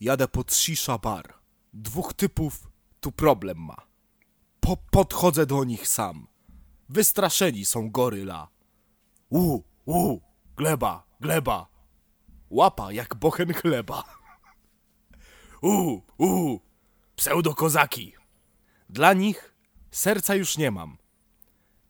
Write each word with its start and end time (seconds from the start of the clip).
jadę 0.00 0.28
pod 0.28 0.54
shisha 0.54 0.98
bar. 0.98 1.34
Dwóch 1.72 2.14
typów 2.14 2.70
tu 3.00 3.12
problem 3.12 3.58
ma. 3.58 3.76
Po 4.60 4.76
podchodzę 4.76 5.46
do 5.46 5.64
nich 5.64 5.88
sam. 5.88 6.26
Wystraszeni 6.88 7.64
są 7.64 7.90
goryla. 7.90 8.48
U, 9.30 9.60
u, 9.86 10.20
gleba, 10.56 11.06
gleba. 11.20 11.66
Łapa 12.50 12.92
jak 12.92 13.14
bochen 13.14 13.54
chleba. 13.54 14.04
U, 15.62 16.00
u, 16.18 16.60
pseudokozaki. 17.16 18.14
Dla 18.90 19.12
nich 19.12 19.54
serca 19.90 20.34
już 20.34 20.58
nie 20.58 20.70
mam. 20.70 20.98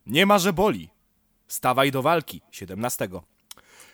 Nie 0.06 0.26
ma, 0.26 0.38
że 0.38 0.52
boli. 0.52 0.90
Stawaj 1.48 1.90
do 1.90 2.02
walki, 2.02 2.42
17. 2.50 3.08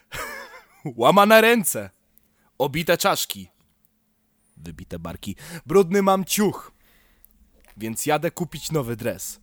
Łamane 0.96 1.40
ręce. 1.40 1.90
Obite 2.58 2.96
czaszki. 2.96 3.51
Wybite 4.62 4.98
barki. 4.98 5.36
Brudny 5.66 6.02
mam 6.02 6.24
ciuch. 6.24 6.72
Więc 7.76 8.06
jadę 8.06 8.30
kupić 8.30 8.72
nowy 8.72 8.96
dres. 8.96 9.40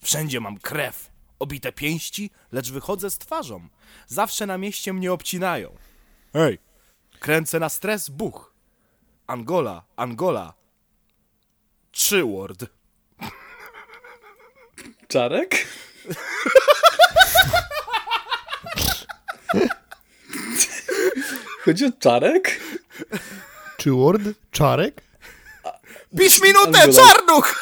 Wszędzie 0.00 0.40
mam 0.40 0.58
krew. 0.58 1.10
Obite 1.38 1.72
pięści, 1.72 2.30
lecz 2.52 2.70
wychodzę 2.70 3.10
z 3.10 3.18
twarzą. 3.18 3.68
Zawsze 4.06 4.46
na 4.46 4.58
mieście 4.58 4.92
mnie 4.92 5.12
obcinają. 5.12 5.74
Hej! 6.32 6.58
Kręcę 7.20 7.60
na 7.60 7.68
stres, 7.68 8.08
buch. 8.08 8.54
Angola, 9.26 9.84
Angola. 9.96 10.54
Trzy 11.92 12.24
word. 12.24 12.64
Czarek? 15.08 15.56
Chodzi 21.64 21.86
o 21.86 21.92
Czarek? 21.92 22.60
Czy 23.80 23.90
Word? 23.90 24.22
Czarek? 24.50 25.02
Pisz 26.18 26.42
minutę, 26.42 26.82
Angola. 26.82 26.92
czarnuch! 27.08 27.54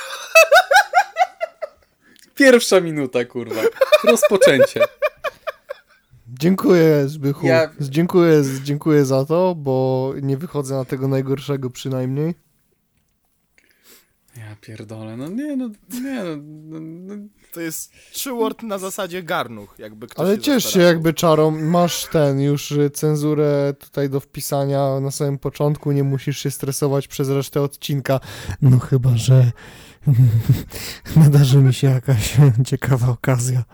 Pierwsza 2.35 2.81
minuta, 2.81 3.25
kurwa. 3.25 3.61
Rozpoczęcie. 4.05 4.81
Dziękuję, 6.29 7.09
Zbychu. 7.09 7.47
Ja- 7.47 7.71
Dziękuję, 7.81 8.43
dziękuję 8.63 9.05
za 9.05 9.25
to, 9.25 9.55
bo 9.55 10.13
nie 10.23 10.37
wychodzę 10.37 10.75
na 10.75 10.85
tego 10.85 11.09
najgorszego 11.09 11.71
przynajmniej. 11.71 12.35
Ja 14.37 14.57
pierdolę, 14.61 15.17
no 15.17 15.29
nie, 15.29 15.57
no, 15.57 15.71
nie, 15.91 16.25
no, 16.25 16.37
no, 16.43 16.81
no. 16.81 17.15
To 17.53 17.61
jest 17.61 17.93
trzy 18.13 18.31
word 18.31 18.63
na 18.63 18.79
zasadzie 18.79 19.23
garnuch, 19.23 19.75
jakby 19.79 20.07
ktoś 20.07 20.27
Ale 20.27 20.37
się 20.37 20.43
ciesz 20.43 20.73
się 20.73 20.81
jakby 20.81 21.15
czarą, 21.15 21.51
masz 21.51 22.07
ten 22.07 22.41
już 22.41 22.71
y, 22.71 22.91
cenzurę 22.91 23.75
tutaj 23.81 24.11
do 24.11 24.21
wpisania 24.21 25.01
na 25.01 25.11
samym 25.11 25.39
początku, 25.39 25.93
nie 25.93 26.05
musisz 26.05 26.39
się 26.39 26.51
stresować 26.51 27.09
przez 27.09 27.29
resztę 27.29 27.63
odcinka. 27.63 28.21
No 28.63 28.79
chyba, 28.79 29.17
że 29.17 29.53
nadarzy 31.17 31.59
mi 31.59 31.75
się 31.75 31.87
jakaś 31.87 32.37
ciekawa 32.71 33.09
okazja. 33.09 33.65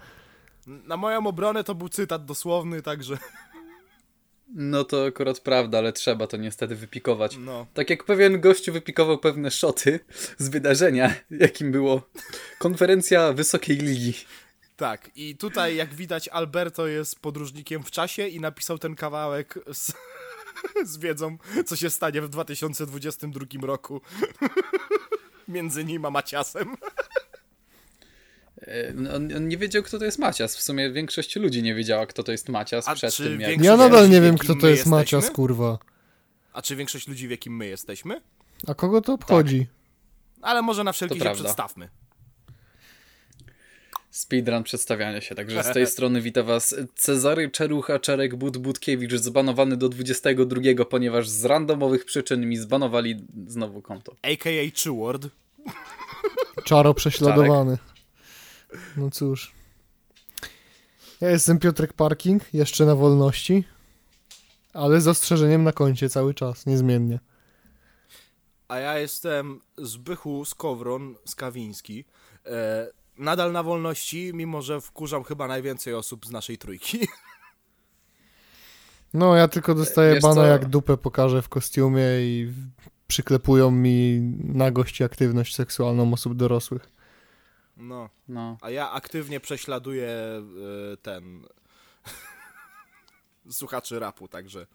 Na 0.66 0.96
moją 0.96 1.26
obronę 1.26 1.64
to 1.64 1.74
był 1.74 1.88
cytat 1.88 2.24
dosłowny, 2.24 2.82
także 2.82 3.18
no 4.54 4.84
to 4.84 5.06
akurat 5.06 5.40
prawda, 5.40 5.78
ale 5.78 5.92
trzeba 5.92 6.26
to 6.26 6.36
niestety 6.36 6.76
wypikować. 6.76 7.36
no. 7.36 7.66
Tak 7.74 7.90
jak 7.90 8.04
pewien 8.04 8.40
gościu 8.40 8.72
wypikował 8.72 9.18
pewne 9.18 9.50
szoty 9.50 10.00
z 10.38 10.48
wydarzenia, 10.48 11.14
jakim 11.30 11.72
było 11.72 12.02
konferencja 12.58 13.32
Wysokiej 13.32 13.76
Ligi. 13.76 14.14
Tak, 14.76 15.10
i 15.16 15.36
tutaj 15.36 15.76
jak 15.76 15.94
widać 15.94 16.28
Alberto 16.28 16.86
jest 16.86 17.20
podróżnikiem 17.20 17.82
w 17.82 17.90
czasie 17.90 18.28
i 18.28 18.40
napisał 18.40 18.78
ten 18.78 18.94
kawałek 18.94 19.58
z, 19.72 19.92
z 20.92 20.98
wiedzą, 20.98 21.38
co 21.66 21.76
się 21.76 21.90
stanie 21.90 22.22
w 22.22 22.28
2022 22.28 23.46
roku. 23.62 24.00
Między 25.48 25.84
nim 25.84 26.04
a 26.04 26.10
Maciasem. 26.10 26.74
No, 28.94 29.14
On, 29.14 29.36
on 29.36 29.48
nie 29.48 29.56
wiedział, 29.56 29.82
kto 29.82 29.98
to 29.98 30.04
jest 30.04 30.18
Macias. 30.18 30.56
W 30.56 30.62
sumie 30.62 30.90
większość 30.90 31.36
ludzi 31.36 31.62
nie 31.62 31.74
wiedziała, 31.74 32.06
kto 32.06 32.22
to 32.22 32.32
jest 32.32 32.48
Macias 32.48 32.88
A 32.88 32.94
przed 32.94 33.16
tym, 33.16 33.40
jak... 33.40 33.60
Ja 33.64 33.76
nadal 33.76 34.10
nie 34.10 34.20
wiem, 34.20 34.38
kto 34.38 34.54
to 34.54 34.54
jest 34.54 34.66
jesteśmy? 34.68 34.90
Macias, 34.90 35.30
kurwa. 35.30 35.78
A 36.52 36.62
czy 36.62 36.76
większość 36.76 37.08
ludzi, 37.08 37.28
w 37.28 37.30
jakim 37.30 37.56
my 37.56 37.66
jesteśmy? 37.66 38.20
A 38.66 38.74
kogo 38.74 39.00
to 39.00 39.12
obchodzi? 39.12 39.66
Ale 40.42 40.62
może 40.62 40.84
na 40.84 40.92
wszelki 40.92 41.20
się 41.20 41.32
przedstawmy. 41.34 41.88
Speedrun 44.10 44.62
przedstawiania 44.62 45.20
się. 45.20 45.34
Także 45.34 45.62
z 45.64 45.72
tej 45.72 45.86
strony 45.94 46.20
wita 46.20 46.42
was 46.42 46.74
Cezary 46.94 47.50
Czerucha 47.50 47.98
Czarek 47.98 48.36
But 48.36 48.58
Butkiewicz, 48.58 49.14
zbanowany 49.14 49.76
do 49.76 49.88
22, 49.88 50.84
ponieważ 50.84 51.28
z 51.28 51.44
randomowych 51.44 52.04
przyczyn 52.04 52.48
mi 52.48 52.56
zbanowali 52.56 53.26
znowu 53.46 53.82
konto. 53.82 54.16
A.k.a. 54.22 54.92
word. 54.92 55.26
Czaro 56.64 56.94
prześladowany. 56.94 57.78
No 58.96 59.10
cóż. 59.10 59.52
Ja 61.20 61.30
jestem 61.30 61.58
Piotrek 61.58 61.92
Parking, 61.92 62.54
jeszcze 62.54 62.86
na 62.86 62.94
wolności, 62.94 63.64
ale 64.72 65.00
z 65.00 65.08
ostrzeżeniem 65.08 65.64
na 65.64 65.72
koncie 65.72 66.08
cały 66.08 66.34
czas, 66.34 66.66
niezmiennie. 66.66 67.20
A 68.68 68.78
ja 68.78 68.98
jestem 68.98 69.60
Zbychu 69.78 70.44
Skowron 70.44 71.14
Skawiński. 71.24 72.04
E, 72.46 72.86
nadal 73.18 73.52
na 73.52 73.62
wolności, 73.62 74.30
mimo 74.34 74.62
że 74.62 74.80
wkurzam 74.80 75.24
chyba 75.24 75.48
najwięcej 75.48 75.94
osób 75.94 76.26
z 76.26 76.30
naszej 76.30 76.58
trójki. 76.58 76.98
No, 79.14 79.36
ja 79.36 79.48
tylko 79.48 79.74
dostaję 79.74 80.14
Wiesz 80.14 80.22
bana, 80.22 80.34
co? 80.34 80.46
jak 80.46 80.64
dupę 80.66 80.96
pokażę 80.96 81.42
w 81.42 81.48
kostiumie 81.48 82.02
i 82.20 82.52
przyklepują 83.06 83.70
mi 83.70 84.20
nagość 84.44 85.00
i 85.00 85.04
aktywność 85.04 85.54
seksualną 85.54 86.12
osób 86.12 86.36
dorosłych. 86.36 86.90
No. 87.76 88.10
No. 88.28 88.58
A 88.60 88.70
ja 88.70 88.90
aktywnie 88.90 89.40
prześladuję 89.40 90.08
e, 90.08 90.96
ten. 91.02 91.46
słuchaczy 93.50 93.98
rapu, 93.98 94.28
także. 94.28 94.66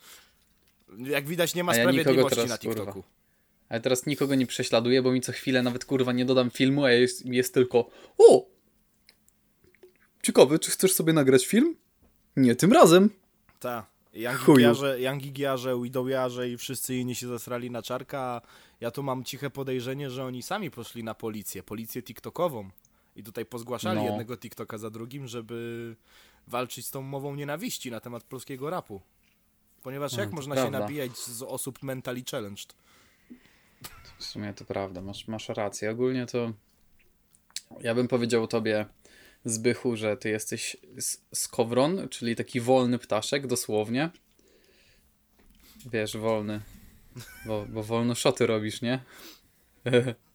Jak 0.98 1.28
widać, 1.28 1.56
nie 1.56 1.64
ma 1.64 1.76
ja 1.76 1.84
sprawiedliwości 1.84 2.46
na 2.46 2.58
TikToku. 2.58 2.92
kurwa. 2.94 3.08
Ale 3.70 3.82
teraz 3.82 4.06
nikogo 4.06 4.36
nie 4.36 4.48
prześladuję, 4.48 5.02
bo 5.02 5.12
mi 5.12 5.22
co 5.22 5.32
chwilę 5.32 5.64
nawet 5.64 5.86
kurwa 5.86 6.12
nie 6.12 6.26
dodam 6.26 6.52
filmu, 6.52 6.84
a 6.84 6.92
jest, 6.92 7.26
jest 7.26 7.54
tylko 7.54 7.90
o! 8.18 8.46
Ciekawe, 10.24 10.60
czy 10.60 10.72
chcesz 10.72 10.94
sobie 10.94 11.14
nagrać 11.14 11.48
film? 11.48 11.76
Nie 12.36 12.56
tym 12.56 12.74
razem. 12.74 13.10
Tak. 13.60 13.86
Yangigiarze, 14.98 15.80
Widowiarze 15.84 16.50
i 16.50 16.58
wszyscy 16.58 16.96
inni 16.96 17.16
się 17.16 17.28
zesrali 17.28 17.72
na 17.72 17.82
czarka, 17.82 18.42
ja 18.82 18.92
tu 18.92 19.04
mam 19.04 19.24
ciche 19.24 19.50
podejrzenie, 19.50 20.10
że 20.10 20.26
oni 20.26 20.44
sami 20.44 20.72
poszli 20.72 21.04
na 21.04 21.14
policję, 21.14 21.64
policję 21.64 22.04
TikTokową. 22.04 22.70
I 23.20 23.24
tutaj 23.24 23.46
pozgłaszali 23.46 24.00
No. 24.00 24.06
jednego 24.06 24.38
TikToka 24.38 24.78
za 24.78 24.90
drugim, 24.90 25.28
żeby 25.28 25.96
walczyć 26.48 26.86
z 26.86 26.92
tą 26.92 27.02
mową 27.02 27.36
nienawiści 27.36 27.92
na 27.92 28.00
temat 28.00 28.24
polskiego 28.24 28.70
rapu. 28.70 29.02
Ponieważ 29.84 30.18
jak 30.18 30.30
to 30.30 30.36
można 30.36 30.56
się 30.56 30.62
prawda. 30.62 30.80
nabijać 30.80 31.18
z 31.18 31.42
osób 31.42 31.84
mentally 31.84 32.24
challenged? 32.32 32.76
W 34.18 34.24
sumie 34.24 34.54
to 34.54 34.66
prawda, 34.66 35.02
masz, 35.02 35.28
masz 35.28 35.50
rację. 35.50 35.92
Ogólnie 35.92 36.26
to 36.26 36.54
ja 37.82 37.96
bym 37.96 38.08
powiedział 38.08 38.48
tobie, 38.48 38.86
Zbychu, 39.46 39.96
że 39.96 40.18
ty 40.18 40.30
jesteś 40.30 40.78
skowron, 41.34 42.10
czyli 42.10 42.36
taki 42.36 42.62
wolny 42.62 43.00
ptaszek, 43.00 43.48
dosłownie. 43.48 44.10
Wiesz, 45.92 46.18
wolny. 46.18 46.62
Bo, 47.46 47.66
bo 47.70 47.84
wolno 47.84 48.16
szoty 48.16 48.48
robisz, 48.48 48.82
nie? 48.82 49.00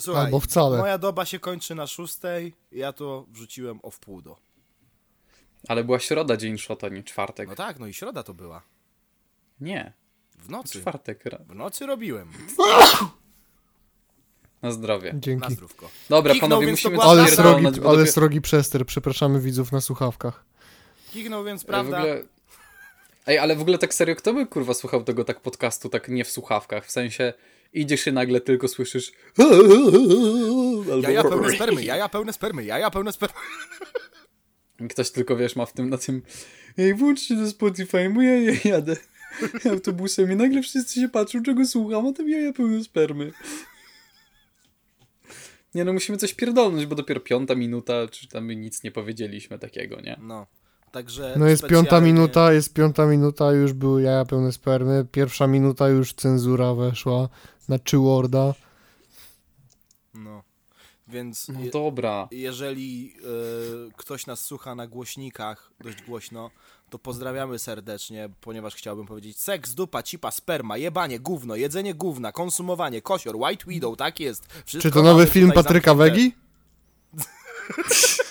Słuchaj, 0.00 0.24
Albo 0.24 0.40
wcale. 0.40 0.78
moja 0.78 0.98
doba 0.98 1.24
się 1.24 1.38
kończy 1.38 1.74
na 1.74 1.86
szóstej, 1.86 2.54
ja 2.72 2.92
to 2.92 3.26
wrzuciłem 3.28 3.80
o 3.82 3.90
wpół 3.90 4.22
do. 4.22 4.36
Ale 5.68 5.84
była 5.84 5.98
środa, 5.98 6.36
dzień 6.36 6.58
szota, 6.58 6.88
nie 6.88 7.02
czwartek. 7.02 7.48
No 7.48 7.54
tak, 7.54 7.78
no 7.78 7.86
i 7.86 7.94
środa 7.94 8.22
to 8.22 8.34
była. 8.34 8.62
Nie, 9.60 9.92
W 10.38 10.50
nocy. 10.50 10.80
czwartek. 10.80 11.24
W 11.48 11.54
nocy 11.54 11.86
robiłem. 11.86 12.28
Na 14.62 14.70
zdrowie. 14.72 15.12
Na 15.12 15.20
Dzięki. 15.20 15.52
zdrówko. 15.52 15.90
Dobra, 16.08 16.32
Kiknął, 16.32 16.50
panowie, 16.50 16.70
musimy 16.70 16.98
Ale 17.02 17.28
srogi, 17.30 17.66
ale 17.66 17.70
dopiero- 17.76 18.06
srogi 18.06 18.40
przester, 18.40 18.86
przepraszamy 18.86 19.40
widzów 19.40 19.72
na 19.72 19.80
słuchawkach. 19.80 20.44
Kichnął 21.12 21.44
więc, 21.44 21.60
Ej, 21.60 21.64
w 21.64 21.66
prawda? 21.66 21.98
ogóle... 21.98 22.22
Ej, 23.26 23.38
ale 23.38 23.56
w 23.56 23.60
ogóle 23.60 23.78
tak 23.78 23.94
serio, 23.94 24.16
kto 24.16 24.34
by 24.34 24.46
kurwa 24.46 24.74
słuchał 24.74 25.04
tego 25.04 25.24
tak 25.24 25.40
podcastu, 25.40 25.88
tak 25.88 26.08
nie 26.08 26.24
w 26.24 26.30
słuchawkach? 26.30 26.86
W 26.86 26.90
sensie 26.90 27.32
idziesz 27.72 28.06
i 28.06 28.12
nagle 28.12 28.40
tylko 28.40 28.68
słyszysz 28.68 29.12
albo 30.92 31.00
Jaja 31.02 31.22
pełne 31.22 31.54
spermy, 31.54 31.84
jaja 31.84 32.08
pełne 32.08 32.32
spermy, 32.32 32.64
jaja 32.64 32.90
pełne 32.90 33.12
spermy. 33.12 33.34
Ktoś 34.90 35.10
tylko, 35.10 35.36
wiesz, 35.36 35.56
ma 35.56 35.66
w 35.66 35.72
tym 35.72 35.90
na 35.90 35.98
tym 35.98 36.22
Ej, 36.78 36.94
włączcie 36.94 37.36
do 37.36 37.50
Spotify, 37.50 38.10
bo 38.10 38.22
ja, 38.22 38.36
ja 38.36 38.52
jadę 38.64 38.96
autobusem 39.70 40.32
i 40.32 40.36
nagle 40.36 40.62
wszyscy 40.62 41.00
się 41.00 41.08
patrzą, 41.08 41.42
czego 41.42 41.66
słucham, 41.66 42.06
a 42.06 42.12
tam 42.12 42.28
jaja 42.28 42.52
pełne 42.52 42.84
spermy. 42.84 43.32
Nie 45.74 45.84
no, 45.84 45.92
musimy 45.92 46.18
coś 46.18 46.34
pierdolnąć, 46.34 46.86
bo 46.86 46.94
dopiero 46.94 47.20
piąta 47.20 47.54
minuta, 47.54 48.08
czy 48.08 48.28
tam 48.28 48.44
my 48.44 48.56
nic 48.56 48.82
nie 48.82 48.90
powiedzieliśmy 48.90 49.58
takiego, 49.58 50.00
nie? 50.00 50.18
No. 50.22 50.46
Także 50.92 51.34
No 51.38 51.46
jest 51.46 51.62
piąta 51.62 51.80
specjalnie- 51.82 52.12
minuta, 52.12 52.52
jest 52.52 52.72
piąta 52.74 53.06
minuta, 53.06 53.52
już 53.52 53.72
były 53.72 54.02
jaja 54.02 54.24
pełne 54.24 54.52
spermy. 54.52 55.06
Pierwsza 55.12 55.46
minuta 55.46 55.88
już 55.88 56.12
cenzura 56.12 56.74
weszła 56.74 57.28
na 57.68 57.78
Worda. 57.92 58.54
No. 60.14 60.42
Więc 61.08 61.48
No 61.48 61.60
je, 61.60 61.70
dobra. 61.70 62.28
jeżeli 62.30 63.14
e, 63.18 63.92
ktoś 63.96 64.26
nas 64.26 64.44
słucha 64.44 64.74
na 64.74 64.86
głośnikach 64.86 65.70
dość 65.80 66.02
głośno, 66.02 66.50
to 66.90 66.98
pozdrawiamy 66.98 67.58
serdecznie, 67.58 68.28
ponieważ 68.40 68.74
chciałbym 68.74 69.06
powiedzieć 69.06 69.40
seks, 69.40 69.74
dupa, 69.74 70.02
cipa, 70.02 70.30
sperma, 70.30 70.76
jebanie, 70.76 71.20
gówno, 71.20 71.56
jedzenie 71.56 71.94
gówna, 71.94 72.32
konsumowanie, 72.32 73.02
kosior, 73.02 73.36
white 73.36 73.64
widow, 73.68 73.96
tak 73.96 74.20
jest. 74.20 74.46
Wszystko 74.64 74.88
Czy 74.88 74.90
to 74.94 75.02
nowy 75.02 75.26
film 75.26 75.52
Patryka. 75.52 75.94
Wegi? 75.94 76.32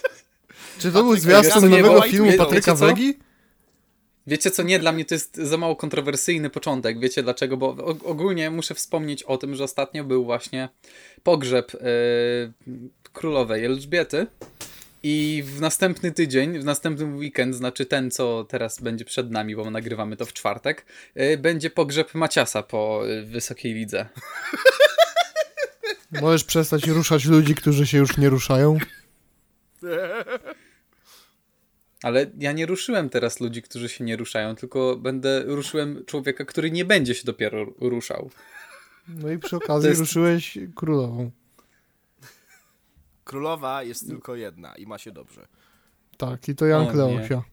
Czy 0.79 0.91
to 0.91 1.03
był 1.03 1.15
zwiastun 1.15 1.69
nowego 1.69 1.91
White 1.91 2.09
filmu 2.09 2.31
Patryka? 2.37 2.75
Wegi? 2.75 3.19
Wiecie 4.27 4.51
co, 4.51 4.63
nie, 4.63 4.79
dla 4.79 4.91
mnie 4.91 5.05
to 5.05 5.15
jest 5.15 5.37
za 5.37 5.57
mało 5.57 5.75
kontrowersyjny 5.75 6.49
początek. 6.49 6.99
Wiecie 6.99 7.23
dlaczego? 7.23 7.57
Bo 7.57 7.73
og- 7.73 8.05
ogólnie 8.05 8.49
muszę 8.49 8.75
wspomnieć 8.75 9.23
o 9.23 9.37
tym, 9.37 9.55
że 9.55 9.63
ostatnio 9.63 10.03
był 10.03 10.25
właśnie 10.25 10.69
pogrzeb 11.23 11.75
e, 11.75 11.79
królowej 13.13 13.65
Elżbiety 13.65 14.27
i 15.03 15.43
w 15.45 15.61
następny 15.61 16.11
tydzień, 16.11 16.59
w 16.59 16.65
następny 16.65 17.05
weekend, 17.05 17.55
znaczy 17.55 17.85
ten, 17.85 18.11
co 18.11 18.43
teraz 18.49 18.81
będzie 18.81 19.05
przed 19.05 19.31
nami, 19.31 19.55
bo 19.55 19.71
nagrywamy 19.71 20.17
to 20.17 20.25
w 20.25 20.33
czwartek, 20.33 20.85
e, 21.15 21.37
będzie 21.37 21.69
pogrzeb 21.69 22.13
Maciasa 22.13 22.63
po 22.63 23.03
e, 23.09 23.23
Wysokiej 23.23 23.73
Lidze. 23.73 24.09
Możesz 26.21 26.43
przestać 26.43 26.87
ruszać 26.87 27.25
ludzi, 27.25 27.55
którzy 27.55 27.87
się 27.87 27.97
już 27.97 28.17
nie 28.17 28.29
ruszają. 28.29 28.77
Ale 32.07 32.31
ja 32.37 32.51
nie 32.51 32.65
ruszyłem 32.65 33.09
teraz 33.09 33.39
ludzi, 33.39 33.61
którzy 33.61 33.89
się 33.89 34.03
nie 34.03 34.15
ruszają, 34.17 34.55
tylko 34.55 34.95
będę 34.95 35.43
ruszyłem 35.45 36.05
człowieka, 36.05 36.45
który 36.45 36.71
nie 36.71 36.85
będzie 36.85 37.15
się 37.15 37.23
dopiero 37.25 37.65
ruszał. 37.79 38.29
No 39.07 39.29
i 39.31 39.37
przy 39.39 39.55
okazji 39.55 39.89
jest- 39.89 39.99
ruszyłeś 39.99 40.57
królową. 40.75 41.31
Królowa 43.23 43.83
jest 43.83 44.07
tylko 44.07 44.35
jedna 44.35 44.75
i 44.75 44.85
ma 44.87 44.97
się 44.97 45.11
dobrze. 45.11 45.47
Tak, 46.17 46.49
i 46.49 46.55
to 46.55 46.65
Jan. 46.65 46.87
Kleosia. 46.87 47.43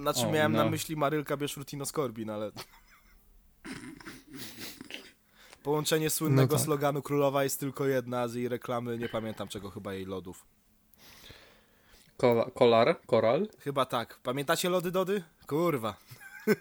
Znaczy 0.00 0.26
O, 0.26 0.32
miałem 0.32 0.52
na 0.52 0.64
no. 0.64 0.70
myśli 0.70 0.96
Marylka 0.96 1.36
Bieszrutino 1.36 1.86
Skorbin, 1.86 2.30
ale... 2.30 2.50
Połączenie 5.62 6.10
słynnego 6.10 6.52
No 6.52 6.58
tak. 6.58 6.64
sloganu 6.64 7.02
Królowa 7.02 7.44
jest 7.44 7.60
tylko 7.60 7.86
jedna 7.86 8.28
z 8.28 8.34
jej 8.34 8.48
reklamy, 8.48 8.98
nie 8.98 9.08
pamiętam 9.08 9.48
czego, 9.48 9.70
chyba 9.70 9.94
jej 9.94 10.04
lodów. 10.06 10.46
Kola, 12.16 12.44
kolar, 12.54 12.96
koral. 13.06 13.48
Chyba 13.58 13.84
tak. 13.86 14.18
Pamiętacie 14.22 14.68
lody 14.68 14.90
Dody? 14.90 15.22
Kurwa. 15.46 15.94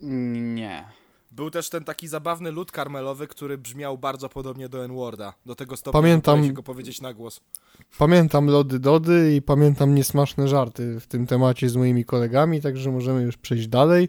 Nie. 0.00 0.84
Był 1.30 1.50
też 1.50 1.70
ten 1.70 1.84
taki 1.84 2.08
zabawny 2.08 2.50
lód 2.50 2.72
karmelowy, 2.72 3.26
który 3.26 3.58
brzmiał 3.58 3.98
bardzo 3.98 4.28
podobnie 4.28 4.68
do 4.68 4.84
N-Worda. 4.84 5.34
Do 5.46 5.54
tego 5.54 5.76
stopnia, 5.76 6.00
Pamiętam. 6.00 6.44
się 6.44 6.52
go 6.52 6.62
powiedzieć 6.62 7.00
na 7.00 7.14
głos. 7.14 7.40
Pamiętam 7.98 8.46
lody 8.46 8.78
Dody 8.78 9.34
i 9.36 9.42
pamiętam 9.42 9.94
niesmaczne 9.94 10.48
żarty 10.48 11.00
w 11.00 11.06
tym 11.06 11.26
temacie 11.26 11.68
z 11.68 11.76
moimi 11.76 12.04
kolegami, 12.04 12.60
także 12.60 12.90
możemy 12.90 13.22
już 13.22 13.36
przejść 13.36 13.66
dalej. 13.68 14.08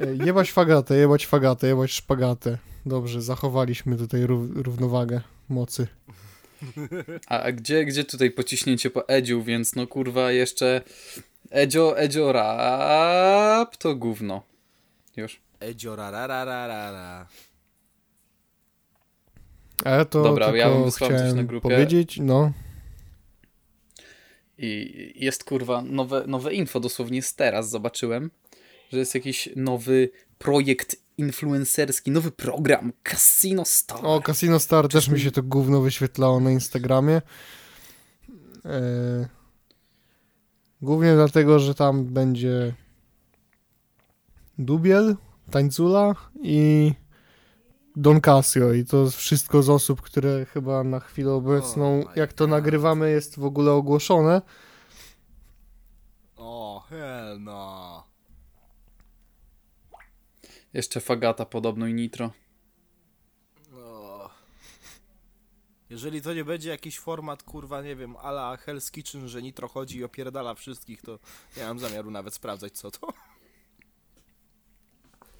E, 0.00 0.14
Jebać 0.26 0.52
fagatę, 0.52 0.96
jebać 0.96 1.26
fagatę, 1.26 1.66
jebać 1.66 1.90
szpagatę. 1.90 2.58
Dobrze, 2.86 3.22
zachowaliśmy 3.22 3.96
tutaj 3.96 4.26
rów, 4.26 4.46
równowagę 4.54 5.20
mocy. 5.48 5.86
A, 7.26 7.40
a 7.40 7.52
gdzie, 7.52 7.84
gdzie 7.84 8.04
tutaj 8.04 8.30
pociśnięcie 8.30 8.90
po 8.90 9.08
Edziu, 9.08 9.42
więc 9.42 9.74
no 9.74 9.86
kurwa 9.86 10.32
jeszcze 10.32 10.82
Edzio, 11.50 11.98
Edzio 11.98 12.32
rap 12.32 13.76
to 13.76 13.94
gówno. 13.94 14.42
Już. 15.16 15.40
Edzio 15.60 15.96
rarararara. 15.96 17.28
A 19.84 19.90
ja 19.90 20.04
to 20.04 20.22
Dobra, 20.22 20.46
tylko 20.46 20.56
ja 20.56 20.70
bym 20.70 20.84
wysłał 20.84 21.10
coś 21.10 21.18
chciałem 21.18 21.36
na 21.36 21.44
grupie. 21.44 21.68
powiedzieć, 21.68 22.18
no. 22.20 22.52
I 24.58 25.12
jest 25.16 25.44
kurwa 25.44 25.82
nowe, 25.82 26.24
nowe 26.26 26.54
info, 26.54 26.80
dosłownie 26.80 27.22
z 27.22 27.34
teraz 27.34 27.70
zobaczyłem, 27.70 28.30
że 28.92 28.98
jest 28.98 29.14
jakiś 29.14 29.48
nowy 29.56 30.10
projekt 30.38 30.96
influencerski, 31.20 32.10
nowy 32.10 32.30
program 32.30 32.92
Casino 33.02 33.64
Star. 33.64 33.98
O, 34.02 34.20
Casino 34.20 34.58
Star 34.60 34.88
też 34.88 35.08
mi 35.08 35.20
się 35.20 35.30
to 35.30 35.42
gówno 35.42 35.80
wyświetlało 35.80 36.40
na 36.40 36.50
Instagramie. 36.50 37.22
E, 38.64 39.28
głównie 40.82 41.14
dlatego, 41.14 41.58
że 41.58 41.74
tam 41.74 42.04
będzie 42.04 42.74
Dubiel, 44.58 45.16
Tańcula 45.50 46.14
i 46.42 46.92
Don 47.96 48.20
Casio 48.20 48.72
i 48.72 48.84
to 48.84 49.10
wszystko 49.10 49.62
z 49.62 49.70
osób, 49.70 50.00
które 50.02 50.44
chyba 50.46 50.84
na 50.84 51.00
chwilę 51.00 51.32
obecną, 51.32 52.00
Oh 52.00 52.12
jak 52.16 52.32
to 52.32 52.44
God. 52.44 52.50
nagrywamy, 52.50 53.10
jest 53.10 53.38
w 53.38 53.44
ogóle 53.44 53.72
ogłoszone. 53.72 54.42
O, 56.36 56.84
hell 56.88 57.40
no. 57.42 57.99
Jeszcze 60.72 61.00
Fagata 61.00 61.44
podobno 61.46 61.86
i 61.86 61.94
Nitro. 61.94 62.32
O. 63.74 64.30
Jeżeli 65.90 66.22
to 66.22 66.34
nie 66.34 66.44
będzie 66.44 66.70
jakiś 66.70 66.98
format, 66.98 67.42
kurwa, 67.42 67.82
nie 67.82 67.96
wiem, 67.96 68.16
ala 68.16 68.56
Hell's 68.66 68.90
Kitchen, 68.90 69.28
że 69.28 69.42
Nitro 69.42 69.68
chodzi 69.68 69.98
i 69.98 70.04
opierdala 70.04 70.54
wszystkich, 70.54 71.02
to 71.02 71.18
nie 71.56 71.62
mam 71.62 71.78
zamiaru 71.78 72.10
nawet 72.10 72.34
sprawdzać, 72.34 72.72
co 72.72 72.90
to. 72.90 73.12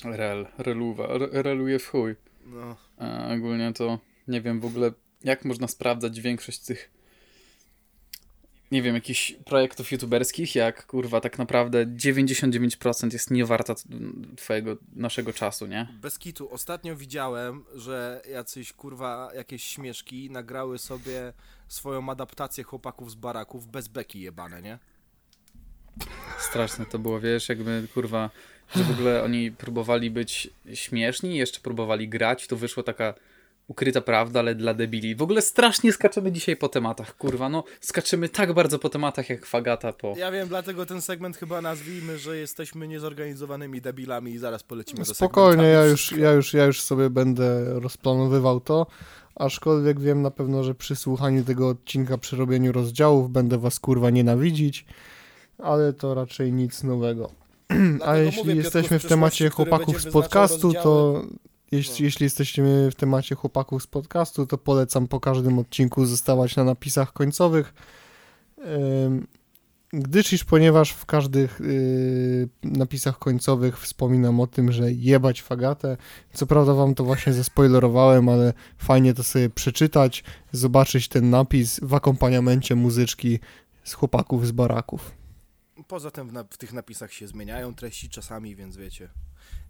Rel, 0.04 0.46
reluwa, 0.58 1.06
re- 1.06 1.42
reluje 1.42 1.78
w 1.78 1.86
chuj. 1.86 2.16
No. 2.46 2.76
A 2.96 3.34
ogólnie 3.34 3.72
to 3.72 3.98
nie 4.28 4.40
wiem 4.40 4.60
w 4.60 4.64
ogóle, 4.64 4.92
jak 5.24 5.44
można 5.44 5.68
sprawdzać 5.68 6.20
większość 6.20 6.58
tych, 6.58 6.90
nie 8.70 8.82
wiem, 8.82 8.94
jakichś 8.94 9.32
projektów 9.32 9.92
youtuberskich, 9.92 10.54
jak 10.54 10.86
kurwa 10.86 11.20
tak 11.20 11.38
naprawdę 11.38 11.86
99% 11.86 13.12
jest 13.12 13.30
niewarta 13.30 13.74
twojego, 14.36 14.76
naszego 14.92 15.32
czasu, 15.32 15.66
nie? 15.66 15.88
Bez 16.00 16.18
kitu. 16.18 16.52
Ostatnio 16.52 16.96
widziałem, 16.96 17.64
że 17.74 18.22
jacyś 18.30 18.72
kurwa 18.72 19.30
jakieś 19.34 19.64
śmieszki 19.64 20.30
nagrały 20.30 20.78
sobie 20.78 21.32
swoją 21.68 22.10
adaptację 22.10 22.64
chłopaków 22.64 23.10
z 23.10 23.14
baraków 23.14 23.66
bez 23.66 23.88
beki 23.88 24.20
jebane, 24.20 24.62
nie? 24.62 24.78
Straszne 26.38 26.86
to 26.86 26.98
było, 26.98 27.20
wiesz, 27.20 27.48
jakby 27.48 27.88
kurwa, 27.94 28.30
że 28.76 28.84
w 28.84 28.90
ogóle 28.90 29.22
oni 29.22 29.52
próbowali 29.52 30.10
być 30.10 30.50
śmieszni, 30.74 31.36
jeszcze 31.36 31.60
próbowali 31.60 32.08
grać, 32.08 32.46
to 32.46 32.56
wyszło 32.56 32.82
taka 32.82 33.14
ukryta 33.70 34.00
prawda, 34.00 34.40
ale 34.40 34.54
dla 34.54 34.74
debili. 34.74 35.16
W 35.16 35.22
ogóle 35.22 35.42
strasznie 35.42 35.92
skaczemy 35.92 36.32
dzisiaj 36.32 36.56
po 36.56 36.68
tematach, 36.68 37.16
kurwa, 37.16 37.48
no 37.48 37.64
skaczymy 37.80 38.28
tak 38.28 38.52
bardzo 38.52 38.78
po 38.78 38.88
tematach 38.88 39.30
jak 39.30 39.46
Fagata 39.46 39.92
po... 39.92 40.14
Ja 40.16 40.30
wiem, 40.30 40.48
dlatego 40.48 40.86
ten 40.86 41.02
segment 41.02 41.36
chyba 41.36 41.60
nazwijmy, 41.62 42.18
że 42.18 42.36
jesteśmy 42.36 42.88
niezorganizowanymi 42.88 43.80
debilami 43.80 44.32
i 44.32 44.38
zaraz 44.38 44.62
polecimy 44.62 45.04
do 45.04 45.14
Spokojnie, 45.14 45.64
ja 45.64 45.82
segmentami. 45.82 45.90
już, 45.90 46.12
ja, 46.12 46.32
już, 46.32 46.54
ja 46.54 46.64
już 46.64 46.82
sobie 46.82 47.10
będę 47.10 47.80
rozplanowywał 47.80 48.60
to. 48.60 48.86
Aczkolwiek 49.34 50.00
wiem 50.00 50.22
na 50.22 50.30
pewno, 50.30 50.64
że 50.64 50.74
przy 50.74 50.96
słuchaniu 50.96 51.44
tego 51.44 51.68
odcinka, 51.68 52.18
przy 52.18 52.36
robieniu 52.36 52.72
rozdziałów, 52.72 53.30
będę 53.30 53.58
was 53.58 53.80
kurwa 53.80 54.10
nienawidzić, 54.10 54.84
ale 55.58 55.92
to 55.92 56.14
raczej 56.14 56.52
nic 56.52 56.82
nowego. 56.82 57.30
A 58.06 58.16
jeśli 58.16 58.42
mówię, 58.42 58.54
jesteśmy 58.54 58.98
w 58.98 59.02
w 59.04 59.08
temacie 59.08 59.50
chłopaków 59.50 60.00
z 60.00 60.06
podcastu, 60.06 60.72
to 60.72 61.12
rozdziały. 61.12 61.50
Jeśli, 61.72 61.94
No. 62.02 62.04
jeśli 62.04 62.24
jesteśmy 62.24 62.90
w 62.90 62.94
temacie 62.94 63.34
chłopaków 63.34 63.82
z 63.82 63.86
podcastu, 63.86 64.46
to 64.46 64.58
polecam 64.58 65.08
po 65.08 65.20
każdym 65.20 65.58
odcinku 65.58 66.06
zostawać 66.06 66.56
na 66.56 66.64
napisach 66.64 67.12
końcowych. 67.12 67.74
Gdyż 69.92 70.32
iż 70.32 70.44
ponieważ 70.44 70.90
w 70.90 71.06
każdych 71.06 71.60
yy, 71.60 72.48
napisach 72.62 73.18
końcowych 73.18 73.80
wspominam 73.80 74.40
o 74.40 74.46
tym, 74.46 74.72
że 74.72 74.92
jebać 74.92 75.42
fagatę. 75.42 75.96
Co 76.32 76.46
prawda 76.46 76.74
wam 76.74 76.94
to 76.94 77.04
właśnie 77.04 77.32
zaspoilerowałem, 77.32 78.28
ale 78.28 78.52
fajnie 78.78 79.14
to 79.14 79.22
sobie 79.22 79.50
przeczytać, 79.50 80.24
zobaczyć 80.52 81.08
ten 81.08 81.30
napis 81.30 81.80
w 81.82 81.94
akompaniamencie 81.94 82.74
muzyczki 82.74 83.38
z 83.84 83.92
chłopaków 83.92 84.46
z 84.46 84.52
baraków. 84.52 85.10
Poza 85.88 86.10
tym 86.10 86.28
w, 86.28 86.44
w 86.50 86.58
tych 86.58 86.72
napisach 86.72 87.12
się 87.12 87.28
zmieniają 87.28 87.74
treści 87.74 88.08
czasami, 88.08 88.56
więc 88.56 88.76
wiecie. 88.76 89.08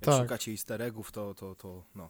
Jak 0.00 0.10
Tak. 0.10 0.22
szukacie 0.22 0.50
easter 0.50 0.82
eggów, 0.82 1.12
to, 1.12 1.34
to, 1.34 1.54
to 1.54 1.82
no. 1.94 2.08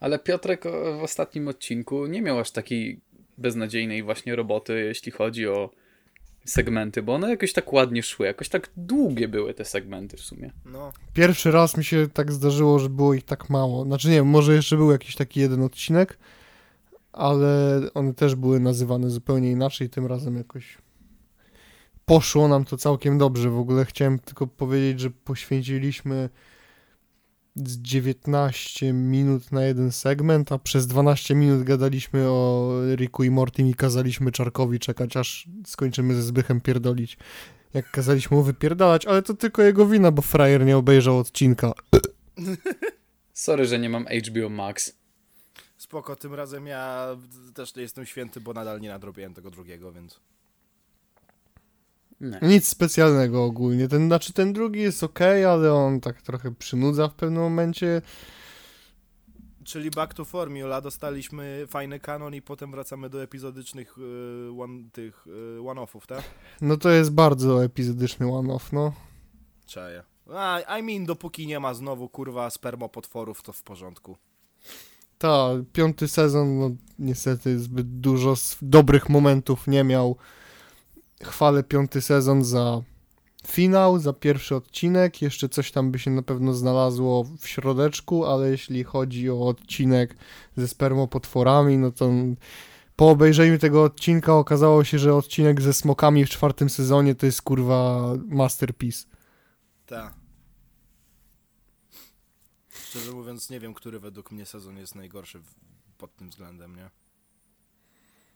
Ale 0.00 0.18
Piotrek 0.18 0.66
o, 0.66 0.98
w 0.98 1.02
ostatnim 1.02 1.48
odcinku 1.48 2.06
nie 2.06 2.22
miał 2.22 2.38
aż 2.38 2.50
takiej 2.50 3.00
beznadziejnej 3.38 4.02
właśnie 4.02 4.36
roboty, 4.36 4.84
jeśli 4.84 5.12
chodzi 5.12 5.48
o 5.48 5.70
segmenty, 6.44 7.02
bo 7.02 7.14
one 7.14 7.30
jakoś 7.30 7.52
tak 7.52 7.72
ładnie 7.72 8.02
szły, 8.02 8.26
jakoś 8.26 8.48
tak 8.48 8.70
długie 8.76 9.28
były 9.28 9.54
te 9.54 9.64
segmenty 9.64 10.16
w 10.16 10.20
sumie. 10.20 10.52
no. 10.66 10.92
Pierwszy 11.14 11.50
raz 11.50 11.76
mi 11.76 11.84
się 11.84 12.08
tak 12.12 12.32
zdarzyło, 12.32 12.78
że 12.78 12.88
było 12.88 13.14
ich 13.14 13.24
tak 13.24 13.50
mało. 13.50 13.84
Znaczy 13.84 14.08
nie, 14.10 14.22
może 14.22 14.54
jeszcze 14.54 14.76
był 14.76 14.92
jakiś 14.92 15.16
taki 15.16 15.40
jeden 15.40 15.62
odcinek, 15.62 16.18
ale 17.12 17.80
one 17.94 18.14
też 18.14 18.34
były 18.34 18.60
nazywane 18.60 19.10
zupełnie 19.10 19.50
inaczej. 19.50 19.90
Tym 19.90 20.06
razem 20.06 20.36
jakoś 20.36 20.78
poszło 22.06 22.48
nam 22.48 22.64
to 22.64 22.76
całkiem 22.76 23.18
dobrze. 23.18 23.50
W 23.50 23.58
ogóle 23.58 23.84
chciałem 23.84 24.18
tylko 24.18 24.46
powiedzieć, 24.46 25.00
że 25.00 25.10
poświęciliśmy 25.10 26.28
z 27.56 27.78
19 27.78 28.92
minut 28.92 29.52
na 29.52 29.64
jeden 29.64 29.92
segment, 29.92 30.52
a 30.52 30.58
przez 30.58 30.86
12 30.86 31.34
minut 31.34 31.62
gadaliśmy 31.62 32.28
o 32.28 32.72
Riku 32.94 33.24
i 33.24 33.30
Mortym 33.30 33.68
i 33.68 33.74
kazaliśmy 33.74 34.32
Czarkowi 34.32 34.78
czekać, 34.78 35.16
aż 35.16 35.48
skończymy 35.66 36.14
ze 36.14 36.22
Zbychem 36.22 36.60
pierdolić. 36.60 37.18
Jak 37.74 37.90
kazaliśmy 37.90 38.36
mu 38.36 38.42
wypierdalać, 38.42 39.06
ale 39.06 39.22
to 39.22 39.34
tylko 39.34 39.62
jego 39.62 39.86
wina, 39.86 40.10
bo 40.10 40.22
frajer 40.22 40.64
nie 40.64 40.76
obejrzał 40.76 41.18
odcinka. 41.18 41.72
Sorry, 43.32 43.66
że 43.66 43.78
nie 43.78 43.88
mam 43.88 44.06
HBO 44.28 44.48
Max. 44.48 44.92
Spoko, 45.76 46.16
tym 46.16 46.34
razem 46.34 46.66
ja 46.66 47.16
też 47.54 47.74
nie 47.74 47.82
jestem 47.82 48.06
święty, 48.06 48.40
bo 48.40 48.52
nadal 48.52 48.80
nie 48.80 48.88
nadrobiłem 48.88 49.34
tego 49.34 49.50
drugiego, 49.50 49.92
więc... 49.92 50.20
Nie. 52.22 52.38
Nic 52.42 52.68
specjalnego 52.68 53.44
ogólnie. 53.44 53.88
Ten, 53.88 54.06
znaczy 54.06 54.32
ten 54.32 54.52
drugi 54.52 54.80
jest 54.80 55.04
ok, 55.04 55.20
ale 55.48 55.74
on 55.74 56.00
tak 56.00 56.22
trochę 56.22 56.54
przynudza 56.54 57.08
w 57.08 57.14
pewnym 57.14 57.42
momencie. 57.42 58.02
Czyli 59.64 59.90
back 59.90 60.14
to 60.14 60.24
formula, 60.24 60.80
dostaliśmy 60.80 61.66
fajny 61.68 62.00
kanon 62.00 62.34
i 62.34 62.42
potem 62.42 62.70
wracamy 62.70 63.10
do 63.10 63.22
epizodycznych 63.22 63.98
y, 63.98 64.60
one, 64.60 64.82
tych 64.92 65.26
y, 65.26 65.68
one-offów, 65.68 66.06
tak? 66.06 66.22
No 66.60 66.76
to 66.76 66.90
jest 66.90 67.12
bardzo 67.12 67.64
epizodyczny 67.64 68.32
one-off, 68.32 68.72
no. 68.72 68.92
Czaję. 69.66 70.02
A, 70.34 70.78
I 70.78 70.82
mean, 70.82 71.04
dopóki 71.04 71.46
nie 71.46 71.60
ma 71.60 71.74
znowu, 71.74 72.08
kurwa, 72.08 72.50
spermopotworów, 72.50 73.42
to 73.42 73.52
w 73.52 73.62
porządku. 73.62 74.16
Ta, 75.18 75.48
piąty 75.72 76.08
sezon, 76.08 76.58
no 76.58 76.70
niestety 76.98 77.58
zbyt 77.58 78.00
dużo 78.00 78.34
dobrych 78.62 79.08
momentów 79.08 79.66
nie 79.66 79.84
miał. 79.84 80.16
Chwalę 81.24 81.62
piąty 81.62 82.00
sezon 82.00 82.44
za 82.44 82.82
finał, 83.46 83.98
za 83.98 84.12
pierwszy 84.12 84.56
odcinek. 84.56 85.22
Jeszcze 85.22 85.48
coś 85.48 85.72
tam 85.72 85.90
by 85.90 85.98
się 85.98 86.10
na 86.10 86.22
pewno 86.22 86.52
znalazło 86.52 87.24
w 87.38 87.48
środeczku, 87.48 88.26
ale 88.26 88.50
jeśli 88.50 88.84
chodzi 88.84 89.30
o 89.30 89.46
odcinek 89.46 90.16
ze 90.56 90.68
spermopotworami, 90.68 91.78
no 91.78 91.92
to 91.92 92.10
po 92.96 93.10
obejrzeniu 93.10 93.58
tego 93.58 93.82
odcinka 93.84 94.34
okazało 94.34 94.84
się, 94.84 94.98
że 94.98 95.14
odcinek 95.14 95.60
ze 95.60 95.72
smokami 95.72 96.24
w 96.24 96.30
czwartym 96.30 96.70
sezonie 96.70 97.14
to 97.14 97.26
jest 97.26 97.42
kurwa 97.42 98.12
masterpiece. 98.28 99.06
Tak. 99.86 100.14
Szczerze 102.68 103.12
mówiąc, 103.12 103.50
nie 103.50 103.60
wiem, 103.60 103.74
który 103.74 104.00
według 104.00 104.32
mnie 104.32 104.46
sezon 104.46 104.76
jest 104.76 104.94
najgorszy 104.94 105.42
pod 105.98 106.16
tym 106.16 106.30
względem, 106.30 106.76
nie? 106.76 106.90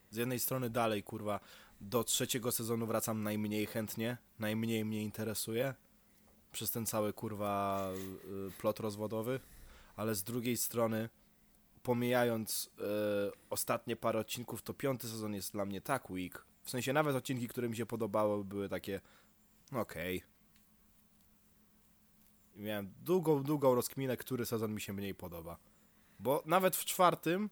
Z 0.09 0.15
jednej 0.15 0.39
strony 0.39 0.69
dalej, 0.69 1.03
kurwa, 1.03 1.39
do 1.81 2.03
trzeciego 2.03 2.51
sezonu 2.51 2.87
wracam 2.87 3.23
najmniej 3.23 3.65
chętnie, 3.65 4.17
najmniej 4.39 4.85
mnie 4.85 5.03
interesuje 5.03 5.73
przez 6.51 6.71
ten 6.71 6.85
cały, 6.85 7.13
kurwa, 7.13 7.89
y, 8.47 8.51
plot 8.51 8.79
rozwodowy, 8.79 9.39
ale 9.95 10.15
z 10.15 10.23
drugiej 10.23 10.57
strony, 10.57 11.09
pomijając 11.83 12.69
y, 12.79 12.81
ostatnie 13.49 13.95
parę 13.95 14.19
odcinków, 14.19 14.61
to 14.61 14.73
piąty 14.73 15.07
sezon 15.07 15.33
jest 15.33 15.53
dla 15.53 15.65
mnie 15.65 15.81
tak 15.81 16.11
weak. 16.11 16.45
W 16.63 16.69
sensie 16.69 16.93
nawet 16.93 17.15
odcinki, 17.15 17.47
które 17.47 17.69
mi 17.69 17.75
się 17.75 17.85
podobały, 17.85 18.43
były 18.43 18.69
takie, 18.69 19.01
no 19.71 19.79
okej. 19.79 20.23
I 22.55 22.61
miałem 22.61 22.93
długą, 23.01 23.43
długą 23.43 23.75
rozkminę, 23.75 24.17
który 24.17 24.45
sezon 24.45 24.73
mi 24.73 24.81
się 24.81 24.93
mniej 24.93 25.15
podoba. 25.15 25.57
Bo 26.19 26.43
nawet 26.45 26.75
w 26.75 26.85
czwartym, 26.85 27.49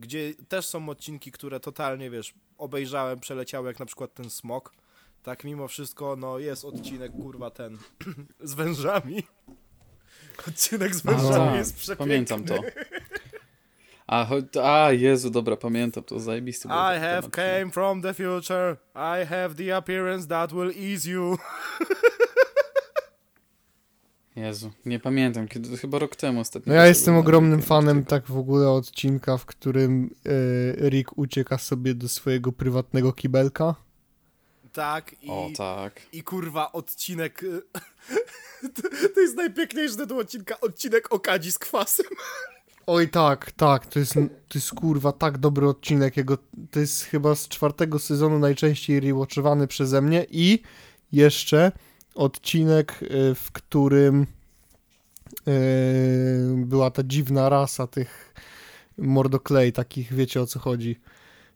gdzie 0.00 0.34
też 0.48 0.66
są 0.66 0.88
odcinki, 0.88 1.32
które 1.32 1.60
totalnie, 1.60 2.10
wiesz, 2.10 2.34
obejrzałem, 2.58 3.20
przeleciały, 3.20 3.68
jak 3.68 3.78
na 3.78 3.86
przykład 3.86 4.14
ten 4.14 4.30
smok, 4.30 4.72
tak 5.22 5.44
mimo 5.44 5.68
wszystko, 5.68 6.16
no 6.16 6.38
jest 6.38 6.64
odcinek, 6.64 7.12
kurwa, 7.12 7.50
ten 7.50 7.78
z 8.40 8.54
wężami. 8.54 9.22
Odcinek 10.48 10.94
z 10.94 11.06
A, 11.06 11.10
wężami 11.10 11.46
tak, 11.46 11.56
jest 11.56 11.76
przepiękny. 11.76 12.06
Pamiętam 12.06 12.44
to. 12.44 12.62
A, 14.06 14.26
a, 14.62 14.92
Jezu, 14.92 15.30
dobra, 15.30 15.56
pamiętam 15.56 16.04
to, 16.04 16.20
zajebisty 16.20 16.68
I 16.68 17.00
have 17.00 17.22
came 17.30 17.70
from 17.70 18.02
the 18.02 18.14
future. 18.14 18.76
I 18.94 19.26
have 19.26 19.54
the 19.54 19.76
appearance 19.76 20.28
that 20.28 20.52
will 20.52 20.72
ease 20.76 21.10
you. 21.10 21.38
Jezu, 24.36 24.70
nie 24.86 25.00
pamiętam, 25.00 25.48
kiedy, 25.48 25.76
chyba 25.76 25.98
rok 25.98 26.16
temu 26.16 26.40
ostatnio. 26.40 26.72
No 26.72 26.74
ja 26.80 26.86
jestem 26.86 27.16
ogromnym 27.16 27.62
fanem 27.62 27.98
odcinek. 27.98 28.08
tak 28.08 28.26
w 28.26 28.38
ogóle 28.38 28.70
odcinka, 28.70 29.36
w 29.36 29.46
którym 29.46 30.14
e, 30.84 30.90
Rick 30.90 31.18
ucieka 31.18 31.58
sobie 31.58 31.94
do 31.94 32.08
swojego 32.08 32.52
prywatnego 32.52 33.12
kibelka. 33.12 33.74
Tak, 34.72 35.22
i, 35.22 35.28
O, 35.30 35.50
tak. 35.56 36.00
i 36.12 36.22
kurwa 36.22 36.72
odcinek. 36.72 37.42
y, 37.42 37.62
to, 38.74 38.82
to 39.14 39.20
jest 39.20 39.36
najpiękniejszy 39.36 39.96
tytuł 39.96 40.18
odcinka. 40.18 40.60
Odcinek 40.60 41.12
o 41.12 41.20
kadzi 41.20 41.52
z 41.52 41.58
kwasem. 41.58 42.06
Oj 42.86 43.08
tak, 43.08 43.52
tak, 43.52 43.86
to 43.86 43.98
jest, 43.98 44.14
to 44.48 44.54
jest 44.54 44.70
kurwa 44.74 45.12
tak 45.12 45.38
dobry 45.38 45.68
odcinek, 45.68 46.16
jego, 46.16 46.38
to 46.70 46.80
jest 46.80 47.02
chyba 47.04 47.34
z 47.34 47.48
czwartego 47.48 47.98
sezonu 47.98 48.38
najczęściej 48.38 49.00
rewatchowany 49.00 49.66
przeze 49.66 50.02
mnie 50.02 50.26
i 50.30 50.62
jeszcze 51.12 51.72
odcinek, 52.14 53.00
e, 53.02 53.34
w 53.34 53.52
którym 53.52 54.26
e, 55.46 55.52
była 56.56 56.90
ta 56.90 57.02
dziwna 57.02 57.48
rasa 57.48 57.86
tych 57.86 58.34
mordoklej, 58.98 59.72
takich 59.72 60.12
wiecie 60.12 60.40
o 60.40 60.46
co 60.46 60.58
chodzi. 60.58 61.00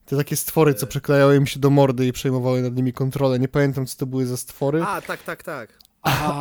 Te 0.07 0.17
takie 0.17 0.37
stwory, 0.37 0.75
co 0.75 0.87
przyklejały 0.87 1.37
im 1.37 1.47
się 1.47 1.61
do 1.61 1.71
mordy 1.71 2.07
i 2.07 2.13
przejmowały 2.13 2.63
nad 2.63 2.77
nimi 2.77 2.93
kontrolę. 2.93 3.39
Nie 3.39 3.49
pamiętam, 3.49 3.87
co 3.87 3.99
to 3.99 4.07
były 4.07 4.27
za 4.27 4.37
stwory. 4.37 4.83
A, 4.83 5.01
tak, 5.01 5.23
tak, 5.23 5.43
tak. 5.43 5.79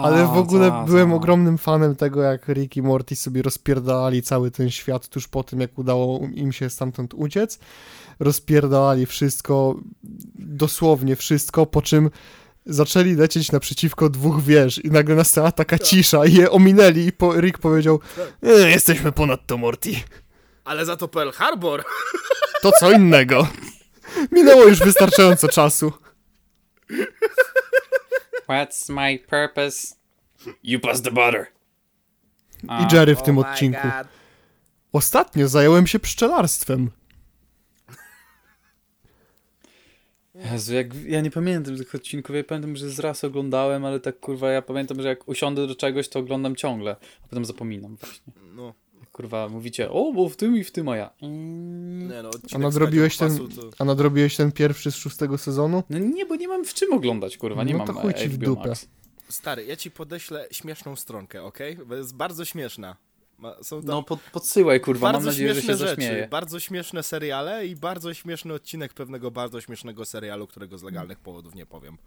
Ale 0.04 0.26
w 0.26 0.38
ogóle 0.38 0.70
ta, 0.70 0.84
byłem 0.84 1.10
ta. 1.10 1.16
ogromnym 1.16 1.58
fanem 1.58 1.96
tego, 1.96 2.22
jak 2.22 2.48
Rick 2.48 2.78
i 2.78 2.82
Morty 2.82 3.16
sobie 3.16 3.42
rozpierdalali 3.42 4.22
cały 4.22 4.52
ten 4.52 4.70
świat 4.70 5.08
tuż 5.08 5.28
po 5.28 5.44
tym, 5.44 5.60
jak 5.60 5.78
udało 5.78 6.20
im 6.34 6.52
się 6.52 6.70
stamtąd 6.70 7.14
uciec. 7.14 7.60
Rozpierdalali 8.20 9.06
wszystko, 9.06 9.76
dosłownie 10.36 11.16
wszystko, 11.16 11.66
po 11.66 11.82
czym 11.82 12.10
zaczęli 12.66 13.16
lecieć 13.16 13.52
naprzeciwko 13.52 14.10
dwóch 14.10 14.44
wież 14.44 14.86
i 14.86 14.92
nagle 14.92 15.16
nastała 15.16 15.52
taka 15.52 15.80
cisza 15.80 16.26
i 16.26 16.34
je 16.34 16.52
ominęli 16.52 17.06
i 17.06 17.12
po, 17.12 17.42
Rick 17.42 17.58
powiedział 17.58 18.00
e, 18.44 18.70
jesteśmy 18.70 19.12
ponad 19.12 19.48
to, 19.48 19.58
Morty. 19.58 19.92
Ale 20.64 20.86
za 20.86 20.98
to 20.98 21.08
Pearl 21.08 21.32
Harbor. 21.32 21.84
To 22.62 22.72
co 22.80 22.92
innego. 22.92 23.48
Minęło 24.32 24.64
już 24.64 24.80
wystarczająco 24.80 25.48
czasu. 25.48 25.94
What's 28.50 28.90
my 28.90 29.20
purpose? 29.20 29.96
You 30.64 30.80
pass 30.80 31.02
the 31.02 31.12
butter. 31.12 31.48
I 32.64 32.96
Jerry 32.96 33.16
w 33.16 33.22
tym 33.22 33.38
Oh 33.38 33.48
my 33.48 33.54
odcinku. 33.54 33.82
God. 33.84 34.08
Ostatnio 34.94 35.48
zająłem 35.48 35.88
się 35.88 36.00
pszczelarstwem. 36.00 36.92
Jezu, 40.52 40.74
jak, 40.74 40.88
ja 41.08 41.22
nie 41.22 41.32
pamiętam 41.32 41.78
tych 41.78 41.96
odcinków, 41.96 42.36
ja 42.36 42.44
pamiętam, 42.44 42.76
że 42.76 42.90
z 42.90 43.00
raz 43.00 43.24
oglądałem, 43.24 43.86
ale 43.86 44.00
tak 44.00 44.20
kurwa, 44.20 44.50
ja 44.50 44.62
pamiętam, 44.62 45.02
że 45.02 45.08
jak 45.08 45.28
usiądę 45.28 45.68
do 45.68 45.76
czegoś, 45.76 46.10
to 46.10 46.20
oglądam 46.20 46.56
ciągle, 46.56 46.96
a 47.24 47.28
potem 47.28 47.46
zapominam 47.46 47.96
właśnie. 47.96 48.34
No, 48.56 48.74
Kurwa, 49.14 49.50
mówicie, 49.50 49.92
o, 49.92 50.14
bo 50.14 50.30
w 50.30 50.36
tym 50.36 50.58
i 50.58 50.64
w 50.64 50.72
tym, 50.72 50.90
a 50.90 50.98
ja... 50.98 51.10
Mm. 51.22 52.08
nie 52.10 52.24
no, 52.24 52.30
A 52.54 52.58
nadrobiłeś 52.58 53.18
ten, 53.18 53.36
kwasu 53.36 53.48
to... 53.48 53.70
a 53.80 53.86
nadrobiłeś 53.86 54.36
ten 54.36 54.52
pierwszy 54.52 54.92
z 54.92 54.96
szóstego 54.96 55.38
sezonu? 55.38 55.84
No 55.90 56.00
nie, 56.00 56.26
bo 56.26 56.36
nie 56.36 56.48
mam 56.48 56.66
w 56.66 56.74
czym 56.74 56.94
oglądać, 56.94 57.38
kurwa, 57.38 57.64
nie 57.64 57.74
No 57.74 57.78
mam 57.78 57.88
to 57.88 57.94
chuj 57.94 58.14
ci 58.14 58.30
w 58.30 58.38
dupę. 58.38 58.70
Max. 58.70 58.88
Stary, 59.30 59.66
ja 59.66 59.76
ci 59.76 59.92
podeślę 59.92 60.48
śmieszną 60.52 60.96
stronkę, 60.96 61.44
okej? 61.44 61.78
Bo 61.86 61.96
jest 61.96 62.16
bardzo 62.16 62.46
śmieszna. 62.46 62.96
Ma, 63.38 63.56
są 63.64 63.82
tam 63.82 63.88
No 63.88 64.04
pod, 64.04 64.20
podsyłaj, 64.20 64.82
kurwa, 64.82 65.08
bardzo 65.08 65.20
mam 65.20 65.26
nadzieję, 65.26 65.54
że 65.54 65.62
śmieszne 65.62 65.74
się 65.74 65.78
rzeczy, 65.90 66.02
zaśmieję. 66.02 66.28
bardzo 66.32 66.60
śmieszne 66.60 67.04
seriale 67.04 67.68
i 67.68 67.76
bardzo 67.76 68.14
śmieszny 68.14 68.54
odcinek 68.54 68.94
pewnego 68.94 69.32
bardzo 69.32 69.62
śmiesznego 69.62 70.06
serialu, 70.06 70.48
którego 70.48 70.78
z 70.78 70.84
legalnych 70.84 71.20
powodów 71.20 71.56
nie 71.56 71.66
powiem. 71.66 71.98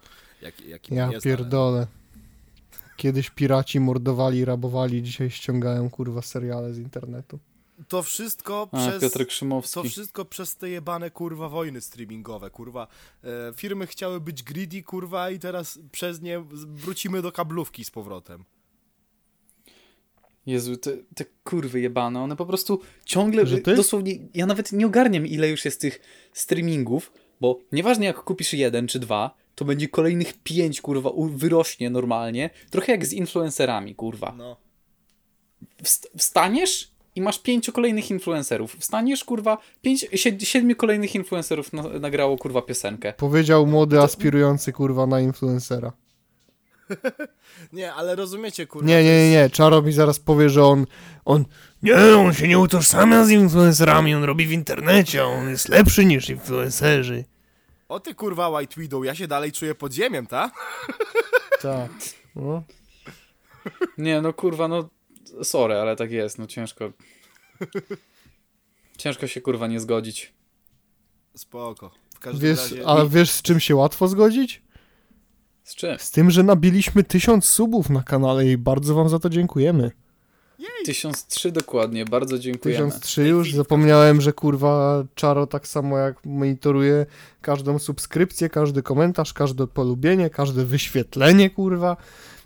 Jaki, 0.43 0.69
jaki 0.69 0.95
Ja 0.95 1.11
jest, 1.11 1.27
ale- 1.27 1.37
pierdolę. 1.37 1.87
Kiedyś 2.97 3.31
piraci 3.31 3.81
mordowali, 3.81 4.45
rabowali, 4.45 5.03
dzisiaj 5.03 5.31
ściągają 5.31 5.91
kurwa 5.91 6.23
seriale 6.23 6.75
z 6.75 6.79
internetu. 6.79 7.39
To 7.89 8.03
wszystko 8.03 8.69
A, 8.73 8.77
przez... 8.77 9.03
Piotr 9.03 9.19
To 9.19 9.27
Krzymowski. 9.27 9.89
wszystko 9.89 10.25
przez 10.25 10.57
te 10.57 10.69
jebane 10.69 11.11
kurwa 11.11 11.49
wojny 11.49 11.81
streamingowe, 11.81 12.51
kurwa. 12.51 12.87
E, 13.25 13.53
firmy 13.55 13.87
chciały 13.87 14.21
być 14.21 14.43
greedy, 14.43 14.83
kurwa, 14.83 15.31
i 15.31 15.39
teraz 15.39 15.79
przez 15.93 16.21
nie 16.21 16.41
wrócimy 16.67 17.23
do 17.23 17.33
kablówki 17.33 17.85
z 17.85 17.91
powrotem. 17.91 18.45
Jezu, 20.47 20.77
te, 20.77 20.91
te 21.15 21.25
kurwy 21.45 21.81
jebane, 21.81 22.21
one 22.21 22.37
po 22.37 22.47
prostu 22.47 22.81
ciągle, 23.05 23.47
Że 23.47 23.59
ty? 23.59 23.75
dosłownie, 23.75 24.13
ja 24.35 24.47
nawet 24.47 24.73
nie 24.73 24.87
ogarniam 24.87 25.27
ile 25.27 25.49
już 25.49 25.65
jest 25.65 25.81
tych 25.81 26.01
streamingów, 26.33 27.13
bo 27.41 27.61
nieważne 27.73 28.05
jak 28.05 28.17
kupisz 28.25 28.53
jeden 28.53 28.89
czy 28.89 28.99
dwa, 28.99 29.37
to 29.55 29.65
będzie 29.65 29.89
kolejnych 29.89 30.33
pięć, 30.43 30.81
kurwa, 30.81 31.11
wyrośnie 31.35 31.91
normalnie, 31.91 32.51
trochę 32.71 32.93
jak 32.93 33.07
z 33.07 33.13
influencerami, 33.13 33.95
kurwa. 33.95 34.35
No. 34.39 34.57
Wst- 35.83 36.07
wstaniesz, 36.19 36.91
i 37.15 37.21
masz 37.21 37.39
pięciu 37.43 37.73
kolejnych 37.73 38.11
influencerów. 38.11 38.77
Wstaniesz, 38.79 39.25
kurwa, 39.25 39.59
pięć, 39.83 40.05
sied- 40.11 40.45
siedmiu 40.45 40.77
kolejnych 40.77 41.15
influencerów 41.15 41.73
na, 41.73 41.83
nagrało, 41.83 42.37
kurwa, 42.39 42.63
piosenkę. 42.63 43.13
Powiedział 43.13 43.67
młody 43.67 44.01
aspirujący 44.01 44.73
kurwa 44.73 45.07
na 45.07 45.21
influencera. 45.21 45.93
Nie, 47.73 47.95
ale 47.95 48.15
rozumiecie, 48.15 48.67
kurwa. 48.67 48.89
Nie, 48.89 49.05
nie, 49.05 49.25
nie, 49.25 49.31
nie. 49.31 49.51
Czaro 49.51 49.83
mi 49.83 49.93
zaraz 49.93 50.19
powie, 50.19 50.51
że 50.51 50.65
on. 50.65 50.87
On. 51.25 51.45
Nie, 51.83 51.97
on 51.97 52.35
się 52.35 52.49
nie 52.49 52.59
utożsamia 52.59 53.25
z 53.25 53.31
influencerami, 53.31 54.15
on 54.15 54.25
robi 54.25 54.47
w 54.47 54.53
internecie, 54.53 55.25
on 55.25 55.49
jest 55.49 55.69
lepszy 55.69 56.05
niż 56.05 56.31
influencerzy. 56.31 57.25
O 57.89 58.01
ty 58.01 58.15
kurwa 58.15 58.49
White 58.49 58.81
Widow, 58.81 59.05
ja 59.05 59.15
się 59.15 59.27
dalej 59.29 59.53
czuję 59.53 59.75
pod 59.75 59.93
ziemiem, 59.93 60.27
ta? 60.27 60.51
Tak. 61.63 61.91
No. 62.37 62.63
Nie, 63.99 64.21
no 64.21 64.33
kurwa, 64.33 64.69
no 64.69 64.89
sorry, 65.43 65.75
ale 65.75 65.97
tak 65.97 66.11
jest, 66.11 66.39
no 66.39 66.47
ciężko. 66.47 66.93
Ciężko 68.99 69.27
się 69.27 69.41
kurwa 69.41 69.67
nie 69.67 69.81
zgodzić. 69.81 70.33
Spoko. 71.37 71.91
W 72.15 72.19
każdym 72.19 72.49
Wiesz, 72.51 72.59
razie... 72.59 72.87
a 72.87 73.07
wiesz 73.07 73.31
z 73.31 73.43
czym 73.43 73.61
się 73.61 73.77
łatwo 73.77 74.09
zgodzić? 74.09 74.63
Z 75.67 75.75
czym? 75.75 75.99
Z 75.99 76.11
tym, 76.11 76.31
że 76.31 76.43
nabiliśmy 76.43 77.05
tysiąc 77.05 77.45
subów 77.45 77.91
na 77.91 78.03
kanale 78.03 78.47
i 78.47 78.57
bardzo 78.57 78.95
wam 78.95 79.09
za 79.09 79.19
to 79.19 79.31
dziękujemy. 79.31 79.91
1003 80.85 81.53
dokładnie, 81.53 82.05
bardzo 82.05 82.39
dziękujemy. 82.39 82.91
1003 82.91 83.29
już, 83.29 83.55
zapomniałem, 83.55 84.21
że 84.21 84.33
kurwa 84.33 85.05
Czaro 85.15 85.47
tak 85.47 85.69
samo 85.69 85.99
jak 85.99 86.25
monitoruje 86.25 87.07
każdą 87.41 87.79
subskrypcję, 87.79 88.49
każdy 88.49 88.83
komentarz, 88.83 89.33
każde 89.33 89.67
polubienie, 89.67 90.31
każde 90.31 90.65
wyświetlenie, 90.65 91.51
kurwa. 91.51 91.97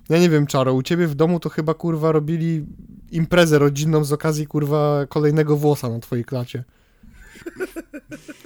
Ja 0.09 0.19
nie 0.19 0.29
wiem, 0.29 0.47
Czaro, 0.47 0.73
u 0.73 0.83
ciebie 0.83 1.07
w 1.07 1.15
domu 1.15 1.39
to 1.39 1.49
chyba 1.49 1.73
kurwa 1.73 2.11
robili 2.11 2.65
imprezę 3.11 3.59
rodzinną 3.59 4.03
z 4.03 4.13
okazji 4.13 4.47
kurwa 4.47 5.05
kolejnego 5.09 5.57
włosa 5.57 5.89
na 5.89 5.99
twojej 5.99 6.25
klacie. 6.25 6.63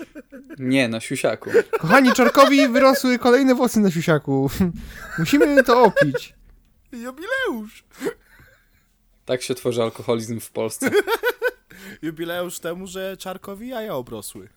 Nie, 0.60 0.88
na 0.88 1.00
siusiaku. 1.00 1.50
Kochani, 1.80 2.14
Czarkowi 2.14 2.68
wyrosły 2.68 3.20
kolejne 3.20 3.56
włosy 3.56 3.80
na 3.80 3.92
siusiaku. 3.92 4.50
Musimy 5.20 5.64
to 5.64 5.84
opić. 5.84 6.34
Jubileusz! 6.92 7.84
Tak 9.26 9.42
się 9.42 9.56
tworzy 9.56 9.84
alkoholizm 9.84 10.40
w 10.40 10.52
Polsce. 10.52 10.90
Jubileusz 12.02 12.60
temu, 12.60 12.88
że 12.88 13.18
Czarkowi 13.18 13.68
jaja 13.68 13.96
obrosły. 13.96 14.50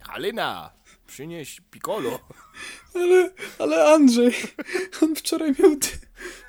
Halina, 0.00 0.70
przynieś 1.06 1.60
piccolo. 1.70 2.20
Ale, 2.94 3.30
ale 3.58 3.84
Andrzej, 3.94 4.34
on 5.02 5.16
wczoraj 5.16 5.54
miał, 5.58 5.70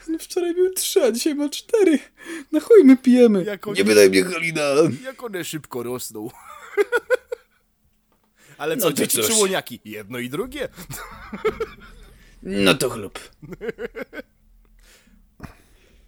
on 0.10 0.20
wczoraj 0.20 0.56
miał 0.56 0.70
trzy, 0.74 1.04
a 1.04 1.12
dzisiaj 1.12 1.36
ma 1.36 1.50
cztery. 1.50 2.00
Na 2.52 2.60
chuj 2.60 2.84
my 2.84 2.98
pijemy. 2.98 3.44
Jak 3.44 3.68
oni- 3.68 3.78
Nie 3.78 3.84
wydaj 3.84 4.10
mnie 4.10 4.24
Halina. 4.24 4.62
Jak 5.04 5.24
one 5.24 5.44
szybko 5.44 5.84
rosną. 5.84 6.30
Ale 8.58 8.78
co, 8.78 8.86
No 8.88 8.94
dzieci 8.94 9.18
cóż. 9.18 9.28
czy 9.28 9.34
łoniaki? 9.34 9.80
Jedno 9.86 10.20
i 10.20 10.30
drugie. 10.30 10.70
No 12.44 12.74
to 12.76 12.90
chlub. 12.90 13.20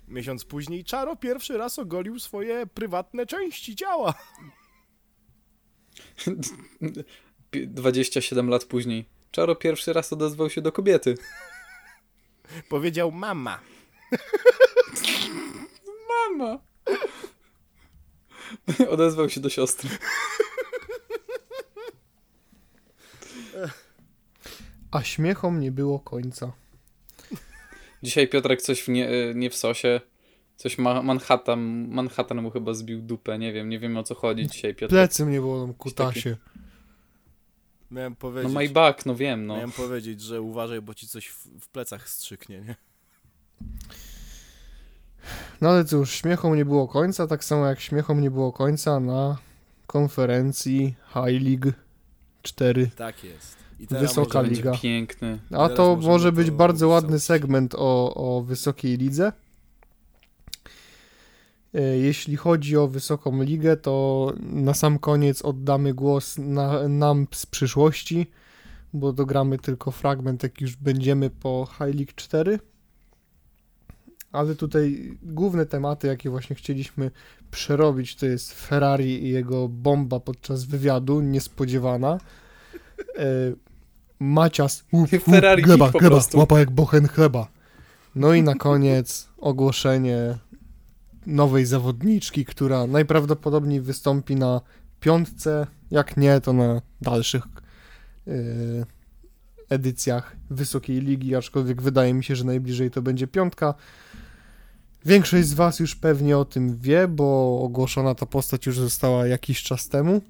Miesiąc 0.07 0.45
później 0.45 0.83
Czaro 0.83 1.15
pierwszy 1.15 1.57
raz 1.57 1.79
ogolił 1.79 2.19
swoje 2.19 2.67
prywatne 2.67 3.25
części 3.25 3.75
ciała. 3.75 4.13
Pi- 7.51 7.67
27 7.67 8.49
lat 8.49 8.65
później. 8.65 9.05
Czaro 9.31 9.55
pierwszy 9.55 9.93
raz 9.93 10.13
odezwał 10.13 10.49
się 10.49 10.61
do 10.61 10.71
kobiety. 10.71 11.17
Powiedział 12.69 13.11
mama. 13.11 13.59
Mama. 16.09 16.59
Odezwał 18.89 19.29
się 19.29 19.39
do 19.39 19.49
siostry. 19.49 19.89
A 24.91 25.03
śmiechom 25.03 25.59
nie 25.59 25.71
było 25.71 25.99
końca. 25.99 26.51
Dzisiaj 28.03 28.27
Piotrek 28.27 28.61
coś 28.61 28.81
w 28.81 28.87
nie, 28.87 29.09
e, 29.09 29.35
nie 29.35 29.49
w 29.49 29.55
sosie. 29.55 30.01
Coś 30.55 30.77
ma, 30.77 31.01
Manhattan, 31.01 31.87
Manhattan 31.89 32.41
mu 32.41 32.51
chyba 32.51 32.73
zbił 32.73 33.01
dupę, 33.01 33.39
nie 33.39 33.53
wiem, 33.53 33.69
nie 33.69 33.79
wiem 33.79 33.97
o 33.97 34.03
co 34.03 34.15
chodzi 34.15 34.47
dzisiaj 34.47 34.75
Piotrek. 34.75 34.89
Plecy 34.89 35.25
mnie 35.25 35.41
bolą, 35.41 35.73
kutasie. 35.73 36.37
Miałem 37.91 38.11
No 38.13 38.17
powiedzieć, 38.19 38.53
my 38.53 38.69
back, 38.69 39.05
no 39.05 39.15
wiem, 39.15 39.45
no. 39.45 39.55
miałem 39.55 39.71
powiedzieć, 39.71 40.21
że 40.21 40.41
uważaj, 40.41 40.81
bo 40.81 40.93
ci 40.93 41.07
coś 41.07 41.27
w, 41.27 41.47
w 41.59 41.69
plecach 41.69 42.09
strzyknie, 42.09 42.61
nie? 42.61 42.75
No 45.61 45.69
ale 45.69 45.85
cóż, 45.85 46.11
śmiechom 46.11 46.55
nie 46.55 46.65
było 46.65 46.87
końca, 46.87 47.27
tak 47.27 47.43
samo 47.43 47.65
jak 47.65 47.79
śmiechom 47.79 48.21
nie 48.21 48.31
było 48.31 48.51
końca 48.51 48.99
na 48.99 49.37
konferencji 49.87 50.95
High 51.13 51.41
League 51.41 51.71
4. 52.47 52.89
Tak 52.95 53.23
jest. 53.23 53.57
I 53.79 53.87
Wysoka 53.87 54.41
liga. 54.41 54.71
Piękny. 54.81 55.39
A 55.51 55.69
to 55.69 55.95
może 55.95 56.31
być 56.31 56.47
to 56.47 56.53
bardzo 56.53 56.87
ładny 56.87 57.19
segment 57.19 57.75
o, 57.75 58.13
o 58.15 58.41
wysokiej 58.41 58.97
lidze. 58.97 59.31
E, 61.73 61.81
Jeśli 61.81 62.35
chodzi 62.35 62.77
o 62.77 62.87
wysoką 62.87 63.43
ligę, 63.43 63.77
to 63.77 64.33
na 64.39 64.73
sam 64.73 64.99
koniec 64.99 65.41
oddamy 65.41 65.93
głos 65.93 66.37
na, 66.37 66.87
nam 66.87 67.27
z 67.31 67.45
przyszłości, 67.45 68.27
bo 68.93 69.13
dogramy 69.13 69.57
tylko 69.57 69.91
fragment, 69.91 70.43
jak 70.43 70.61
już 70.61 70.75
będziemy 70.75 71.29
po 71.29 71.67
High 71.71 71.95
League 71.95 72.13
4. 72.15 72.59
Ale 74.37 74.55
tutaj 74.55 75.17
główne 75.23 75.65
tematy, 75.65 76.07
jakie 76.07 76.29
właśnie 76.29 76.55
chcieliśmy 76.55 77.11
przerobić, 77.51 78.15
to 78.15 78.25
jest 78.25 78.53
Ferrari 78.53 79.25
i 79.25 79.29
jego 79.29 79.67
bomba 79.67 80.19
podczas 80.19 80.63
wywiadu, 80.63 81.21
niespodziewana. 81.21 82.17
E, 83.17 83.23
Macias, 84.19 84.83
uf, 84.91 85.13
uf, 85.13 85.23
Ferrari 85.23 85.63
gleba, 85.63 85.89
gleba, 85.91 86.09
prostu. 86.09 86.37
łapa 86.37 86.59
jak 86.59 86.71
bochen 86.71 87.07
chleba. 87.07 87.47
No 88.15 88.33
i 88.33 88.43
na 88.43 88.55
koniec 88.55 89.27
ogłoszenie 89.37 90.37
nowej 91.25 91.65
zawodniczki, 91.65 92.45
która 92.45 92.87
najprawdopodobniej 92.87 93.81
wystąpi 93.81 94.35
na 94.35 94.61
piątce, 94.99 95.67
jak 95.91 96.17
nie, 96.17 96.41
to 96.41 96.53
na 96.53 96.81
dalszych 97.01 97.43
e, 98.27 98.31
edycjach 99.69 100.35
Wysokiej 100.49 101.01
Ligi, 101.01 101.35
aczkolwiek 101.35 101.81
wydaje 101.81 102.13
mi 102.13 102.23
się, 102.23 102.35
że 102.35 102.43
najbliżej 102.43 102.91
to 102.91 103.01
będzie 103.01 103.27
piątka. 103.27 103.73
Większość 105.05 105.47
z 105.47 105.53
Was 105.53 105.79
już 105.79 105.95
pewnie 105.95 106.37
o 106.37 106.45
tym 106.45 106.77
wie, 106.77 107.07
bo 107.07 107.59
ogłoszona 107.63 108.15
ta 108.15 108.25
postać 108.25 108.65
już 108.65 108.79
została 108.79 109.27
jakiś 109.27 109.63
czas 109.63 109.89
temu, 109.89 110.21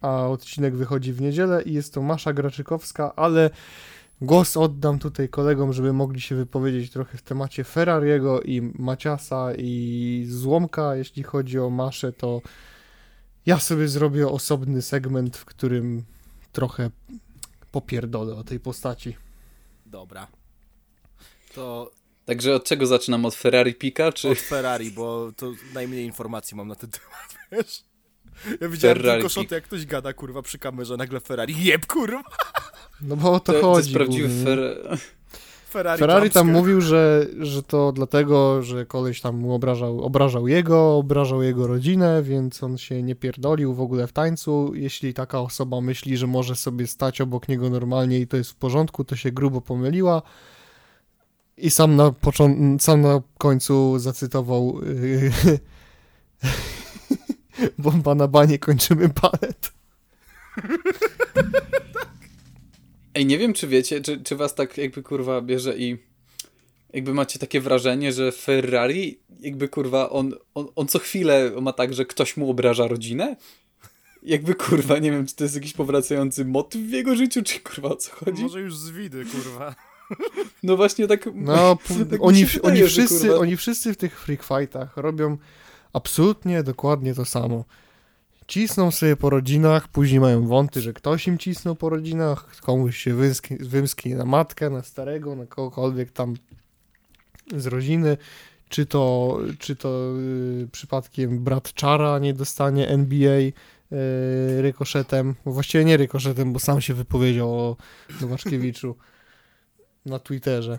a 0.00 0.28
odcinek 0.28 0.76
wychodzi 0.76 1.12
w 1.12 1.20
niedzielę 1.20 1.62
i 1.62 1.72
jest 1.72 1.94
to 1.94 2.02
Masza 2.02 2.32
Graczykowska, 2.32 3.16
ale 3.16 3.50
głos 4.20 4.56
oddam 4.56 4.98
tutaj 4.98 5.28
kolegom, 5.28 5.72
żeby 5.72 5.92
mogli 5.92 6.20
się 6.20 6.34
wypowiedzieć 6.34 6.90
trochę 6.90 7.18
w 7.18 7.22
temacie 7.22 7.64
Ferrariego 7.64 8.42
i 8.42 8.72
Maciasa 8.78 9.54
i 9.58 10.24
Złomka. 10.28 10.96
Jeśli 10.96 11.22
chodzi 11.22 11.58
o 11.58 11.70
Maszę, 11.70 12.12
to 12.12 12.42
ja 13.46 13.58
sobie 13.58 13.88
zrobię 13.88 14.28
osobny 14.28 14.82
segment, 14.82 15.36
w 15.36 15.44
którym 15.44 16.04
trochę 16.52 16.90
popierdolę 17.72 18.34
o 18.34 18.44
tej 18.44 18.60
postaci. 18.60 19.16
Dobra. 19.86 20.26
To 21.54 21.90
Także 22.24 22.54
od 22.54 22.64
czego 22.64 22.86
zaczynam? 22.86 23.24
Od 23.24 23.34
Ferrari 23.34 23.74
Pika, 23.74 24.12
czy 24.12 24.28
od 24.28 24.38
Ferrari, 24.38 24.90
bo 24.90 25.32
to 25.36 25.52
najmniej 25.74 26.04
informacji 26.04 26.56
mam 26.56 26.68
na 26.68 26.74
ten 26.74 26.90
temat, 26.90 27.34
wiesz? 27.52 27.84
Ja 28.60 28.68
widziałem 28.68 28.96
Ferrari 28.96 29.20
tylko 29.20 29.28
szoty, 29.28 29.54
jak 29.54 29.64
ktoś 29.64 29.86
gada, 29.86 30.12
kurwa, 30.12 30.42
przy 30.42 30.58
kamerze, 30.58 30.96
nagle 30.96 31.20
Ferrari, 31.20 31.64
jeb, 31.64 31.86
kurwa! 31.86 32.22
No 33.00 33.16
bo 33.16 33.32
o 33.32 33.40
to, 33.40 33.52
to, 33.52 33.60
to 33.60 33.66
chodzi. 33.66 33.78
jest 33.78 33.92
prawdziwy 33.92 34.28
głównie. 34.28 34.44
Fer... 34.44 34.98
Ferrari, 35.72 35.98
Ferrari 35.98 36.30
tam 36.30 36.52
mówił, 36.52 36.80
że, 36.80 37.26
że 37.40 37.62
to 37.62 37.92
dlatego, 37.92 38.62
że 38.62 38.86
koleś 38.86 39.20
tam 39.20 39.36
mu 39.36 39.54
obrażał, 39.54 40.00
obrażał 40.00 40.48
jego, 40.48 40.96
obrażał 40.96 41.42
jego 41.42 41.66
rodzinę, 41.66 42.22
więc 42.22 42.62
on 42.62 42.78
się 42.78 43.02
nie 43.02 43.14
pierdolił 43.14 43.74
w 43.74 43.80
ogóle 43.80 44.06
w 44.06 44.12
tańcu. 44.12 44.72
Jeśli 44.74 45.14
taka 45.14 45.40
osoba 45.40 45.80
myśli, 45.80 46.16
że 46.16 46.26
może 46.26 46.54
sobie 46.54 46.86
stać 46.86 47.20
obok 47.20 47.48
niego 47.48 47.70
normalnie 47.70 48.18
i 48.20 48.26
to 48.26 48.36
jest 48.36 48.50
w 48.50 48.54
porządku, 48.54 49.04
to 49.04 49.16
się 49.16 49.32
grubo 49.32 49.60
pomyliła. 49.60 50.22
I 51.62 51.70
sam 51.70 51.96
na, 51.96 52.10
począ- 52.10 52.78
sam 52.80 53.00
na 53.00 53.22
końcu 53.38 53.98
zacytował 53.98 54.80
yy, 54.82 55.30
bomba 57.78 58.14
na 58.14 58.28
banie, 58.28 58.58
kończymy 58.58 59.08
balet. 59.08 59.72
Ej, 63.14 63.26
nie 63.26 63.38
wiem, 63.38 63.52
czy 63.52 63.68
wiecie, 63.68 64.00
czy, 64.00 64.20
czy 64.22 64.36
was 64.36 64.54
tak 64.54 64.78
jakby 64.78 65.02
kurwa 65.02 65.40
bierze 65.40 65.78
i 65.78 65.98
jakby 66.92 67.14
macie 67.14 67.38
takie 67.38 67.60
wrażenie, 67.60 68.12
że 68.12 68.32
Ferrari 68.32 69.20
jakby 69.40 69.68
kurwa 69.68 70.10
on, 70.10 70.34
on, 70.54 70.66
on 70.76 70.86
co 70.86 70.98
chwilę 70.98 71.52
ma 71.60 71.72
tak, 71.72 71.94
że 71.94 72.04
ktoś 72.04 72.36
mu 72.36 72.50
obraża 72.50 72.88
rodzinę? 72.88 73.36
Jakby 74.22 74.54
kurwa, 74.54 74.98
nie 74.98 75.10
wiem, 75.10 75.26
czy 75.26 75.36
to 75.36 75.44
jest 75.44 75.56
jakiś 75.56 75.72
powracający 75.72 76.44
motyw 76.44 76.82
w 76.82 76.90
jego 76.90 77.16
życiu, 77.16 77.42
czy 77.42 77.60
kurwa 77.60 77.88
o 77.88 77.96
co 77.96 78.12
chodzi? 78.12 78.42
Może 78.42 78.60
już 78.60 78.76
z 78.76 78.90
widy, 78.90 79.24
kurwa. 79.24 79.74
No 80.62 80.76
właśnie 80.76 81.08
tak... 81.08 81.28
No, 81.34 81.76
tak 82.10 82.20
oni, 82.22 82.44
wydaje, 82.44 82.62
oni, 82.62 82.82
wszyscy, 82.82 83.20
kurwa, 83.20 83.36
oni 83.36 83.56
wszyscy 83.56 83.94
w 83.94 83.96
tych 83.96 84.20
freak 84.20 84.42
fightach 84.42 84.96
robią 84.96 85.38
Absolutnie, 85.92 86.62
dokładnie 86.62 87.14
to 87.14 87.24
samo. 87.24 87.64
Cisną 88.46 88.90
sobie 88.90 89.16
po 89.16 89.30
rodzinach, 89.30 89.88
później 89.88 90.20
mają 90.20 90.46
wąty, 90.46 90.80
że 90.80 90.92
ktoś 90.92 91.26
im 91.26 91.38
cisnął 91.38 91.76
po 91.76 91.88
rodzinach, 91.88 92.56
komuś 92.60 92.96
się 92.96 93.14
wymsknie 93.60 94.16
na 94.16 94.24
matkę, 94.24 94.70
na 94.70 94.82
starego, 94.82 95.36
na 95.36 95.46
kogokolwiek 95.46 96.12
tam 96.12 96.34
z 97.56 97.66
rodziny. 97.66 98.16
Czy 98.68 98.86
to, 98.86 99.38
czy 99.58 99.76
to 99.76 100.12
y, 100.18 100.68
przypadkiem 100.72 101.38
brat 101.44 101.74
Czara 101.74 102.18
nie 102.18 102.34
dostanie 102.34 102.88
NBA 102.88 103.38
y, 103.40 103.52
rykoszetem? 104.62 105.34
Właściwie 105.46 105.84
nie 105.84 105.96
rykoszetem, 105.96 106.52
bo 106.52 106.58
sam 106.58 106.80
się 106.80 106.94
wypowiedział 106.94 107.54
o 107.54 107.76
Nowaczkiewiczu 108.20 108.96
na 110.04 110.18
Twitterze. 110.18 110.78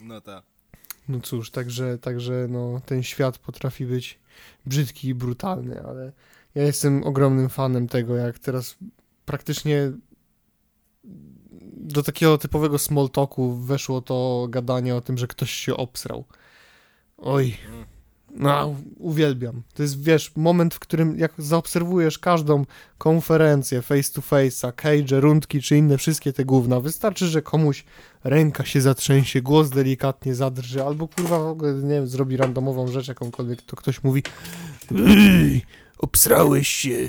No 0.00 0.20
tak. 0.20 0.42
No 1.08 1.20
cóż, 1.20 1.50
także, 1.50 1.98
także 1.98 2.46
no, 2.50 2.80
ten 2.86 3.02
świat 3.02 3.38
potrafi 3.38 3.86
być 3.86 4.18
brzydki 4.66 5.08
i 5.08 5.14
brutalny, 5.14 5.82
ale 5.82 6.12
ja 6.54 6.62
jestem 6.62 7.04
ogromnym 7.04 7.48
fanem 7.48 7.88
tego, 7.88 8.16
jak 8.16 8.38
teraz 8.38 8.76
praktycznie 9.24 9.92
do 11.76 12.02
takiego 12.02 12.38
typowego 12.38 12.78
small 12.78 13.10
talku 13.10 13.54
weszło 13.54 14.00
to 14.00 14.46
gadanie 14.50 14.96
o 14.96 15.00
tym, 15.00 15.18
że 15.18 15.26
ktoś 15.26 15.50
się 15.50 15.76
obsrał. 15.76 16.24
Oj, 17.18 17.56
Mm. 17.68 17.93
No, 18.34 18.74
uwielbiam. 18.98 19.62
To 19.74 19.82
jest, 19.82 20.02
wiesz, 20.02 20.32
moment, 20.36 20.74
w 20.74 20.78
którym 20.78 21.18
jak 21.18 21.32
zaobserwujesz 21.38 22.18
każdą 22.18 22.64
konferencję 22.98 23.82
face 23.82 24.12
to 24.12 24.20
face'a, 24.20 24.72
cage, 24.72 25.20
rundki 25.20 25.62
czy 25.62 25.76
inne 25.76 25.98
wszystkie 25.98 26.32
te 26.32 26.44
gówna, 26.44 26.80
wystarczy, 26.80 27.26
że 27.26 27.42
komuś 27.42 27.84
ręka 28.24 28.64
się 28.64 28.80
zatrzęsie, 28.80 29.42
głos 29.42 29.70
delikatnie 29.70 30.34
zadrży, 30.34 30.84
albo 30.84 31.08
kurwa 31.08 31.38
w 31.38 31.46
ogóle, 31.46 31.74
nie 31.74 31.94
wiem, 31.94 32.06
zrobi 32.06 32.36
randomową 32.36 32.88
rzecz 32.88 33.08
jakąkolwiek, 33.08 33.62
to 33.62 33.76
ktoś 33.76 34.02
mówi 34.02 34.22
obsrałeś 35.98 36.68
się, 36.68 37.08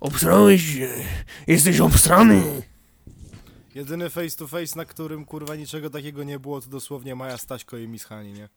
obsrałeś 0.00 0.74
się, 0.74 0.88
jesteś 1.46 1.80
obsrany. 1.80 2.62
Jedyny 3.74 4.10
face 4.10 4.36
to 4.36 4.46
face, 4.46 4.76
na 4.76 4.84
którym 4.84 5.24
kurwa 5.24 5.56
niczego 5.56 5.90
takiego 5.90 6.24
nie 6.24 6.38
było, 6.38 6.60
to 6.60 6.68
dosłownie 6.68 7.14
Maja 7.14 7.38
Staśko 7.38 7.76
i 7.76 7.88
Miss 7.88 8.04
Hani, 8.04 8.32
nie? 8.32 8.48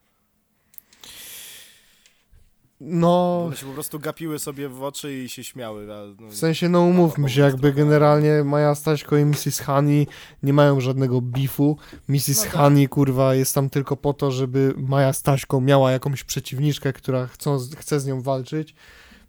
No, 2.81 3.43
One 3.45 3.55
się 3.55 3.65
po 3.65 3.73
prostu 3.73 3.99
gapiły 3.99 4.39
sobie 4.39 4.69
w 4.69 4.83
oczy 4.83 5.13
i 5.13 5.29
się 5.29 5.43
śmiały. 5.43 5.93
A, 5.93 6.21
no, 6.21 6.27
w 6.27 6.35
sensie, 6.35 6.69
no 6.69 6.81
umówmy 6.81 7.29
się, 7.29 7.41
jakby 7.41 7.73
generalnie 7.73 8.43
Maja 8.43 8.75
Staśko 8.75 9.17
i 9.17 9.25
Mrs. 9.25 9.59
Honey 9.59 10.07
nie 10.43 10.53
mają 10.53 10.81
żadnego 10.81 11.21
bifu. 11.21 11.77
Mrs. 12.07 12.37
No 12.37 12.43
tak. 12.43 12.51
Honey, 12.51 12.87
kurwa, 12.87 13.35
jest 13.35 13.55
tam 13.55 13.69
tylko 13.69 13.97
po 13.97 14.13
to, 14.13 14.31
żeby 14.31 14.73
Maja 14.77 15.13
Staśko 15.13 15.61
miała 15.61 15.91
jakąś 15.91 16.23
przeciwniczkę, 16.23 16.93
która 16.93 17.27
chcą, 17.27 17.57
chce 17.77 17.99
z 17.99 18.05
nią 18.05 18.21
walczyć. 18.21 18.75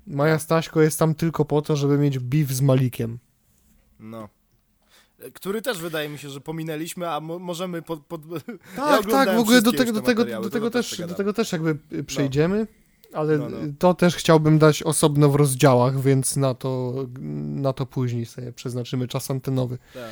Maja 0.07 0.39
Staśko 0.39 0.83
jest 0.83 0.99
tam 0.99 1.15
tylko 1.15 1.45
po 1.45 1.63
to, 1.63 1.77
żeby 1.77 1.99
mieć 1.99 2.19
beef 2.19 2.51
z 2.51 2.61
Malikiem. 2.61 3.19
no. 3.99 4.29
Który 5.35 5.63
też 5.63 5.79
wydaje 5.79 6.09
mi 6.09 6.19
się, 6.19 6.31
że 6.31 6.41
pominęliśmy, 6.41 7.11
a 7.11 7.21
mo 7.21 7.39
możemy 7.39 7.83
pod... 7.83 8.07
pod... 8.07 8.21
Tak, 8.77 9.01
oglądałem 9.01 9.27
tak, 9.27 9.37
w 9.37 9.41
ogóle 9.41 9.63
do 9.63 9.73
tego, 9.73 9.93
do 9.93 10.01
te 10.01 10.07
tego, 10.07 10.25
do 10.43 10.51
tego, 10.51 10.71
też 10.71 10.91
też, 10.91 11.09
do 11.09 11.15
tego 11.15 11.33
też 11.33 11.53
jakby 11.53 11.79
y, 11.93 12.05
przejdziemy, 12.05 12.67
ale 13.15 13.39
No, 13.39 13.49
no. 13.49 13.59
to 13.79 13.95
też 13.95 14.17
chciałbym 14.17 14.59
dać 14.59 14.83
osobno 14.83 15.29
w 15.29 15.35
rozdziałach, 15.35 16.01
więc 16.01 16.37
na 16.37 16.55
to, 16.55 16.95
na 17.55 17.73
to 17.73 17.87
później 17.87 18.27
sobie 18.27 18.53
przeznaczymy 18.53 19.09
czas 19.09 19.31
antenowy. 19.31 19.79
Tak. 19.95 20.03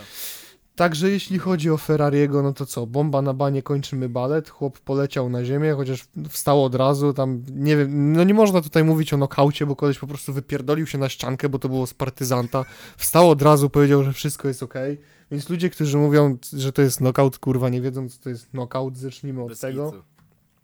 Także 0.76 1.10
jeśli 1.10 1.38
chodzi 1.38 1.70
o 1.70 1.76
Ferrariego, 1.76 2.42
no 2.42 2.52
to 2.52 2.66
co, 2.66 2.86
bomba 2.86 3.22
na 3.22 3.34
banie, 3.34 3.62
kończymy 3.62 4.08
balet, 4.08 4.48
chłop 4.48 4.80
poleciał 4.80 5.28
na 5.28 5.44
ziemię, 5.44 5.72
chociaż 5.72 6.08
wstał 6.28 6.64
od 6.64 6.74
razu, 6.74 7.12
tam, 7.12 7.42
nie 7.50 7.76
wiem, 7.76 8.12
no 8.12 8.24
nie 8.24 8.34
można 8.34 8.60
tutaj 8.60 8.84
mówić 8.84 9.12
o 9.12 9.16
nokaucie, 9.16 9.66
bo 9.66 9.76
koleś 9.76 9.98
po 9.98 10.06
prostu 10.06 10.32
wypierdolił 10.32 10.86
się 10.86 10.98
na 10.98 11.08
ściankę, 11.08 11.48
bo 11.48 11.58
to 11.58 11.68
było 11.68 11.86
z 11.86 11.94
partyzanta, 11.94 12.64
wstał 12.96 13.30
od 13.30 13.42
razu, 13.42 13.70
powiedział, 13.70 14.02
że 14.04 14.12
wszystko 14.12 14.48
jest 14.48 14.62
okej, 14.62 14.98
więc 15.30 15.48
ludzie, 15.48 15.70
którzy 15.70 15.98
mówią, 15.98 16.36
że 16.52 16.72
to 16.72 16.82
jest 16.82 16.98
knockout, 16.98 17.38
kurwa, 17.38 17.68
nie 17.68 17.80
wiedzą, 17.80 18.08
co 18.08 18.18
to 18.22 18.28
jest 18.28 18.46
knockout, 18.50 18.96
zacznijmy 18.96 19.42
od 19.42 19.48
Bez 19.48 19.60
tego. 19.60 19.92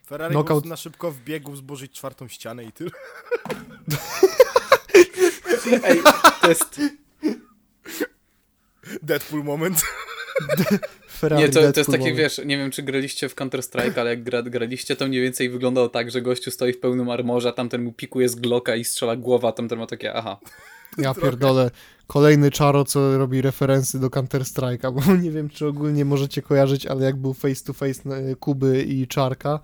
Ferrari 0.08 0.34
Knockout. 0.34 0.64
na 0.64 0.76
szybko 0.76 1.10
wbiegł, 1.10 1.56
zburzyć 1.56 1.92
czwartą 1.92 2.28
ścianę 2.28 2.64
i 2.64 2.72
tyle. 2.72 2.90
Ej, 5.84 6.02
to 6.40 6.48
jest, 6.48 6.80
Deadpool 9.02 9.44
moment. 9.44 9.82
Ferrari 11.18 11.42
nie, 11.42 11.48
to, 11.48 11.72
to 11.72 11.80
jest 11.80 11.90
takie, 11.90 11.98
moment. 11.98 12.16
wiesz, 12.16 12.40
nie 12.44 12.58
wiem 12.58 12.70
czy 12.70 12.82
graliście 12.82 13.28
w 13.28 13.34
Counter-Strike, 13.34 14.00
ale 14.00 14.10
jak 14.10 14.22
gra, 14.22 14.42
graliście, 14.42 14.96
to 14.96 15.06
mniej 15.06 15.22
więcej 15.22 15.50
wyglądało 15.50 15.88
tak, 15.88 16.10
że 16.10 16.22
gościu 16.22 16.50
stoi 16.50 16.72
w 16.72 16.80
pełnym 16.80 17.10
armorze, 17.10 17.48
a 17.48 17.52
tamten 17.52 17.82
mu 17.82 17.92
pikuje 17.92 18.28
z 18.28 18.34
Glocka 18.34 18.76
i 18.76 18.84
strzela 18.84 19.16
głowa, 19.16 19.48
a 19.48 19.52
tamten 19.52 19.78
ma 19.78 19.86
takie, 19.86 20.14
aha. 20.14 20.38
Ja 20.98 21.14
pierdolę. 21.14 21.70
Kolejny 22.06 22.50
czaro, 22.50 22.84
co 22.84 23.18
robi 23.18 23.42
referencje 23.42 24.00
do 24.00 24.08
Counter-Strike'a, 24.08 24.92
bo 24.92 25.14
nie 25.22 25.30
wiem, 25.30 25.48
czy 25.48 25.66
ogólnie 25.66 26.04
możecie 26.04 26.42
kojarzyć, 26.42 26.86
ale 26.86 27.04
jak 27.04 27.16
był 27.16 27.34
face 27.34 27.64
to 27.64 27.72
face 27.72 28.10
e, 28.10 28.36
Kuby 28.36 28.82
i 28.82 29.06
Czarka, 29.06 29.60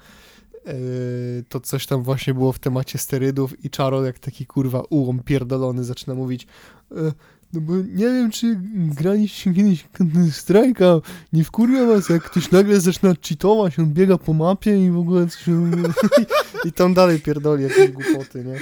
to 1.49 1.61
coś 1.61 1.87
tam 1.87 2.03
właśnie 2.03 2.35
było 2.35 2.53
w 2.53 2.59
temacie 2.59 2.99
sterydów 2.99 3.65
i 3.65 3.71
Czaro 3.71 4.05
jak 4.05 4.19
taki 4.19 4.47
kurwa 4.47 4.83
ułom 4.91 5.23
pierdolony 5.23 5.85
zaczyna 5.85 6.15
mówić 6.15 6.47
e, 6.93 7.13
no 7.55 7.61
bo 7.61 7.77
nie 7.77 8.05
wiem, 8.05 8.31
czy 8.31 8.61
graliście 8.75 9.55
kiedyś 9.55 9.85
Counter-Strike'a, 9.99 11.01
nie 11.33 11.45
wkurwia 11.45 11.87
was, 11.87 12.09
jak 12.09 12.23
ktoś 12.23 12.51
nagle 12.51 12.81
zaczyna 12.81 13.15
cheatować, 13.29 13.79
on 13.79 13.87
biega 13.87 14.19
po 14.19 14.33
mapie 14.33 14.87
i 14.87 14.91
w 14.91 14.99
ogóle 14.99 15.27
coś... 15.27 15.45
I 16.65 16.73
tam 16.73 16.95
dalej 16.95 17.21
pierdoli 17.21 17.63
jakieś 17.63 17.91
głupoty, 17.91 18.45
nie? 18.45 18.59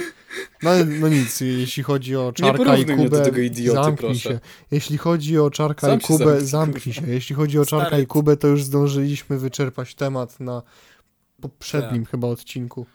No, 0.63 0.71
no 0.99 1.09
nic, 1.09 1.41
jeśli 1.41 1.83
chodzi 1.83 2.15
o 2.15 2.31
Czarka 2.33 2.77
i 2.77 2.85
mnie 2.85 2.95
do 2.95 3.03
Kubę, 3.03 3.21
tego 3.21 3.39
idioty, 3.39 3.83
zamknij 3.83 4.11
proszę. 4.11 4.29
się. 4.29 4.39
Jeśli 4.71 4.97
chodzi 4.97 5.39
o 5.39 5.51
Czarka 5.51 5.87
Sam 5.87 5.99
i 5.99 6.01
Kubę, 6.01 6.25
zamknij, 6.25 6.47
zamknij 6.47 6.93
się. 6.93 7.01
Jeśli 7.07 7.35
chodzi 7.35 7.59
o 7.59 7.65
Czarka 7.65 7.87
Stary. 7.87 8.03
i 8.03 8.07
Kubę, 8.07 8.37
to 8.37 8.47
już 8.47 8.63
zdążyliśmy 8.63 9.37
wyczerpać 9.37 9.95
temat 9.95 10.39
na 10.39 10.61
poprzednim 11.49 12.05
chyba 12.05 12.27
odcinku. 12.27 12.85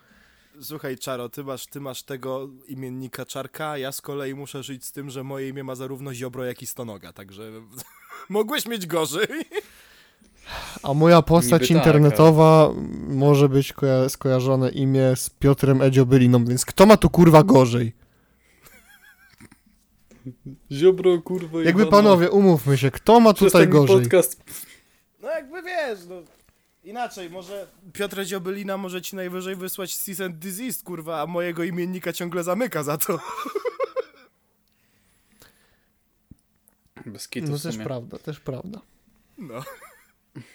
Słuchaj, 0.61 0.99
Czaro, 0.99 1.29
ty 1.29 1.45
masz, 1.45 1.67
ty 1.67 1.81
masz 1.81 2.03
tego 2.03 2.49
imiennika 2.69 3.27
Czarka, 3.27 3.69
a 3.69 3.79
ja 3.79 3.93
z 3.93 4.01
kolei 4.01 4.35
muszę 4.35 4.63
żyć 4.63 4.85
z 4.85 4.93
tym, 4.93 5.11
że 5.11 5.25
moje 5.25 5.49
imię 5.49 5.65
ma 5.65 5.75
zarówno 5.75 6.15
Ziobro, 6.15 6.45
jak 6.45 6.63
i 6.63 6.67
Stonoga, 6.67 7.13
także 7.13 7.43
mogłeś 8.29 8.67
mieć 8.67 8.87
gorzej. 8.87 9.27
A 10.83 10.95
moja 10.95 11.23
postać 11.23 11.63
Niby 11.63 11.75
tak, 11.75 11.87
internetowa 11.87 12.71
może 13.09 13.49
być 13.49 13.73
koja- 13.73 14.09
skojarzone 14.09 14.71
imię 14.71 15.13
z 15.17 15.31
Piotrem 15.31 15.83
Edziobyliną, 15.83 16.45
więc 16.45 16.65
kto 16.65 16.87
ma 16.87 16.97
tu 16.97 17.11
kurwa 17.11 17.43
gorzej? 17.43 17.93
Ziobro, 20.73 21.23
kurwa, 21.23 21.63
Jakby 21.63 21.87
panowie, 21.87 22.31
umówmy 22.31 22.79
się, 22.79 22.91
kto 22.91 23.21
ma 23.21 23.33
tutaj 23.35 23.69
gorzej? 23.69 24.01
podcast. 24.01 24.45
No 25.23 25.29
jakby 25.31 25.63
wiesz, 25.63 25.99
no 26.09 26.15
inaczej, 26.89 27.31
może 27.31 27.67
Piotr 27.93 28.25
Ziobylina 28.25 28.77
może 28.77 29.03
ci 29.03 29.17
najwyżej 29.17 29.57
wysłać 29.57 29.97
cease 29.97 30.25
and 30.25 30.39
desist, 30.39 30.85
kurwa, 30.85 31.21
a 31.23 31.27
mojego 31.27 31.65
imiennika 31.65 32.13
ciągle 32.13 32.43
zamyka 32.45 32.83
za 32.83 32.99
to. 32.99 33.21
Bez 37.07 37.29
kitu 37.29 37.51
No 37.51 37.59
w 37.59 37.63
też 37.63 37.77
prawda, 37.77 38.19
też 38.19 38.41
prawda. 38.41 38.81
No. 39.39 39.65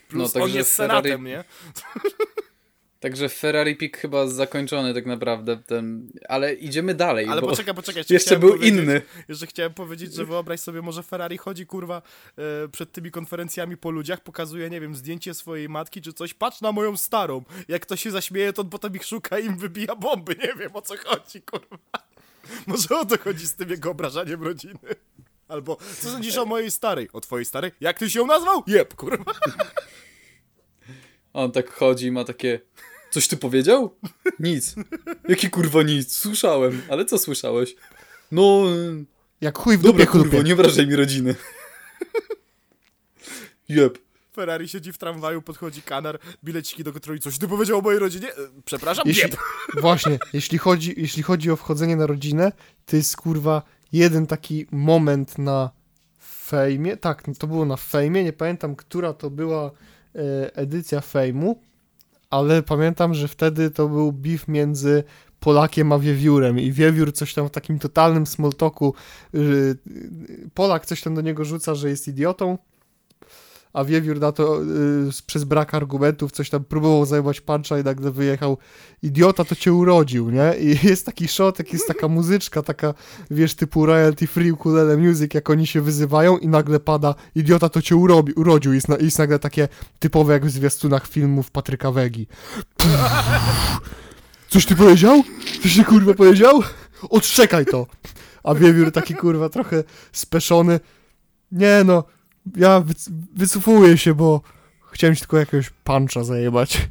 Plus 0.08 0.36
on 0.36 0.42
także 0.42 0.58
jest 0.58 0.72
Ferrari- 0.78 0.88
senatem, 0.88 1.24
nie? 1.24 1.44
Także 3.04 3.30
Ferrari 3.30 3.76
Pick 3.76 3.98
chyba 3.98 4.28
zakończony 4.28 4.94
tak 4.94 5.06
naprawdę, 5.06 5.58
ten... 5.58 6.10
ale 6.30 6.54
idziemy 6.54 6.94
dalej, 6.94 7.28
Ale 7.28 7.42
poczekaj, 7.42 7.74
poczekaj. 7.74 8.00
Jeszcze, 8.00 8.14
jeszcze 8.14 8.40
był 8.40 8.56
inny. 8.56 9.02
Jeszcze 9.28 9.48
chciałem 9.48 9.74
powiedzieć, 9.74 10.14
że 10.14 10.26
wyobraź 10.26 10.60
sobie, 10.60 10.82
może 10.82 11.04
Ferrari 11.04 11.38
chodzi, 11.38 11.66
kurwa, 11.66 12.02
e, 12.38 12.68
przed 12.68 12.92
tymi 12.92 13.12
konferencjami 13.12 13.78
po 13.78 13.92
ludziach, 13.92 14.24
pokazuje, 14.24 14.70
nie 14.70 14.82
wiem, 14.82 14.96
zdjęcie 14.96 15.34
swojej 15.34 15.70
matki 15.70 16.02
czy 16.02 16.14
coś, 16.14 16.34
patrz 16.34 16.62
na 16.62 16.72
moją 16.72 16.98
starą. 16.98 17.44
Jak 17.68 17.82
ktoś 17.82 18.02
się 18.02 18.12
zaśmieje, 18.12 18.54
to 18.54 18.62
on 18.62 18.70
potem 18.70 18.96
ich 18.96 19.06
szuka 19.06 19.40
i 19.40 19.46
im 19.46 19.58
wybija 19.58 19.96
bomby, 19.96 20.36
nie 20.36 20.54
wiem 20.60 20.76
o 20.76 20.82
co 20.82 20.96
chodzi, 20.98 21.42
kurwa. 21.42 21.78
Może 22.68 23.00
o 23.00 23.06
to 23.06 23.18
chodzi 23.18 23.48
z 23.48 23.56
tym 23.56 23.70
jego 23.70 23.92
obrażaniem 23.92 24.44
rodziny. 24.44 24.80
Albo, 25.48 25.78
co 26.02 26.10
sądzisz 26.10 26.38
o 26.38 26.46
mojej 26.46 26.72
starej? 26.72 27.10
O 27.14 27.22
twojej 27.22 27.46
starej? 27.46 27.72
Jak 27.82 28.00
ty 28.00 28.10
się 28.10 28.20
ją 28.20 28.28
nazwał? 28.28 28.64
Jeb, 28.68 28.96
kurwa. 28.96 29.32
On 31.34 31.52
tak 31.52 31.74
chodzi 31.74 32.08
i 32.08 32.12
ma 32.12 32.24
takie. 32.24 32.60
Coś 33.14 33.28
ty 33.28 33.38
powiedział? 33.38 33.96
Nic. 34.40 34.76
Jaki 35.28 35.50
kurwa 35.50 35.84
nic? 35.84 36.16
Słyszałem. 36.16 36.82
Ale 36.90 37.06
co 37.06 37.18
słyszałeś? 37.18 37.76
No. 38.32 38.64
Jak 39.42 39.58
chuj 39.58 39.78
w 39.78 39.82
Dobra, 39.82 40.06
dupie 40.06 40.12
kurwa, 40.12 40.42
nie 40.42 40.56
wrażaj 40.56 40.88
mi 40.88 40.96
rodziny. 40.96 41.36
Jeb. 43.70 43.98
Ferrari 44.36 44.68
siedzi 44.68 44.94
w 44.94 44.98
tramwaju, 44.98 45.42
podchodzi 45.42 45.82
kanar, 45.82 46.20
bileciki 46.44 46.84
do 46.84 46.94
kontroli, 46.94 47.20
coś 47.20 47.38
ty 47.38 47.48
powiedział 47.48 47.78
o 47.78 47.82
mojej 47.82 48.00
rodzinie? 48.00 48.30
E, 48.30 48.36
Przepraszam, 48.66 49.08
Jeśli, 49.08 49.24
jeb. 49.24 49.38
właśnie, 49.82 50.20
jeśli 50.34 50.58
chodzi, 50.58 50.94
jeśli 50.98 51.24
chodzi 51.24 51.52
o 51.52 51.56
wchodzenie 51.56 51.96
na 51.96 52.08
rodzinę, 52.08 52.52
to 52.86 52.96
jest 52.96 53.18
kurwa 53.18 53.62
jeden 53.92 54.28
taki 54.28 54.66
moment 54.72 55.38
na 55.38 55.70
fejmie. 56.48 56.98
Tak, 56.98 57.24
to 57.40 57.48
było 57.48 57.66
na 57.66 57.78
fejmie. 57.78 58.24
Nie 58.24 58.34
pamiętam, 58.34 58.76
która 58.76 59.14
to 59.14 59.30
była 59.30 59.72
e, 60.16 60.56
edycja 60.56 61.02
fejmu, 61.02 61.62
ale 62.34 62.64
pamiętam, 62.64 63.14
że 63.14 63.28
wtedy 63.28 63.72
to 63.72 63.88
był 63.88 64.12
beef 64.12 64.48
między 64.48 65.04
Polakiem 65.40 65.92
a 65.92 66.00
wiewiórem 66.00 66.60
i 66.60 66.72
wiewiór 66.72 67.14
coś 67.14 67.34
tam 67.34 67.48
w 67.48 67.52
takim 67.52 67.80
totalnym 67.80 68.28
smoltoku 68.28 68.94
Polak 70.54 70.86
coś 70.86 71.02
tam 71.02 71.16
do 71.16 71.22
niego 71.22 71.46
rzuca, 71.46 71.76
że 71.76 71.90
jest 71.90 72.08
idiotą 72.08 72.58
a 73.74 73.84
wiewiór 73.84 74.20
na 74.20 74.32
to 74.32 74.62
y, 74.62 74.66
przez 75.28 75.44
brak 75.44 75.74
argumentów 75.74 76.32
coś 76.32 76.50
tam 76.50 76.64
próbował 76.64 77.06
zajmować 77.06 77.42
puncha 77.42 77.80
i 77.80 77.84
nagle 77.84 78.12
wyjechał 78.12 78.58
idiota 79.02 79.46
to 79.46 79.56
cię 79.56 79.74
urodził, 79.74 80.30
nie? 80.30 80.54
I 80.60 80.78
jest 80.88 81.06
taki 81.06 81.28
shot, 81.28 81.60
jak 81.60 81.74
jest 81.74 81.88
taka 81.88 82.08
muzyczka, 82.08 82.62
taka 82.62 82.94
wiesz, 83.32 83.56
typu 83.56 83.86
royalty 83.86 84.28
free 84.28 84.52
ukulele 84.52 84.98
music, 84.98 85.34
jak 85.34 85.50
oni 85.50 85.68
się 85.68 85.82
wyzywają 85.82 86.38
i 86.38 86.48
nagle 86.48 86.80
pada 86.80 87.16
idiota 87.36 87.70
to 87.70 87.82
cię 87.82 87.96
urobi, 87.96 88.34
urodził. 88.34 88.74
Jest, 88.74 88.90
na, 88.90 88.98
jest 88.98 89.20
nagle 89.20 89.40
takie 89.40 89.68
typowe 90.00 90.34
jak 90.34 90.46
w 90.46 90.50
zwiastunach 90.50 91.08
filmów 91.08 91.52
Patryka 91.52 91.92
Wegi. 91.92 92.28
Coś 94.50 94.66
ty 94.66 94.76
powiedział? 94.76 95.24
Coś 95.64 95.76
ty 95.76 95.84
kurwa 95.84 96.14
powiedział? 96.14 96.64
Odczekaj 97.10 97.66
to! 97.66 97.88
A 98.44 98.56
wiewiór 98.56 98.92
taki 98.92 99.16
kurwa 99.16 99.50
trochę 99.50 99.84
speszony. 100.12 100.80
Nie 101.52 101.84
no, 101.86 102.04
ja 102.56 102.82
wyc- 102.82 103.12
wycofuję 103.36 103.98
się, 103.98 104.14
bo 104.14 104.42
chciałem 104.92 105.16
ci 105.16 105.22
tylko 105.22 105.38
jakiegoś 105.38 105.70
puncha 105.70 106.24
zajebać. 106.24 106.78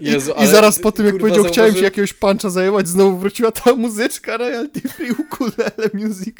Jezu, 0.00 0.30
I 0.30 0.34
ale 0.34 0.46
zaraz 0.48 0.78
po 0.80 0.92
tym, 0.92 1.06
jak 1.06 1.14
kurwa, 1.14 1.28
powiedział, 1.28 1.52
chciałem 1.52 1.72
ci 1.72 1.78
zauważy- 1.80 1.84
jakiegoś 1.84 2.12
puncha 2.12 2.50
zajebać, 2.50 2.88
znowu 2.88 3.18
wróciła 3.18 3.52
ta 3.52 3.74
muzyczka 3.74 4.36
royalty 4.36 4.80
free 4.88 5.10
ukulele 5.12 5.90
music. 5.94 6.36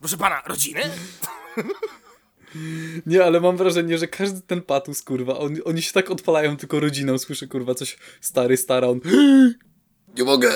Proszę 0.00 0.16
pana, 0.16 0.42
rodziny? 0.46 0.80
Nie, 3.06 3.24
ale 3.24 3.40
mam 3.40 3.56
wrażenie, 3.56 3.98
że 3.98 4.08
każdy 4.08 4.40
ten 4.40 4.62
patus, 4.62 5.02
kurwa, 5.02 5.38
on, 5.38 5.56
oni 5.64 5.82
się 5.82 5.92
tak 5.92 6.10
odpalają 6.10 6.56
tylko 6.56 6.80
rodziną, 6.80 7.18
słyszę, 7.18 7.46
kurwa, 7.46 7.74
coś 7.74 7.98
stary, 8.20 8.56
stara, 8.56 8.88
on 8.88 9.00
nie 10.18 10.24
mogę, 10.24 10.50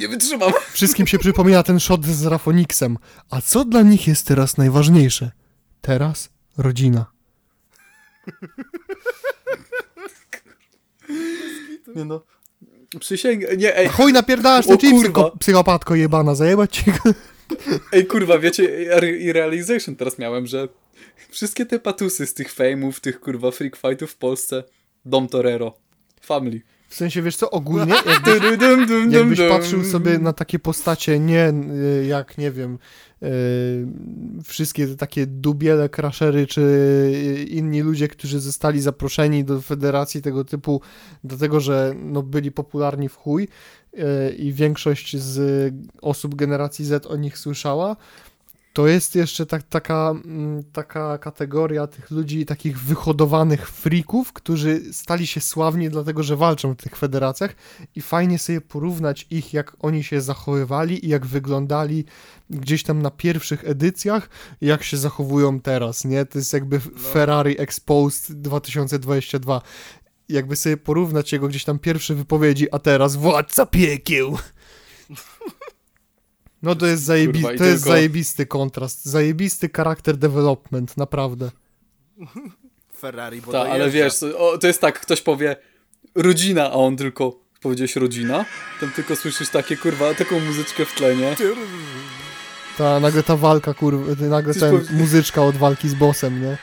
nie 0.00 0.08
wytrzymam. 0.08 0.52
Wszystkim 0.72 1.06
się 1.06 1.18
przypomina 1.18 1.62
ten 1.62 1.80
shot 1.80 2.04
z 2.06 2.26
Rafoniksem. 2.26 2.98
A 3.30 3.40
co 3.40 3.64
dla 3.64 3.82
nich 3.82 4.06
jest 4.06 4.26
teraz 4.26 4.56
najważniejsze? 4.56 5.30
Teraz 5.80 6.28
rodzina. 6.58 7.06
Nie 11.96 12.04
no. 12.04 12.22
Przysięgam, 13.00 13.56
nie, 13.56 13.76
ej, 13.76 13.88
Chuj 13.88 14.12
napierdalasz 14.12 14.66
O 14.66 14.68
te 14.68 14.76
chipsy, 14.78 14.94
kurwa. 15.04 15.30
ko- 15.30 15.36
psychopatko 15.38 15.94
jebana, 15.94 16.34
zajebać 16.34 16.76
cię. 16.76 16.84
ej, 17.92 18.06
kurwa, 18.06 18.38
wiecie, 18.38 18.82
i- 19.12 19.22
i 19.24 19.32
realization 19.32 19.96
teraz 19.96 20.18
miałem, 20.18 20.46
że 20.46 20.68
wszystkie 21.30 21.66
te 21.66 21.78
patusy 21.78 22.26
z 22.26 22.34
tych 22.34 22.52
fejmów, 22.52 23.00
tych, 23.00 23.20
kurwa, 23.20 23.50
freak 23.50 23.76
fightów 23.76 24.10
w 24.10 24.16
Polsce, 24.16 24.64
Dom 25.04 25.28
Torero, 25.28 25.78
Family. 26.22 26.60
W 26.96 26.98
sensie, 26.98 27.22
wiesz 27.22 27.36
co, 27.36 27.50
ogólnie, 27.50 27.94
jakbyś, 27.94 29.12
jakbyś 29.18 29.38
patrzył 29.38 29.84
sobie 29.84 30.18
na 30.18 30.32
takie 30.32 30.58
postacie, 30.58 31.20
nie 31.20 31.52
y, 32.00 32.06
jak, 32.06 32.38
nie 32.38 32.50
wiem, 32.50 32.78
y, 33.22 33.26
wszystkie 34.44 34.86
te 34.86 34.96
takie 34.96 35.26
dubiele, 35.26 35.88
crashery, 35.88 36.46
czy 36.46 36.60
y, 36.60 37.44
inni 37.44 37.80
ludzie, 37.80 38.08
którzy 38.08 38.40
zostali 38.40 38.80
zaproszeni 38.80 39.44
do 39.44 39.60
federacji 39.60 40.22
tego 40.22 40.44
typu, 40.44 40.80
dlatego, 41.24 41.60
że 41.60 41.94
no, 42.02 42.22
byli 42.22 42.52
popularni 42.52 43.08
w 43.08 43.16
chuj 43.16 43.48
i 44.38 44.52
większość 44.52 45.16
z 45.16 45.74
osób 46.02 46.34
generacji 46.34 46.84
Z 46.84 47.06
o 47.06 47.16
nich 47.16 47.38
słyszała, 47.38 47.96
to 48.76 48.86
jest 48.86 49.14
jeszcze 49.14 49.46
tak, 49.46 49.62
taka, 49.62 50.14
mm, 50.24 50.64
taka 50.72 51.18
kategoria 51.18 51.86
tych 51.86 52.10
ludzi, 52.10 52.46
takich 52.46 52.80
wyhodowanych 52.80 53.70
frików, 53.70 54.32
którzy 54.32 54.80
stali 54.92 55.26
się 55.26 55.40
sławni 55.40 55.88
dlatego, 55.88 56.22
że 56.22 56.36
walczą 56.36 56.72
w 56.72 56.76
tych 56.76 56.96
federacjach 56.96 57.54
i 57.94 58.00
fajnie 58.00 58.38
sobie 58.38 58.60
porównać 58.60 59.26
ich, 59.30 59.52
jak 59.52 59.76
oni 59.80 60.04
się 60.04 60.20
zachowywali 60.20 61.06
i 61.06 61.08
jak 61.08 61.26
wyglądali 61.26 62.04
gdzieś 62.50 62.82
tam 62.82 63.02
na 63.02 63.10
pierwszych 63.10 63.64
edycjach 63.64 64.28
jak 64.60 64.82
się 64.82 64.96
zachowują 64.96 65.60
teraz, 65.60 66.04
nie? 66.04 66.26
To 66.26 66.38
jest 66.38 66.52
jakby 66.52 66.80
Ferrari 66.80 67.60
Exposed 67.60 68.40
2022. 68.40 69.62
Jakby 70.28 70.56
sobie 70.56 70.76
porównać 70.76 71.32
jego 71.32 71.48
gdzieś 71.48 71.64
tam 71.64 71.78
pierwsze 71.78 72.14
wypowiedzi, 72.14 72.66
a 72.72 72.78
teraz 72.78 73.16
władca 73.16 73.66
piekieł. 73.66 74.38
No 76.62 76.74
to 76.74 76.86
jest, 76.86 77.02
zajebi- 77.08 77.32
Kurwa, 77.42 77.58
to 77.58 77.64
jest 77.64 77.82
tylko- 77.84 77.96
zajebisty 77.96 78.46
kontrast, 78.46 79.04
zajebisty 79.04 79.70
charakter 79.76 80.16
development, 80.16 80.96
naprawdę. 80.96 81.50
Ferrari, 83.00 83.42
bo 83.42 83.52
Tak, 83.52 83.70
ale 83.70 83.90
wiesz, 83.90 84.22
o, 84.22 84.58
to 84.58 84.66
jest 84.66 84.80
tak, 84.80 85.00
ktoś 85.00 85.22
powie 85.22 85.56
rodzina, 86.14 86.64
a 86.64 86.72
on 86.72 86.96
tylko 86.96 87.38
powiedziałeś 87.62 87.96
rodzina, 87.96 88.44
tam 88.80 88.90
tylko 88.92 89.16
słyszysz 89.16 89.48
takie, 89.48 89.76
kurwa, 89.76 90.14
taką 90.14 90.40
muzyczkę 90.40 90.84
w 90.84 90.92
tlenie. 90.94 91.36
Ta, 92.78 93.00
nagle 93.00 93.22
ta 93.22 93.36
walka, 93.36 93.74
kurwa, 93.74 94.26
nagle 94.28 94.54
powie- 94.54 94.92
muzyczka 94.92 95.42
od 95.42 95.56
walki 95.56 95.88
z 95.88 95.94
bossem, 95.94 96.42
nie? 96.42 96.58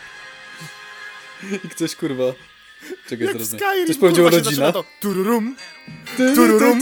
I 1.66 1.70
ktoś, 1.70 1.96
kurwa, 1.96 2.24
czekaj, 3.10 3.28
Jak 3.28 3.36
Ktoś 3.84 3.98
powiedział 3.98 4.30
rodzina. 4.30 4.74
tururum. 5.00 5.56
Tu, 6.18 6.36
tururum. 6.36 6.80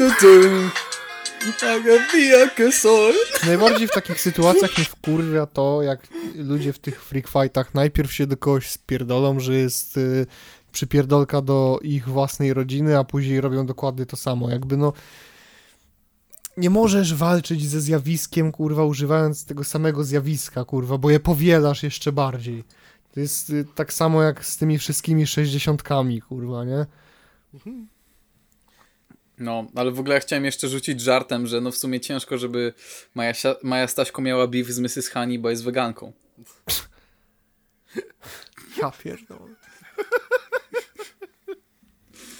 Najbardziej 3.45 3.88
w 3.88 3.91
takich 3.91 4.21
sytuacjach 4.21 4.77
mnie 4.77 4.86
wkurwia 4.86 5.45
to, 5.45 5.82
jak 5.82 6.08
ludzie 6.36 6.73
w 6.73 6.80
tych 6.80 7.04
freak 7.04 7.27
fightach 7.27 7.73
najpierw 7.73 8.13
się 8.13 8.27
do 8.27 8.38
kogoś 8.38 8.69
spierdolą, 8.69 9.39
że 9.39 9.56
jest 9.56 9.97
y, 9.97 10.25
przypierdolka 10.71 11.41
do 11.41 11.80
ich 11.82 12.10
własnej 12.10 12.54
rodziny, 12.54 12.97
a 12.97 13.04
później 13.04 13.41
robią 13.41 13.65
dokładnie 13.65 14.06
to 14.06 14.17
samo. 14.17 14.49
Jakby 14.49 14.77
no 14.77 14.93
nie 16.58 16.69
możesz 16.69 17.15
walczyć 17.15 17.69
ze 17.69 17.82
zjawiskiem, 17.82 18.51
kurwa, 18.51 18.86
używając 18.86 19.45
tego 19.45 19.63
samego 19.63 20.04
zjawiska, 20.04 20.65
kurwa, 20.65 20.97
bo 20.97 21.10
je 21.10 21.19
powielasz 21.19 21.84
jeszcze 21.84 22.12
bardziej. 22.12 22.63
To 23.13 23.19
jest 23.19 23.49
y, 23.49 23.65
tak 23.75 23.93
samo 23.93 24.23
jak 24.23 24.45
z 24.45 24.58
tymi 24.58 24.77
wszystkimi 24.77 25.27
sześćdziesiątkami, 25.27 26.21
kurwa, 26.21 26.65
nie? 26.65 26.86
No, 29.41 29.67
ale 29.75 29.91
w 29.91 29.99
ogóle 29.99 30.15
ja 30.15 30.21
chciałem 30.21 30.45
jeszcze 30.45 30.67
rzucić 30.69 31.01
żartem, 31.01 31.47
że 31.47 31.62
no 31.62 31.71
w 31.71 31.77
sumie 31.77 31.99
ciężko, 31.99 32.38
żeby 32.38 32.73
Maja, 33.15 33.34
Maja 33.63 33.88
Staśko 33.88 34.21
miała 34.21 34.47
beef 34.47 34.67
z 34.67 34.80
Mrs. 34.80 35.10
Honey, 35.10 35.39
bo 35.39 35.49
jest 35.49 35.63
weganką. 35.63 36.13
Ja 38.77 38.91
pierdolę. 38.91 39.56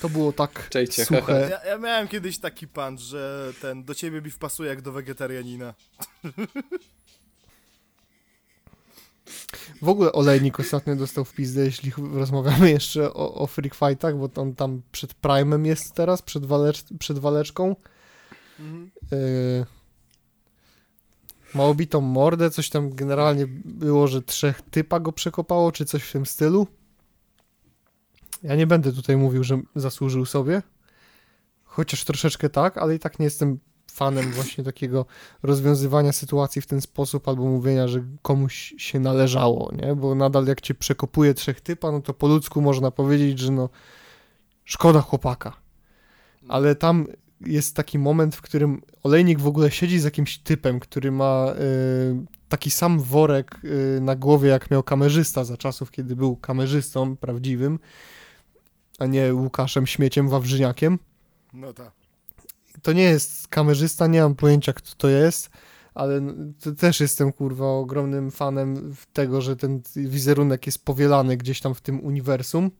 To 0.01 0.09
było 0.09 0.33
tak 0.33 0.69
Czejcie, 0.69 1.05
suche. 1.05 1.49
Ja, 1.51 1.65
ja 1.65 1.77
miałem 1.77 2.07
kiedyś 2.07 2.37
taki 2.37 2.67
pan, 2.67 2.97
że 2.97 3.53
ten 3.61 3.83
do 3.83 3.95
ciebie 3.95 4.21
beef 4.21 4.37
pasuje 4.37 4.69
jak 4.69 4.81
do 4.81 4.91
wegetarianina. 4.91 5.73
W 9.81 9.89
ogóle 9.89 10.11
Olejnik 10.11 10.59
ostatnio 10.59 10.95
dostał 10.95 11.25
w 11.25 11.33
pizdę, 11.33 11.61
jeśli 11.61 11.91
rozmawiamy 12.13 12.69
jeszcze 12.69 13.13
o, 13.13 13.33
o 13.33 13.47
freak 13.47 13.75
fightach, 13.75 14.17
bo 14.17 14.29
on 14.35 14.55
tam 14.55 14.81
przed 14.91 15.13
Prime'em 15.21 15.65
jest 15.65 15.93
teraz, 15.93 16.21
przed, 16.21 16.45
walecz, 16.45 16.83
przed 16.99 17.19
waleczką. 17.19 17.75
Yy, 19.11 19.65
ma 21.55 21.63
obitą 21.63 22.01
mordę, 22.01 22.49
coś 22.49 22.69
tam 22.69 22.95
generalnie 22.95 23.47
było, 23.65 24.07
że 24.07 24.21
trzech 24.21 24.61
typa 24.61 24.99
go 24.99 25.11
przekopało, 25.11 25.71
czy 25.71 25.85
coś 25.85 26.03
w 26.03 26.11
tym 26.11 26.25
stylu. 26.25 26.67
Ja 28.43 28.55
nie 28.55 28.67
będę 28.67 28.93
tutaj 28.93 29.17
mówił, 29.17 29.43
że 29.43 29.61
zasłużył 29.75 30.25
sobie, 30.25 30.61
chociaż 31.63 32.03
troszeczkę 32.03 32.49
tak, 32.49 32.77
ale 32.77 32.95
i 32.95 32.99
tak 32.99 33.19
nie 33.19 33.25
jestem 33.25 33.59
fanem 33.91 34.32
właśnie 34.32 34.63
takiego 34.63 35.06
rozwiązywania 35.43 36.12
sytuacji 36.12 36.62
w 36.62 36.67
ten 36.67 36.82
sposób 36.82 37.27
albo 37.27 37.43
mówienia, 37.43 37.88
że 37.88 38.04
komuś 38.21 38.73
się 38.77 38.99
należało, 38.99 39.71
nie? 39.75 39.95
Bo 39.95 40.15
nadal 40.15 40.47
jak 40.47 40.62
cię 40.62 40.73
przekopuje 40.73 41.34
trzech 41.34 41.62
typa, 41.62 41.91
no 41.91 42.01
to 42.01 42.13
po 42.13 42.27
ludzku 42.27 42.62
można 42.62 42.91
powiedzieć, 42.91 43.39
że 43.39 43.51
no 43.51 43.69
szkoda 44.65 45.01
chłopaka. 45.01 45.54
Ale 46.47 46.75
tam 46.75 47.08
jest 47.45 47.75
taki 47.75 47.99
moment, 47.99 48.36
w 48.36 48.41
którym 48.41 48.82
olejnik 49.04 49.39
w 49.39 49.47
ogóle 49.47 49.71
siedzi 49.71 49.99
z 49.99 50.04
jakimś 50.04 50.38
typem, 50.38 50.80
który 50.80 51.12
ma 51.12 51.54
y, 51.54 52.25
taki 52.49 52.71
sam 52.71 52.99
worek 52.99 53.60
y, 53.63 54.01
na 54.01 54.15
głowie, 54.15 54.49
jak 54.49 54.71
miał 54.71 54.84
kamerzysta 54.84 55.43
za 55.43 55.58
czasów, 55.58 55.91
kiedy 55.91 56.15
był 56.15 56.36
kamerzystą 56.36 57.17
prawdziwym, 57.17 57.80
a 58.99 59.06
nie 59.06 59.34
Łukaszem 59.34 59.88
Śmieciem 59.88 60.30
Wawrzyniakiem 60.30 60.99
No 61.54 61.73
tak. 61.73 62.00
To 62.81 62.93
nie 62.93 63.03
jest 63.03 63.47
kamerzysta, 63.47 64.07
nie 64.07 64.21
mam 64.21 64.35
pojęcia 64.35 64.73
kto 64.73 64.95
to 64.97 65.09
jest, 65.09 65.49
ale 65.93 66.21
też 66.77 66.99
jestem 66.99 67.33
kurwa 67.33 67.65
ogromnym 67.65 68.31
fanem 68.31 68.95
tego, 69.13 69.41
że 69.41 69.55
ten 69.55 69.81
wizerunek 69.95 70.65
jest 70.65 70.85
powielany 70.85 71.37
gdzieś 71.37 71.61
tam 71.61 71.75
w 71.75 71.81
tym 71.81 72.03
uniwersum. 72.03 72.71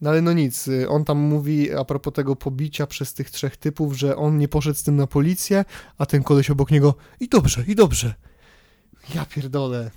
No 0.00 0.10
ale 0.10 0.22
no 0.22 0.32
nic, 0.32 0.68
y, 0.68 0.88
on 0.88 1.04
tam 1.04 1.18
mówi 1.18 1.72
a 1.74 1.84
propos 1.84 2.14
tego 2.14 2.36
pobicia 2.36 2.86
przez 2.86 3.14
tych 3.14 3.30
trzech 3.30 3.56
typów, 3.56 3.98
że 3.98 4.16
on 4.16 4.38
nie 4.38 4.48
poszedł 4.48 4.78
z 4.78 4.82
tym 4.82 4.96
na 4.96 5.06
policję, 5.06 5.64
a 5.98 6.06
ten 6.06 6.22
koleś 6.22 6.50
obok 6.50 6.70
niego 6.70 6.94
i 7.20 7.28
dobrze, 7.28 7.64
i 7.68 7.74
dobrze. 7.74 8.14
Ja 9.14 9.26
pierdolę. 9.26 9.90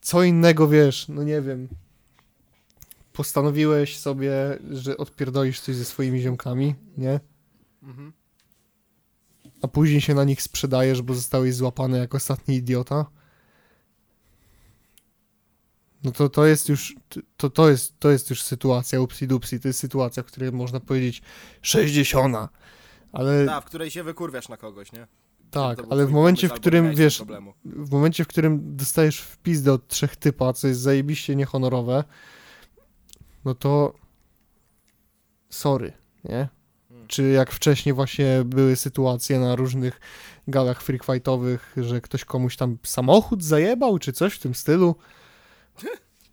Co 0.00 0.22
innego 0.22 0.68
wiesz, 0.68 1.08
no 1.08 1.22
nie 1.22 1.40
wiem. 1.40 1.68
Postanowiłeś 3.12 3.98
sobie, 3.98 4.58
że 4.70 4.96
odpierdolisz 4.96 5.60
coś 5.60 5.76
ze 5.76 5.84
swoimi 5.84 6.20
ziomkami, 6.20 6.74
nie? 6.96 7.20
Mhm. 7.82 8.12
A 9.62 9.68
później 9.68 10.00
się 10.00 10.14
na 10.14 10.24
nich 10.24 10.42
sprzedajesz, 10.42 11.02
bo 11.02 11.14
zostałeś 11.14 11.54
złapany 11.54 11.98
jak 11.98 12.14
ostatni 12.14 12.56
idiota. 12.56 13.06
No 16.04 16.12
to 16.12 16.28
to 16.28 16.46
jest 16.46 16.68
już, 16.68 16.96
to, 17.36 17.50
to 17.50 17.70
jest, 17.70 17.98
to 17.98 18.10
jest 18.10 18.30
już 18.30 18.42
sytuacja 18.42 19.00
upsi 19.00 19.26
dupsi, 19.26 19.60
to 19.60 19.68
jest 19.68 19.80
sytuacja, 19.80 20.22
w 20.22 20.26
której 20.26 20.52
można 20.52 20.80
powiedzieć 20.80 21.22
60. 21.62 22.36
Ale 23.12 23.46
Ta, 23.46 23.60
w 23.60 23.64
której 23.64 23.90
się 23.90 24.02
wykurwiasz 24.02 24.48
na 24.48 24.56
kogoś, 24.56 24.92
nie? 24.92 25.06
tak, 25.52 25.82
ale 25.90 26.06
w 26.06 26.10
momencie, 26.10 26.48
w 26.48 26.52
którym 26.52 26.94
wiesz, 26.94 27.22
w 27.64 27.90
momencie, 27.90 28.24
w 28.24 28.28
którym 28.28 28.76
dostajesz 28.76 29.20
w 29.20 29.38
pizdę 29.38 29.72
od 29.72 29.88
trzech 29.88 30.16
typa, 30.16 30.52
co 30.52 30.68
jest 30.68 30.80
zajebiście 30.80 31.36
niehonorowe, 31.36 32.04
no 33.44 33.54
to 33.54 33.94
sorry, 35.50 35.92
nie? 36.24 36.48
Hmm. 36.88 37.08
Czy 37.08 37.28
jak 37.28 37.50
wcześniej 37.50 37.92
właśnie 37.92 38.42
były 38.44 38.76
sytuacje 38.76 39.38
na 39.38 39.56
różnych 39.56 40.00
galach 40.48 40.82
freak 40.82 41.04
fightowych, 41.04 41.74
że 41.76 42.00
ktoś 42.00 42.24
komuś 42.24 42.56
tam 42.56 42.78
samochód 42.82 43.44
zajebał, 43.44 43.98
czy 43.98 44.12
coś 44.12 44.34
w 44.34 44.38
tym 44.38 44.54
stylu? 44.54 44.96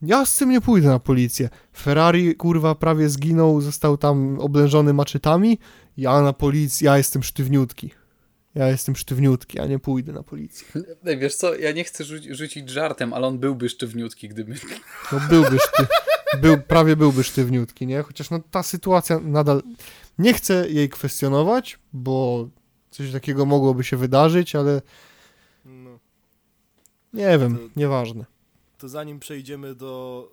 Ja 0.01 0.25
z 0.25 0.37
tym 0.37 0.49
nie 0.49 0.61
pójdę 0.61 0.87
na 0.87 0.99
policję. 0.99 1.49
Ferrari, 1.77 2.35
kurwa, 2.35 2.75
prawie 2.75 3.09
zginął, 3.09 3.61
został 3.61 3.97
tam 3.97 4.39
oblężony 4.39 4.93
maczetami. 4.93 5.59
Ja 5.97 6.21
na 6.21 6.33
policję, 6.33 6.85
ja 6.85 6.97
jestem 6.97 7.23
sztywniutki. 7.23 7.91
Ja 8.55 8.67
jestem 8.67 8.95
sztywniutki, 8.95 9.59
a 9.59 9.65
nie 9.65 9.79
pójdę 9.79 10.11
na 10.11 10.23
policję. 10.23 10.67
Wiesz 11.03 11.35
co, 11.35 11.55
ja 11.55 11.71
nie 11.71 11.83
chcę 11.83 12.03
rzuci- 12.03 12.33
rzucić 12.33 12.69
żartem, 12.69 13.13
ale 13.13 13.27
on 13.27 13.39
byłby 13.39 13.69
sztywniutki, 13.69 14.29
gdyby... 14.29 14.55
No 15.11 15.19
byłby 15.29 15.57
szty... 15.59 15.87
Był, 16.37 16.57
prawie 16.61 16.95
byłby 16.95 17.23
sztywniutki, 17.23 17.87
nie? 17.87 18.01
Chociaż 18.03 18.29
no 18.29 18.39
ta 18.51 18.63
sytuacja 18.63 19.19
nadal... 19.19 19.61
Nie 20.19 20.33
chcę 20.33 20.69
jej 20.69 20.89
kwestionować, 20.89 21.79
bo 21.93 22.47
coś 22.91 23.11
takiego 23.11 23.45
mogłoby 23.45 23.83
się 23.83 23.97
wydarzyć, 23.97 24.55
ale 24.55 24.81
No. 25.65 25.99
nie 27.13 27.39
wiem, 27.39 27.57
To- 27.57 27.79
nieważne. 27.79 28.25
To 28.77 28.89
zanim 28.89 29.19
przejdziemy 29.19 29.75
do 29.75 30.29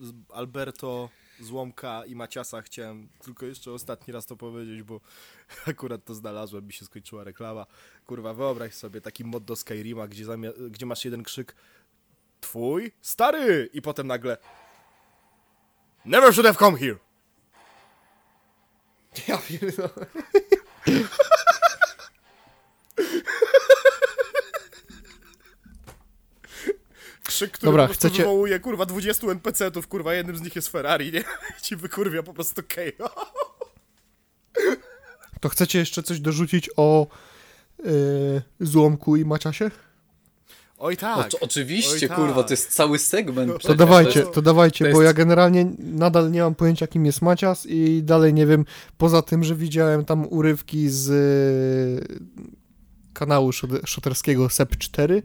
y, 0.00 0.34
Alberto, 0.34 1.08
Złomka 1.40 2.04
i 2.06 2.14
Maciasa, 2.14 2.62
chciałem 2.62 3.08
tylko 3.24 3.46
jeszcze 3.46 3.72
ostatni 3.72 4.12
raz 4.12 4.26
to 4.26 4.36
powiedzieć, 4.36 4.82
bo 4.82 5.00
akurat 5.66 6.04
to 6.04 6.14
znalazłem, 6.14 6.66
mi 6.66 6.72
się 6.72 6.84
skończyła 6.84 7.24
reklama. 7.24 7.66
Kurwa, 8.06 8.34
wyobraź 8.34 8.74
sobie 8.74 9.00
taki 9.00 9.24
mod 9.24 9.44
do 9.44 9.56
Skyrima, 9.56 10.08
gdzie, 10.08 10.24
gdzie 10.70 10.86
masz 10.86 11.04
jeden 11.04 11.22
krzyk 11.22 11.54
Twój? 12.40 12.92
Stary! 13.02 13.70
I 13.72 13.82
potem 13.82 14.06
nagle 14.06 14.36
Never 16.06 16.32
should 16.32 16.46
have 16.46 16.58
come 16.58 16.78
here! 16.78 16.96
Ja 19.28 19.38
pierdolę. 19.38 20.06
Krzyk, 27.26 27.52
który 27.52 27.68
Dobra, 27.70 27.82
po 27.82 27.88
prostu 27.88 28.08
chcecie- 28.08 28.22
wywołuje, 28.22 28.60
kurwa, 28.60 28.86
20 28.86 29.26
NPC-ów, 29.26 29.88
kurwa, 29.88 30.14
jednym 30.14 30.36
z 30.36 30.40
nich 30.42 30.56
jest 30.56 30.68
Ferrari, 30.68 31.12
nie? 31.12 31.24
Ci 31.62 31.76
wykurwia 31.76 32.22
po 32.22 32.34
prostu 32.34 32.62
KO. 32.62 33.26
To 35.40 35.48
chcecie 35.48 35.78
jeszcze 35.78 36.02
coś 36.02 36.20
dorzucić 36.20 36.70
o 36.76 37.06
yy, 37.84 38.42
Złomku 38.60 39.16
i 39.16 39.24
Maciasie? 39.24 39.70
Oj 40.78 40.96
tak. 40.96 41.34
O, 41.34 41.38
oczywiście, 41.40 41.92
Oj, 42.02 42.08
tak. 42.08 42.18
kurwa, 42.18 42.42
to 42.42 42.52
jest 42.52 42.72
cały 42.74 42.98
segment. 42.98 43.48
To 43.48 43.52
To 43.52 43.58
przecież, 43.58 43.76
dawajcie, 43.76 44.22
to 44.22 44.42
dawajcie, 44.42 44.84
to 44.84 44.92
bo 44.92 45.02
jest- 45.02 45.06
ja 45.10 45.12
generalnie 45.12 45.66
nadal 45.78 46.30
nie 46.30 46.40
mam 46.42 46.54
pojęcia, 46.54 46.86
kim 46.86 47.06
jest 47.06 47.22
Macias 47.22 47.66
i 47.66 48.02
dalej 48.02 48.34
nie 48.34 48.46
wiem, 48.46 48.64
poza 48.98 49.22
tym, 49.22 49.44
że 49.44 49.54
widziałem 49.54 50.04
tam 50.04 50.26
urywki 50.30 50.88
z 50.88 51.08
y, 51.10 52.18
kanału 53.12 53.50
szot- 53.52 53.86
szoterskiego 53.86 54.46
SEP4, 54.46 55.22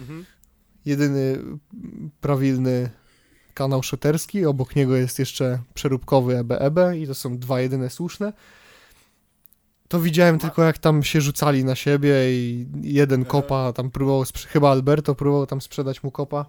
Mhm. 0.00 0.24
jedyny 0.84 1.38
prawilny 2.20 2.90
kanał 3.54 3.82
szoterski, 3.82 4.46
obok 4.46 4.76
niego 4.76 4.96
jest 4.96 5.18
jeszcze 5.18 5.58
przeróbkowy 5.74 6.36
E 6.36 6.40
EBEB 6.40 6.78
i 6.96 7.06
to 7.06 7.14
są 7.14 7.38
dwa 7.38 7.60
jedyne 7.60 7.90
słuszne. 7.90 8.32
To 9.88 10.00
widziałem 10.00 10.38
tylko 10.38 10.62
jak 10.62 10.78
tam 10.78 11.02
się 11.02 11.20
rzucali 11.20 11.64
na 11.64 11.74
siebie 11.74 12.14
i 12.32 12.66
jeden 12.82 13.20
Aha. 13.20 13.30
kopa 13.30 13.72
tam 13.72 13.90
próbował, 13.90 14.22
sprze- 14.24 14.46
chyba 14.48 14.70
Alberto 14.70 15.14
próbował 15.14 15.46
tam 15.46 15.60
sprzedać 15.60 16.02
mu 16.02 16.10
kopa. 16.10 16.46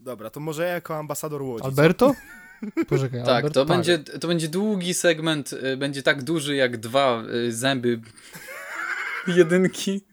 Dobra, 0.00 0.30
to 0.30 0.40
może 0.40 0.64
ja 0.64 0.68
jako 0.72 0.96
ambasador 0.96 1.42
Łodzi. 1.42 1.64
Alberto? 1.64 2.14
Poczekaj, 2.88 3.20
Tak, 3.24 3.28
Albert, 3.36 3.54
to, 3.54 3.64
Będzie, 3.64 3.98
to 3.98 4.28
będzie 4.28 4.48
długi 4.48 4.94
segment, 4.94 5.52
y, 5.52 5.76
będzie 5.76 6.02
tak 6.02 6.22
duży 6.22 6.56
jak 6.56 6.76
dwa 6.76 7.22
y, 7.22 7.52
zęby 7.52 8.00
jedynki 9.36 10.04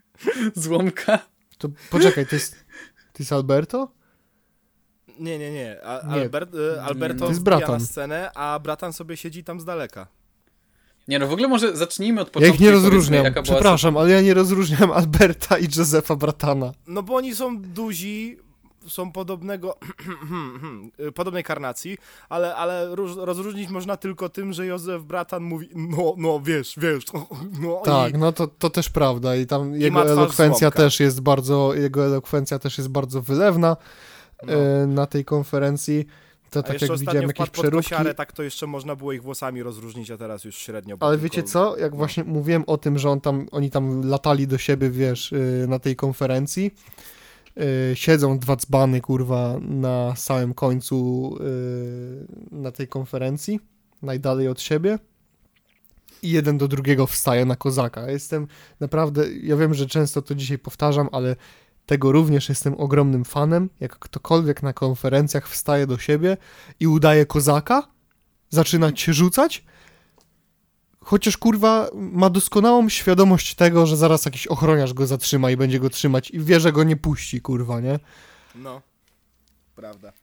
złomka. 0.55 1.19
To 1.57 1.69
poczekaj, 1.91 2.25
to 2.27 2.35
jest, 2.35 2.51
to 3.13 3.17
jest 3.19 3.31
Alberto? 3.33 3.91
Nie, 5.19 5.39
nie, 5.39 5.51
nie. 5.51 5.83
A, 5.85 6.07
Nie. 6.07 6.21
Albert, 6.21 6.55
y, 6.55 6.81
Alberto 6.81 7.19
To 7.25 7.29
jest 7.29 7.43
bratan. 7.43 7.71
na 7.71 7.79
scenę, 7.79 8.31
a 8.35 8.59
bratan 8.59 8.93
sobie 8.93 9.17
siedzi 9.17 9.43
tam 9.43 9.59
z 9.59 9.65
daleka. 9.65 10.07
Nie 11.07 11.19
no, 11.19 11.27
w 11.27 11.33
ogóle 11.33 11.47
może 11.47 11.77
zacznijmy 11.77 12.21
od 12.21 12.27
Ja 12.27 12.33
początku. 12.33 12.55
ich 12.55 12.61
nie 12.61 12.67
i 12.67 12.69
powiedzmy, 12.69 12.89
rozróżniam, 12.89 13.33
była 13.33 13.43
przepraszam, 13.43 13.97
ale 13.97 14.11
ja 14.11 14.21
nie 14.21 14.33
rozróżniam 14.33 14.91
Alberta 15.01 15.57
i 15.57 15.63
Józefa 15.77 16.15
Bratana. 16.15 16.71
No 16.87 17.03
bo 17.03 17.15
oni 17.15 17.35
są 17.35 17.61
duzi, 17.61 18.37
są 18.87 19.11
podobnego, 19.11 19.77
podobnej 21.15 21.43
karnacji, 21.43 21.97
ale, 22.29 22.55
ale 22.55 22.95
róż, 22.95 23.11
rozróżnić 23.15 23.69
można 23.69 23.97
tylko 23.97 24.29
tym, 24.29 24.53
że 24.53 24.65
Józef 24.65 25.03
Bratan 25.03 25.43
mówi, 25.43 25.69
no, 25.75 26.13
no, 26.17 26.41
wiesz, 26.43 26.73
wiesz, 26.77 27.03
no 27.61 27.81
Tak, 27.85 28.13
i, 28.13 28.17
no 28.17 28.31
to, 28.31 28.47
to 28.47 28.69
też 28.69 28.89
prawda 28.89 29.35
i 29.35 29.45
tam 29.45 29.69
ma 29.71 29.77
jego 29.77 30.11
elokwencja 30.11 30.59
Słomka. 30.59 30.77
też 30.77 30.99
jest 30.99 31.21
bardzo, 31.21 31.73
jego 31.73 32.05
elokwencja 32.05 32.59
też 32.59 32.77
jest 32.77 32.89
bardzo 32.89 33.21
wylewna 33.21 33.77
no. 34.43 34.53
e, 34.53 34.87
na 34.87 35.05
tej 35.05 35.25
konferencji. 35.25 36.05
To 36.53 36.63
tak 36.63 36.81
jak 36.81 36.99
widziałem 36.99 37.27
jakieś 37.27 37.49
przeróbki. 37.49 37.89
kosiarę, 37.89 38.13
tak 38.13 38.33
to 38.33 38.43
jeszcze 38.43 38.67
można 38.67 38.95
było 38.95 39.13
ich 39.13 39.23
włosami 39.23 39.63
rozróżnić, 39.63 40.11
a 40.11 40.17
teraz 40.17 40.43
już 40.43 40.55
średnio. 40.55 40.97
Ale 40.99 41.11
tylko- 41.11 41.23
wiecie 41.23 41.43
co, 41.43 41.77
jak 41.77 41.91
no. 41.91 41.97
właśnie 41.97 42.23
mówiłem 42.23 42.63
o 42.67 42.77
tym, 42.77 42.99
że 42.99 43.09
on 43.09 43.21
tam, 43.21 43.47
oni 43.51 43.71
tam 43.71 44.09
latali 44.09 44.47
do 44.47 44.57
siebie, 44.57 44.89
wiesz, 44.89 45.31
yy, 45.31 45.67
na 45.67 45.79
tej 45.79 45.95
konferencji, 45.95 46.71
yy, 47.55 47.63
siedzą 47.93 48.39
dwa 48.39 48.55
dzbany, 48.55 49.01
kurwa, 49.01 49.59
na 49.61 50.15
samym 50.15 50.53
końcu 50.53 51.37
yy, 52.51 52.59
na 52.59 52.71
tej 52.71 52.87
konferencji, 52.87 53.59
najdalej 54.01 54.47
od 54.47 54.61
siebie 54.61 54.99
i 56.23 56.29
jeden 56.29 56.57
do 56.57 56.67
drugiego 56.67 57.07
wstaje 57.07 57.45
na 57.45 57.55
kozaka. 57.55 58.11
Jestem 58.11 58.47
naprawdę, 58.79 59.33
ja 59.33 59.57
wiem, 59.57 59.73
że 59.73 59.85
często 59.85 60.21
to 60.21 60.35
dzisiaj 60.35 60.57
powtarzam, 60.57 61.09
ale 61.11 61.35
tego 61.85 62.11
również 62.11 62.49
jestem 62.49 62.73
ogromnym 62.77 63.25
fanem, 63.25 63.69
jak 63.79 63.99
ktokolwiek 63.99 64.63
na 64.63 64.73
konferencjach 64.73 65.49
wstaje 65.49 65.87
do 65.87 65.97
siebie 65.97 66.37
i 66.79 66.87
udaje 66.87 67.25
kozaka, 67.25 67.87
zaczyna 68.49 68.95
się 68.95 69.13
rzucać, 69.13 69.65
Chociaż 71.05 71.37
kurwa 71.37 71.89
ma 71.93 72.29
doskonałą 72.29 72.89
świadomość 72.89 73.55
tego, 73.55 73.85
że 73.85 73.97
zaraz 73.97 74.25
jakiś 74.25 74.47
ochroniarz 74.47 74.93
go 74.93 75.07
zatrzyma 75.07 75.51
i 75.51 75.57
będzie 75.57 75.79
go 75.79 75.89
trzymać 75.89 76.31
i 76.31 76.39
wie, 76.39 76.59
że 76.59 76.71
go 76.71 76.83
nie 76.83 76.95
puści, 76.97 77.41
kurwa, 77.41 77.79
nie? 77.79 77.99
No, 78.55 78.81
prawda. 79.75 80.13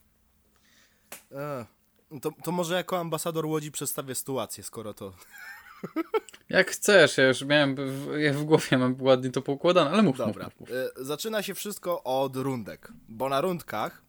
E, 1.33 1.67
to, 2.21 2.31
to 2.45 2.53
może 2.53 2.75
jako 2.75 2.99
ambasador 2.99 3.47
Łodzi 3.47 3.73
przedstawię 3.73 4.15
sytuację, 4.15 4.65
skoro 4.65 4.95
to... 4.95 5.13
Jak 6.49 6.71
chcesz, 6.71 7.19
ja 7.19 7.29
już 7.29 7.43
miałem 7.45 7.75
w, 7.77 8.15
ja 8.19 8.33
w 8.33 8.45
głowie, 8.45 8.79
mam 8.79 9.03
ładnie 9.03 9.31
to 9.31 9.43
poukładane, 9.43 9.91
ale 9.91 10.03
mów, 10.03 10.17
Dobra. 10.17 10.45
mów, 10.45 10.61
mów. 10.61 10.71
E, 10.71 11.05
Zaczyna 11.05 11.43
się 11.43 11.55
wszystko 11.55 12.03
od 12.03 12.37
rundek, 12.37 12.93
bo 13.09 13.29
na 13.29 13.41
rundkach 13.41 14.03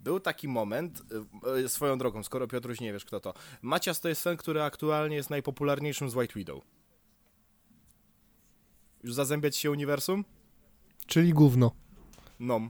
był 0.00 0.20
taki 0.20 0.48
moment, 0.48 1.02
e, 1.46 1.64
e, 1.64 1.68
swoją 1.68 1.98
drogą, 1.98 2.22
skoro 2.22 2.48
Piotruś 2.48 2.80
nie 2.80 2.92
wiesz 2.92 3.04
kto 3.04 3.20
to. 3.20 3.34
Macias 3.62 4.00
to 4.00 4.08
jest 4.08 4.24
ten, 4.24 4.36
który 4.36 4.62
aktualnie 4.62 5.16
jest 5.16 5.30
najpopularniejszym 5.30 6.10
z 6.10 6.14
White 6.16 6.34
Widow. 6.34 6.62
Już 9.04 9.14
zazębiać 9.14 9.56
się 9.56 9.70
uniwersum? 9.70 10.24
Czyli 11.06 11.32
gówno. 11.32 11.70
No. 12.40 12.60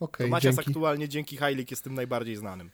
Okej, 0.00 0.26
To 0.26 0.30
Macias 0.30 0.54
dzięki. 0.56 0.70
aktualnie 0.70 1.08
dzięki 1.08 1.36
Heilig 1.36 1.70
jest 1.70 1.84
tym 1.84 1.94
najbardziej 1.94 2.36
znanym. 2.36 2.70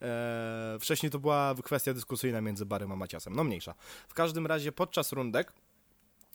Eee, 0.00 0.78
wcześniej 0.78 1.10
to 1.10 1.18
była 1.18 1.54
kwestia 1.64 1.94
dyskusyjna 1.94 2.40
między 2.40 2.66
Barym 2.66 2.92
a 2.92 2.96
Maciasem. 2.96 3.36
No 3.36 3.44
mniejsza. 3.44 3.74
W 4.08 4.14
każdym 4.14 4.46
razie 4.46 4.72
podczas 4.72 5.12
rundek 5.12 5.52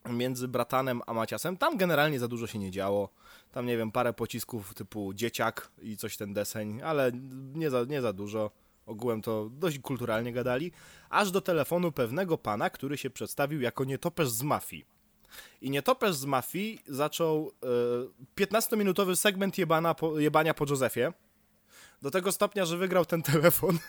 między 0.10 0.48
Bratanem 0.48 1.02
a 1.08 1.14
Maciasem, 1.14 1.58
tam 1.58 1.78
generalnie 1.78 2.20
za 2.20 2.28
dużo 2.28 2.48
się 2.48 2.60
nie 2.60 2.72
działo. 2.72 3.10
Tam, 3.52 3.66
nie 3.66 3.78
wiem, 3.78 3.92
parę 3.92 4.14
pocisków 4.14 4.74
typu 4.74 5.14
dzieciak 5.14 5.72
i 5.82 5.98
coś 5.98 6.18
ten 6.18 6.34
deseń, 6.34 6.82
ale 6.82 7.12
nie 7.54 7.70
za, 7.70 7.84
nie 7.84 8.02
za 8.02 8.14
dużo. 8.14 8.52
Ogółem 8.86 9.22
to 9.22 9.50
dość 9.50 9.80
kulturalnie 9.80 10.34
gadali. 10.34 10.72
Aż 11.10 11.32
do 11.32 11.42
telefonu 11.42 11.92
pewnego 11.92 12.38
pana, 12.38 12.70
który 12.70 12.98
się 12.98 13.10
przedstawił 13.10 13.62
jako 13.62 13.84
nietoperz 13.84 14.30
z 14.30 14.44
mafii. 14.44 14.86
I 15.62 15.70
nietoperz 15.70 16.16
z 16.16 16.26
mafii 16.26 16.80
zaczął 16.88 17.52
e, 18.38 18.46
15-minutowy 18.46 19.16
segment 19.16 19.58
jebana 19.58 19.94
po, 19.94 20.20
jebania 20.20 20.54
po 20.54 20.66
Józefie. 20.66 21.12
Do 22.06 22.12
tego 22.12 22.32
stopnia, 22.32 22.66
że 22.66 22.78
wygrał 22.78 23.06
ten 23.06 23.24
telefon. 23.24 23.80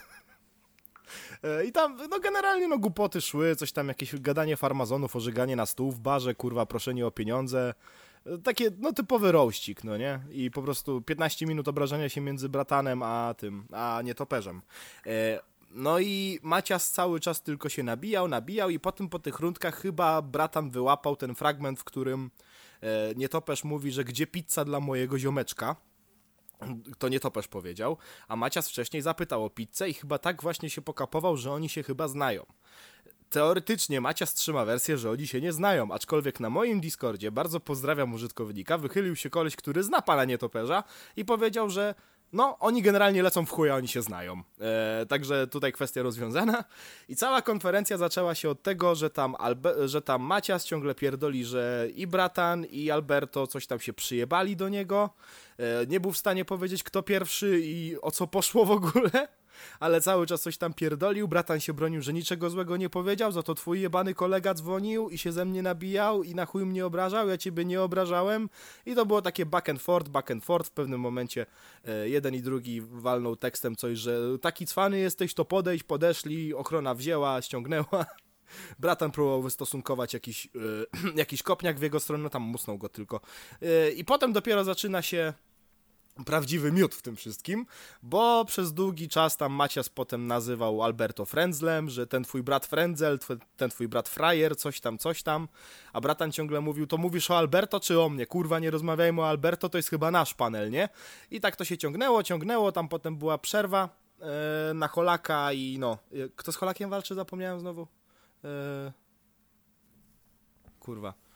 E, 1.43 1.65
I 1.65 1.71
tam, 1.71 1.97
no 2.09 2.19
generalnie, 2.19 2.67
no 2.67 2.77
głupoty 2.77 3.21
szły, 3.21 3.55
coś 3.55 3.71
tam, 3.71 3.87
jakieś 3.87 4.19
gadanie 4.19 4.57
farmazonów, 4.57 5.15
ożyganie 5.15 5.55
na 5.55 5.65
stół 5.65 5.91
w 5.91 5.99
barze, 5.99 6.35
kurwa, 6.35 6.65
proszenie 6.65 7.07
o 7.07 7.11
pieniądze. 7.11 7.73
E, 8.25 8.37
Takie, 8.37 8.71
no 8.77 8.93
typowy 8.93 9.31
rościk, 9.31 9.83
no 9.83 9.97
nie? 9.97 10.19
I 10.31 10.51
po 10.51 10.61
prostu 10.61 11.01
15 11.01 11.45
minut 11.45 11.67
obrażania 11.67 12.09
się 12.09 12.21
między 12.21 12.49
bratanem 12.49 13.03
a 13.03 13.33
tym, 13.37 13.67
a 13.71 14.01
nietoperzem. 14.03 14.61
E, 15.05 15.39
No 15.71 15.99
i 15.99 16.39
Macias 16.43 16.91
cały 16.91 17.19
czas 17.19 17.41
tylko 17.41 17.69
się 17.69 17.83
nabijał, 17.83 18.27
nabijał 18.27 18.69
i 18.69 18.79
potem 18.79 19.09
po 19.09 19.19
tych 19.19 19.39
rundkach 19.39 19.81
chyba 19.81 20.21
bratan 20.21 20.69
wyłapał 20.69 21.15
ten 21.15 21.35
fragment, 21.35 21.79
w 21.79 21.83
którym 21.83 22.31
nietoperz 23.15 23.63
mówi, 23.63 23.91
że 23.91 24.03
gdzie 24.03 24.27
pizza 24.27 24.65
dla 24.65 24.79
mojego 24.79 25.19
ziomeczka 25.19 25.75
to 26.97 27.09
nie 27.09 27.19
Topesz 27.19 27.47
powiedział, 27.47 27.97
a 28.27 28.35
Macias 28.35 28.69
wcześniej 28.69 29.01
zapytał 29.01 29.45
o 29.45 29.49
pizzę 29.49 29.89
i 29.89 29.93
chyba 29.93 30.19
tak 30.19 30.41
właśnie 30.41 30.69
się 30.69 30.81
pokapował, 30.81 31.37
że 31.37 31.51
oni 31.51 31.69
się 31.69 31.83
chyba 31.83 32.07
znają. 32.07 32.45
Teoretycznie 33.29 34.01
Macias 34.01 34.33
trzyma 34.33 34.65
wersję, 34.65 34.97
że 34.97 35.11
oni 35.11 35.27
się 35.27 35.41
nie 35.41 35.53
znają, 35.53 35.91
aczkolwiek 35.91 36.39
na 36.39 36.49
moim 36.49 36.81
Discordzie, 36.81 37.31
bardzo 37.31 37.59
pozdrawiam 37.59 38.13
użytkownika, 38.13 38.77
wychylił 38.77 39.15
się 39.15 39.29
koleś, 39.29 39.55
który 39.55 39.83
zna 39.83 40.01
pana 40.01 40.25
nietoperza 40.25 40.83
i 41.15 41.25
powiedział, 41.25 41.69
że 41.69 41.95
no, 42.33 42.57
oni 42.59 42.81
generalnie 42.81 43.23
lecą 43.23 43.45
w 43.45 43.51
chuja, 43.51 43.75
oni 43.75 43.87
się 43.87 44.01
znają. 44.01 44.43
E, 44.61 45.05
także 45.05 45.47
tutaj 45.47 45.73
kwestia 45.73 46.01
rozwiązana. 46.01 46.63
I 47.09 47.15
cała 47.15 47.41
konferencja 47.41 47.97
zaczęła 47.97 48.35
się 48.35 48.49
od 48.49 48.63
tego, 48.63 48.95
że 48.95 49.09
tam, 49.09 49.33
Albe- 49.33 49.87
że 49.87 50.01
tam 50.01 50.21
Macias 50.21 50.65
ciągle 50.65 50.95
pierdoli, 50.95 51.45
że 51.45 51.87
i 51.95 52.07
Bratan, 52.07 52.65
i 52.65 52.91
Alberto 52.91 53.47
coś 53.47 53.67
tam 53.67 53.79
się 53.79 53.93
przyjebali 53.93 54.55
do 54.55 54.69
niego. 54.69 55.09
E, 55.59 55.85
nie 55.87 55.99
był 55.99 56.11
w 56.11 56.17
stanie 56.17 56.45
powiedzieć, 56.45 56.83
kto 56.83 57.03
pierwszy 57.03 57.59
i 57.63 57.95
o 58.01 58.11
co 58.11 58.27
poszło 58.27 58.65
w 58.65 58.71
ogóle. 58.71 59.27
Ale 59.79 60.01
cały 60.01 60.27
czas 60.27 60.41
coś 60.41 60.57
tam 60.57 60.73
pierdolił, 60.73 61.27
bratan 61.27 61.59
się 61.59 61.73
bronił, 61.73 62.01
że 62.01 62.13
niczego 62.13 62.49
złego 62.49 62.77
nie 62.77 62.89
powiedział, 62.89 63.31
za 63.31 63.43
to 63.43 63.55
twój 63.55 63.81
jebany 63.81 64.13
kolega 64.13 64.53
dzwonił 64.53 65.09
i 65.09 65.17
się 65.17 65.31
ze 65.31 65.45
mnie 65.45 65.61
nabijał 65.61 66.23
i 66.23 66.35
na 66.35 66.45
chuj 66.45 66.65
mnie 66.65 66.85
obrażał, 66.85 67.29
ja 67.29 67.37
ciebie 67.37 67.65
nie 67.65 67.81
obrażałem 67.81 68.49
i 68.85 68.95
to 68.95 69.05
było 69.05 69.21
takie 69.21 69.45
back 69.45 69.69
and 69.69 69.81
forth, 69.81 70.09
back 70.09 70.31
and 70.31 70.45
forth, 70.45 70.69
w 70.69 70.71
pewnym 70.71 70.99
momencie 70.99 71.45
e, 71.85 72.09
jeden 72.09 72.35
i 72.35 72.41
drugi 72.41 72.81
walnął 72.81 73.35
tekstem 73.35 73.75
coś, 73.75 73.97
że 73.97 74.39
taki 74.41 74.65
cwany 74.65 74.99
jesteś, 74.99 75.33
to 75.33 75.45
podejść, 75.45 75.83
podeszli, 75.83 76.53
ochrona 76.53 76.95
wzięła, 76.95 77.41
ściągnęła. 77.41 78.05
Bratan 78.79 79.11
próbował 79.11 79.41
wystosunkować 79.41 80.13
jakiś, 80.13 80.45
e, 80.45 80.49
jakiś 81.15 81.43
kopniak 81.43 81.79
w 81.79 81.81
jego 81.81 81.99
stronę, 81.99 82.23
no 82.23 82.29
tam 82.29 82.41
musnął 82.41 82.77
go 82.77 82.89
tylko. 82.89 83.21
E, 83.61 83.91
I 83.91 84.05
potem 84.05 84.33
dopiero 84.33 84.63
zaczyna 84.63 85.01
się 85.01 85.33
prawdziwy 86.25 86.71
miód 86.71 86.95
w 86.95 87.01
tym 87.01 87.15
wszystkim, 87.15 87.65
bo 88.03 88.45
przez 88.45 88.73
długi 88.73 89.09
czas 89.09 89.37
tam 89.37 89.53
Macias 89.53 89.89
potem 89.89 90.27
nazywał 90.27 90.83
Alberto 90.83 91.25
Frenzlem, 91.25 91.89
że 91.89 92.07
ten 92.07 92.23
twój 92.23 92.43
brat 92.43 92.65
Frenzel, 92.65 93.19
ten 93.57 93.69
twój 93.69 93.87
brat 93.87 94.09
Frajer, 94.09 94.57
coś 94.57 94.79
tam, 94.79 94.97
coś 94.97 95.23
tam, 95.23 95.47
a 95.93 96.01
bratan 96.01 96.31
ciągle 96.31 96.61
mówił, 96.61 96.87
to 96.87 96.97
mówisz 96.97 97.31
o 97.31 97.37
Alberto 97.37 97.79
czy 97.79 98.01
o 98.01 98.09
mnie? 98.09 98.25
Kurwa, 98.25 98.59
nie 98.59 98.71
rozmawiajmy 98.71 99.21
o 99.21 99.29
Alberto, 99.29 99.69
to 99.69 99.77
jest 99.77 99.89
chyba 99.89 100.11
nasz 100.11 100.33
panel, 100.33 100.71
nie? 100.71 100.89
I 101.31 101.39
tak 101.39 101.55
to 101.55 101.65
się 101.65 101.77
ciągnęło, 101.77 102.23
ciągnęło, 102.23 102.71
tam 102.71 102.89
potem 102.89 103.17
była 103.17 103.37
przerwa 103.37 103.89
e, 104.69 104.73
na 104.73 104.87
Holaka 104.87 105.53
i 105.53 105.77
no, 105.79 105.97
e, 106.13 106.29
kto 106.35 106.51
z 106.51 106.55
Holakiem 106.55 106.89
walczy, 106.89 107.15
zapomniałem 107.15 107.59
znowu? 107.59 107.87
E, 108.43 108.91
kurwa. 110.79 111.26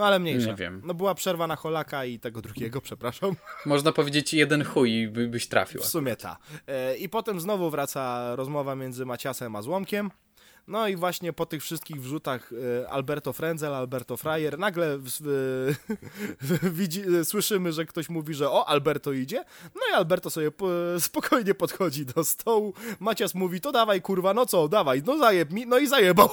No 0.00 0.06
ale 0.06 0.18
mniejsza. 0.18 0.46
Nie 0.46 0.54
wiem. 0.54 0.82
No 0.84 0.94
była 0.94 1.14
przerwa 1.14 1.46
na 1.46 1.56
Holaka 1.56 2.04
i 2.04 2.18
tego 2.18 2.42
drugiego, 2.42 2.80
przepraszam. 2.90 3.36
Można 3.66 3.92
powiedzieć 3.92 4.34
jeden 4.34 4.64
chuj 4.64 4.92
i 4.92 5.08
by, 5.08 5.28
byś 5.28 5.48
trafił. 5.48 5.80
W 5.80 5.86
sumie 5.86 6.16
ta. 6.16 6.36
E, 6.66 6.96
I 6.96 7.08
potem 7.08 7.40
znowu 7.40 7.70
wraca 7.70 8.36
rozmowa 8.36 8.76
między 8.76 9.06
Maciasem 9.06 9.56
a 9.56 9.62
Złomkiem. 9.62 10.10
No 10.66 10.88
i 10.88 10.96
właśnie 10.96 11.32
po 11.32 11.46
tych 11.46 11.62
wszystkich 11.62 12.02
wrzutach 12.02 12.50
e, 12.82 12.90
Alberto 12.90 13.32
Frenzel, 13.32 13.74
Alberto 13.74 14.16
Frajer, 14.16 14.58
nagle 14.58 14.98
widzi, 16.78 17.02
e, 17.20 17.24
słyszymy, 17.24 17.72
że 17.72 17.84
ktoś 17.84 18.08
mówi, 18.08 18.34
że 18.34 18.50
o, 18.50 18.68
Alberto 18.68 19.12
idzie. 19.12 19.44
No 19.74 19.80
i 19.90 19.94
Alberto 19.94 20.30
sobie 20.30 20.50
po, 20.50 20.68
spokojnie 20.98 21.54
podchodzi 21.54 22.06
do 22.06 22.24
stołu. 22.24 22.74
Macias 23.00 23.34
mówi, 23.34 23.60
to 23.60 23.72
dawaj 23.72 24.02
kurwa, 24.02 24.34
no 24.34 24.46
co, 24.46 24.68
dawaj, 24.68 25.02
no 25.06 25.18
zajeb 25.18 25.52
mi, 25.52 25.66
no 25.66 25.78
i 25.78 25.86
zajebał. 25.86 26.30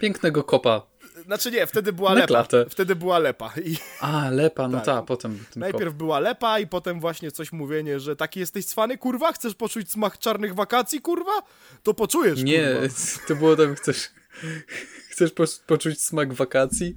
Pięknego 0.00 0.44
kopa. 0.44 0.82
Znaczy 1.24 1.50
nie, 1.50 1.66
wtedy 1.66 1.92
była 1.92 2.14
lepa. 2.14 2.26
klatę. 2.26 2.66
Wtedy 2.70 2.96
była 2.96 3.18
lepa. 3.18 3.52
I 3.64 3.76
A, 4.00 4.30
lepa, 4.30 4.68
no 4.68 4.76
Tak. 4.76 4.86
ta, 4.86 5.02
potem 5.02 5.44
Najpierw 5.56 5.94
była 5.94 6.20
lepa 6.20 6.58
i 6.58 6.66
potem 6.66 7.00
właśnie 7.00 7.30
coś 7.32 7.52
mówienie, 7.52 8.00
że 8.00 8.16
taki 8.16 8.40
jesteś 8.40 8.66
cwany, 8.66 8.98
kurwa, 8.98 9.32
chcesz 9.32 9.54
poczuć 9.54 9.90
smak 9.90 10.18
czarnych 10.18 10.54
wakacji, 10.54 11.00
kurwa? 11.00 11.32
To 11.82 11.94
poczujesz, 11.94 12.34
kop. 12.38 12.44
Nie, 12.44 12.74
kurwa. 12.74 12.88
to 13.28 13.36
było 13.36 13.56
tam, 13.56 13.74
chcesz, 13.74 14.10
chcesz 15.10 15.32
po, 15.32 15.44
poczuć 15.66 16.02
smak 16.02 16.34
wakacji? 16.34 16.96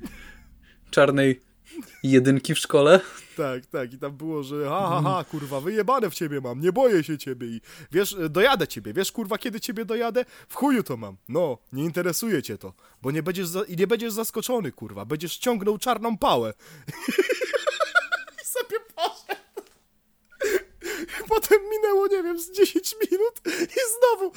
Czarnej 0.92 1.42
jedynki 2.04 2.56
w 2.56 2.60
szkole? 2.60 3.00
Tak, 3.38 3.66
tak. 3.66 3.94
I 3.94 3.98
tam 3.98 4.18
było, 4.18 4.44
że 4.44 4.70
ha, 4.70 4.90
ha, 4.90 5.02
ha, 5.04 5.24
kurwa, 5.32 5.62
wyjebane 5.62 6.10
w 6.10 6.14
ciebie 6.14 6.42
mam, 6.42 6.60
nie 6.60 6.72
boję 6.72 7.04
się 7.04 7.18
ciebie 7.18 7.48
i 7.48 7.62
wiesz, 7.92 8.14
e, 8.14 8.30
dojadę 8.30 8.68
ciebie, 8.68 8.94
wiesz, 8.94 9.12
kurwa, 9.12 9.38
kiedy 9.38 9.60
ciebie 9.60 9.86
dojadę? 9.86 10.26
W 10.50 10.56
chuju 10.56 10.84
to 10.84 10.98
mam. 10.98 11.18
No, 11.28 11.58
nie 11.74 11.84
interesuje 11.84 12.44
cię 12.44 12.58
to, 12.58 12.74
bo 13.02 13.12
nie 13.12 13.24
będziesz, 13.24 13.48
za... 13.48 13.62
nie 13.78 13.88
będziesz 13.88 14.14
zaskoczony, 14.14 14.72
kurwa, 14.72 15.06
będziesz 15.06 15.38
ciągnął 15.38 15.78
czarną 15.78 16.18
pałę. 16.18 16.54
I 18.44 18.46
sobie 18.46 18.80
poszedł. 18.96 19.40
Potem 21.30 21.60
minęło, 21.72 22.08
nie 22.08 22.24
wiem, 22.24 22.40
z 22.40 22.52
10 22.52 22.96
minut 23.12 23.42
i 23.62 23.80
znowu 23.98 24.32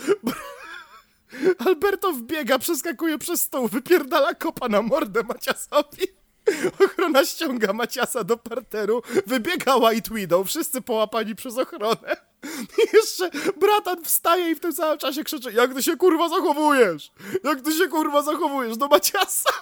Alberto 1.67 2.13
wbiega, 2.13 2.59
przeskakuje 2.59 3.19
przez 3.19 3.43
stół, 3.43 3.69
wypierdala 3.69 4.35
kopa 4.35 4.69
na 4.69 4.83
mordę 4.83 5.23
Maciasowi. 5.23 6.22
Ochrona 6.85 7.25
ściąga 7.25 7.73
Maciasa 7.73 8.25
do 8.25 8.37
parteru, 8.37 9.03
wybiega 9.27 9.77
White 9.77 10.15
Widow, 10.15 10.47
wszyscy 10.47 10.81
połapani 10.81 11.35
przez 11.35 11.59
ochronę. 11.59 12.17
I 12.79 12.97
jeszcze 12.97 13.31
bratan 13.61 14.05
wstaje 14.05 14.51
i 14.51 14.55
w 14.55 14.61
tym 14.61 14.73
samym 14.73 14.99
czasie 14.99 15.25
krzyczy, 15.25 15.53
jak 15.53 15.75
ty 15.75 15.83
się 15.83 15.97
kurwa 15.97 16.29
zachowujesz? 16.29 17.13
Jak 17.45 17.61
ty 17.61 17.73
się 17.73 17.89
kurwa 17.89 18.23
zachowujesz 18.23 18.77
do 18.77 18.89
Maciasa? 18.89 19.51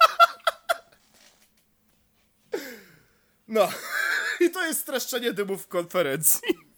No, 3.53 3.68
i 4.41 4.51
to 4.51 4.66
jest 4.66 4.81
streszczenie 4.81 5.33
dymów 5.33 5.68
konferencji. 5.68 6.70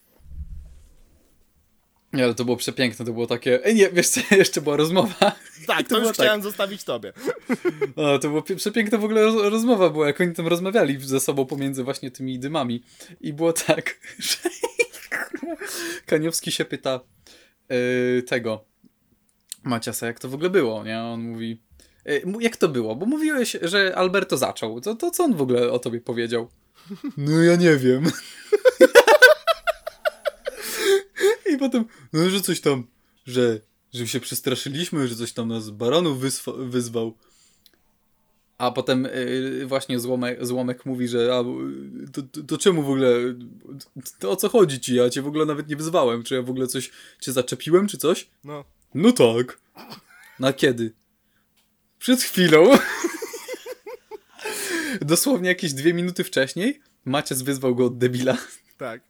Nie, 2.12 2.24
ale 2.24 2.34
to 2.34 2.44
było 2.44 2.56
przepiękne, 2.56 3.04
to 3.06 3.12
było 3.12 3.26
takie... 3.26 3.64
Ej, 3.64 3.74
nie, 3.74 3.90
wiesz 3.90 4.08
co, 4.08 4.20
jeszcze 4.36 4.60
była 4.60 4.76
rozmowa. 4.76 5.32
Tak, 5.66 5.88
to, 5.88 5.94
było 5.94 6.08
już 6.08 6.16
tak. 6.16 6.26
chciałem 6.26 6.42
zostawić 6.42 6.84
tobie. 6.84 7.12
O, 7.96 8.18
to 8.18 8.28
pie- 8.28 8.56
przepiękna 8.56 8.98
w 8.98 9.04
ogóle 9.04 9.22
roz- 9.22 9.50
rozmowa 9.50 9.90
była, 9.90 10.06
jak 10.06 10.20
oni 10.20 10.32
tam 10.34 10.46
rozmawiali 10.46 11.00
ze 11.00 11.20
sobą 11.20 11.46
pomiędzy 11.46 11.84
właśnie 11.84 12.10
tymi 12.10 12.38
dymami. 12.38 12.82
I 13.20 13.32
było 13.32 13.52
tak, 13.52 14.00
że 14.18 14.36
Kaniowski 16.06 16.52
się 16.52 16.64
pyta 16.64 17.00
yy, 17.68 18.22
tego 18.22 18.64
Maciasa, 19.62 20.06
jak 20.06 20.20
to 20.20 20.28
w 20.28 20.34
ogóle 20.34 20.50
było, 20.50 20.84
nie? 20.84 21.00
On 21.00 21.20
mówi, 21.20 21.62
yy, 22.04 22.22
jak 22.40 22.56
to 22.56 22.68
było? 22.68 22.96
Bo 22.96 23.06
mówiłeś, 23.06 23.56
że 23.62 23.96
Alberto 23.96 24.36
zaczął. 24.36 24.80
To, 24.80 24.94
to 24.94 25.10
co 25.10 25.24
on 25.24 25.34
w 25.34 25.42
ogóle 25.42 25.70
o 25.70 25.78
tobie 25.78 26.00
powiedział? 26.00 26.48
No 27.16 27.42
ja 27.42 27.56
nie 27.56 27.76
wiem. 27.76 28.04
I 31.52 31.58
potem, 31.58 31.84
no 32.12 32.30
że 32.30 32.40
coś 32.40 32.60
tam, 32.60 32.86
że, 33.26 33.60
że 33.92 34.06
się 34.08 34.20
przestraszyliśmy, 34.20 35.08
że 35.08 35.16
coś 35.16 35.32
tam 35.32 35.48
nas 35.48 35.70
wyswa- 35.70 36.68
wyzwał. 36.70 37.16
A 38.58 38.70
potem 38.70 39.06
y, 39.06 39.64
właśnie 39.66 40.00
złomek, 40.00 40.46
złomek 40.46 40.86
mówi, 40.86 41.08
że 41.08 41.34
a, 41.34 41.44
to, 42.12 42.22
to, 42.22 42.42
to 42.42 42.58
czemu 42.58 42.82
w 42.82 42.90
ogóle, 42.90 43.14
to 44.18 44.30
o 44.30 44.36
co 44.36 44.48
chodzi 44.48 44.80
ci? 44.80 44.94
Ja 44.94 45.10
cię 45.10 45.22
w 45.22 45.26
ogóle 45.26 45.46
nawet 45.46 45.68
nie 45.68 45.76
wyzwałem. 45.76 46.22
Czy 46.22 46.34
ja 46.34 46.42
w 46.42 46.50
ogóle 46.50 46.66
coś 46.66 46.90
cię 47.20 47.32
zaczepiłem, 47.32 47.86
czy 47.88 47.98
coś? 47.98 48.28
No. 48.44 48.64
No 48.94 49.12
tak. 49.12 49.58
Na 50.38 50.52
kiedy? 50.52 50.92
Przed 51.98 52.22
chwilą. 52.22 52.70
Dosłownie 55.00 55.48
jakieś 55.48 55.72
dwie 55.72 55.94
minuty 55.94 56.24
wcześniej 56.24 56.80
Macias 57.04 57.42
wyzwał 57.42 57.74
go 57.74 57.86
od 57.86 57.98
debila. 57.98 58.36
Tak. 58.78 59.02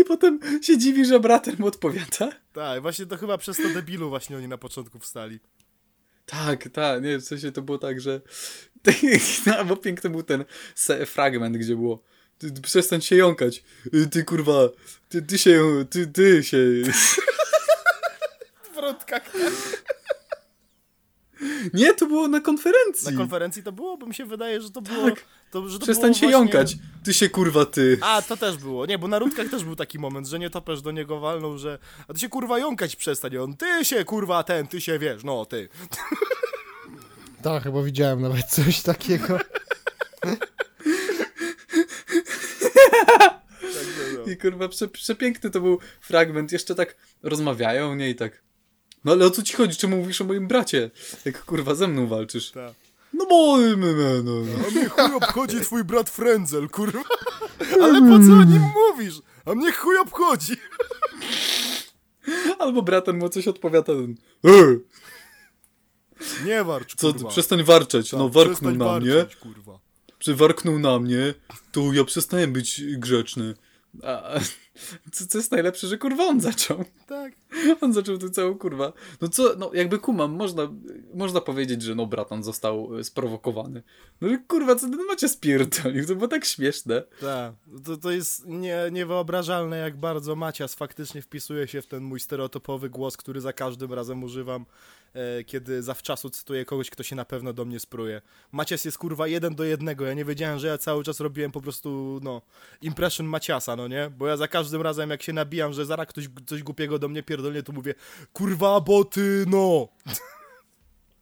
I 0.00 0.04
potem 0.04 0.40
się 0.62 0.78
dziwi, 0.78 1.04
że 1.04 1.20
bratem 1.20 1.56
mu 1.58 1.66
odpowiada. 1.66 2.32
Tak, 2.52 2.82
właśnie 2.82 3.06
to 3.06 3.16
chyba 3.16 3.38
przez 3.38 3.56
to 3.56 3.68
debilu 3.68 4.08
właśnie 4.08 4.36
oni 4.36 4.48
na 4.48 4.58
początku 4.58 4.98
wstali. 4.98 5.40
Tak, 6.26 6.68
tak, 6.72 7.02
nie, 7.02 7.18
w 7.18 7.24
sensie 7.24 7.52
to 7.52 7.62
było 7.62 7.78
tak, 7.78 8.00
że 8.00 8.20
no, 9.46 9.64
bo 9.64 9.76
piękny 9.76 10.10
był 10.10 10.22
ten 10.22 10.44
fragment, 11.06 11.56
gdzie 11.56 11.76
było 11.76 12.02
ty, 12.38 12.50
ty 12.50 12.60
przestań 12.60 13.00
się 13.00 13.16
jąkać, 13.16 13.64
ty 14.10 14.24
kurwa, 14.24 14.68
ty, 15.08 15.22
ty 15.22 15.38
się, 15.38 15.84
ty, 15.90 16.06
ty 16.06 16.44
się 16.44 16.56
W 18.62 18.74
wrotkach. 18.74 19.32
Nie, 21.74 21.94
to 21.94 22.06
było 22.06 22.28
na 22.28 22.40
konferencji. 22.40 23.12
Na 23.12 23.18
konferencji 23.18 23.62
to 23.62 23.72
było? 23.72 23.96
Bo 23.96 24.06
mi 24.06 24.14
się 24.14 24.26
wydaje, 24.26 24.60
że 24.60 24.70
to 24.70 24.82
było... 24.82 25.10
Tak. 25.10 25.24
To, 25.50 25.68
że 25.68 25.78
to 25.78 25.84
Przestań 25.84 26.10
było 26.10 26.14
się 26.14 26.26
właśnie... 26.26 26.38
jąkać. 26.38 26.76
Ty 27.04 27.14
się 27.14 27.28
kurwa 27.28 27.66
ty. 27.66 27.98
A, 28.00 28.22
to 28.22 28.36
też 28.36 28.56
było. 28.56 28.86
Nie, 28.86 28.98
bo 28.98 29.08
na 29.08 29.18
rundkach 29.18 29.48
też 29.48 29.64
był 29.64 29.76
taki 29.76 29.98
moment, 29.98 30.26
że 30.26 30.38
nietoperz 30.38 30.82
do 30.82 30.90
niego 30.90 31.20
walnął, 31.20 31.58
że 31.58 31.78
a 32.08 32.12
ty 32.12 32.20
się 32.20 32.28
kurwa 32.28 32.58
jąkać 32.58 32.96
przestań. 32.96 33.32
I 33.32 33.38
on, 33.38 33.56
ty 33.56 33.84
się 33.84 34.04
kurwa 34.04 34.42
ten, 34.42 34.66
ty 34.66 34.80
się 34.80 34.98
wiesz, 34.98 35.24
no 35.24 35.46
ty. 35.46 35.68
Tak, 37.42 37.62
chyba 37.62 37.82
widziałem 37.82 38.22
nawet 38.22 38.44
coś 38.46 38.82
takiego. 38.82 39.38
No. 44.26 44.32
I 44.32 44.36
kurwa, 44.36 44.68
prze, 44.68 44.88
przepiękny 44.88 45.50
to 45.50 45.60
był 45.60 45.78
fragment. 46.00 46.52
Jeszcze 46.52 46.74
tak 46.74 46.96
rozmawiają, 47.22 47.94
nie? 47.94 48.10
I 48.10 48.14
tak. 48.14 48.42
No 49.04 49.12
ale 49.12 49.26
o 49.26 49.30
co 49.30 49.42
ci 49.42 49.54
chodzi? 49.54 49.76
Czemu 49.76 49.96
mówisz 49.96 50.20
o 50.20 50.24
moim 50.24 50.48
bracie? 50.48 50.90
Jak 51.24 51.44
kurwa 51.44 51.74
ze 51.74 51.88
mną 51.88 52.06
walczysz? 52.06 52.50
Tak. 52.50 52.72
No 53.12 53.26
bo... 53.26 53.58
No, 53.58 53.86
no, 53.92 54.22
no. 54.24 54.52
A 54.66 54.70
mnie 54.70 54.88
chuj 54.88 55.14
obchodzi 55.14 55.60
twój 55.60 55.84
brat 55.84 56.10
Frenzel, 56.10 56.68
kurwa. 56.68 57.02
Ale 57.82 58.00
po 58.00 58.26
co 58.26 58.32
o 58.32 58.44
nim 58.44 58.62
mówisz? 58.90 59.14
A 59.46 59.54
mnie 59.54 59.72
chuj 59.72 59.98
obchodzi. 59.98 60.52
Albo 62.58 62.82
bratem 62.82 63.18
mu 63.18 63.28
coś 63.28 63.48
odpowiada. 63.48 63.86
ten, 63.86 64.14
Ej, 64.44 64.78
Nie 66.44 66.64
warcz, 66.64 66.94
co, 66.94 67.12
kurwa. 67.12 67.28
ty, 67.28 67.32
przestań 67.32 67.64
warczeć. 67.64 68.10
Tak, 68.10 68.18
No 68.20 68.28
warknął 68.28 68.54
przestań 68.54 68.76
na 68.76 69.00
mnie. 69.00 69.14
warczeć, 69.14 69.36
kurwa. 69.36 69.78
Czy 70.18 70.34
warknął 70.34 70.78
na 70.78 70.98
mnie, 70.98 71.34
to 71.72 71.92
ja 71.92 72.04
przestałem 72.04 72.52
być 72.52 72.82
grzeczny. 72.96 73.54
A 74.02 74.34
co, 75.12 75.26
co 75.26 75.38
jest 75.38 75.52
najlepsze, 75.52 75.86
że 75.86 75.98
kurwa 75.98 76.24
on 76.24 76.40
zaczął. 76.40 76.84
Tak. 77.06 77.32
On 77.80 77.92
zaczął 77.92 78.18
tu 78.18 78.30
całą 78.30 78.58
kurwa. 78.58 78.92
No 79.20 79.28
co, 79.28 79.54
no 79.58 79.70
jakby 79.74 79.98
kumam, 79.98 80.30
można, 80.32 80.68
można 81.14 81.40
powiedzieć, 81.40 81.82
że 81.82 81.94
no 81.94 82.06
bratan 82.06 82.42
został 82.42 82.98
e, 82.98 83.04
sprowokowany. 83.04 83.82
No 84.20 84.28
ale 84.28 84.38
kurwa, 84.38 84.74
co 84.74 84.90
ten 84.90 85.06
macie 85.06 85.28
spierdolił? 85.28 86.06
To 86.06 86.14
było 86.14 86.28
tak 86.28 86.44
śmieszne. 86.44 87.02
Tak, 87.20 87.54
to, 87.84 87.96
to 87.96 88.10
jest 88.10 88.46
nie, 88.46 88.78
niewyobrażalne, 88.92 89.78
jak 89.78 89.96
bardzo 89.96 90.36
Macias 90.36 90.74
faktycznie 90.74 91.22
wpisuje 91.22 91.68
się 91.68 91.82
w 91.82 91.86
ten 91.86 92.02
mój 92.02 92.20
stereotypowy 92.20 92.90
głos, 92.90 93.16
który 93.16 93.40
za 93.40 93.52
każdym 93.52 93.92
razem 93.92 94.24
używam, 94.24 94.64
kiedy 95.46 95.82
zawczasu 95.82 96.30
cytuję 96.30 96.64
kogoś, 96.64 96.90
kto 96.90 97.02
się 97.02 97.16
na 97.16 97.24
pewno 97.24 97.52
do 97.52 97.64
mnie 97.64 97.80
spruje. 97.80 98.22
Macias 98.52 98.84
jest 98.84 98.98
kurwa 98.98 99.26
jeden 99.26 99.54
do 99.54 99.64
jednego, 99.64 100.06
ja 100.06 100.14
nie 100.14 100.24
wiedziałem, 100.24 100.58
że 100.58 100.66
ja 100.66 100.78
cały 100.78 101.04
czas 101.04 101.20
robiłem 101.20 101.52
po 101.52 101.60
prostu, 101.60 102.20
no, 102.22 102.42
impression 102.82 103.26
Maciasa, 103.26 103.76
no 103.76 103.88
nie? 103.88 104.10
Bo 104.10 104.26
ja 104.26 104.36
za 104.36 104.48
każdym 104.48 104.82
razem, 104.82 105.10
jak 105.10 105.22
się 105.22 105.32
nabijam, 105.32 105.72
że 105.72 105.86
zaraz 105.86 106.06
ktoś 106.06 106.28
coś 106.46 106.62
głupiego 106.62 106.98
do 106.98 107.08
mnie 107.08 107.22
pierdolnie, 107.22 107.62
to 107.62 107.72
mówię, 107.72 107.94
kurwa, 108.32 108.80
bo 108.80 109.04
ty, 109.04 109.44
no! 109.46 109.88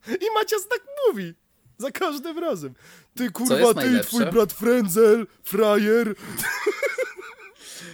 I 0.24 0.34
Macias 0.34 0.68
tak 0.68 0.80
mówi. 1.06 1.34
Za 1.78 1.90
każdym 1.90 2.38
razem. 2.38 2.74
Ty 3.14 3.30
kurwa, 3.30 3.74
ty, 3.74 4.00
twój 4.00 4.26
brat 4.26 4.52
Frenzel, 4.52 5.26
frajer. 5.44 6.14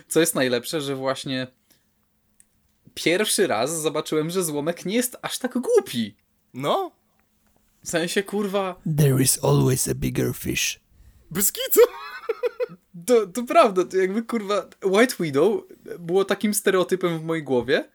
Co 0.09 0.20
jest 0.20 0.34
najlepsze, 0.34 0.80
że 0.80 0.94
właśnie 0.94 1.47
pierwszy 3.01 3.47
raz 3.47 3.80
zobaczyłem, 3.82 4.30
że 4.30 4.44
złomek 4.44 4.84
nie 4.86 4.94
jest 4.94 5.16
aż 5.22 5.38
tak 5.38 5.59
głupi. 5.59 6.16
No, 6.55 6.90
W 7.84 7.88
sensie, 7.88 8.22
kurwa, 8.22 8.80
There 8.99 9.22
is 9.22 9.44
always 9.44 9.88
a 9.88 9.94
bigger 9.94 10.34
fish. 10.34 10.80
bez 11.30 11.53
kitu. 11.53 11.80
to, 13.07 13.26
to 13.26 13.42
prawda, 13.42 13.84
to 13.84 13.97
jakby 13.97 14.22
kurwa, 14.22 14.68
White 14.84 15.14
Widow 15.20 15.62
było 15.99 16.24
takim 16.24 16.55
stereotypem 16.55 17.18
w 17.18 17.22
mojej 17.22 17.44
głowie 17.44 17.88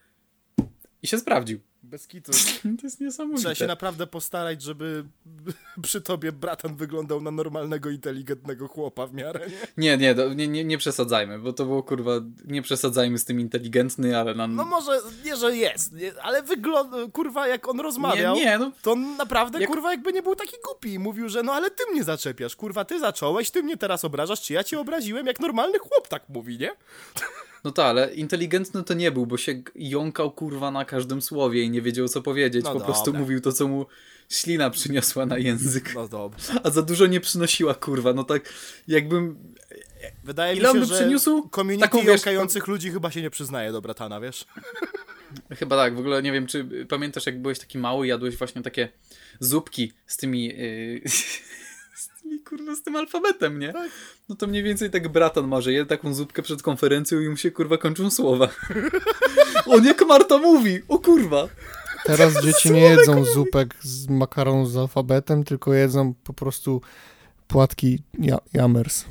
i 1.04 1.08
się 1.08 1.18
sprawdził. 1.20 1.60
Bez 1.92 2.08
kitu. 2.08 2.32
To 2.82 2.88
jest 2.88 3.02
niesamowite. 3.02 3.40
Trzeba 3.42 3.56
się 3.56 3.68
naprawdę 3.68 4.08
postarać, 4.08 4.62
żeby 4.62 5.06
przy 5.84 6.02
tobie 6.02 6.32
bratan 6.32 6.76
wyglądał 6.76 7.22
na 7.22 7.32
normalnego, 7.32 7.90
inteligentnego 7.90 8.68
chłopa 8.68 9.08
w 9.08 9.14
miarę, 9.14 9.48
nie? 9.78 9.98
Nie, 9.98 9.98
nie, 9.98 10.36
nie, 10.36 10.48
nie, 10.48 10.64
nie 10.64 10.78
przesadzajmy, 10.78 11.40
bo 11.40 11.54
to 11.54 11.66
było 11.66 11.84
kurwa, 11.84 12.12
nie 12.46 12.62
przesadzajmy 12.62 13.18
z 13.18 13.26
tym 13.26 13.40
inteligentny, 13.40 14.18
ale 14.18 14.36
nam... 14.36 14.56
No 14.56 14.66
może, 14.66 15.00
nie, 15.26 15.36
że 15.36 15.56
jest, 15.58 15.94
nie, 15.94 16.24
ale 16.24 16.44
wygląda, 16.44 16.98
kurwa, 17.14 17.48
jak 17.48 17.68
on 17.68 17.80
rozmawiał, 17.80 18.36
nie, 18.36 18.46
nie, 18.46 18.58
no 18.58 18.72
to 18.82 18.92
on 18.92 19.18
naprawdę, 19.18 19.60
Jak- 19.60 19.70
kurwa, 19.70 19.92
jakby 19.92 20.14
nie 20.14 20.22
był 20.22 20.36
taki 20.36 20.56
głupi. 20.66 21.00
Mówił, 21.00 21.30
że 21.30 21.44
no 21.44 21.54
ale 21.54 21.72
ty 21.72 21.84
mnie 21.92 22.04
zaczepiasz, 22.04 22.56
kurwa, 22.56 22.86
ty 22.86 23.00
zacząłeś, 23.00 23.52
ty 23.52 23.64
mnie 23.64 23.78
teraz 23.78 24.06
obrażasz, 24.06 24.42
czy 24.42 24.54
ja 24.54 24.64
cię 24.64 24.80
obraziłem, 24.80 25.28
jak 25.28 25.40
normalny 25.40 25.80
chłop 25.80 26.08
tak 26.08 26.30
mówi, 26.30 26.58
nie? 26.58 26.72
No 27.64 27.72
tak, 27.72 27.86
ale 27.86 28.14
inteligentny 28.14 28.84
to 28.84 28.94
nie 28.94 29.12
był, 29.12 29.26
bo 29.26 29.38
się 29.38 29.62
jąkał 29.76 30.32
kurwa 30.32 30.72
na 30.72 30.86
każdym 30.86 31.22
słowie 31.22 31.64
i 31.64 31.70
nie 31.70 31.82
wiedział 31.82 32.08
co 32.08 32.22
powiedzieć. 32.22 32.66
No 32.66 32.74
po 32.74 32.80
prostu 32.80 33.06
dobra. 33.06 33.22
mówił 33.22 33.42
to, 33.42 33.54
co 33.54 33.68
mu 33.68 33.86
ślina 34.30 34.70
przyniosła 34.70 35.26
na 35.26 35.38
język. 35.38 35.96
No 35.96 36.08
dobra. 36.08 36.40
A 36.64 36.70
za 36.70 36.82
dużo 36.82 37.08
nie 37.08 37.20
przynosiła 37.20 37.74
kurwa. 37.74 38.14
No 38.14 38.24
tak 38.24 38.54
jakbym. 38.88 39.54
Wydaje 40.24 40.56
Ile 40.56 40.62
mi 40.62 40.66
się, 40.66 40.72
on 40.72 40.80
by 40.80 40.86
że 40.86 40.96
przyniósł? 40.96 41.50
community 41.50 41.82
Taką, 41.82 41.98
wiesz, 41.98 42.08
jąkających 42.08 42.68
ludzi 42.68 42.92
chyba 42.92 43.12
się 43.12 43.22
nie 43.22 43.30
przyznaje 43.30 43.72
do 43.72 43.82
bratana, 43.82 44.20
wiesz? 44.20 44.46
Chyba 45.50 45.76
tak, 45.76 45.96
w 45.96 46.00
ogóle 46.00 46.24
nie 46.24 46.32
wiem, 46.32 46.48
czy 46.48 46.86
pamiętasz, 46.90 47.26
jak 47.26 47.42
byłeś 47.42 47.60
taki 47.60 47.78
mały, 47.78 48.08
jadłeś 48.08 48.38
właśnie 48.38 48.62
takie 48.62 48.90
zupki 49.40 49.94
z 50.08 50.18
tymi. 50.18 50.46
Yy... 50.46 51.02
tymi 52.32 52.44
kurwa, 52.44 52.76
z 52.76 52.84
tym 52.84 52.96
alfabetem, 52.96 53.60
nie? 53.60 53.74
Tak. 53.74 53.92
No 54.30 54.36
to 54.36 54.48
mniej 54.48 54.64
więcej 54.64 54.90
tak 54.90 55.08
bratan 55.08 55.48
ma, 55.48 55.62
że 55.62 55.74
je 55.74 55.86
taką 55.86 56.14
zupkę 56.14 56.42
przed 56.42 56.62
konferencją 56.62 57.20
i 57.20 57.30
mu 57.30 57.38
się 57.38 57.52
kurwa 57.52 57.78
kończą 57.78 58.12
słowa. 58.12 58.50
On 59.66 59.86
jak 59.86 60.06
Marta 60.08 60.38
mówi! 60.38 60.80
O 60.88 61.00
kurwa! 61.00 61.48
Teraz 62.06 62.34
dzieci 62.44 62.72
nie 62.72 62.82
jedzą 62.82 63.26
zupek 63.26 63.76
z 63.82 64.10
makaronu 64.10 64.66
z 64.66 64.78
alfabetem, 64.78 65.44
tylko 65.44 65.74
jedzą 65.74 66.14
po 66.24 66.34
prostu 66.34 66.82
płatki 67.48 68.00
ja 68.20 68.38
jamers. 68.54 69.06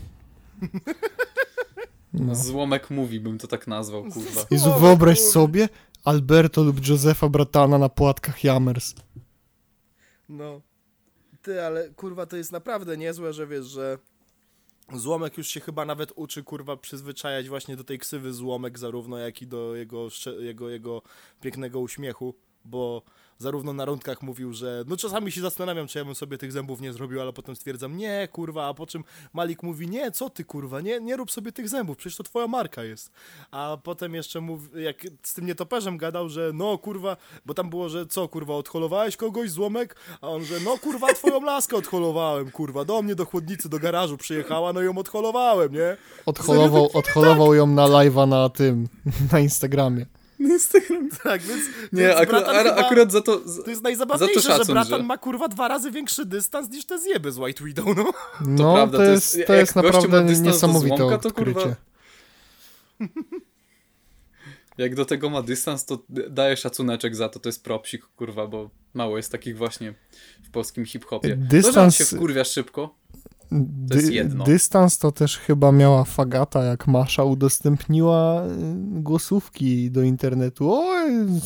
No. 2.12 2.34
Złomek 2.34 2.90
mówi, 2.90 3.20
bym 3.20 3.38
to 3.38 3.46
tak 3.46 3.66
nazwał, 3.66 4.02
kurwa. 4.02 4.46
Jezu, 4.50 4.74
wyobraź 4.80 5.20
sobie 5.20 5.68
Alberto 6.04 6.62
lub 6.62 6.88
Josefa 6.88 7.28
Bratana 7.28 7.78
na 7.78 7.88
płatkach 7.88 8.44
jamers. 8.44 8.94
No. 10.28 10.60
Ty, 11.42 11.62
ale 11.62 11.90
kurwa 11.90 12.26
to 12.26 12.36
jest 12.36 12.52
naprawdę 12.52 12.96
niezłe, 12.96 13.32
że 13.32 13.46
wiesz, 13.46 13.66
że 13.66 13.98
Złomek 14.94 15.38
już 15.38 15.48
się 15.48 15.60
chyba 15.60 15.84
nawet 15.84 16.12
uczy 16.16 16.42
kurwa 16.42 16.76
przyzwyczajać 16.76 17.48
właśnie 17.48 17.76
do 17.76 17.84
tej 17.84 17.98
ksywy 17.98 18.32
Złomek 18.32 18.78
zarówno 18.78 19.18
jak 19.18 19.42
i 19.42 19.46
do 19.46 19.76
jego, 19.76 20.08
jego, 20.40 20.70
jego 20.70 21.02
pięknego 21.40 21.80
uśmiechu, 21.80 22.34
bo 22.64 23.02
zarówno 23.40 23.72
na 23.72 23.84
rundkach 23.84 24.22
mówił, 24.22 24.52
że 24.52 24.84
no 24.86 24.96
czasami 24.96 25.32
się 25.32 25.40
zastanawiam, 25.40 25.86
czy 25.86 25.98
ja 25.98 26.04
bym 26.04 26.14
sobie 26.14 26.38
tych 26.38 26.52
zębów 26.52 26.80
nie 26.80 26.92
zrobił, 26.92 27.20
ale 27.20 27.32
potem 27.32 27.56
stwierdzam, 27.56 27.96
nie 27.96 28.28
kurwa, 28.32 28.68
a 28.68 28.74
po 28.74 28.86
czym 28.86 29.04
Malik 29.32 29.62
mówi, 29.62 29.88
nie, 29.88 30.10
co 30.10 30.30
ty 30.30 30.44
kurwa, 30.44 30.80
nie, 30.80 31.00
nie 31.00 31.16
rób 31.16 31.30
sobie 31.30 31.52
tych 31.52 31.68
zębów, 31.68 31.96
przecież 31.96 32.16
to 32.16 32.22
twoja 32.22 32.46
marka 32.46 32.84
jest. 32.84 33.10
A 33.50 33.78
potem 33.82 34.14
jeszcze 34.14 34.40
mów, 34.40 34.60
jak 34.76 34.96
z 35.22 35.34
tym 35.34 35.46
nietoperzem 35.46 35.98
gadał, 35.98 36.28
że 36.28 36.50
no 36.54 36.78
kurwa, 36.78 37.16
bo 37.46 37.54
tam 37.54 37.70
było, 37.70 37.88
że 37.88 38.06
co 38.06 38.28
kurwa, 38.28 38.54
odholowałeś 38.54 39.16
kogoś, 39.16 39.50
złomek? 39.50 39.96
A 40.20 40.28
on, 40.28 40.44
że 40.44 40.60
no 40.64 40.78
kurwa, 40.78 41.14
twoją 41.14 41.40
laskę 41.40 41.76
odholowałem, 41.76 42.50
kurwa, 42.50 42.84
do 42.84 43.02
mnie 43.02 43.14
do 43.14 43.24
chłodnicy, 43.24 43.68
do 43.68 43.78
garażu 43.78 44.16
przyjechała, 44.16 44.72
no 44.72 44.80
ją 44.80 44.98
odholowałem, 44.98 45.72
nie? 45.72 45.96
Odholował, 46.26 46.90
odholował 46.94 47.54
ją 47.54 47.66
na 47.66 47.86
live'a 47.86 48.28
na 48.28 48.48
tym, 48.48 48.88
na 49.32 49.40
Instagramie. 49.40 50.19
Instagram. 50.40 51.08
Tak, 51.22 51.42
więc, 51.42 51.62
Nie, 51.92 52.02
więc 52.02 52.20
akurat, 52.20 52.44
chyba- 52.46 52.74
akurat 52.76 53.12
za 53.12 53.20
to... 53.20 53.48
za- 53.48 53.62
To 53.62 53.70
jest 53.70 53.82
najzabawniejsze, 53.82 54.40
Za 54.40 54.48
to 54.48 54.52
szacun, 54.52 54.66
że 54.66 54.72
bratan 54.72 55.00
że- 55.00 55.06
ma 55.06 55.18
kurwa 55.18 55.48
dwa 55.48 55.68
razy 55.68 55.90
większy 55.90 56.24
dystans 56.26 56.70
niż 56.70 56.84
te 56.86 56.98
zjeby 56.98 57.32
z 57.32 57.38
White 57.38 57.64
Widow, 57.64 57.86
no. 57.96 58.12
No, 58.46 58.74
prawda, 58.74 58.98
to 58.98 59.04
to 59.04 59.10
jest, 59.10 59.34
jest- 59.36 59.46
to 59.46 59.52
jak 59.54 59.60
jest 59.60 59.74
gościu 59.74 59.90
ma 60.08 60.16
naprawdę 60.16 60.40
niesamowite 60.40 60.96
Złomka, 60.96 61.18
to 61.18 61.28
odkrycie. 61.28 61.60
kurwa- 61.60 61.74
Jak 64.78 64.94
do 64.94 65.04
tego 65.04 65.30
ma 65.30 65.42
dystans, 65.42 65.84
to 65.84 65.98
daje 66.08 66.56
szacuneczek 66.56 67.16
za 67.16 67.28
to, 67.28 67.38
to 67.40 67.48
jest 67.48 67.64
propsik, 67.64 68.06
kurwa, 68.06 68.46
bo 68.46 68.70
mało 68.94 69.16
jest 69.16 69.32
takich 69.32 69.56
właśnie 69.56 69.94
w 70.44 70.50
polskim 70.50 70.84
hip-hopie. 70.86 71.36
Dystans- 71.36 71.62
To, 71.66 71.72
że 71.72 71.82
on 71.82 71.90
się 71.90 72.04
wkurwia 72.04 72.44
szybko. 72.44 72.94
To 73.88 73.96
jest 73.96 74.12
jedno. 74.12 74.44
Dystans 74.44 74.98
to 74.98 75.12
też 75.12 75.38
chyba 75.38 75.72
miała 75.72 76.04
Fagata, 76.04 76.64
jak 76.64 76.86
Masza 76.86 77.24
udostępniła 77.24 78.46
y, 78.46 78.48
głosówki 79.00 79.90
do 79.90 80.02
internetu. 80.02 80.72
O, 80.72 80.94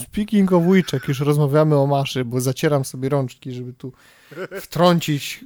speaking 0.02 0.52
of 0.52 0.62
już 1.08 1.20
rozmawiamy 1.20 1.76
o 1.76 1.86
Maszy, 1.86 2.24
bo 2.24 2.40
zacieram 2.40 2.84
sobie 2.84 3.08
rączki, 3.08 3.52
żeby 3.52 3.72
tu 3.72 3.92
wtrącić 4.60 5.44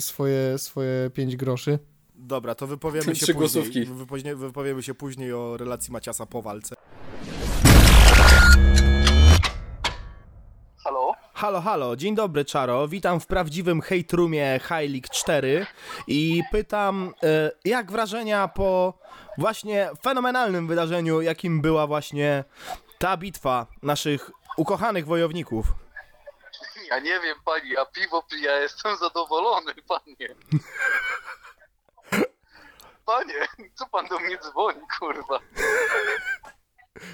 swoje, 0.00 0.58
swoje 0.58 1.10
pięć 1.14 1.36
groszy. 1.36 1.78
Dobra, 2.14 2.54
to 2.54 2.66
wypowiemy 2.66 3.16
się 3.16 3.34
później. 3.34 3.86
wypowiemy 4.36 4.82
się 4.82 4.94
później 4.94 5.32
o 5.32 5.56
relacji 5.56 5.92
Maciasa 5.92 6.26
po 6.26 6.42
walce. 6.42 6.74
Halo? 11.38 11.60
Halo, 11.60 11.96
dzień 11.96 12.14
dobry 12.14 12.44
Czaro, 12.44 12.88
witam 12.88 13.20
w 13.20 13.26
prawdziwym 13.26 13.80
hate 13.80 14.16
roomie 14.16 14.60
High 14.62 14.90
League 14.90 15.08
4 15.12 15.66
i 16.06 16.42
pytam, 16.52 17.14
e, 17.22 17.50
jak 17.64 17.92
wrażenia 17.92 18.48
po 18.48 18.98
właśnie 19.38 19.90
fenomenalnym 20.02 20.66
wydarzeniu, 20.66 21.20
jakim 21.20 21.60
była 21.60 21.86
właśnie 21.86 22.44
ta 22.98 23.16
bitwa 23.16 23.66
naszych 23.82 24.30
ukochanych 24.56 25.06
wojowników? 25.06 25.66
Ja 26.90 26.98
nie 26.98 27.20
wiem, 27.20 27.36
pani, 27.44 27.76
a 27.76 27.86
piwo 27.86 28.22
pije, 28.22 28.50
ja 28.50 28.56
jestem 28.56 28.96
zadowolony, 28.96 29.74
panie. 29.88 30.34
Panie, 33.06 33.48
co 33.74 33.86
pan 33.86 34.06
do 34.06 34.18
mnie 34.18 34.38
dzwoni, 34.38 34.80
kurwa? 34.98 35.38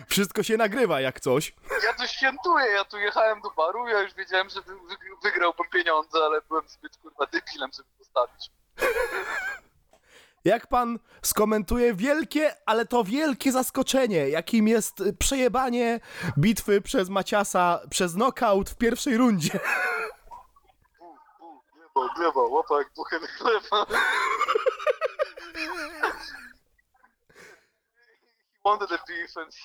Wszystko 0.09 0.43
się 0.43 0.57
nagrywa 0.57 1.01
jak 1.01 1.21
coś. 1.21 1.55
Ja 1.85 1.93
tu 1.95 2.07
świętuję, 2.07 2.67
ja 2.67 2.85
tu 2.85 2.99
jechałem 2.99 3.41
do 3.41 3.51
baru, 3.51 3.89
ja 3.89 4.01
już 4.01 4.15
wiedziałem, 4.15 4.49
że 4.51 4.63
wy- 4.63 4.75
wy- 4.75 4.97
wygrałbym 5.23 5.67
pieniądze, 5.73 6.19
ale 6.25 6.41
byłem 6.49 6.69
zbyt 6.69 6.97
kurwa 6.97 7.27
debilem, 7.27 7.71
żeby 7.77 7.89
postawić. 7.99 8.51
Jak 10.45 10.67
pan 10.67 10.99
skomentuje 11.23 11.95
wielkie, 11.95 12.55
ale 12.67 12.87
to 12.87 13.05
wielkie 13.05 13.53
zaskoczenie, 13.53 14.29
jakim 14.29 14.69
jest 14.69 15.03
przejebanie 15.19 16.01
bitwy 16.39 16.81
przez 16.81 17.09
Maciasa 17.09 17.81
przez 17.91 18.13
knockout 18.15 18.71
w 18.71 18.77
pierwszej 18.77 19.17
rundzie. 19.17 19.61
Bu, 20.99 21.17
bu, 21.39 21.61
gleba, 21.75 22.15
gleba, 22.17 22.41
łapa 22.41 22.79
jak 22.79 22.93
buchen 22.97 23.21
chleba. 23.39 23.87
He 28.65 28.71
wanted 28.71 28.93
a 28.93 28.99
beef 29.09 29.37
and. 29.37 29.55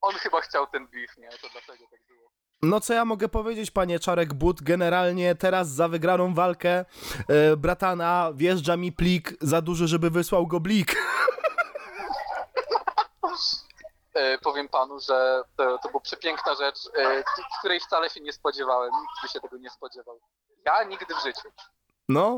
On 0.00 0.14
chyba 0.14 0.40
chciał 0.40 0.66
ten 0.66 0.86
beef, 0.88 1.16
nie? 1.18 1.28
To 1.28 1.48
dlatego 1.52 1.84
tak 1.90 2.00
było. 2.08 2.30
No 2.62 2.80
co 2.80 2.94
ja 2.94 3.04
mogę 3.04 3.28
powiedzieć, 3.28 3.70
panie 3.70 3.98
Czarek 4.00 4.34
But? 4.34 4.62
Generalnie 4.62 5.34
teraz 5.34 5.68
za 5.68 5.88
wygraną 5.88 6.34
walkę 6.34 6.84
e, 7.28 7.56
bratana 7.56 8.30
wjeżdża 8.34 8.76
mi 8.76 8.92
plik 8.92 9.32
za 9.40 9.62
duży, 9.62 9.88
żeby 9.88 10.10
wysłał 10.10 10.46
go 10.46 10.60
blik. 10.60 10.96
E, 14.14 14.38
powiem 14.38 14.68
panu, 14.68 15.00
że 15.00 15.42
to, 15.56 15.78
to 15.78 15.88
była 15.88 16.00
przepiękna 16.00 16.54
rzecz, 16.54 16.78
k- 17.24 17.42
której 17.58 17.80
wcale 17.80 18.10
się 18.10 18.20
nie 18.20 18.32
spodziewałem. 18.32 18.90
Nikt 19.00 19.22
by 19.22 19.28
się 19.28 19.40
tego 19.40 19.56
nie 19.56 19.70
spodziewał. 19.70 20.20
Ja 20.66 20.82
nigdy 20.84 21.14
w 21.14 21.22
życiu. 21.22 21.48
No, 22.08 22.36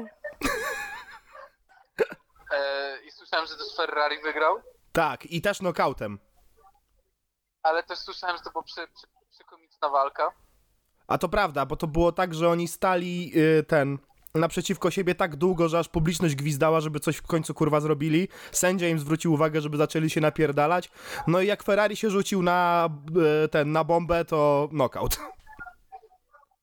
I 3.07 3.11
słyszałem, 3.11 3.47
że 3.47 3.57
też 3.57 3.77
Ferrari 3.77 4.23
wygrał, 4.23 4.57
tak, 4.93 5.27
i 5.27 5.43
też 5.43 5.59
knockoutem. 5.59 6.19
ale 7.63 7.83
też 7.83 7.99
słyszałem, 7.99 8.37
że 8.37 8.43
to 8.43 8.51
była 8.51 8.65
przy, 8.65 8.75
przy, 8.97 9.07
przekomiczna 9.31 9.89
walka. 9.89 10.33
A 11.09 11.19
to 11.19 11.29
prawda, 11.29 11.67
bo 11.67 11.77
to 11.77 11.87
było 11.87 12.13
tak, 12.13 12.35
że 12.35 12.49
oni 12.49 12.69
stali 12.69 13.33
y, 13.37 13.63
ten 13.63 13.99
naprzeciwko 14.35 14.91
siebie 14.91 15.15
tak 15.15 15.37
długo, 15.37 15.69
że 15.69 15.79
aż 15.79 15.89
publiczność 15.89 16.35
gwizdała, 16.35 16.81
żeby 16.81 17.01
coś 17.01 17.17
w 17.17 17.27
końcu 17.27 17.55
kurwa 17.55 17.81
zrobili. 17.81 18.29
Sędzia 18.53 18.89
im 18.89 18.99
zwrócił 18.99 19.33
uwagę, 19.33 19.61
żeby 19.61 19.77
zaczęli 19.77 20.11
się 20.11 20.21
napierdalać. 20.21 20.91
No 21.27 21.41
i 21.41 21.47
jak 21.47 21.63
Ferrari 21.63 21.97
się 21.97 22.11
rzucił 22.11 22.43
na 22.43 22.89
y, 23.45 23.49
ten 23.49 23.73
na 23.73 23.85
bombę, 23.85 24.25
to 24.25 24.69
knockout. 24.71 25.19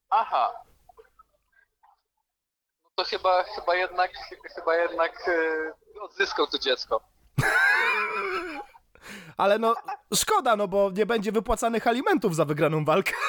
Aha. 0.10 0.54
To 2.98 3.04
chyba, 3.04 3.44
chyba 3.44 3.76
jednak, 3.76 4.12
chyba 4.56 4.76
jednak 4.76 5.28
e, 5.28 6.02
odzyskał 6.02 6.48
to 6.48 6.60
dziecko. 6.60 7.02
Ale 9.38 9.60
no 9.60 9.76
szkoda, 10.16 10.56
no 10.56 10.68
bo 10.68 10.92
nie 10.92 11.06
będzie 11.06 11.32
wypłacanych 11.32 11.88
alimentów 11.88 12.36
za 12.36 12.46
wygraną 12.46 12.86
walkę. 12.86 13.14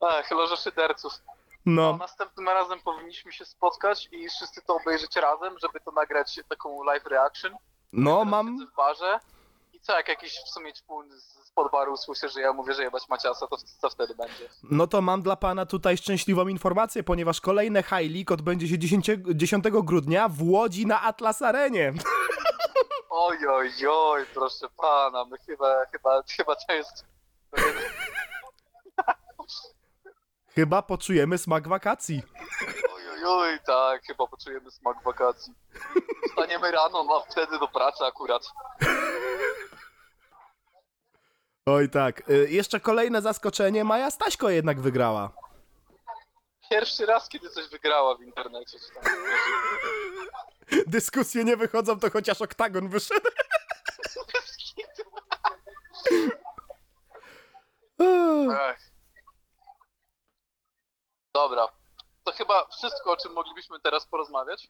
Ach, 0.00 0.30
loża 0.30 0.56
szyderców. 0.56 1.12
No. 1.66 1.82
No, 1.92 1.96
Następnym 1.96 2.48
razem 2.48 2.80
powinniśmy 2.80 3.32
się 3.32 3.44
spotkać 3.44 4.08
i 4.12 4.28
wszyscy 4.28 4.62
to 4.62 4.76
obejrzeć 4.76 5.16
razem, 5.16 5.58
żeby 5.58 5.80
to 5.80 5.90
nagrać 5.90 6.40
taką 6.48 6.84
live 6.84 7.06
reaction. 7.06 7.56
no 7.92 8.24
mam 8.24 8.66
w 8.66 8.76
barze. 8.76 9.20
Co, 9.82 9.96
jak 9.96 10.08
jakiś 10.08 10.32
w 10.32 10.48
sumie 10.48 10.72
ćpun 10.72 11.10
z 11.10 11.42
spod 11.52 11.72
baru 11.72 11.92
usłyszy, 11.92 12.28
że 12.28 12.40
ja 12.40 12.52
mówię, 12.52 12.74
że 12.74 12.82
jebać 12.82 13.08
Maciasa, 13.08 13.46
to 13.46 13.56
co 13.56 13.90
wtedy 13.90 14.14
będzie? 14.14 14.48
No 14.70 14.86
to 14.86 15.02
mam 15.02 15.22
dla 15.22 15.36
pana 15.36 15.66
tutaj 15.66 15.96
szczęśliwą 15.96 16.48
informację, 16.48 17.02
ponieważ 17.02 17.40
kolejne 17.40 17.82
High 17.82 18.14
League 18.14 18.34
odbędzie 18.34 18.68
się 18.68 18.78
10, 18.78 19.10
10 19.34 19.64
grudnia 19.70 20.28
w 20.28 20.42
Łodzi 20.42 20.86
na 20.86 21.02
Atlas 21.02 21.42
Arenie. 21.42 21.92
Oj, 23.10 23.36
oj, 23.48 23.70
oj, 23.88 24.26
proszę 24.34 24.66
pana, 24.76 25.24
my 25.24 25.36
chyba, 25.46 25.86
chyba, 25.92 26.22
chyba 26.36 26.56
to 26.56 26.72
jest... 26.72 27.04
Chyba 30.54 30.82
poczujemy 30.82 31.38
smak 31.38 31.68
wakacji. 31.68 32.22
Oj, 33.22 33.52
oj, 33.52 33.58
tak, 33.66 34.02
chyba 34.06 34.26
poczujemy 34.26 34.70
smak 34.70 35.02
wakacji. 35.02 35.54
Wstaniemy 36.28 36.70
rano, 36.70 37.04
no 37.04 37.24
wtedy 37.30 37.58
do 37.58 37.68
pracy 37.68 38.04
akurat. 38.04 38.42
Oj 41.66 41.90
tak. 41.90 42.30
Y, 42.30 42.48
jeszcze 42.50 42.80
kolejne 42.80 43.22
zaskoczenie, 43.22 43.84
Maja 43.84 44.10
Staśko 44.10 44.50
jednak 44.50 44.80
wygrała. 44.80 45.30
Pierwszy 46.70 47.06
raz, 47.06 47.28
kiedy 47.28 47.50
coś 47.50 47.68
wygrała 47.68 48.16
w 48.16 48.22
internecie. 48.22 48.78
Czy 48.78 48.94
tam, 48.94 49.12
Dyskusje 50.86 51.44
nie 51.44 51.56
wychodzą, 51.56 52.00
to 52.00 52.10
chociaż 52.10 52.42
oktagon 52.42 52.88
wyszedł. 52.88 53.28
Dobra. 61.34 61.81
To 62.24 62.32
chyba 62.32 62.66
wszystko, 62.66 63.12
o 63.12 63.16
czym 63.16 63.32
moglibyśmy 63.32 63.80
teraz 63.80 64.06
porozmawiać. 64.06 64.68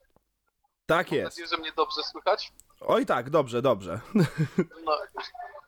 Tak 0.87 1.11
Mam 1.11 1.19
jest. 1.19 1.37
nadzieję, 1.37 1.49
że 1.49 1.57
mnie 1.57 1.73
dobrze 1.77 2.03
słychać. 2.03 2.53
Oj 2.81 3.07
tak, 3.07 3.31
dobrze, 3.31 3.63
dobrze. 3.63 4.01
No, 4.85 4.99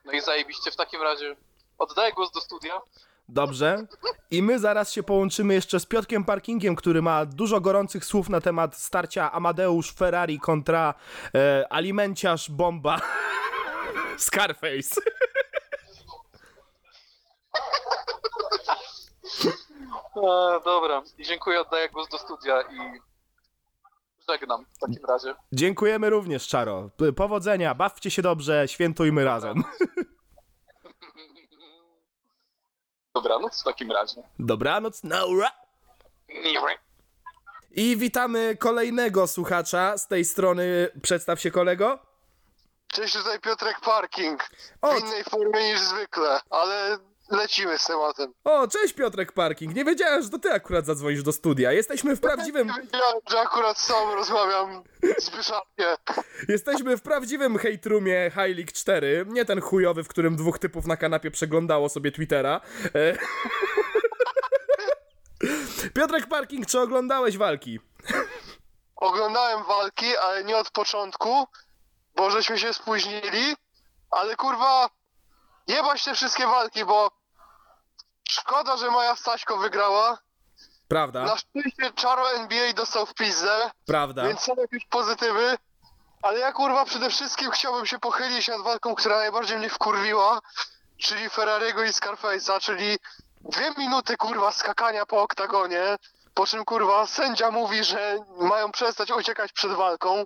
no 0.05 0.13
i 0.13 0.21
zajebiście. 0.21 0.71
W 0.71 0.77
takim 0.77 1.03
razie 1.03 1.37
oddaję 1.79 2.13
głos 2.13 2.33
do 2.33 2.41
studia. 2.41 2.81
Dobrze. 3.29 3.87
I 4.31 4.43
my 4.43 4.59
zaraz 4.59 4.93
się 4.93 5.03
połączymy 5.03 5.55
jeszcze 5.55 5.81
z 5.81 5.87
Piotkiem 5.87 6.25
Parkingiem, 6.25 6.77
który 6.77 7.03
ma 7.03 7.27
dużo 7.27 7.61
gorących 7.61 8.05
słów 8.05 8.29
na 8.29 8.41
temat 8.41 8.77
starcia 8.77 9.33
Amadeusz 9.33 9.93
Ferrari 9.93 10.41
kontra 10.41 10.95
e, 11.35 11.73
alimenciarz 11.73 12.51
bomba 12.51 13.01
Scarface. 14.19 15.01
E, 20.17 20.61
dobra. 20.65 21.03
Dziękuję, 21.19 21.61
oddaję 21.61 21.89
głos 21.89 22.09
do 22.09 22.19
studia 22.19 22.63
i 22.63 23.01
żegnam 24.29 24.67
w 24.73 24.79
takim 24.79 25.05
razie. 25.09 25.35
Dziękujemy 25.53 26.11
również, 26.11 26.49
Czaro. 26.49 26.91
Powodzenia, 27.17 27.75
bawcie 27.75 28.11
się 28.11 28.23
dobrze, 28.23 28.69
świętujmy 28.69 29.25
razem. 29.25 29.65
Dobranoc 33.15 33.61
w 33.61 33.65
takim 33.65 33.93
razie. 33.93 34.23
Dobranoc, 34.39 35.03
naura. 35.05 35.51
I 37.71 37.97
witamy 37.97 38.57
kolejnego 38.57 39.27
słuchacza 39.27 39.99
z 39.99 40.09
tej 40.09 40.25
strony. 40.25 40.89
Przedstaw 41.03 41.41
się 41.41 41.51
kolego. 41.51 41.99
Cześć, 42.87 43.17
tutaj 43.17 43.41
Piotrek 43.41 43.81
Parking. 43.81 44.43
W 44.83 45.01
innej 45.01 45.25
formie 45.25 45.73
niż 45.73 45.81
zwykle, 45.81 46.41
ale 46.51 46.99
lecimy 47.31 47.79
z 47.79 47.87
tematem. 47.87 48.33
o, 48.45 48.69
cześć 48.69 48.95
Piotrek 48.95 49.33
Parking. 49.33 49.75
Nie 49.75 49.85
wiedziałem, 49.85 50.23
że 50.23 50.31
to 50.31 50.39
ty 50.39 50.53
akurat 50.53 50.87
zadzwonisz 50.87 51.23
do 51.23 51.33
studia. 51.33 51.73
Jesteśmy 51.73 52.17
w 52.17 52.21
prawdziwym, 52.21 52.69
Nie 52.69 52.83
wiedziałem, 52.83 53.17
że 53.31 53.41
akurat 53.41 53.79
sam 53.79 54.15
rozmawiam 54.15 54.83
z 55.19 55.31
jesteśmy 56.49 56.97
w 56.97 57.03
prawdziwym 57.03 57.59
hate 57.59 57.89
roomie 57.89 58.31
High 58.31 58.57
League 58.57 58.73
4. 58.75 59.25
Nie 59.29 59.45
ten 59.45 59.61
chujowy, 59.61 60.05
w 60.05 60.09
którym 60.09 60.37
dwóch 60.37 60.59
typów 60.59 60.87
na 60.87 60.97
kanapie 60.97 61.31
przeglądało 61.31 61.89
sobie 61.89 62.13
Twittera. 62.13 62.61
E... 62.95 63.17
Piotrek 65.95 66.27
Parking, 66.27 66.67
czy 66.67 66.81
oglądałeś 66.81 67.39
walki? 67.39 67.81
Oglądałem 68.97 69.65
walki, 69.65 70.17
ale 70.17 70.45
nie 70.45 70.57
od 70.57 70.71
początku, 70.71 71.45
bo 72.17 72.31
żeśmy 72.31 72.59
się 72.59 72.75
spóźnili, 72.75 73.55
ale 74.11 74.37
kurwa, 74.37 74.89
jebać 75.67 76.05
te 76.05 76.15
wszystkie 76.15 76.47
walki, 76.47 76.85
bo 76.85 77.11
szkoda, 78.29 78.77
że 78.77 78.91
moja 78.91 79.17
Staśko 79.17 79.57
wygrała. 79.57 80.19
Prawda, 80.89 81.23
Na 81.25 81.37
szczęście 81.37 81.93
Czaro 81.95 82.33
NBA 82.33 82.73
dostał 82.73 83.07
w 83.07 83.15
pizdę, 83.15 83.71
prawda. 83.87 84.23
Więc 84.25 84.41
są 84.41 84.55
jakieś 84.55 84.87
pozytywy, 84.87 85.59
ale 86.23 86.39
ja 86.39 86.53
kurwa 86.53 86.85
przede 86.85 87.11
wszystkim 87.11 87.51
chciałbym 87.51 87.87
się 87.87 87.99
pochylić 87.99 88.49
nad 88.49 88.61
walką, 88.61 88.95
która 88.95 89.17
najbardziej 89.17 89.59
mnie 89.59 89.71
wkurwiła, 89.71 90.41
czyli 90.99 91.31
Ferrariego 91.31 91.85
i 91.85 91.89
Scarface'a, 91.89 92.61
czyli 92.61 92.99
dwie 93.41 93.71
minuty 93.79 94.17
kurwa 94.17 94.53
skakania 94.53 95.07
po 95.07 95.23
oktagonie, 95.23 95.97
po 96.35 96.47
czym 96.47 96.65
kurwa 96.65 97.07
sędzia 97.07 97.51
mówi, 97.51 97.85
że 97.85 98.19
mają 98.37 98.73
przestać 98.73 99.11
uciekać 99.11 99.53
przed 99.53 99.73
walką, 99.73 100.25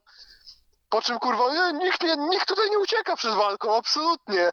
po 0.89 1.03
czym 1.03 1.19
kurwa 1.19 1.53
nie, 1.53 1.79
nikt, 1.79 2.03
nie, 2.03 2.17
nikt 2.17 2.49
tutaj 2.49 2.71
nie 2.71 2.79
ucieka 2.79 3.17
przed 3.17 3.35
walką, 3.35 3.77
absolutnie. 3.77 4.51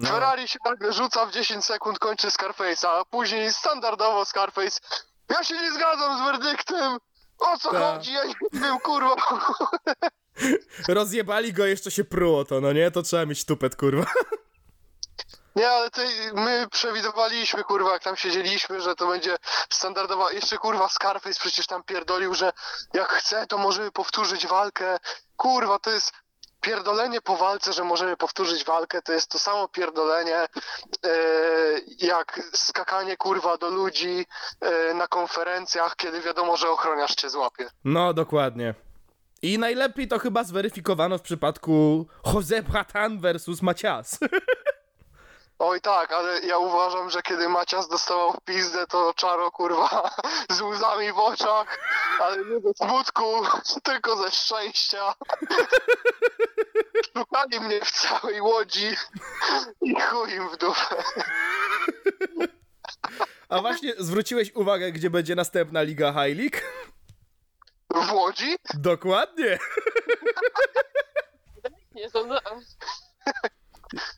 No. 0.00 0.08
Ferrari 0.08 0.48
się 0.48 0.58
nagle 0.64 0.92
rzuca 0.92 1.26
w 1.26 1.30
10 1.32 1.64
sekund, 1.64 1.98
kończy 1.98 2.28
Scarface'a, 2.28 2.88
a 2.88 3.04
później 3.04 3.52
standardowo 3.52 4.24
Scarface 4.24 4.80
ja 5.30 5.44
się 5.44 5.54
nie 5.54 5.72
zgadzam 5.72 6.18
z 6.18 6.20
werdyktem! 6.20 6.98
O 7.38 7.58
co 7.58 7.70
Tak. 7.70 7.80
chodzi? 7.82 8.12
Ja 8.12 8.24
nie 8.24 8.34
wiem, 8.52 8.78
kurwa. 8.78 9.16
Rozjebali 10.88 11.52
go, 11.52 11.66
jeszcze 11.66 11.90
się 11.90 12.04
pruło 12.04 12.44
to, 12.44 12.60
no 12.60 12.72
nie? 12.72 12.90
To 12.90 13.02
trzeba 13.02 13.26
mieć 13.26 13.44
tupet, 13.44 13.76
kurwa. 13.76 14.04
Nie, 15.56 15.70
ale 15.70 15.90
ty, 15.90 16.06
my 16.34 16.66
przewidywaliśmy, 16.70 17.64
kurwa, 17.64 17.92
jak 17.92 18.02
tam 18.02 18.16
siedzieliśmy, 18.16 18.80
że 18.80 18.94
to 18.94 19.06
będzie 19.06 19.36
standardowa. 19.70 20.32
Jeszcze 20.32 20.58
kurwa 20.58 20.88
Scarface 20.88 21.40
przecież 21.40 21.66
tam 21.66 21.82
pierdolił, 21.82 22.34
że 22.34 22.52
jak 22.94 23.08
chce, 23.08 23.46
to 23.46 23.58
możemy 23.58 23.90
powtórzyć 23.90 24.46
walkę. 24.46 24.98
Kurwa, 25.36 25.78
to 25.78 25.90
jest 25.90 26.12
pierdolenie 26.60 27.20
po 27.20 27.36
walce, 27.36 27.72
że 27.72 27.84
możemy 27.84 28.16
powtórzyć 28.16 28.64
walkę, 28.64 29.02
to 29.02 29.12
jest 29.12 29.30
to 29.30 29.38
samo 29.38 29.68
pierdolenie 29.68 30.36
e, 30.36 30.48
jak 31.98 32.40
skakanie 32.54 33.16
kurwa 33.16 33.58
do 33.58 33.70
ludzi 33.70 34.26
e, 34.60 34.94
na 34.94 35.06
konferencjach, 35.08 35.96
kiedy 35.96 36.20
wiadomo, 36.20 36.56
że 36.56 36.70
ochroniarz 36.70 37.14
cię 37.14 37.30
złapie. 37.30 37.70
No, 37.84 38.14
dokładnie. 38.14 38.74
I 39.42 39.58
najlepiej 39.58 40.08
to 40.08 40.18
chyba 40.18 40.44
zweryfikowano 40.44 41.18
w 41.18 41.22
przypadku 41.22 42.06
Jose 42.34 42.62
Bratan 42.62 43.20
versus 43.20 43.62
Macias. 43.62 44.18
Oj 45.62 45.80
tak, 45.80 46.12
ale 46.12 46.40
ja 46.40 46.58
uważam, 46.58 47.10
że 47.10 47.22
kiedy 47.22 47.48
Macias 47.48 47.88
dostawał 47.88 48.32
w 48.32 48.40
pizdę, 48.40 48.86
to 48.86 49.14
Czaro 49.14 49.50
kurwa 49.50 50.10
z 50.56 50.60
łzami 50.60 51.12
w 51.12 51.18
oczach, 51.18 51.78
ale 52.20 52.36
nie 52.36 52.60
ze 52.60 52.74
smutku, 52.74 53.42
tylko 53.82 54.16
ze 54.16 54.30
szczęścia. 54.30 55.14
Szukali 57.16 57.60
mnie 57.60 57.80
w 57.80 57.90
całej 57.90 58.40
łodzi 58.40 58.96
i 59.82 60.00
chuj 60.00 60.32
im 60.34 60.48
w 60.48 60.56
dupę. 60.56 61.02
A 63.48 63.60
właśnie 63.60 63.94
zwróciłeś 63.98 64.54
uwagę, 64.54 64.92
gdzie 64.92 65.10
będzie 65.10 65.34
następna 65.34 65.82
Liga 65.82 66.12
High 66.12 66.38
League? 66.38 66.58
W 67.94 68.12
łodzi? 68.12 68.56
Dokładnie. 68.74 69.58
Nie 71.94 72.10
są... 72.10 72.28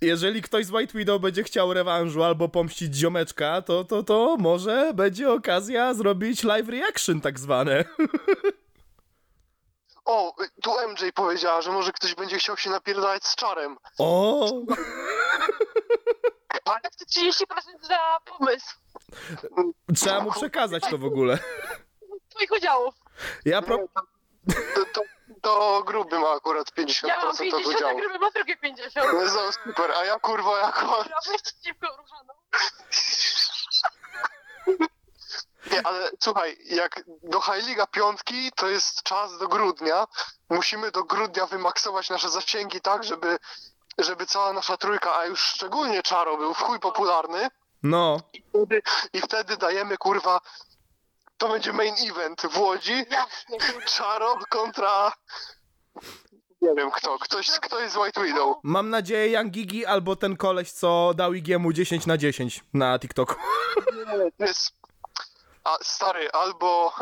Jeżeli 0.00 0.42
ktoś 0.42 0.66
z 0.66 0.70
White 0.70 0.98
Widow 0.98 1.20
będzie 1.20 1.42
chciał 1.42 1.72
rewanżu 1.74 2.22
albo 2.24 2.48
pomścić 2.48 2.94
ziomeczka, 2.94 3.62
to, 3.62 3.84
to, 3.84 4.02
to 4.02 4.36
może 4.38 4.92
będzie 4.94 5.32
okazja 5.32 5.94
zrobić 5.94 6.42
live 6.42 6.68
reaction 6.68 7.20
tak 7.20 7.38
zwane. 7.38 7.84
O, 10.04 10.34
tu 10.62 10.70
MJ 10.88 11.12
powiedziała, 11.14 11.62
że 11.62 11.72
może 11.72 11.92
ktoś 11.92 12.14
będzie 12.14 12.38
chciał 12.38 12.56
się 12.56 12.70
napierdalać 12.70 13.24
z 13.26 13.36
Czarem. 13.36 13.76
O! 13.98 14.50
Ale 16.64 16.80
chcę 16.92 17.04
30% 17.04 17.44
za 17.82 17.98
pomysł 18.24 18.76
Trzeba 19.96 20.20
mu 20.20 20.32
przekazać 20.32 20.82
to 20.90 20.98
w 20.98 21.04
ogóle. 21.04 21.38
twoich 22.28 22.50
udziałów. 22.52 22.94
Ja 23.44 23.62
pro... 23.62 23.78
To, 23.78 24.84
to, 24.94 25.00
to 25.42 25.82
gruby 25.86 26.18
ma 26.18 26.30
akurat 26.30 26.70
50% 26.70 27.06
Ja 27.08 27.16
mam 27.16 27.28
od 27.28 27.38
50, 27.38 27.66
a 27.66 27.68
udziału. 27.68 27.98
gruby 27.98 28.18
ma 28.18 28.30
drugie 28.30 28.56
50. 28.56 29.12
No 29.12 29.28
za 29.28 29.52
super, 29.52 29.90
a 29.90 30.04
ja 30.04 30.18
kurwa 30.18 30.58
jako... 30.58 31.04
Nie, 35.72 35.86
ale 35.86 36.10
słuchaj, 36.20 36.56
jak 36.64 37.04
do 37.22 37.40
High 37.40 37.66
Liga 37.66 37.86
piątki 37.86 38.52
to 38.52 38.68
jest 38.68 39.02
czas 39.02 39.38
do 39.38 39.48
grudnia. 39.48 40.06
Musimy 40.50 40.90
do 40.90 41.04
grudnia 41.04 41.46
wymaksować 41.46 42.10
nasze 42.10 42.30
zasięgi 42.30 42.80
tak, 42.80 43.04
żeby, 43.04 43.38
żeby 43.98 44.26
cała 44.26 44.52
nasza 44.52 44.76
trójka, 44.76 45.16
a 45.16 45.24
już 45.24 45.40
szczególnie 45.40 46.02
Czaro 46.02 46.36
był 46.36 46.54
w 46.54 46.58
chuj 46.58 46.80
popularny. 46.80 47.48
No. 47.82 48.20
I 48.32 48.42
wtedy, 48.42 48.82
I 49.12 49.20
wtedy 49.20 49.56
dajemy 49.56 49.96
kurwa. 49.98 50.40
To 51.42 51.48
będzie 51.48 51.72
main 51.72 51.94
event 52.10 52.42
w 52.50 52.58
Łodzi. 52.58 52.92
Jasne. 53.10 53.56
Czaro 53.86 54.38
kontra. 54.48 55.12
Nie 56.60 56.74
wiem 56.74 56.90
kto. 56.90 57.18
Ktoś, 57.18 57.50
ktoś 57.50 57.90
z 57.90 57.96
White 57.96 58.24
Widow. 58.24 58.56
Mam 58.62 58.90
nadzieję 58.90 59.32
Young 59.32 59.52
Gigi 59.52 59.86
albo 59.86 60.16
ten 60.16 60.36
koleś, 60.36 60.72
co 60.72 61.12
dał 61.16 61.34
Igiemu 61.34 61.72
10 61.72 62.06
na 62.06 62.18
10 62.18 62.64
na 62.74 62.98
TikToku. 62.98 63.34
Nie, 63.96 64.32
to 64.38 64.44
jest. 64.44 64.70
A 65.64 65.78
stary, 65.82 66.30
albo. 66.30 66.94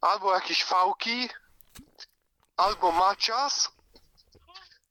Albo 0.00 0.34
jakieś 0.34 0.64
fałki. 0.64 1.28
Albo 2.56 2.92
Macias. 2.92 3.72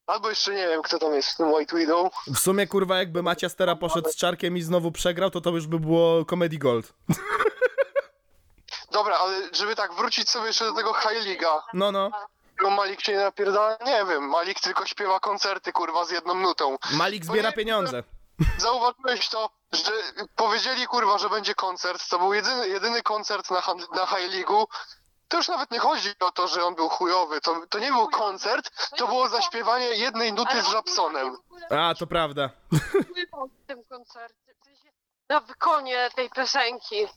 Albo 0.07 0.30
jeszcze 0.30 0.55
nie 0.55 0.67
wiem, 0.67 0.82
kto 0.82 0.99
tam 0.99 1.13
jest 1.13 1.30
w 1.30 1.38
tym 1.38 1.53
White 1.53 1.78
Widow. 1.78 2.13
W 2.28 2.38
sumie, 2.38 2.67
kurwa, 2.67 2.97
jakby 2.97 3.23
Macias 3.23 3.55
teraz 3.55 3.80
poszedł 3.80 4.09
z 4.09 4.15
czarkiem 4.15 4.57
i 4.57 4.61
znowu 4.61 4.91
przegrał, 4.91 5.30
to 5.30 5.41
to 5.41 5.49
już 5.49 5.67
by 5.67 5.80
było 5.80 6.25
Comedy 6.25 6.57
Gold. 6.57 6.93
Dobra, 8.91 9.17
ale 9.17 9.41
żeby 9.51 9.75
tak 9.75 9.93
wrócić 9.93 10.29
sobie 10.29 10.47
jeszcze 10.47 10.65
do 10.65 10.73
tego 10.73 10.93
High 10.93 11.25
Liga. 11.25 11.63
No, 11.73 11.91
no. 11.91 12.11
Tego 12.57 12.69
Malik 12.69 13.01
się 13.01 13.11
nie 13.11 13.19
napierdala? 13.19 13.77
Nie 13.85 14.05
wiem. 14.05 14.29
Malik 14.29 14.59
tylko 14.59 14.85
śpiewa 14.85 15.19
koncerty, 15.19 15.71
kurwa, 15.71 16.05
z 16.05 16.11
jedną 16.11 16.35
nutą. 16.35 16.77
Malik 16.91 17.25
zbiera 17.25 17.51
pieniądze. 17.51 18.03
Zauważyłeś 18.57 19.29
to, 19.29 19.49
że 19.73 19.91
powiedzieli, 20.35 20.88
kurwa, 20.88 21.17
że 21.17 21.29
będzie 21.29 21.55
koncert. 21.55 22.09
To 22.09 22.19
był 22.19 22.33
jedyny, 22.33 22.67
jedyny 22.69 23.01
koncert 23.01 23.51
na, 23.51 23.61
na 23.95 24.05
High 24.05 24.31
League'u. 24.33 24.65
To 25.27 25.38
już 25.38 25.47
nawet 25.47 25.71
nie 25.71 25.79
chodzi 25.79 26.09
o 26.19 26.31
to, 26.31 26.47
że 26.47 26.63
on 26.63 26.75
był 26.75 26.89
chujowy. 26.89 27.41
To, 27.41 27.61
to 27.69 27.79
nie 27.79 27.91
był 27.91 28.09
koncert, 28.09 28.89
to 28.97 29.07
było 29.07 29.29
zaśpiewanie 29.29 29.85
jednej 29.85 30.33
nuty 30.33 30.61
z 30.61 30.67
on 30.67 30.73
Rapsonem. 30.73 31.38
A, 31.69 31.93
to 31.99 32.07
prawda. 32.07 32.49
w 33.63 33.67
tym 33.67 33.83
koncercie. 33.89 34.53
Na 35.29 35.39
wykonie 35.39 36.09
tej 36.15 36.29
piosenki. 36.29 37.07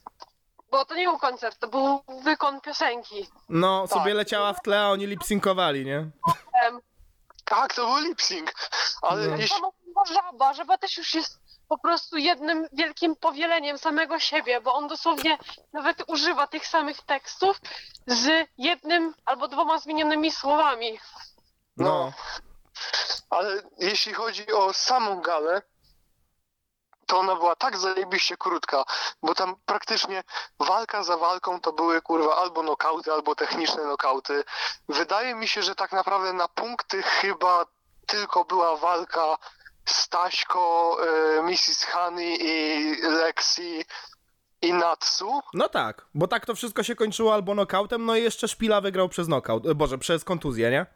Bo 0.71 0.85
to 0.85 0.95
nie 0.95 1.05
był 1.05 1.19
koncert, 1.19 1.59
to 1.59 1.69
był 1.69 2.01
wykon 2.23 2.61
piosenki. 2.61 3.27
No, 3.49 3.89
Tak. 3.89 3.99
sobie 3.99 4.15
leciała 4.15 4.53
w 4.53 4.63
tle, 4.63 4.81
a 4.81 4.91
oni 4.91 5.07
lipsynkowali, 5.07 5.85
nie? 5.85 6.11
Tak, 7.45 7.75
to 7.75 7.87
był 7.87 7.97
lip 8.09 8.23
sync. 8.23 8.51
Ale 9.03 9.27
No. 9.27 9.37
jeśli, 9.37 9.57
żaba, 10.15 10.53
żaba 10.55 10.79
też 10.79 10.97
już 10.99 11.15
jest 11.15 11.41
po 11.69 11.79
prostu 11.79 12.17
jednym 12.17 12.69
wielkim 12.73 13.17
powieleniem 13.17 13.79
samego 13.79 14.19
siebie, 14.19 14.61
bo 14.61 14.75
on 14.75 14.89
dosłownie 14.89 15.39
nawet 15.73 16.03
używa 16.07 16.47
tych 16.47 16.67
samych 16.67 17.03
tekstów 17.03 17.61
z 18.07 18.49
jednym 18.59 19.15
albo 19.27 19.49
dwoma 19.49 19.79
zmienionymi 19.79 20.33
słowami. 20.33 21.01
No. 21.77 22.13
ale 23.31 23.63
jeśli 23.79 24.13
chodzi 24.15 24.53
o 24.53 24.73
samą 24.73 25.21
galę, 25.21 25.63
to 27.11 27.19
ona 27.19 27.37
była 27.37 27.57
tak 27.57 27.79
zajebiście 27.79 28.37
krótka, 28.37 28.85
bo 29.23 29.35
tam 29.35 29.57
praktycznie 29.67 30.23
walka 30.59 31.03
za 31.03 31.17
walką 31.17 31.61
to 31.61 31.73
były 31.73 32.03
kurwa 32.03 32.37
albo 32.37 32.63
nokauty, 32.63 33.13
albo 33.13 33.35
techniczne 33.35 33.85
nokauty. 33.85 34.45
Wydaje 34.89 35.35
mi 35.35 35.49
się, 35.49 35.63
że 35.63 35.75
tak 35.75 35.93
naprawdę 35.93 36.33
na 36.33 36.49
punkty 36.49 37.03
chyba 37.03 37.67
tylko 38.07 38.45
była 38.45 38.77
walka 38.77 39.37
Staśko, 39.85 40.97
y, 41.39 41.43
Mrs. 41.43 41.85
Honey 41.85 42.39
i 42.41 42.97
Lexi 43.03 43.85
i 44.63 44.73
Natsu. 44.73 45.41
No 45.55 45.69
tak, 45.69 46.07
bo 46.15 46.29
tak 46.29 46.47
to 46.47 46.55
wszystko 46.55 46.83
się 46.83 46.95
kończyło 46.95 47.35
albo 47.35 47.55
nokautem, 47.55 48.05
no 48.05 48.17
i 48.17 48.23
jeszcze 48.23 48.49
Szpila 48.49 48.81
wygrał 48.81 49.09
przez 49.09 49.29
nokaut, 49.29 49.67
e, 49.67 49.75
boże, 49.75 49.99
przez 49.99 50.25
kontuzję, 50.25 50.71
nie? 50.71 50.87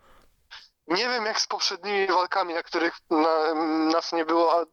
Nie 0.88 1.08
wiem 1.08 1.24
jak 1.26 1.40
z 1.40 1.46
poprzednimi 1.46 2.06
walkami, 2.06 2.54
na 2.54 2.62
których 2.62 2.94
na, 3.10 3.54
nas 3.92 4.12
nie 4.12 4.24
było, 4.24 4.60
a 4.60 4.64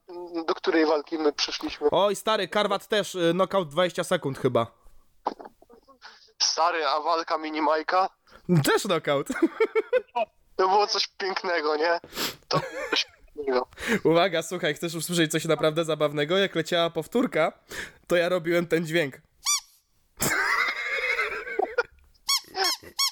do 0.45 0.55
której 0.55 0.85
walki 0.85 1.17
my 1.17 1.33
przyszliśmy. 1.33 1.87
Oj, 1.91 2.15
stary, 2.15 2.47
Karwat 2.47 2.87
też, 2.87 3.15
y, 3.15 3.33
nokaut 3.33 3.69
20 3.69 4.03
sekund 4.03 4.39
chyba. 4.39 4.67
Stary, 6.41 6.85
a 6.87 6.99
walka 7.01 7.37
mini 7.37 7.61
Majka? 7.61 8.09
Też 8.63 8.85
nokaut. 8.85 9.27
To 10.55 10.67
było 10.67 10.87
coś 10.87 11.07
pięknego, 11.07 11.75
nie? 11.75 11.99
To 12.47 12.59
było 12.59 12.71
coś 12.89 13.05
pięknego. 13.35 13.67
Uwaga, 14.03 14.41
słuchaj, 14.41 14.73
chcesz 14.73 14.95
usłyszeć 14.95 15.31
coś 15.31 15.45
naprawdę 15.45 15.85
zabawnego? 15.85 16.37
Jak 16.37 16.55
leciała 16.55 16.89
powtórka, 16.89 17.51
to 18.07 18.15
ja 18.15 18.29
robiłem 18.29 18.67
ten 18.67 18.85
dźwięk. 18.85 19.15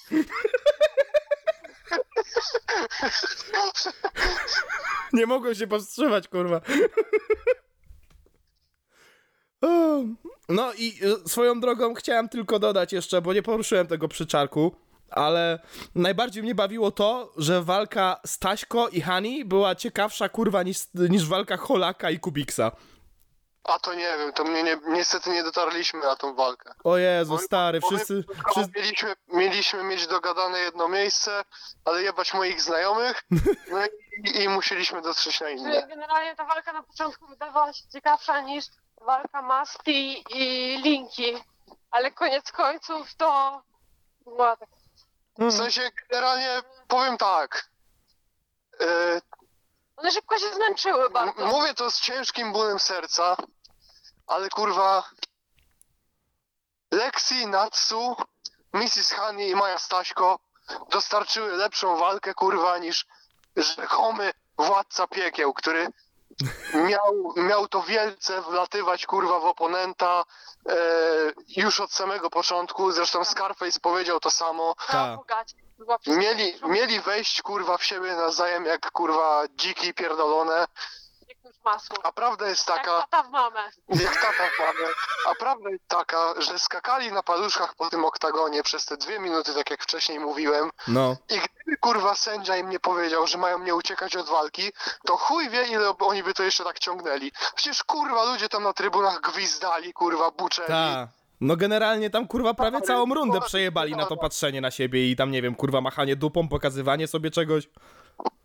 Nie 5.13 5.25
mogłem 5.25 5.55
się 5.55 5.67
powstrzymać, 5.67 6.27
kurwa. 6.27 6.61
No 10.49 10.73
i 10.77 10.93
y, 11.25 11.29
swoją 11.29 11.59
drogą 11.59 11.93
chciałem 11.93 12.29
tylko 12.29 12.59
dodać 12.59 12.93
jeszcze, 12.93 13.21
bo 13.21 13.33
nie 13.33 13.41
poruszyłem 13.41 13.87
tego 13.87 14.07
przy 14.07 14.27
czarku, 14.27 14.75
ale 15.09 15.59
najbardziej 15.95 16.43
mnie 16.43 16.55
bawiło 16.55 16.91
to, 16.91 17.33
że 17.37 17.63
walka 17.63 18.19
Staśko 18.25 18.89
i 18.89 19.01
Hani 19.01 19.45
była 19.45 19.75
ciekawsza, 19.75 20.29
kurwa, 20.29 20.63
niż, 20.63 20.77
niż 20.93 21.27
walka 21.27 21.57
Holaka 21.57 22.11
i 22.11 22.19
Kubiksa. 22.19 22.71
A 23.63 23.79
to 23.79 23.93
nie 23.93 24.17
wiem, 24.17 24.33
to 24.33 24.43
mnie 24.43 24.63
nie, 24.63 24.77
niestety 24.87 25.29
nie 25.29 25.43
dotarliśmy 25.43 25.99
na 25.99 26.15
tą 26.15 26.35
walkę. 26.35 26.73
O 26.83 26.97
Jezu, 26.97 27.37
stary, 27.37 27.79
Bo 27.79 27.87
wszyscy... 27.87 28.23
wszyscy... 28.51 28.71
Mieliśmy, 28.75 29.15
mieliśmy 29.27 29.83
mieć 29.83 30.07
dogadane 30.07 30.59
jedno 30.59 30.87
miejsce, 30.87 31.43
ale 31.85 32.03
jebać 32.03 32.33
moich 32.33 32.61
znajomych, 32.61 33.23
no 33.71 33.85
i, 33.85 34.43
i 34.43 34.49
musieliśmy 34.49 35.01
dotrzeć 35.01 35.41
na 35.41 35.49
inne. 35.49 35.87
generalnie 35.87 36.35
ta 36.35 36.45
walka 36.45 36.73
na 36.73 36.83
początku 36.83 37.27
wydawała 37.27 37.73
się 37.73 37.87
ciekawsza 37.87 38.41
niż 38.41 38.65
walka 39.01 39.41
Masti 39.41 40.23
i 40.29 40.77
Linki, 40.83 41.35
ale 41.91 42.11
koniec 42.11 42.51
końców 42.51 43.15
to 43.15 43.61
była 44.23 44.57
tak 44.57 44.69
W 45.37 45.51
sensie 45.51 45.81
generalnie 46.09 46.61
powiem 46.87 47.17
tak. 47.17 47.69
One 49.99 50.11
szybko 50.11 50.39
się 50.39 50.53
zmęczyły 50.53 51.05
M- 51.05 51.13
bardzo. 51.13 51.45
mówię 51.45 51.73
to 51.73 51.91
z 51.91 52.01
ciężkim 52.01 52.53
bólem 52.53 52.79
serca, 52.79 53.37
ale 54.27 54.49
kurwa... 54.49 55.03
Lexi, 56.91 57.47
Natsu, 57.47 58.15
Mrs. 58.73 59.13
Honey 59.13 59.49
i 59.49 59.55
Maja 59.55 59.79
Staśko 59.79 60.39
dostarczyły 60.89 61.57
lepszą 61.57 61.97
walkę, 61.97 62.33
kurwa, 62.33 62.77
niż 62.77 63.05
rzekomy 63.55 64.31
władca 64.57 65.07
piekieł, 65.07 65.53
który 65.53 65.87
miał, 66.89 67.33
miał 67.35 67.67
to 67.67 67.81
wielce 67.81 68.41
wlatywać, 68.41 69.05
kurwa, 69.05 69.39
w 69.39 69.45
oponenta 69.45 70.23
e, 70.69 70.75
już 71.57 71.79
od 71.79 71.91
samego 71.93 72.29
początku. 72.29 72.91
Zresztą 72.91 73.25
Scarface 73.25 73.79
powiedział 73.79 74.19
to 74.19 74.31
samo. 74.31 74.75
Ta. 74.87 75.17
Była 75.79 75.97
Mieli, 76.07 76.53
mieli 76.63 77.01
wejść, 77.01 77.41
kurwa, 77.41 77.77
w 77.77 77.83
siebie 77.83 78.15
nawzajem 78.15 78.65
jak, 78.65 78.91
kurwa, 78.91 79.43
dziki 79.55 79.93
pierdolone. 79.93 80.67
jak. 81.65 81.99
A 82.03 82.11
prawda 82.11 82.47
jest 82.47 82.69
Jak 82.69 82.77
taka... 82.77 83.01
tata 83.01 83.23
w 83.23 83.29
mamę. 83.29 83.71
Jak 83.89 84.21
tata 84.21 84.49
mamy. 84.59 84.93
A 85.27 85.35
prawda 85.35 85.69
jest 85.69 85.87
taka, 85.87 86.33
że 86.37 86.59
skakali 86.59 87.11
na 87.11 87.23
paluszkach 87.23 87.75
po 87.75 87.89
tym 87.89 88.05
oktagonie 88.05 88.63
przez 88.63 88.85
te 88.85 88.97
dwie 88.97 89.19
minuty, 89.19 89.53
tak 89.53 89.69
jak 89.69 89.83
wcześniej 89.83 90.19
mówiłem. 90.19 90.71
No. 90.87 91.15
I 91.29 91.39
gdyby 91.39 91.77
kurwa 91.77 92.15
sędzia 92.15 92.57
im 92.57 92.69
nie 92.69 92.79
powiedział, 92.79 93.27
że 93.27 93.37
mają 93.37 93.59
nie 93.59 93.75
uciekać 93.75 94.15
od 94.15 94.29
walki, 94.29 94.71
to 95.05 95.17
chuj 95.17 95.49
wie 95.49 95.63
ile 95.63 95.97
oni 95.99 96.23
by 96.23 96.33
to 96.33 96.43
jeszcze 96.43 96.63
tak 96.63 96.79
ciągnęli. 96.79 97.31
Przecież 97.55 97.83
kurwa 97.83 98.23
ludzie 98.23 98.49
tam 98.49 98.63
na 98.63 98.73
trybunach 98.73 99.21
gwizdali, 99.21 99.93
kurwa 99.93 100.31
buczeli. 100.31 100.67
Ta. 100.67 101.07
No 101.41 101.55
generalnie 101.55 102.09
tam 102.09 102.27
kurwa 102.27 102.53
prawie 102.53 102.81
całą 102.81 103.13
rundę 103.13 103.41
przejebali 103.41 103.95
na 103.95 104.05
to 104.05 104.17
patrzenie 104.17 104.61
na 104.61 104.71
siebie 104.71 105.11
i 105.11 105.15
tam 105.15 105.31
nie 105.31 105.41
wiem, 105.41 105.55
kurwa 105.55 105.81
machanie 105.81 106.15
dupą, 106.15 106.47
pokazywanie 106.49 107.07
sobie 107.07 107.31
czegoś. 107.31 107.69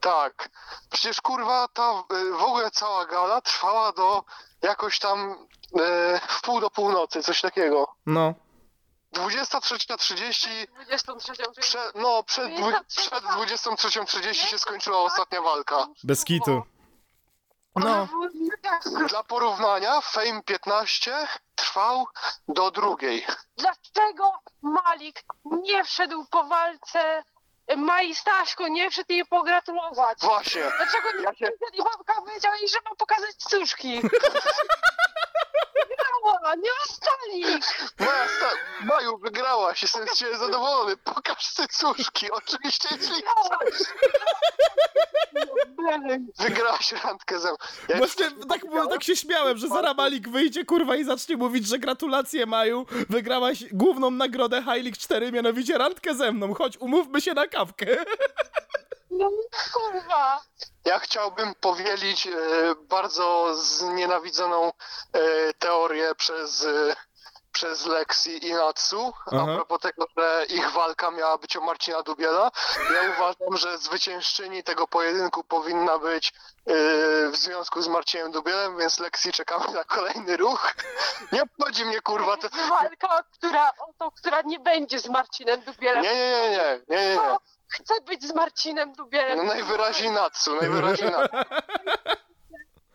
Tak. 0.01 0.51
Przecież 0.91 1.21
kurwa 1.21 1.69
ta 1.69 2.05
y, 2.13 2.33
w 2.33 2.43
ogóle 2.43 2.71
cała 2.71 3.07
gala 3.07 3.41
trwała 3.41 3.93
do 3.93 4.25
jakoś 4.63 4.99
tam 4.99 5.33
y, 5.33 5.79
w 6.29 6.43
pół 6.43 6.61
do 6.61 6.71
północy, 6.71 7.23
coś 7.23 7.41
takiego. 7.41 7.89
No. 8.07 8.35
23.30 9.15 10.49
23 10.75 11.33
Prze, 11.61 11.79
no, 11.95 12.23
przed, 12.23 12.55
dwu, 12.55 12.71
przed 12.97 13.25
23.30 13.25 14.35
się 14.35 14.59
skończyła 14.59 14.99
ostatnia 14.99 15.43
walka. 15.43 15.87
Bez 16.05 16.25
kitu. 16.25 16.63
No. 17.77 18.09
Dla 19.09 19.23
porównania, 19.23 20.01
Fame 20.01 20.43
15 20.43 21.17
trwał 21.55 22.07
do 22.49 22.71
drugiej. 22.71 23.27
Dlaczego 23.57 24.33
Malik 24.63 25.23
nie 25.45 25.85
wszedł 25.85 26.25
po 26.31 26.45
walce 26.45 27.23
Mai 27.77 28.15
Staśko, 28.15 28.69
nie 28.69 28.91
wszedł 28.91 29.13
jej 29.13 29.25
pogratulować? 29.27 30.19
Właśnie. 30.21 30.63
Dlaczego 30.77 31.13
nie 31.19 31.25
Ja 31.25 31.35
się- 31.35 31.53
I 31.73 31.83
babka 31.85 32.15
powiedziała 32.15 32.57
jej, 32.57 32.69
że 32.69 32.79
ma 32.91 32.97
pokazać 32.97 33.37
cuszki? 33.37 34.01
Wygrała, 36.25 36.55
nie 36.55 36.71
ostali! 36.89 37.45
Moja 38.01 38.29
sta 38.29 38.51
Maju, 38.81 39.19
wygrałaś, 39.19 39.83
jestem 39.83 40.09
z 40.09 40.19
ciebie 40.19 40.39
zadowolony. 40.39 40.97
Pokaż 40.97 41.55
te 41.55 41.69
cóżki, 41.69 42.31
oczywiście 42.31 42.89
jeśli 42.93 43.23
wygrałaś 46.39 46.93
randkę 47.05 47.39
ze 47.39 47.49
mną. 47.49 47.57
Ja 47.89 47.97
Właśnie 47.97 48.31
tak, 48.49 48.61
tak 48.91 49.03
się 49.03 49.17
śmiałem, 49.17 49.59
że 49.59 49.69
Zara 49.69 49.95
Malik 49.95 50.29
wyjdzie 50.29 50.65
kurwa 50.65 50.97
i 50.97 51.05
zacznie 51.05 51.37
mówić, 51.37 51.67
że 51.67 51.79
gratulacje 51.79 52.47
Maju, 52.47 52.87
wygrałaś 53.09 53.65
główną 53.73 54.11
nagrodę 54.11 54.59
High 54.59 54.85
League 54.85 54.99
4, 55.01 55.33
mianowicie 55.33 55.79
randkę 55.79 56.15
ze 56.15 56.33
mną, 56.33 56.55
chodź 56.55 56.77
umówmy 56.77 57.21
się 57.21 57.35
na 57.35 57.47
kawkę. 57.47 57.87
No 59.19 59.31
kurwa! 59.73 60.41
Ja 60.85 60.99
chciałbym 60.99 61.55
powielić 61.55 62.27
e, 62.27 62.31
bardzo 62.81 63.55
znienawidzoną 63.57 64.73
e, 65.13 65.53
teorię 65.53 66.15
przez, 66.15 66.65
e, 66.65 66.97
przez 67.53 67.87
Lexi 67.87 68.47
i 68.47 68.53
Natsu 68.55 69.13
Aha. 69.27 69.47
a 69.49 69.55
propos 69.55 69.81
tego, 69.81 70.07
że 70.17 70.47
ich 70.49 70.71
walka 70.71 71.11
miała 71.11 71.39
być 71.39 71.57
o 71.57 71.61
Marcina 71.61 72.03
Dubiela. 72.03 72.51
Ja 72.95 73.11
uważam, 73.17 73.57
że 73.57 73.79
zwyciężczyni 73.79 74.65
tego 74.65 74.89
pojedynku 74.89 75.45
powinna 75.45 75.99
być 75.99 76.29
e, 76.67 76.73
w 77.31 77.37
związku 77.37 77.83
z 77.83 77.89
Marcinem 77.89 78.33
Dubielem, 78.33 78.79
więc 78.79 78.99
Lexi 78.99 79.33
czekamy 79.33 79.73
na 79.73 79.85
kolejny 79.85 80.37
ruch. 80.37 80.73
Nie 81.33 81.43
obchodzi 81.43 81.85
mnie 81.85 82.01
kurwa 82.01 82.37
to... 82.37 82.47
Jest 82.57 82.69
walka, 82.69 83.23
która, 83.33 83.71
o 83.79 83.93
to, 83.99 84.11
która 84.11 84.41
nie 84.45 84.61
będzie 84.61 84.99
z 84.99 85.09
Marcinem 85.09 85.61
Dubielem. 85.61 86.03
Nie, 86.03 86.15
nie, 86.15 86.31
nie, 86.31 86.51
nie, 86.51 86.81
nie, 86.89 87.07
nie, 87.09 87.15
nie. 87.15 87.37
Chcę 87.75 88.01
być 88.01 88.23
z 88.29 88.35
Marcinem 88.35 88.93
Dubielem. 88.93 89.37
No 89.39 89.43
najwyraźniej 89.45 90.11
Natsu, 90.11 90.57
najwyraźniej 90.61 91.11
Natsu. 91.11 91.37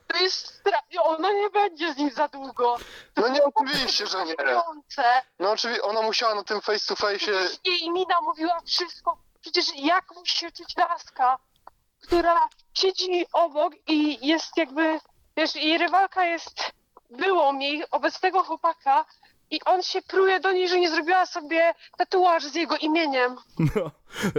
To 0.08 0.18
jest 0.18 0.62
stra- 0.64 1.02
Ona 1.04 1.32
nie 1.32 1.50
będzie 1.50 1.94
z 1.94 1.98
nim 1.98 2.12
za 2.12 2.28
długo. 2.28 2.78
No 3.18 3.28
nie, 3.28 3.44
oczywiście, 3.44 4.08
że 4.08 4.26
nie. 4.26 4.36
No 5.40 5.52
oczywiście, 5.52 5.84
ona 5.84 6.02
musiała 6.02 6.36
na 6.36 6.44
tym 6.44 6.62
face 6.62 6.86
to 6.88 6.96
face 6.96 7.32
Jej 7.66 7.92
mina 7.92 8.22
mówiła 8.22 8.60
wszystko. 8.66 9.18
Przecież 9.42 9.76
jak 9.76 10.16
musi 10.16 10.38
się 10.38 10.52
czuć 10.52 10.78
laska, 10.78 11.38
która 12.04 12.50
siedzi 12.74 13.26
obok 13.34 13.74
i 13.88 14.28
jest 14.28 14.58
jakby, 14.58 15.00
wiesz, 15.38 15.56
jej 15.56 15.78
rywalka 15.78 16.26
jest 16.26 16.72
byłą 17.10 17.60
jej 17.60 17.90
obecnego 17.92 18.44
chłopaka 18.44 19.06
i 19.52 19.60
on 19.66 19.84
się 19.84 20.02
pruje 20.02 20.40
do 20.40 20.52
niej, 20.52 20.70
że 20.70 20.80
nie 20.80 20.90
zrobiła 20.90 21.26
sobie 21.26 21.74
tatuaż 21.98 22.44
z 22.44 22.56
jego 22.56 22.78
imieniem. 22.78 23.36
No, 23.76 23.92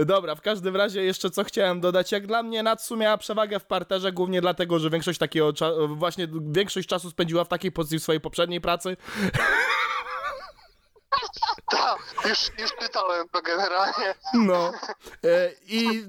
dobra, 0.05 0.35
w 0.35 0.41
każdym 0.41 0.75
razie 0.75 1.03
jeszcze 1.03 1.29
co 1.29 1.43
chciałem 1.43 1.81
dodać, 1.81 2.11
jak 2.11 2.27
dla 2.27 2.43
mnie 2.43 2.63
Natsu 2.63 2.97
miała 2.97 3.17
przewagę 3.17 3.59
w 3.59 3.65
parterze, 3.65 4.11
głównie 4.11 4.41
dlatego, 4.41 4.79
że 4.79 4.89
większość 4.89 5.19
takiego, 5.19 5.49
cza- 5.53 5.95
właśnie 5.95 6.27
większość 6.51 6.87
czasu 6.87 7.09
spędziła 7.09 7.43
w 7.43 7.47
takiej 7.47 7.71
pozycji 7.71 7.99
w 7.99 8.03
swojej 8.03 8.21
poprzedniej 8.21 8.61
pracy. 8.61 8.97
Tak, 11.71 11.99
już, 12.29 12.39
już 12.59 12.71
czytałem 12.79 13.29
to 13.29 13.41
generalnie. 13.41 14.13
No. 14.33 14.71
E, 15.23 15.51
I 15.67 16.05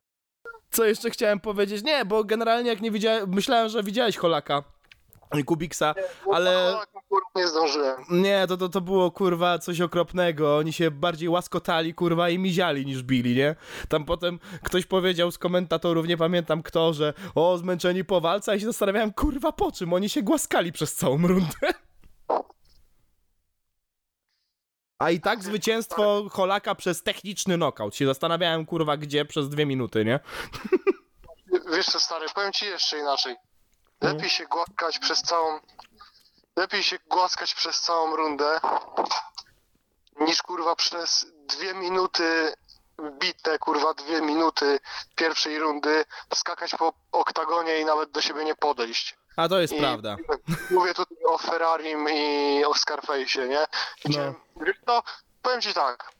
co 0.70 0.84
jeszcze 0.84 1.10
chciałem 1.10 1.40
powiedzieć? 1.40 1.84
Nie, 1.84 2.04
bo 2.04 2.24
generalnie 2.24 2.70
jak 2.70 2.80
nie 2.80 2.90
widziałem, 2.90 3.30
myślałem, 3.30 3.68
że 3.68 3.82
widziałeś 3.82 4.16
Holaka 4.16 4.62
Kubiksa, 5.46 5.94
ale 6.32 6.74
Kurwa, 7.08 7.26
nie 7.36 7.48
zdążyłem. 7.48 7.96
nie, 8.10 8.44
to, 8.48 8.56
to, 8.56 8.68
to 8.68 8.80
było 8.80 9.10
kurwa 9.10 9.58
coś 9.58 9.80
okropnego. 9.80 10.56
Oni 10.56 10.72
się 10.72 10.90
bardziej 10.90 11.28
łaskotali 11.28 11.94
kurwa 11.94 12.28
i 12.28 12.38
miziali 12.38 12.86
niż 12.86 13.02
bili, 13.02 13.36
nie? 13.36 13.56
Tam 13.88 14.04
potem 14.04 14.38
ktoś 14.62 14.86
powiedział 14.86 15.30
z 15.30 15.38
komentatorów, 15.38 16.06
nie 16.06 16.16
pamiętam 16.16 16.62
kto, 16.62 16.92
że 16.92 17.14
o, 17.34 17.58
zmęczeni 17.58 18.04
po 18.04 18.20
walce, 18.20 18.52
ja 18.52 18.60
się 18.60 18.66
zastanawiałem, 18.66 19.12
kurwa 19.12 19.52
po 19.52 19.72
czym? 19.72 19.92
Oni 19.92 20.08
się 20.08 20.22
głaskali 20.22 20.72
przez 20.72 20.94
całą 20.94 21.26
rundę. 21.26 21.72
A 24.98 25.10
i 25.10 25.20
tak 25.20 25.42
zwycięstwo 25.44 26.28
Holaka 26.30 26.74
przez 26.74 27.02
techniczny 27.02 27.56
knockout. 27.56 27.96
Się 27.96 28.06
zastanawiałem, 28.06 28.66
kurwa, 28.66 28.96
gdzie 28.96 29.24
przez 29.24 29.48
dwie 29.48 29.66
minuty, 29.66 30.04
nie? 30.04 30.20
Wiesz 31.72 31.86
co, 31.86 32.00
stary, 32.00 32.26
powiem 32.34 32.52
ci 32.52 32.64
jeszcze 32.66 32.98
inaczej. 32.98 33.36
No. 34.02 34.08
Lepiej 34.08 34.30
się 34.30 34.46
głaskać 34.46 34.98
przez 34.98 35.22
całą... 35.22 35.60
Lepiej 36.56 36.82
się 36.82 36.98
głaskać 37.06 37.54
przez 37.54 37.80
całą 37.80 38.16
rundę, 38.16 38.60
niż 40.20 40.42
kurwa 40.42 40.76
przez 40.76 41.26
dwie 41.46 41.74
minuty 41.74 42.54
bite, 43.18 43.58
kurwa, 43.58 43.94
dwie 43.94 44.20
minuty 44.22 44.80
pierwszej 45.14 45.58
rundy, 45.58 46.04
skakać 46.34 46.70
po 46.70 46.92
oktagonie 47.12 47.80
i 47.80 47.84
nawet 47.84 48.10
do 48.10 48.20
siebie 48.20 48.44
nie 48.44 48.54
podejść. 48.54 49.16
A 49.36 49.48
to 49.48 49.60
jest 49.60 49.72
I 49.72 49.78
prawda. 49.78 50.16
Mówię 50.70 50.94
tutaj 50.94 51.24
o 51.24 51.38
Ferrarim 51.38 52.08
i 52.08 52.64
o 52.64 52.72
Scarface'ie, 52.72 53.48
nie? 53.48 53.66
Gdzie, 54.04 54.34
wiesz 54.56 54.76
co, 54.86 55.02
powiem 55.42 55.60
ci 55.60 55.74
tak. 55.74 56.12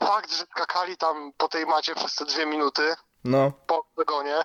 Fakt, 0.00 0.32
że 0.32 0.44
skakali 0.44 0.96
tam 0.96 1.32
po 1.36 1.48
tej 1.48 1.66
macie 1.66 1.94
przez 1.94 2.14
te 2.14 2.24
dwie 2.24 2.46
minuty, 2.46 2.94
No, 3.24 3.52
po 3.66 3.78
oktagonie, 3.78 4.42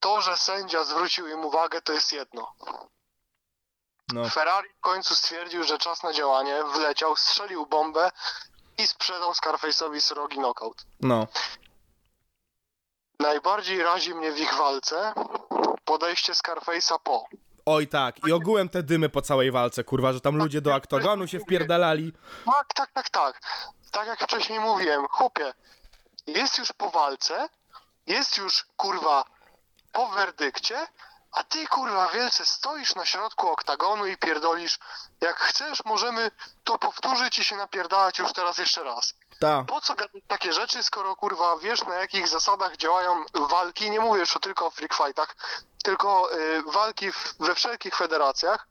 to, 0.00 0.20
że 0.20 0.36
sędzia 0.36 0.84
zwrócił 0.84 1.28
im 1.28 1.44
uwagę, 1.44 1.82
to 1.82 1.92
jest 1.92 2.12
jedno. 2.12 2.52
no. 4.12 4.28
Ferrari 4.28 4.68
w 4.78 4.80
końcu 4.80 5.14
stwierdził, 5.14 5.64
że 5.64 5.78
czas 5.78 6.02
na 6.02 6.12
działanie, 6.12 6.64
wleciał, 6.74 7.16
strzelił 7.16 7.66
bombę 7.66 8.10
i 8.78 8.86
sprzedał 8.86 9.32
Scarface'owi 9.32 10.00
srogi 10.00 10.36
knockout. 10.36 10.84
No. 11.00 11.26
Najbardziej 13.20 13.82
razi 13.82 14.14
mnie 14.14 14.32
w 14.32 14.38
ich 14.38 14.54
walce 14.54 15.14
podejście 15.84 16.32
Scarface'a 16.32 16.98
po. 16.98 17.26
Oj 17.66 17.88
tak, 17.88 18.26
i 18.26 18.32
ogółem 18.32 18.68
te 18.68 18.82
dymy 18.82 19.08
po 19.08 19.22
całej 19.22 19.50
walce, 19.50 19.84
kurwa, 19.84 20.12
że 20.12 20.20
tam 20.20 20.36
ludzie 20.36 20.60
do 20.60 20.74
oktogonu 20.74 21.26
się 21.26 21.40
wpierdalali. 21.40 22.12
Tak, 22.44 22.74
tak, 22.74 22.92
tak, 22.92 23.10
tak. 23.10 23.40
Tak 23.90 24.06
jak 24.06 24.20
wcześniej 24.20 24.60
mówiłem, 24.60 25.06
chłopie, 25.08 25.52
jest 26.26 26.58
już 26.58 26.72
po 26.72 26.90
walce, 26.90 27.48
jest 28.06 28.38
już 28.38 28.64
kurwa 28.76 29.24
po 29.92 30.08
werdykcie, 30.08 30.86
A 31.32 31.44
ty 31.44 31.66
kurwa 31.66 32.08
wielce 32.08 32.46
stoisz 32.46 32.94
na 32.94 33.04
środku 33.04 33.48
oktagonu 33.48 34.06
i 34.06 34.16
pierdolisz. 34.16 34.78
Jak 35.20 35.36
chcesz, 35.36 35.84
możemy 35.84 36.30
to 36.64 36.78
powtórzyć 36.78 37.38
i 37.38 37.44
się 37.44 37.56
napierdalać 37.56 38.18
już 38.18 38.32
teraz 38.32 38.58
jeszcze 38.58 38.84
raz. 38.84 39.14
Ta. 39.40 39.64
Po 39.64 39.80
co 39.80 39.94
gadać 39.94 40.22
takie 40.28 40.52
rzeczy, 40.52 40.82
skoro 40.82 41.16
kurwa 41.16 41.56
wiesz 41.56 41.84
na 41.84 41.94
jakich 41.94 42.28
zasadach 42.28 42.76
działają 42.76 43.24
walki? 43.34 43.90
Nie 43.90 44.00
mówię 44.00 44.20
już 44.20 44.34
tylko 44.42 44.66
o 44.66 44.70
freak 44.70 44.94
fightach, 44.94 45.36
tylko 45.84 46.32
y, 46.34 46.62
walki 46.62 47.12
w, 47.12 47.34
we 47.40 47.54
wszelkich 47.54 47.96
federacjach. 47.96 48.68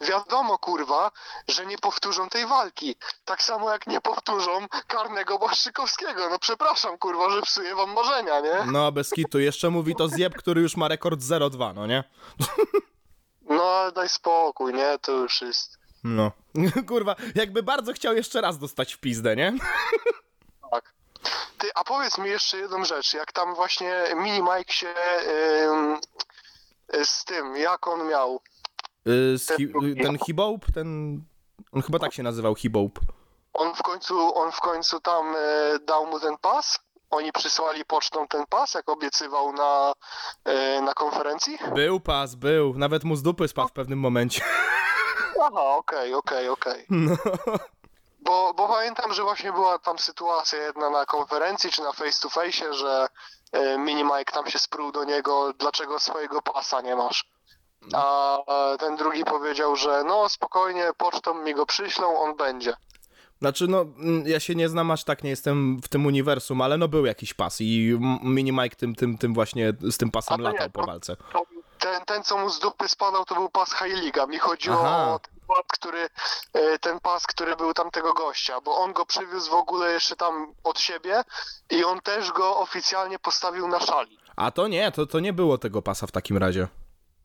Wiadomo 0.00 0.58
kurwa, 0.58 1.10
że 1.48 1.66
nie 1.66 1.78
powtórzą 1.78 2.28
tej 2.28 2.46
walki. 2.46 2.96
Tak 3.24 3.42
samo 3.42 3.70
jak 3.70 3.86
nie 3.86 4.00
powtórzą 4.00 4.66
karnego 4.86 5.38
Błaszczykowskiego. 5.38 6.30
No 6.30 6.38
przepraszam 6.38 6.98
kurwa, 6.98 7.30
że 7.30 7.42
psuję 7.42 7.74
wam 7.74 7.92
marzenia, 7.92 8.40
nie? 8.40 8.72
No, 8.72 8.92
bez 8.92 9.10
kitu. 9.10 9.38
Jeszcze 9.38 9.70
mówi 9.70 9.96
to 9.96 10.08
Zjeb, 10.08 10.34
który 10.34 10.60
już 10.60 10.76
ma 10.76 10.88
rekord 10.88 11.20
0-2, 11.20 11.74
no 11.74 11.86
nie? 11.86 12.04
No 13.50 13.62
ale 13.64 13.92
daj 13.92 14.08
spokój, 14.08 14.74
nie? 14.74 14.98
To 14.98 15.12
już 15.12 15.42
jest... 15.42 15.78
No. 16.04 16.30
Kurwa, 16.88 17.16
jakby 17.34 17.62
bardzo 17.62 17.92
chciał 17.92 18.14
jeszcze 18.14 18.40
raz 18.40 18.58
dostać 18.58 18.94
w 18.94 18.98
pizdę, 18.98 19.36
nie? 19.36 19.52
Tak. 20.70 20.94
Ty, 21.58 21.70
a 21.74 21.84
powiedz 21.84 22.18
mi 22.18 22.30
jeszcze 22.30 22.58
jedną 22.58 22.84
rzecz. 22.84 23.14
Jak 23.14 23.32
tam 23.32 23.54
właśnie 23.54 24.04
Mini 24.16 24.42
Mike 24.42 24.72
się 24.72 24.94
ym, 25.68 25.98
z 27.04 27.24
tym, 27.24 27.56
jak 27.56 27.86
on 27.86 28.08
miał? 28.08 28.40
Y, 29.06 29.36
y, 29.84 30.02
ten 30.02 30.18
Hibope, 30.18 30.72
ten... 30.72 31.20
On 31.72 31.82
chyba 31.82 31.98
tak 31.98 32.12
się 32.12 32.22
nazywał, 32.22 32.54
Hibope. 32.54 33.00
On 33.52 33.74
w 33.74 33.82
końcu, 33.82 34.36
on 34.36 34.52
w 34.52 34.60
końcu 34.60 35.00
tam 35.00 35.34
e, 35.36 35.78
dał 35.78 36.06
mu 36.06 36.20
ten 36.20 36.38
pas? 36.38 36.78
Oni 37.10 37.32
przysłali 37.32 37.84
pocztą 37.84 38.28
ten 38.28 38.46
pas, 38.46 38.74
jak 38.74 38.88
obiecywał 38.88 39.52
na, 39.52 39.92
e, 40.44 40.80
na 40.82 40.94
konferencji? 40.94 41.58
Był 41.74 42.00
pas, 42.00 42.34
był. 42.34 42.74
Nawet 42.74 43.04
mu 43.04 43.16
z 43.16 43.22
dupy 43.22 43.48
spadł 43.48 43.68
w 43.68 43.72
pewnym 43.72 43.98
momencie. 43.98 44.44
Aha, 45.44 45.62
okej, 45.76 46.14
okej, 46.14 46.48
okej. 46.48 46.86
No. 46.90 47.16
Bo, 48.20 48.54
bo 48.54 48.68
pamiętam, 48.68 49.12
że 49.12 49.22
właśnie 49.22 49.52
była 49.52 49.78
tam 49.78 49.98
sytuacja 49.98 50.58
jedna 50.58 50.90
na 50.90 51.06
konferencji, 51.06 51.70
czy 51.70 51.82
na 51.82 51.92
face 51.92 52.20
to 52.22 52.28
face, 52.28 52.74
że 52.74 53.06
e, 53.52 53.78
Mini 53.78 54.04
Mike 54.04 54.32
tam 54.32 54.50
się 54.50 54.58
sprół 54.58 54.92
do 54.92 55.04
niego, 55.04 55.52
dlaczego 55.58 56.00
swojego 56.00 56.42
pasa 56.42 56.80
nie 56.80 56.96
masz. 56.96 57.24
A 57.92 58.38
ten 58.78 58.96
drugi 58.96 59.24
powiedział, 59.24 59.76
że 59.76 60.04
no 60.04 60.28
spokojnie, 60.28 60.90
pocztą 60.96 61.34
mi 61.34 61.54
go 61.54 61.66
przyślą, 61.66 62.18
on 62.18 62.36
będzie. 62.36 62.74
Znaczy, 63.40 63.68
no, 63.68 63.80
mm, 63.80 64.26
ja 64.26 64.40
się 64.40 64.54
nie 64.54 64.68
znam 64.68 64.90
aż 64.90 65.04
tak, 65.04 65.24
nie 65.24 65.30
jestem 65.30 65.80
w 65.82 65.88
tym 65.88 66.06
uniwersum, 66.06 66.60
ale 66.60 66.76
no 66.76 66.88
był 66.88 67.06
jakiś 67.06 67.34
pas 67.34 67.60
i 67.60 67.98
Mini 68.22 68.52
Mike 68.52 68.76
tym, 68.76 68.94
tym, 68.94 69.18
tym 69.18 69.34
właśnie 69.34 69.72
z 69.90 69.96
tym 69.96 70.10
pasem 70.10 70.36
nie, 70.38 70.44
latał 70.44 70.70
po 70.70 70.86
walce. 70.86 71.16
To 71.16 71.42
Ten, 71.78 72.04
ten, 72.04 72.22
co 72.22 72.38
mu 72.38 72.50
z 72.50 72.60
dupy 72.60 72.88
spadał, 72.88 73.24
to 73.24 73.34
był 73.34 73.48
pas 73.48 73.74
High 73.74 74.02
Liga. 74.02 74.26
Mi 74.26 74.38
chodziło 74.38 74.80
Aha. 74.80 75.14
o 75.14 75.18
ten 75.18 75.34
pas, 75.48 75.62
który, 75.68 76.08
e, 76.52 76.78
ten 76.78 77.00
pas, 77.00 77.26
który 77.26 77.56
był 77.56 77.74
tamtego 77.74 78.14
gościa, 78.14 78.60
bo 78.60 78.76
on 78.76 78.92
go 78.92 79.06
przywiózł 79.06 79.50
w 79.50 79.54
ogóle 79.54 79.92
jeszcze 79.92 80.16
tam 80.16 80.54
od 80.64 80.80
siebie 80.80 81.22
i 81.70 81.84
on 81.84 82.00
też 82.00 82.32
go 82.32 82.56
oficjalnie 82.56 83.18
postawił 83.18 83.68
na 83.68 83.80
szali. 83.80 84.18
A 84.36 84.50
to 84.50 84.68
nie, 84.68 84.92
to, 84.92 85.06
to 85.06 85.20
nie 85.20 85.32
było 85.32 85.58
tego 85.58 85.82
pasa 85.82 86.06
w 86.06 86.12
takim 86.12 86.36
razie. 86.36 86.68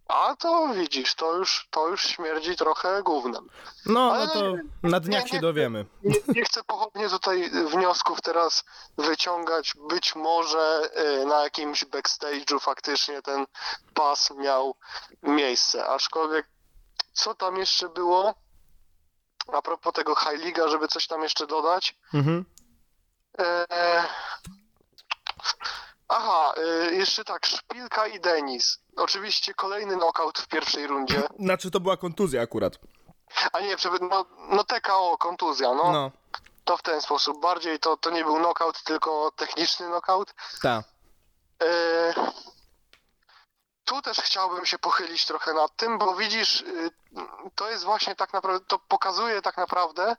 A 0.07 0.35
to 0.35 0.67
widzisz, 0.73 1.15
to 1.15 1.35
już, 1.35 1.67
to 1.71 1.87
już 1.87 2.07
śmierdzi 2.07 2.55
trochę 2.55 3.03
gównem. 3.03 3.49
No, 3.85 4.11
Ale 4.13 4.25
no 4.25 4.33
to 4.33 4.53
na 4.83 4.99
dniach 4.99 5.23
nie, 5.23 5.29
się 5.29 5.35
nie. 5.35 5.41
dowiemy. 5.41 5.85
Nie, 6.03 6.15
nie 6.27 6.45
chcę 6.45 6.63
pochodnie 6.63 7.09
tutaj 7.09 7.49
wniosków 7.49 8.21
teraz 8.21 8.63
wyciągać. 8.97 9.73
Być 9.89 10.15
może 10.15 10.89
y, 11.21 11.25
na 11.25 11.43
jakimś 11.43 11.85
backstage'u 11.85 12.59
faktycznie 12.59 13.21
ten 13.21 13.45
pas 13.93 14.31
miał 14.31 14.75
miejsce. 15.23 15.87
Aczkolwiek 15.87 16.47
co 17.13 17.35
tam 17.35 17.57
jeszcze 17.57 17.89
było? 17.89 18.33
A 19.53 19.61
propos 19.61 19.93
tego 19.93 20.15
High 20.15 20.55
żeby 20.67 20.87
coś 20.87 21.07
tam 21.07 21.23
jeszcze 21.23 21.47
dodać. 21.47 21.95
Mhm. 22.13 22.45
E... 23.39 24.03
Aha, 26.07 26.53
y, 26.89 26.95
jeszcze 26.95 27.23
tak, 27.23 27.45
Szpilka 27.45 28.07
i 28.07 28.19
Denis. 28.19 28.79
Oczywiście 28.95 29.53
kolejny 29.53 29.95
knockout 29.97 30.39
w 30.39 30.47
pierwszej 30.47 30.87
rundzie. 30.87 31.23
Znaczy, 31.39 31.71
to 31.71 31.79
była 31.79 31.97
kontuzja 31.97 32.41
akurat. 32.41 32.73
A 33.53 33.59
nie, 33.59 33.75
no, 34.09 34.25
no 34.49 34.63
TKO, 34.63 35.17
kontuzja, 35.17 35.73
no. 35.73 35.91
No, 35.91 36.11
To 36.63 36.77
w 36.77 36.81
ten 36.81 37.01
sposób. 37.01 37.41
Bardziej 37.41 37.79
to, 37.79 37.97
to 37.97 38.09
nie 38.09 38.23
był 38.23 38.35
knockout, 38.37 38.83
tylko 38.83 39.31
techniczny 39.35 39.87
knockout. 39.87 40.33
ta. 40.61 40.83
E, 41.63 42.13
Tu 43.85 44.01
też 44.01 44.17
chciałbym 44.17 44.65
się 44.65 44.77
pochylić 44.79 45.25
trochę 45.25 45.53
nad 45.53 45.75
tym, 45.75 45.97
bo 45.97 46.15
widzisz, 46.15 46.61
y, 46.61 46.91
to 47.55 47.69
jest 47.69 47.83
właśnie 47.83 48.15
tak 48.15 48.33
naprawdę, 48.33 48.65
to 48.65 48.79
pokazuje 48.79 49.41
tak 49.41 49.57
naprawdę, 49.57 50.15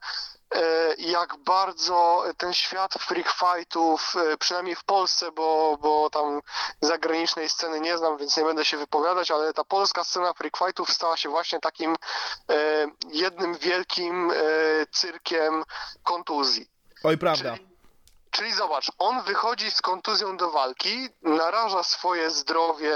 jak 0.98 1.36
bardzo 1.36 2.24
ten 2.36 2.52
świat 2.52 2.94
freak 2.94 3.32
fightów, 3.32 4.14
e, 4.16 4.36
przynajmniej 4.36 4.76
w 4.76 4.84
Polsce, 4.84 5.32
bo, 5.32 5.78
bo 5.80 6.10
tam 6.10 6.40
zagranicznej 6.80 7.48
sceny 7.48 7.80
nie 7.80 7.98
znam, 7.98 8.18
więc 8.18 8.36
nie 8.36 8.44
będę 8.44 8.64
się 8.64 8.76
wypowiadać, 8.76 9.30
ale 9.30 9.52
ta 9.52 9.64
polska 9.64 10.04
scena 10.04 10.32
freak 10.32 10.56
fightów 10.58 10.90
stała 10.92 11.16
się 11.16 11.28
właśnie 11.28 11.60
takim 11.60 11.96
e, 12.50 12.86
jednym 13.12 13.54
wielkim 13.54 14.30
e, 14.30 14.34
cyrkiem 14.92 15.64
kontuzji. 16.02 16.70
Oj, 17.04 17.18
prawda. 17.18 17.56
Czyli, 17.56 17.68
czyli 18.30 18.52
zobacz, 18.52 18.90
on 18.98 19.22
wychodzi 19.22 19.70
z 19.70 19.82
kontuzją 19.82 20.36
do 20.36 20.50
walki, 20.50 21.08
naraża 21.22 21.82
swoje 21.82 22.30
zdrowie 22.30 22.94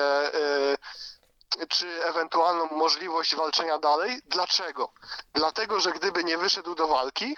czy 1.69 2.05
ewentualną 2.05 2.69
możliwość 2.71 3.35
walczenia 3.37 3.79
dalej. 3.79 4.21
Dlaczego? 4.27 4.93
Dlatego, 5.35 5.81
że 5.81 5.93
gdyby 5.93 6.25
nie 6.25 6.39
wyszedł 6.39 6.75
do 6.75 6.89
walki, 6.89 7.37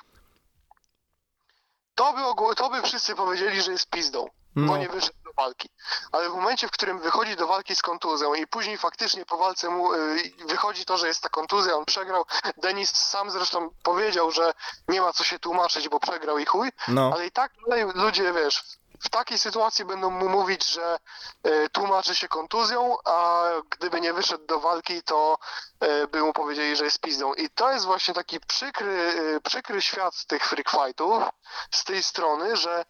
to 1.95 2.13
by, 2.13 2.55
to 2.55 2.71
by 2.71 2.83
wszyscy 2.83 3.15
powiedzieli, 3.15 3.63
że 3.63 3.73
jest 3.73 3.91
pizdą, 3.91 4.27
No. 4.57 4.67
bo 4.69 4.77
nie 4.77 4.89
wyszedł 4.89 5.19
do 5.25 5.33
walki. 5.37 5.69
Ale 6.13 6.31
w 6.31 6.35
momencie, 6.35 6.69
w 6.69 6.71
którym 6.71 6.99
wychodzi 6.99 7.37
do 7.37 7.47
walki 7.47 7.77
z 7.77 7.83
kontuzją 7.83 8.35
i 8.35 8.47
później 8.47 8.79
faktycznie 8.79 9.27
po 9.27 9.37
walce 9.37 9.71
mu 9.71 9.95
y, 9.95 10.33
wychodzi 10.49 10.85
to, 10.85 10.97
że 10.97 11.07
jest 11.09 11.23
ta 11.23 11.29
kontuzja, 11.29 11.75
on 11.75 11.85
przegrał. 11.85 12.25
Denis 12.57 12.91
sam 12.91 13.31
zresztą 13.31 13.71
powiedział, 13.83 14.31
że 14.31 14.53
nie 14.89 15.01
ma 15.01 15.13
co 15.13 15.25
się 15.25 15.39
tłumaczyć, 15.39 15.89
bo 15.89 16.01
przegrał 16.01 16.39
i 16.39 16.45
chuj. 16.47 16.69
No. 16.89 17.11
Ale 17.15 17.27
i 17.27 17.31
tak 17.31 17.53
ludzie, 17.95 18.33
wiesz, 18.33 18.63
w 19.03 19.09
takiej 19.09 19.39
sytuacji 19.39 19.85
będą 19.85 20.11
mu 20.11 20.29
mówić, 20.29 20.67
że 20.67 20.99
e, 21.43 21.69
tłumaczy 21.69 22.15
się 22.15 22.29
kontuzją, 22.29 22.97
a 23.05 23.45
gdyby 23.71 24.01
nie 24.01 24.13
wyszedł 24.13 24.47
do 24.47 24.61
walki, 24.61 25.03
to 25.03 25.39
e, 25.81 26.07
by 26.07 26.21
mu 26.23 26.33
powiedzieli, 26.33 26.77
że 26.77 26.85
jest 26.85 27.01
pizdą. 27.01 27.35
I 27.35 27.51
to 27.51 27.73
jest 27.73 27.85
właśnie 27.85 28.15
taki 28.15 28.41
przykry, 28.41 29.15
e, 29.37 29.41
przykry 29.41 29.83
świat 29.83 30.25
tych 30.27 30.45
freak 30.47 30.71
fightów 30.71 31.23
z 31.71 31.85
tej 31.85 32.03
strony, 32.03 32.57
że 32.57 32.85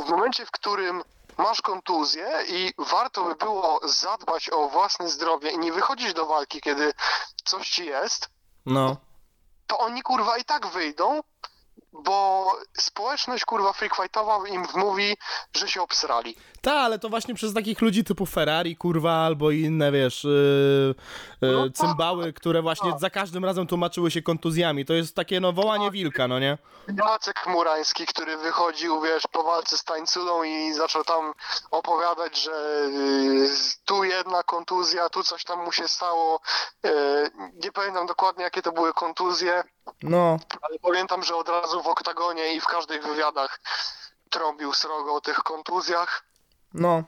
w 0.00 0.08
momencie, 0.08 0.46
w 0.46 0.50
którym 0.50 1.02
masz 1.38 1.62
kontuzję 1.62 2.30
i 2.48 2.74
warto 2.78 3.24
by 3.24 3.34
było 3.34 3.80
zadbać 3.84 4.50
o 4.50 4.68
własne 4.68 5.08
zdrowie 5.08 5.50
i 5.50 5.58
nie 5.58 5.72
wychodzić 5.72 6.12
do 6.14 6.26
walki, 6.26 6.60
kiedy 6.60 6.92
coś 7.44 7.70
ci 7.70 7.86
jest, 7.86 8.28
No. 8.66 8.96
to 9.66 9.78
oni 9.78 10.02
kurwa 10.02 10.38
i 10.38 10.44
tak 10.44 10.66
wyjdą, 10.66 11.20
bo 11.92 12.46
społeczność 12.78 13.44
kurwa 13.44 13.72
freak 13.72 13.96
fightowa 13.96 14.48
im 14.48 14.64
wmówi, 14.66 15.16
że 15.56 15.68
się 15.68 15.82
obsrali. 15.82 16.36
Ta, 16.60 16.72
ale 16.72 16.98
to 16.98 17.08
właśnie 17.08 17.34
przez 17.34 17.54
takich 17.54 17.80
ludzi 17.80 18.04
typu 18.04 18.26
Ferrari, 18.26 18.76
kurwa, 18.76 19.12
albo 19.12 19.50
inne, 19.50 19.92
wiesz, 19.92 20.24
yy, 20.24 20.94
yy, 21.42 21.52
No 21.52 21.64
tak. 21.64 21.76
cymbały, 21.76 22.32
które 22.32 22.62
właśnie 22.62 22.92
za 22.98 23.10
każdym 23.10 23.44
razem 23.44 23.66
tłumaczyły 23.66 24.10
się 24.10 24.22
kontuzjami. 24.22 24.84
To 24.84 24.92
jest 24.94 25.16
takie, 25.16 25.40
no, 25.40 25.52
wołanie 25.52 25.90
wilka, 25.90 26.28
no 26.28 26.38
nie? 26.38 26.58
Jacek 26.98 27.46
Murański, 27.46 28.06
który 28.06 28.36
wychodził, 28.36 29.00
wiesz, 29.00 29.22
po 29.32 29.42
walce 29.42 29.78
z 29.78 29.84
tańculą 29.84 30.42
i 30.42 30.72
zaczął 30.72 31.04
tam 31.04 31.32
opowiadać, 31.70 32.42
że 32.42 32.52
y, 32.52 33.48
tu 33.84 34.04
jedna 34.04 34.42
kontuzja, 34.42 35.08
tu 35.08 35.22
coś 35.22 35.44
tam 35.44 35.64
mu 35.64 35.72
się 35.72 35.88
stało. 35.88 36.40
Y, 36.86 36.90
nie 37.64 37.72
pamiętam 37.72 38.06
dokładnie, 38.06 38.44
jakie 38.44 38.62
to 38.62 38.72
były 38.72 38.92
kontuzje, 38.92 39.64
No. 40.02 40.38
ale 40.62 40.78
pamiętam, 40.78 41.22
że 41.22 41.36
od 41.36 41.48
razu 41.48 41.82
w 41.82 41.86
oktagonie 41.86 42.54
i 42.54 42.60
w 42.60 42.66
każdych 42.66 43.02
wywiadach 43.02 43.60
trąbił 44.30 44.72
srogo 44.72 45.14
o 45.14 45.20
tych 45.20 45.36
kontuzjach. 45.36 46.24
No. 46.74 47.04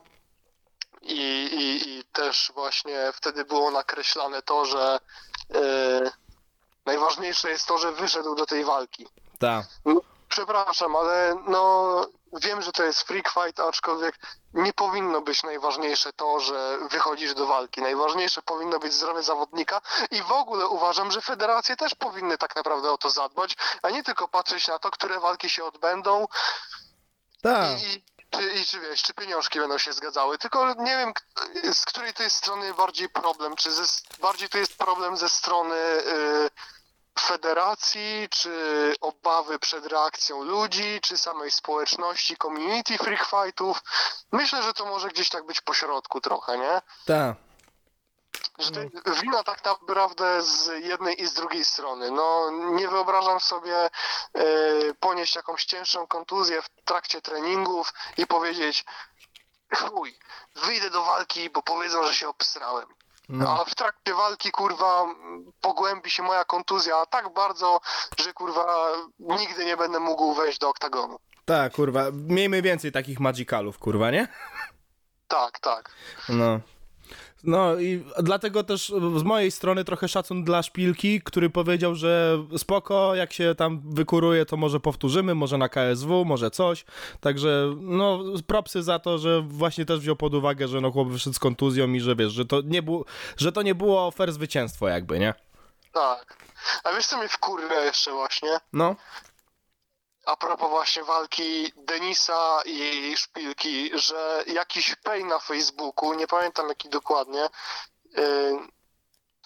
I, 1.03 1.49
i, 1.53 1.89
I 1.89 2.05
też 2.05 2.53
właśnie 2.55 3.13
wtedy 3.13 3.45
było 3.45 3.71
nakreślane 3.71 4.43
to, 4.43 4.65
że 4.65 4.99
e, 5.55 6.11
najważniejsze 6.87 7.51
jest 7.51 7.67
to, 7.67 7.79
że 7.79 7.93
wyszedł 7.93 8.35
do 8.35 8.47
tej 8.47 8.65
walki. 8.65 9.07
Ta. 9.39 9.65
Przepraszam, 10.29 10.97
ale 10.97 11.37
no 11.47 12.07
wiem, 12.33 12.63
że 12.63 12.73
to 12.73 12.83
jest 12.83 13.03
freak 13.03 13.29
fight, 13.29 13.61
aczkolwiek 13.61 14.19
nie 14.55 14.73
powinno 14.73 15.21
być 15.21 15.43
najważniejsze 15.43 16.13
to, 16.13 16.41
że 16.41 16.79
wychodzisz 16.91 17.35
do 17.35 17.47
walki. 17.47 17.81
Najważniejsze 17.81 18.43
powinno 18.43 18.79
być 18.79 18.93
zdrowie 18.93 19.23
zawodnika 19.23 19.81
i 20.11 20.23
w 20.23 20.33
ogóle 20.33 20.67
uważam, 20.67 21.11
że 21.11 21.21
federacje 21.21 21.77
też 21.77 21.95
powinny 21.95 22.39
tak 22.39 22.57
naprawdę 22.57 22.93
o 22.93 22.99
to 22.99 23.11
zadbać, 23.11 23.57
a 23.83 23.91
nie 23.91 24.03
tylko 24.03 24.29
patrzeć 24.29 24.69
na 24.69 24.79
to, 24.79 24.91
które 24.91 25.21
walki 25.21 25.51
się 25.51 25.65
odbędą 25.65 26.27
Ta. 27.43 27.69
i, 27.73 28.05
czy, 28.31 28.53
i 28.53 28.65
czy 28.65 28.81
wiesz, 28.81 29.03
czy 29.03 29.15
pieniążki 29.15 29.59
będą 29.59 29.79
się 29.79 29.93
zgadzały, 29.93 30.39
tylko 30.39 30.75
nie 30.75 30.97
wiem, 30.97 31.13
z 31.73 31.85
której 31.85 32.15
to 32.15 32.23
jest 32.23 32.37
strony 32.37 32.75
bardziej 32.75 33.09
problem, 33.09 33.57
czy 33.57 33.73
ze, 33.73 33.85
bardziej 34.21 34.49
to 34.49 34.59
jest 34.59 34.79
problem 34.79 35.17
ze 35.17 35.29
strony 35.29 35.77
y, 35.77 36.51
federacji, 37.21 38.29
czy 38.31 38.95
obawy 39.01 39.59
przed 39.59 39.87
reakcją 39.87 40.43
ludzi, 40.43 41.01
czy 41.03 41.19
samej 41.19 41.51
społeczności, 41.51 42.37
community 42.37 42.99
freak 42.99 43.27
fightów. 43.27 43.83
Myślę, 44.33 44.63
że 44.63 44.75
to 44.75 44.85
może 44.87 45.09
gdzieś 45.09 45.29
tak 45.29 45.47
być 45.47 45.61
po 45.61 45.75
środku 45.75 46.21
trochę, 46.21 46.59
nie? 46.59 46.83
Tak. 47.07 47.37
Że 48.59 48.71
to 48.71 48.81
jest 48.81 49.21
wina 49.23 49.45
tak 49.45 49.65
naprawdę 49.65 50.43
z 50.43 50.85
jednej 50.85 51.23
i 51.23 51.27
z 51.27 51.35
drugiej 51.35 51.65
strony. 51.65 52.11
No, 52.11 52.51
nie 52.51 52.89
wyobrażam 52.89 53.41
sobie 53.41 53.77
e, 53.85 53.91
ponieść 55.01 55.37
jakąś 55.37 55.65
cięższą 55.65 56.07
kontuzję 56.07 56.63
w 56.63 56.69
trakcie 56.85 57.23
treningów 57.23 57.93
i 58.17 58.27
powiedzieć 58.27 58.85
chuj, 59.77 60.19
wyjdę 60.55 60.91
do 60.91 61.05
walki, 61.05 61.51
bo 61.51 61.63
powiedzą, 61.63 62.07
że 62.07 62.15
się 62.15 62.29
obstrałem. 62.29 62.95
No. 63.29 63.61
A 63.61 63.65
w 63.65 63.75
trakcie 63.75 64.15
walki, 64.15 64.51
kurwa, 64.51 65.07
pogłębi 65.61 66.11
się 66.11 66.23
moja 66.23 66.45
kontuzja 66.45 67.07
tak 67.07 67.33
bardzo, 67.35 67.81
że 68.21 68.33
kurwa 68.33 68.89
nigdy 69.19 69.65
nie 69.65 69.77
będę 69.77 70.01
mógł 70.01 70.35
wejść 70.35 70.59
do 70.59 70.69
oktagonu. 70.69 71.19
Tak, 71.45 71.73
kurwa. 71.73 72.05
Miejmy 72.13 72.63
więcej 72.63 72.93
takich 72.93 73.21
magicalów, 73.21 73.79
kurwa, 73.79 74.11
nie? 74.11 74.29
Tak, 75.29 75.59
tak. 75.59 75.91
No. 76.29 76.61
No 77.45 77.81
i 77.81 78.05
dlatego 78.23 78.65
też 78.65 78.93
z 79.17 79.23
mojej 79.23 79.51
strony 79.51 79.85
trochę 79.85 80.09
szacun 80.09 80.45
dla 80.45 80.63
Szpilki, 80.63 81.23
który 81.23 81.51
powiedział, 81.51 81.95
że 81.95 82.39
spoko, 82.57 83.15
jak 83.15 83.33
się 83.33 83.55
tam 83.55 83.81
wykuruje, 83.85 84.47
to 84.47 84.57
może 84.57 84.81
powtórzymy, 84.81 85.35
może 85.35 85.59
na 85.59 85.69
KSW, 85.69 86.25
może 86.25 86.51
coś. 86.51 86.85
Także 87.21 87.75
no 87.81 88.21
propsy 88.47 88.83
za 88.83 88.99
to, 88.99 89.19
że 89.19 89.43
właśnie 89.43 89.85
też 89.85 90.01
wziął 90.01 90.17
pod 90.17 90.35
uwagę, 90.35 90.69
że 90.69 90.81
no 90.81 90.93
chłop 90.93 91.09
wyszedł 91.09 91.37
z 91.37 91.39
kontuzją 91.39 91.93
i 91.93 92.01
że 92.01 92.17
wiesz, 92.17 92.33
że 92.33 92.45
to 92.45 92.61
nie, 92.65 92.83
było, 92.83 93.05
że 93.37 93.53
to 93.53 93.63
nie 93.63 93.75
było 93.75 94.11
fair 94.11 94.33
zwycięstwo 94.33 94.89
jakby, 94.89 95.19
nie? 95.19 95.35
Tak. 95.93 96.37
A 96.85 96.93
wiesz 96.93 97.07
co 97.07 97.19
mnie 97.19 97.29
wkurwia 97.29 97.81
jeszcze 97.81 98.13
właśnie? 98.13 98.59
No. 98.73 98.97
A 100.27 100.37
propos 100.37 100.71
właśnie 100.71 101.05
walki 101.05 101.73
Denisa 101.77 102.63
i 102.65 103.15
Szpilki, 103.17 103.91
że 103.99 104.45
jakiś 104.47 104.97
pay 104.97 105.25
na 105.25 105.39
Facebooku, 105.39 106.15
nie 106.15 106.27
pamiętam 106.27 106.69
jaki 106.69 106.89
dokładnie, 106.89 107.49
yy, 108.17 108.59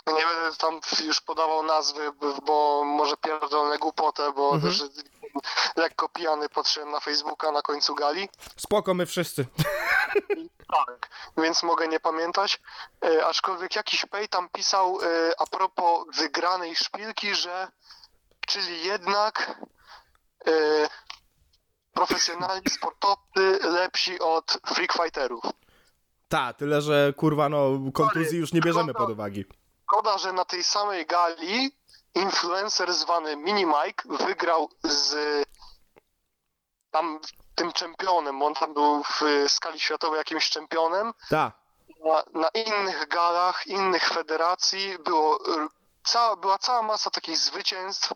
nie 0.07 0.27
będę 0.27 0.57
tam 0.59 0.81
już 1.05 1.21
podawał 1.21 1.63
nazwy, 1.63 2.13
bo 2.43 2.85
może 2.85 3.17
pierdolę 3.17 3.79
głupotę, 3.79 4.33
bo 4.33 4.55
Mhm. 4.55 4.73
też 4.73 4.83
lekko 5.77 6.09
pijany 6.09 6.49
patrzyłem 6.49 6.91
na 6.91 7.01
Facebooka 7.01 7.53
na 7.53 7.63
końcu 7.63 7.95
gali. 7.95 8.29
Spoko, 8.57 8.95
my 8.95 9.07
wszyscy. 9.07 9.47
Tak, 10.69 11.09
więc 11.37 11.63
mogę 11.63 11.89
nie 11.89 12.01
pamiętać. 12.01 12.61
E, 13.05 13.27
aczkolwiek 13.27 13.77
jakiś 13.77 14.07
pej 14.07 14.29
tam 14.29 14.49
pisał 14.49 14.99
e, 15.03 15.07
a 15.39 15.47
propos 15.47 16.07
wygranej 16.17 16.77
szpilki, 16.77 17.35
że 17.35 17.69
czyli 18.47 18.85
jednak 18.85 19.61
e, 20.47 20.89
profesjonalni 21.93 22.71
sportowcy 22.71 23.59
lepsi 23.63 24.19
od 24.19 24.59
freak 24.67 24.93
fighterów. 24.93 25.45
Ta, 26.29 26.53
tyle, 26.53 26.83
że 26.83 27.13
kurwa, 27.17 27.49
no 27.49 27.71
kontuzji 27.95 28.39
już 28.39 28.53
nie 28.53 28.61
bierzemy 28.61 28.95
pod 28.95 29.11
uwagi. 29.11 29.45
Szkoda, 29.83 30.19
że 30.19 30.33
na 30.33 30.45
tej 30.45 30.65
samej 30.65 31.07
gali 31.07 31.71
influencer 32.15 32.95
zwany 32.95 33.37
Mini 33.37 33.67
Mike 33.67 34.17
wygrał 34.27 34.69
z 34.83 35.17
tam 36.91 37.21
tym 37.55 37.73
czempionem, 37.73 38.39
bo 38.39 38.47
on 38.47 38.55
tam 38.55 38.75
był 38.75 39.03
w 39.03 39.23
skali 39.49 39.81
światowej 39.81 40.19
jakimś 40.19 40.51
czempionem. 40.51 41.13
Ta. 41.29 41.53
na, 42.05 42.41
na 42.41 42.49
innych 42.49 43.09
galach, 43.09 43.67
innych 43.67 44.09
federacji 44.09 44.99
było, 45.05 45.39
cała, 46.05 46.37
była 46.37 46.59
cała 46.59 46.83
masa 46.83 47.11
takich 47.11 47.37
zwycięstw 47.37 48.13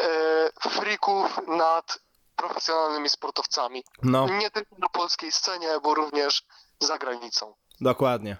e, 0.00 0.70
freaków 0.70 1.40
nad 1.46 1.98
profesjonalnymi 2.36 3.08
sportowcami. 3.08 3.84
No, 4.02 4.26
Nie 4.28 4.50
tylko 4.50 4.76
na 4.78 4.88
polskiej 4.88 5.32
scenie, 5.32 5.80
bo 5.82 5.94
również 5.94 6.44
za 6.80 6.98
granicą. 6.98 7.54
dokładnie. 7.80 8.36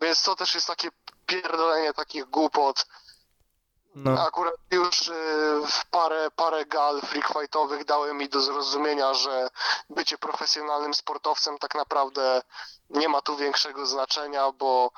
Więc 0.00 0.22
to 0.22 0.36
też 0.36 0.54
jest 0.54 0.66
takie 0.66 0.88
pierdolenie 1.26 1.92
takich 1.94 2.24
głupot. 2.24 2.86
No. 3.94 4.26
Akurat 4.26 4.54
już 4.70 5.08
e, 5.08 5.12
w 5.66 5.86
parę, 5.90 6.30
parę 6.36 6.66
gal 6.66 7.00
freak 7.00 7.28
fightowych 7.32 7.84
dały 7.84 8.14
mi 8.14 8.28
do 8.28 8.40
zrozumienia, 8.40 9.14
że 9.14 9.48
bycie 9.90 10.18
profesjonalnym 10.18 10.94
sportowcem 10.94 11.58
tak 11.58 11.74
naprawdę 11.74 12.42
nie 12.90 13.08
ma 13.08 13.22
tu 13.22 13.36
większego 13.36 13.86
znaczenia, 13.86 14.52
bo 14.52 14.90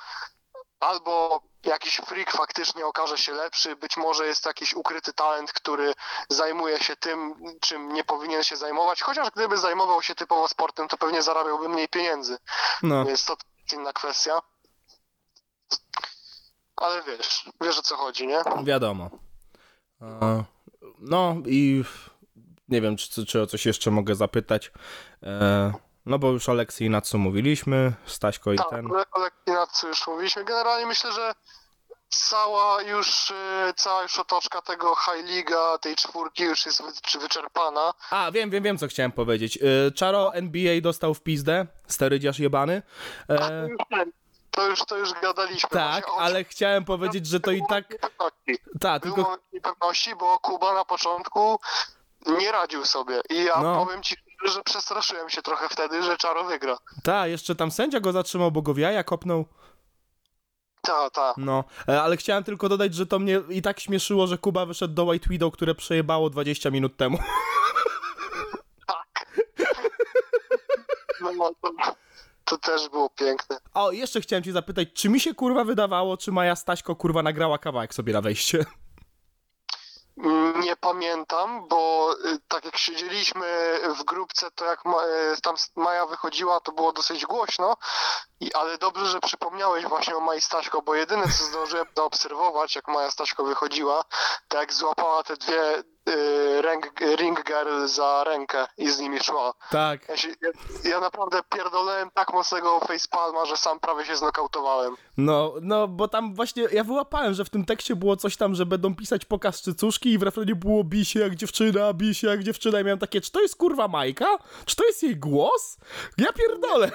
albo 0.80 1.42
jakiś 1.64 1.96
freak 1.96 2.30
faktycznie 2.30 2.86
okaże 2.86 3.18
się 3.18 3.32
lepszy, 3.32 3.76
być 3.76 3.96
może 3.96 4.26
jest 4.26 4.46
jakiś 4.46 4.74
ukryty 4.74 5.12
talent, 5.12 5.52
który 5.52 5.92
zajmuje 6.28 6.78
się 6.78 6.96
tym, 6.96 7.34
czym 7.60 7.92
nie 7.92 8.04
powinien 8.04 8.42
się 8.44 8.56
zajmować, 8.56 9.02
chociaż 9.02 9.30
gdyby 9.30 9.58
zajmował 9.58 10.02
się 10.02 10.14
typowo 10.14 10.48
sportem, 10.48 10.88
to 10.88 10.96
pewnie 10.96 11.22
zarabiałby 11.22 11.68
mniej 11.68 11.88
pieniędzy, 11.88 12.38
No. 12.82 13.04
więc 13.04 13.24
to 13.24 13.36
inna 13.72 13.92
kwestia. 13.92 14.42
Ale 16.76 17.02
wiesz, 17.02 17.50
wiesz 17.60 17.78
o 17.78 17.82
co 17.82 17.96
chodzi, 17.96 18.26
nie? 18.26 18.42
Wiadomo. 18.64 19.10
No 20.98 21.34
i 21.46 21.84
nie 22.68 22.80
wiem, 22.80 22.96
czy, 22.96 23.26
czy 23.26 23.42
o 23.42 23.46
coś 23.46 23.66
jeszcze 23.66 23.90
mogę 23.90 24.14
zapytać. 24.14 24.72
E, 25.22 25.72
No 26.10 26.18
bo 26.18 26.28
już 26.30 26.48
o 26.48 26.52
Leksji 26.54 26.86
i 26.86 26.90
Natsu 26.90 27.18
mówiliśmy, 27.18 27.92
Staśko 28.06 28.52
i 28.52 28.56
Tak, 28.56 28.68
ten. 28.70 28.86
ale 28.94 29.04
o 29.12 29.20
lekcji 29.20 29.52
nad 29.52 29.70
co 29.70 29.88
już 29.88 30.06
mówiliśmy. 30.06 30.44
Generalnie 30.44 30.86
myślę, 30.86 31.12
że 31.12 31.32
cała 32.08 32.82
już, 32.82 33.30
y, 33.30 33.34
cała 33.76 34.02
już 34.02 34.18
otoczka 34.18 34.62
tego 34.62 34.94
High 34.96 35.24
Liga, 35.26 35.78
tej 35.78 35.96
czwórki 35.96 36.42
już 36.44 36.66
jest 36.66 36.82
wyczerpana. 37.20 37.92
A, 38.10 38.30
wiem, 38.30 38.50
wiem, 38.50 38.62
wiem, 38.64 38.78
co 38.78 38.88
chciałem 38.88 39.12
powiedzieć. 39.12 39.58
E, 39.86 39.90
Czaro 39.90 40.34
NBA 40.34 40.80
dostał 40.80 41.14
w 41.14 41.22
pizdę, 41.22 41.66
sterydziarz 41.86 42.38
jebany. 42.38 42.82
E, 43.28 43.68
już 43.68 43.78
ten, 43.90 44.12
To 44.50 44.66
już, 44.68 44.84
to 44.84 44.96
już 44.96 45.12
gadaliśmy. 45.22 45.68
Tak, 45.70 46.06
właśnie 46.06 46.22
ale 46.22 46.44
chciałem 46.44 46.84
powiedzieć, 46.84 47.26
że 47.26 47.40
to 47.40 47.50
i 47.50 47.62
tak... 47.68 47.84
Tak, 48.80 49.02
tylko... 49.02 49.38
niepewności, 49.52 50.16
bo 50.16 50.38
Kuba 50.38 50.74
na 50.74 50.84
początku 50.84 51.60
nie 52.26 52.52
radził 52.52 52.84
sobie. 52.84 53.20
I 53.30 53.44
ja 53.44 53.62
No. 53.62 53.84
powiem 53.86 54.02
ci, 54.02 54.16
że 54.44 54.62
przestraszyłem 54.62 55.30
się 55.30 55.42
trochę 55.42 55.68
wtedy, 55.68 56.02
że 56.02 56.16
Czaro 56.16 56.44
wygra. 56.44 56.78
Ta, 57.02 57.26
jeszcze 57.26 57.54
tam 57.54 57.70
sędzia 57.70 58.00
go 58.00 58.12
zatrzymał, 58.12 58.52
bo 58.52 58.62
go 58.62 58.74
w 58.74 58.78
jaja 58.78 59.04
kopnął. 59.04 59.44
Ta, 60.82 61.10
ta. 61.10 61.34
No, 61.36 61.64
e, 61.88 62.02
ale 62.02 62.16
chciałem 62.16 62.44
tylko 62.44 62.68
dodać, 62.68 62.94
że 62.94 63.06
to 63.06 63.18
mnie 63.18 63.42
i 63.48 63.62
tak 63.62 63.80
śmieszyło, 63.80 64.26
że 64.26 64.38
Kuba 64.38 64.66
wyszedł 64.66 64.94
do 64.94 65.04
White 65.04 65.28
Widow, 65.30 65.52
które 65.52 65.74
przejebało 65.74 66.30
20 66.30 66.70
minut 66.70 66.96
temu. 66.96 67.18
Tak. 68.86 69.36
No, 71.20 71.50
to, 71.62 71.72
to 72.44 72.58
też 72.58 72.88
było 72.88 73.10
piękne. 73.10 73.58
O, 73.74 73.92
jeszcze 73.92 74.20
chciałem 74.20 74.42
cię 74.44 74.52
zapytać, 74.52 74.88
czy 74.94 75.08
mi 75.08 75.20
się 75.20 75.34
kurwa 75.34 75.64
wydawało, 75.64 76.16
czy 76.16 76.32
Maja 76.32 76.56
Staśko 76.56 76.96
kurwa 76.96 77.22
nagrała 77.22 77.58
kawałek 77.58 77.94
sobie 77.94 78.12
na 78.12 78.20
wejście? 78.20 78.64
Nie 80.56 80.76
pamiętam, 80.76 81.68
bo 81.68 82.12
y, 82.26 82.38
tak 82.48 82.64
jak 82.64 82.76
siedzieliśmy 82.76 83.80
w 83.98 84.04
grupce, 84.04 84.50
to 84.50 84.64
jak 84.64 84.80
y, 84.86 85.40
tam 85.42 85.54
Maja 85.76 86.06
wychodziła, 86.06 86.60
to 86.60 86.72
było 86.72 86.92
dosyć 86.92 87.26
głośno, 87.26 87.76
I, 88.40 88.52
ale 88.54 88.78
dobrze, 88.78 89.06
że 89.06 89.20
przypomniałeś 89.20 89.84
właśnie 89.84 90.16
o 90.16 90.20
Maji 90.20 90.40
Staśko, 90.40 90.82
bo 90.82 90.94
jedyne 90.94 91.22
co 91.22 91.44
zdążyłem 91.44 91.86
zaobserwować, 91.96 92.76
jak 92.76 92.88
Maja 92.88 93.10
Staśko 93.10 93.44
wychodziła, 93.44 94.04
to 94.48 94.58
jak 94.58 94.72
złapała 94.72 95.22
te 95.22 95.36
dwie 95.36 95.78
y, 95.78 96.62
ring, 96.62 97.00
ring 97.18 97.44
girl 97.44 97.86
za 97.86 98.24
rękę 98.24 98.66
i 98.78 98.90
z 98.90 99.00
nimi 99.00 99.20
szła. 99.20 99.52
Tak. 99.70 100.08
Ja, 100.08 100.16
się, 100.16 100.28
ja, 100.28 100.50
ja 100.90 101.00
naprawdę 101.00 101.40
pierdolałem 101.54 102.10
tak 102.14 102.32
mocnego 102.32 102.80
facepalma, 102.80 103.44
że 103.44 103.56
sam 103.56 103.80
prawie 103.80 104.04
się 104.04 104.16
znokautowałem. 104.16 104.94
No, 105.16 105.54
no, 105.60 105.88
bo 105.88 106.08
tam 106.08 106.34
właśnie, 106.34 106.62
ja 106.72 106.84
wyłapałem, 106.84 107.34
że 107.34 107.44
w 107.44 107.50
tym 107.50 107.64
tekście 107.64 107.96
było 107.96 108.16
coś 108.16 108.36
tam, 108.36 108.54
że 108.54 108.66
będą 108.66 108.96
pisać 108.96 109.24
pokaz 109.24 109.60
cycuszki 109.60 110.12
i 110.12 110.18
w 110.18 110.22
refrenie 110.22 110.54
było 110.54 110.84
bij 110.84 111.04
się 111.04 111.20
jak 111.20 111.34
dziewczyna, 111.34 111.92
bij 111.92 112.14
się 112.14 112.28
jak 112.28 112.42
dziewczyna 112.42 112.80
i 112.80 112.84
miałem 112.84 112.98
takie, 112.98 113.20
czy 113.20 113.32
to 113.32 113.40
jest 113.40 113.56
kurwa 113.56 113.88
Majka? 113.88 114.38
Czy 114.64 114.76
to 114.76 114.84
jest 114.84 115.02
jej 115.02 115.16
głos? 115.16 115.76
Ja 116.18 116.32
pierdolę. 116.32 116.90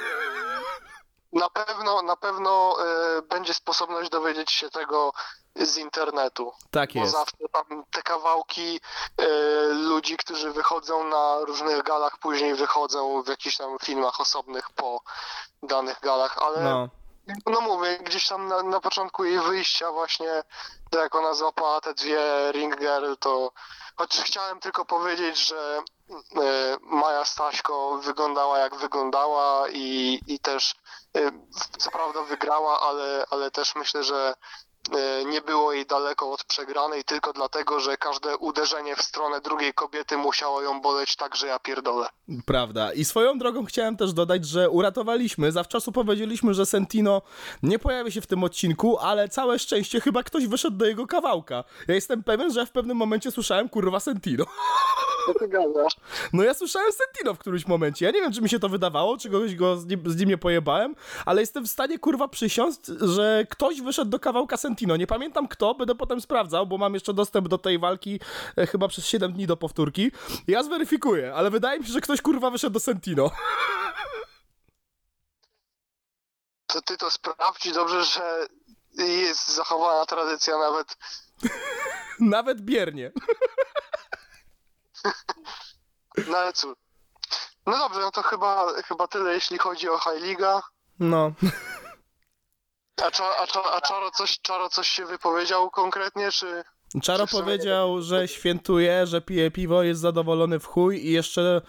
Na 1.36 1.49
pewno, 1.49 2.02
na 2.02 2.16
pewno 2.16 2.76
y, 3.18 3.22
będzie 3.22 3.53
sposobność 3.53 4.10
dowiedzieć 4.10 4.52
się 4.52 4.70
tego 4.70 5.14
z 5.56 5.78
internetu. 5.78 6.52
Tak 6.72 6.94
Bo 6.94 6.99
jest. 6.99 7.12
zawsze 7.12 7.38
tam 7.53 7.84
te 7.91 8.02
kawałki 8.02 8.80
e, 9.18 9.28
ludzi, 9.74 10.18
którzy 10.18 10.52
wychodzą 10.52 11.03
na 11.03 11.40
różnych 11.40 11.84
galach, 11.84 12.18
później 12.18 12.56
wychodzą 12.56 13.22
w 13.24 13.28
jakichś 13.28 13.57
tam 13.57 13.78
filmach 13.84 14.22
osobnych 14.22 14.70
po 14.70 15.02
danych 15.64 15.99
galach, 16.02 16.38
ale 16.38 16.64
No, 16.64 16.90
no 17.45 17.61
mówię, 17.61 17.97
gdzieś 17.97 18.27
tam 18.27 18.47
na, 18.47 18.64
na 18.64 18.80
początku 18.80 19.23
jej 19.23 19.39
wyjścia 19.39 19.91
właśnie, 19.91 20.43
jak 20.91 21.15
ona 21.15 21.34
złapała 21.34 21.81
te 21.81 21.93
dwie 21.93 22.52
ring 22.52 22.80
girl, 22.80 23.14
to 23.19 23.52
chociaż 23.95 24.26
chciałem 24.26 24.60
tylko 24.60 24.85
powiedzieć, 24.85 25.47
że 25.47 25.84
e, 26.35 26.77
Maja 26.81 27.26
Staśko 27.26 27.97
wyglądała 27.97 28.60
jak 28.60 28.76
wyglądała 28.76 29.69
i, 29.69 30.19
i 30.27 30.39
też 30.39 30.76
e, 31.18 31.31
co 31.77 31.91
prawda 31.91 32.23
wygrała, 32.23 32.80
ale, 32.80 33.26
ale 33.30 33.52
też 33.52 33.76
myślę, 33.76 34.03
że 34.03 34.34
nie 35.26 35.41
było 35.41 35.74
jej 35.74 35.86
daleko 35.86 36.32
od 36.32 36.44
przegranej 36.44 37.03
tylko 37.03 37.34
dlatego, 37.34 37.80
że 37.80 37.98
każde 37.98 38.38
uderzenie 38.38 38.95
w 38.95 39.02
stronę 39.02 39.41
drugiej 39.41 39.74
kobiety 39.74 40.18
musiało 40.18 40.62
ją 40.62 40.82
boleć 40.82 41.16
tak, 41.16 41.36
że 41.36 41.48
ja 41.48 41.60
pierdolę. 41.60 42.07
Prawda. 42.45 42.94
I 42.94 43.06
swoją 43.06 43.38
drogą 43.38 43.66
chciałem 43.66 43.98
też 43.98 44.14
dodać, 44.14 44.45
że 44.45 44.70
uratowaliśmy, 44.70 45.52
zawczasu 45.52 45.91
powiedzieliśmy, 45.91 46.53
że 46.53 46.66
Sentino 46.66 47.22
nie 47.64 47.80
pojawi 47.80 48.12
się 48.12 48.22
w 48.22 48.28
tym 48.28 48.44
odcinku, 48.44 48.98
ale 48.99 49.30
całe 49.30 49.60
szczęście 49.60 50.02
chyba 50.02 50.24
ktoś 50.24 50.48
wyszedł 50.48 50.78
do 50.78 50.86
jego 50.86 51.07
kawałka. 51.07 51.64
Ja 51.88 51.95
jestem 51.95 52.24
pewien, 52.24 52.53
że 52.53 52.60
ja 52.60 52.66
w 52.66 52.72
pewnym 52.72 52.98
momencie 52.98 53.32
słyszałem 53.32 53.70
kurwa 53.70 53.99
Sentino. 53.99 54.45
Co 55.26 55.34
ty 55.40 55.48
gadasz? 55.48 55.94
No 56.34 56.44
ja 56.44 56.53
słyszałem 56.53 56.91
Sentino 56.91 57.34
w 57.34 57.38
którymś 57.38 57.68
momencie. 57.68 58.06
Ja 58.06 58.12
nie 58.12 58.22
wiem, 58.22 58.34
czy 58.34 58.41
mi 58.41 58.49
się 58.49 58.60
to 58.60 58.70
wydawało, 58.70 59.18
czy 59.18 59.30
kogoś 59.30 59.56
go 59.56 59.78
z 59.78 59.86
nim, 59.86 60.02
z 60.06 60.18
nim 60.18 60.30
nie 60.30 60.38
pojebałem, 60.38 60.95
ale 61.26 61.41
jestem 61.41 61.66
w 61.66 61.70
stanie 61.70 61.99
kurwa 61.99 62.28
przysiąc, 62.28 62.91
że 63.02 63.45
ktoś 63.49 63.82
wyszedł 63.82 64.12
do 64.12 64.20
kawałka 64.20 64.57
Sentino. 64.57 64.74
Nie 64.81 65.07
pamiętam 65.07 65.47
kto, 65.47 65.73
będę 65.76 65.95
potem 65.95 66.22
sprawdzał, 66.22 66.68
bo 66.68 66.77
mam 66.77 66.93
jeszcze 66.93 67.14
dostęp 67.14 67.47
do 67.47 67.57
tej 67.57 67.80
walki 67.80 68.19
e, 68.57 68.68
chyba 68.68 68.88
przez 68.88 69.06
7 69.06 69.34
dni 69.34 69.47
do 69.47 69.57
powtórki. 69.57 70.11
Ja 70.47 70.64
zweryfikuję, 70.64 71.34
ale 71.35 71.52
wydaje 71.52 71.80
mi 71.80 71.85
się, 71.85 71.93
że 71.93 72.02
ktoś 72.02 72.22
kurwa 72.22 72.49
wyszedł 72.49 72.73
do 72.73 72.80
Sentino. 72.80 73.31
To 76.68 76.81
ty 76.81 76.97
to 76.97 77.11
sprawdź 77.11 77.72
dobrze, 77.73 78.03
że 78.03 78.47
jest 79.03 79.47
zachowana 79.47 80.06
tradycja 80.06 80.57
nawet 80.57 80.97
Nawet 82.19 82.61
biernie. 82.61 83.11
No 86.27 86.38
ale 86.38 86.53
cóż. 86.53 86.76
No 87.65 87.77
dobrze, 87.77 87.99
no 87.99 88.11
to 88.11 88.23
chyba, 88.23 88.81
chyba 88.84 89.07
tyle, 89.07 89.34
jeśli 89.34 89.57
chodzi 89.57 89.89
o 89.89 89.97
High 89.97 90.23
Liga. 90.23 90.61
No. 90.99 91.31
A, 93.03 93.11
cza, 93.11 93.38
a, 93.38 93.47
cza, 93.47 93.63
a 93.73 93.81
Czaro, 93.81 94.11
coś, 94.11 94.39
Czaro 94.41 94.69
coś 94.69 94.88
się 94.88 95.05
wypowiedział 95.05 95.72
konkretnie, 95.72 96.31
czy... 96.31 96.63
Czaro 97.01 97.27
powiedział, 97.27 98.01
że 98.01 98.27
świętuje, 98.27 99.07
że 99.07 99.22
pije 99.22 99.51
piwo, 99.51 99.84
jest 99.84 100.01
zadowolony 100.01 100.59
w 100.59 100.65
chuj 100.65 101.05
i 101.05 101.11
jeszcze 101.11 101.61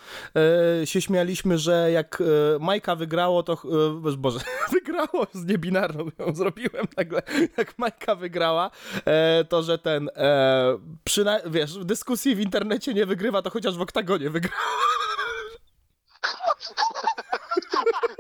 e, 0.82 0.86
się 0.86 1.00
śmialiśmy, 1.00 1.58
że 1.58 1.90
jak 1.90 2.20
e, 2.20 2.24
Majka 2.58 2.96
wygrało, 2.96 3.42
to... 3.42 3.52
E, 3.52 4.16
Boże, 4.16 4.38
wygrało 4.72 5.26
z 5.32 5.46
niebinarną 5.46 6.06
ją 6.18 6.34
zrobiłem 6.34 6.86
nagle. 6.96 7.22
Jak 7.58 7.78
Majka 7.78 8.14
wygrała, 8.14 8.70
e, 9.04 9.44
to 9.44 9.62
że 9.62 9.78
ten... 9.78 10.10
E, 10.16 10.78
przyna- 11.04 11.40
wiesz, 11.46 11.78
w 11.78 11.84
dyskusji 11.84 12.34
w 12.34 12.40
internecie 12.40 12.94
nie 12.94 13.06
wygrywa, 13.06 13.42
to 13.42 13.50
chociaż 13.50 13.76
w 13.76 13.82
oktagonie 13.82 14.30
wygra. 14.30 14.52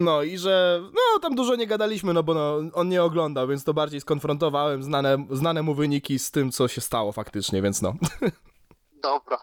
No 0.00 0.22
i 0.22 0.38
że, 0.38 0.80
no 0.82 1.18
tam 1.20 1.34
dużo 1.34 1.56
nie 1.56 1.66
gadaliśmy, 1.66 2.12
no 2.12 2.22
bo 2.22 2.34
no, 2.34 2.58
on 2.74 2.88
nie 2.88 3.02
oglądał, 3.02 3.48
więc 3.48 3.64
to 3.64 3.74
bardziej 3.74 4.00
skonfrontowałem 4.00 4.82
znane, 4.82 5.26
znane 5.30 5.62
mu 5.62 5.74
wyniki 5.74 6.18
z 6.18 6.30
tym, 6.30 6.52
co 6.52 6.68
się 6.68 6.80
stało 6.80 7.12
faktycznie, 7.12 7.62
więc 7.62 7.82
no. 7.82 7.94
Dobra. 9.02 9.38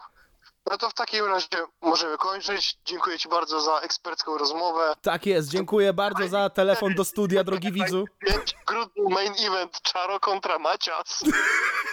No 0.70 0.78
to 0.78 0.90
w 0.90 0.94
takim 0.94 1.26
razie 1.26 1.48
możemy 1.82 2.16
kończyć. 2.16 2.78
Dziękuję 2.84 3.18
Ci 3.18 3.28
bardzo 3.28 3.60
za 3.60 3.78
ekspercką 3.78 4.38
rozmowę. 4.38 4.94
Tak 5.02 5.26
jest, 5.26 5.48
dziękuję 5.48 5.92
bardzo 5.92 6.28
za 6.28 6.50
telefon 6.50 6.94
do 6.94 7.04
studia, 7.04 7.44
drogi 7.44 7.72
widzu. 7.72 8.04
5 8.26 8.56
grudniu 8.66 9.08
main 9.08 9.32
event 9.46 9.80
Czaro 9.82 10.20
kontra 10.20 10.58
Macias. 10.58 11.22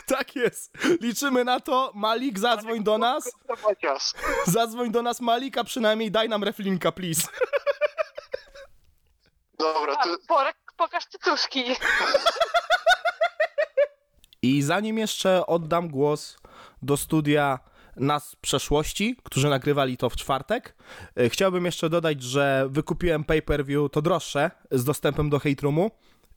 Tak 0.08 0.36
jest, 0.36 0.78
liczymy 1.02 1.44
na 1.44 1.60
to, 1.60 1.92
Malik 1.96 2.40
zadzwoń 2.40 2.84
do 2.84 2.98
nas, 2.98 3.32
zadzwoń 4.46 4.92
do 4.92 5.02
nas 5.02 5.22
Malik, 5.22 5.58
a 5.58 5.64
przynajmniej 5.64 6.12
daj 6.12 6.30
nam 6.30 6.44
reflinka, 6.44 6.92
please. 6.92 7.28
Dobra, 9.60 9.96
to 9.96 10.10
Tak, 10.10 10.20
porek, 10.28 10.56
pokaż 10.78 11.06
cytuszki. 11.06 11.64
I 14.42 14.62
zanim 14.62 14.98
jeszcze 14.98 15.46
oddam 15.46 15.88
głos 15.90 16.38
do 16.82 16.98
studia 16.98 17.60
nas 17.96 18.30
z 18.30 18.36
przeszłości, 18.36 19.18
którzy 19.24 19.50
nagrywali 19.50 19.98
to 19.98 20.10
w 20.10 20.16
czwartek, 20.16 20.76
e, 21.18 21.30
chciałbym 21.30 21.66
jeszcze 21.66 21.90
dodać, 21.90 22.24
że 22.24 22.68
wykupiłem 22.70 23.24
pay-per-view 23.24 23.92
to 23.92 24.02
droższe 24.02 24.52
z 24.72 24.84
dostępem 24.84 25.30
do 25.30 25.40
hate 25.40 25.62
roomu. 25.62 25.92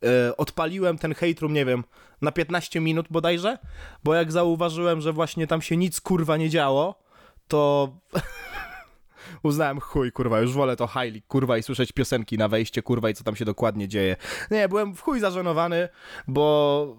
E, 0.05 0.37
Odpaliłem 0.37 0.99
ten 0.99 1.15
hate 1.15 1.41
room, 1.41 1.53
nie 1.53 1.65
wiem, 1.65 1.85
na 2.23 2.33
15 2.33 2.81
minut 2.81 3.07
bodajże, 3.11 3.59
bo 4.05 4.15
jak 4.15 4.33
zauważyłem, 4.33 5.01
że 5.01 5.13
właśnie 5.13 5.47
tam 5.47 5.63
się 5.63 5.77
nic 5.77 6.01
kurwa 6.01 6.37
nie 6.37 6.51
działo, 6.51 6.95
to 7.49 7.89
uznałem 9.43 9.81
chuj, 9.81 10.13
kurwa, 10.13 10.41
już 10.41 10.53
wolę 10.53 10.77
to 10.77 10.87
high 10.87 11.13
league, 11.13 11.29
kurwa, 11.29 11.59
i 11.59 11.63
słyszeć 11.63 11.93
piosenki 11.93 12.39
na 12.39 12.49
wejście, 12.49 12.83
kurwa, 12.83 13.11
i 13.11 13.15
co 13.15 13.25
tam 13.25 13.37
się 13.37 13.45
dokładnie 13.45 13.89
dzieje. 13.89 14.17
Nie, 14.51 14.69
byłem 14.69 14.95
w 14.95 15.01
chuj 15.01 15.21
zażenowany, 15.21 15.89
bo 16.29 16.97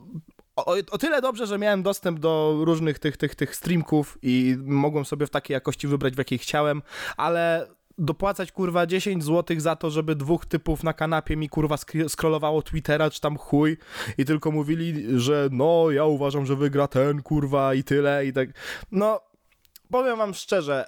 o, 0.55 0.75
o 0.91 0.97
tyle 0.97 1.21
dobrze, 1.21 1.47
że 1.47 1.57
miałem 1.57 1.83
dostęp 1.83 2.19
do 2.19 2.61
różnych 2.61 2.99
tych, 2.99 3.17
tych, 3.17 3.35
tych 3.35 3.55
streamków 3.55 4.17
i 4.21 4.57
mogłem 4.65 5.05
sobie 5.05 5.27
w 5.27 5.29
takiej 5.29 5.53
jakości 5.53 5.87
wybrać, 5.87 6.15
w 6.15 6.17
jakiej 6.17 6.37
chciałem, 6.37 6.81
ale 7.17 7.67
dopłacać 7.99 8.51
kurwa 8.51 8.87
10 8.87 9.23
zł 9.23 9.59
za 9.59 9.75
to, 9.75 9.89
żeby 9.89 10.15
dwóch 10.15 10.45
typów 10.45 10.83
na 10.83 10.93
kanapie 10.93 11.37
mi 11.37 11.49
kurwa 11.49 11.77
scrollowało 12.07 12.61
Twittera 12.61 13.09
czy 13.09 13.21
tam 13.21 13.37
chuj 13.37 13.77
i 14.17 14.25
tylko 14.25 14.51
mówili, 14.51 15.19
że 15.19 15.49
no 15.51 15.91
ja 15.91 16.05
uważam, 16.05 16.45
że 16.45 16.55
wygra 16.55 16.87
ten 16.87 17.21
kurwa 17.21 17.73
i 17.73 17.83
tyle 17.83 18.25
i 18.25 18.33
tak. 18.33 18.49
No, 18.91 19.21
powiem 19.91 20.17
wam 20.17 20.33
szczerze, 20.33 20.85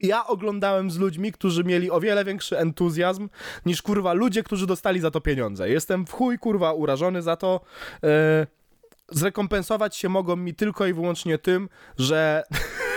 ja 0.00 0.26
oglądałem 0.26 0.90
z 0.90 0.98
ludźmi, 0.98 1.32
którzy 1.32 1.64
mieli 1.64 1.90
o 1.90 2.00
wiele 2.00 2.24
większy 2.24 2.58
entuzjazm 2.58 3.28
niż 3.66 3.82
kurwa 3.82 4.12
ludzie, 4.12 4.42
którzy 4.42 4.66
dostali 4.66 5.00
za 5.00 5.10
to 5.10 5.20
pieniądze. 5.20 5.70
Jestem 5.70 6.06
w 6.06 6.12
chuj 6.12 6.38
kurwa 6.38 6.72
urażony 6.72 7.22
za 7.22 7.36
to. 7.36 7.60
E, 8.04 8.46
zrekompensować 9.08 9.96
się 9.96 10.08
mogą 10.08 10.36
mi 10.36 10.54
tylko 10.54 10.86
i 10.86 10.92
wyłącznie 10.92 11.38
tym, 11.38 11.68
że 11.98 12.42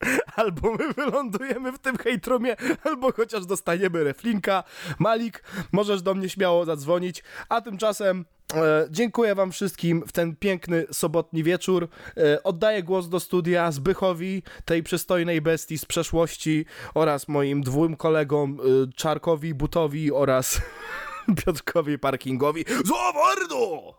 albo 0.36 0.72
my 0.72 0.92
wylądujemy 0.92 1.72
w 1.72 1.78
tym 1.78 1.98
hejtrumie, 1.98 2.56
albo 2.84 3.12
chociaż 3.12 3.46
dostaniemy 3.46 4.04
reflinka. 4.04 4.64
Malik, 4.98 5.42
możesz 5.72 6.02
do 6.02 6.14
mnie 6.14 6.28
śmiało 6.28 6.64
zadzwonić, 6.64 7.24
a 7.48 7.60
tymczasem 7.60 8.24
e, 8.54 8.86
dziękuję 8.90 9.34
wam 9.34 9.52
wszystkim 9.52 10.04
w 10.06 10.12
ten 10.12 10.36
piękny 10.36 10.86
sobotni 10.92 11.44
wieczór. 11.44 11.88
E, 12.16 12.42
oddaję 12.42 12.82
głos 12.82 13.08
do 13.08 13.20
studia 13.20 13.72
Zbychowi, 13.72 14.42
tej 14.64 14.82
przystojnej 14.82 15.40
bestii 15.40 15.78
z 15.78 15.84
przeszłości 15.84 16.64
oraz 16.94 17.28
moim 17.28 17.62
dwóm 17.62 17.96
kolegom 17.96 18.60
e, 18.60 18.92
Czarkowi, 18.92 19.54
Butowi 19.54 20.12
oraz 20.12 20.60
Piotrkowi 21.44 21.98
Parkingowi. 21.98 22.64
Zawardo! 22.84 23.94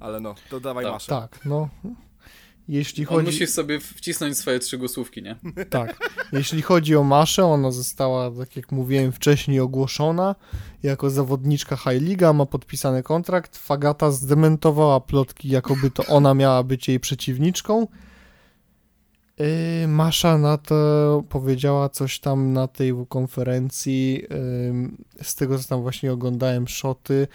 Ale 0.00 0.20
no, 0.20 0.34
to 0.50 0.60
dawaj 0.60 0.84
Tak. 0.84 0.92
maszę. 0.92 1.08
Tak, 1.08 1.44
no. 1.44 1.68
Jeśli 2.70 3.06
On 3.06 3.14
chodzi, 3.14 3.26
musi 3.26 3.46
sobie 3.46 3.80
wcisnąć 3.80 4.38
swoje 4.38 4.58
trzy 4.58 4.78
głosówki, 4.78 5.22
nie? 5.22 5.36
tak, 5.70 5.98
jeśli 6.32 6.62
chodzi 6.62 6.96
o 6.96 7.04
Maszę, 7.04 7.44
ona 7.44 7.70
została, 7.70 8.30
tak 8.30 8.56
jak 8.56 8.72
mówiłem 8.72 9.12
wcześniej, 9.12 9.60
ogłoszona 9.60 10.34
jako 10.82 11.10
zawodniczka 11.10 11.76
High 11.76 12.02
Liga, 12.02 12.32
ma 12.32 12.46
podpisany 12.46 13.02
kontrakt. 13.02 13.56
Fagata 13.56 14.10
zdementowała 14.10 15.00
plotki, 15.00 15.48
jakoby 15.48 15.90
to 15.90 16.06
ona 16.06 16.34
miała 16.34 16.62
być 16.62 16.88
jej 16.88 17.00
przeciwniczką. 17.00 17.86
Yy, 19.38 19.88
Masza 19.88 20.38
na 20.38 20.58
to 20.58 21.24
powiedziała 21.28 21.88
coś 21.88 22.20
tam 22.20 22.52
na 22.52 22.68
tej 22.68 22.92
konferencji, 23.08 24.14
yy, 25.18 25.24
z 25.24 25.34
tego 25.34 25.58
co 25.58 25.68
tam 25.68 25.82
właśnie 25.82 26.12
oglądałem 26.12 26.68
szoty, 26.68 27.28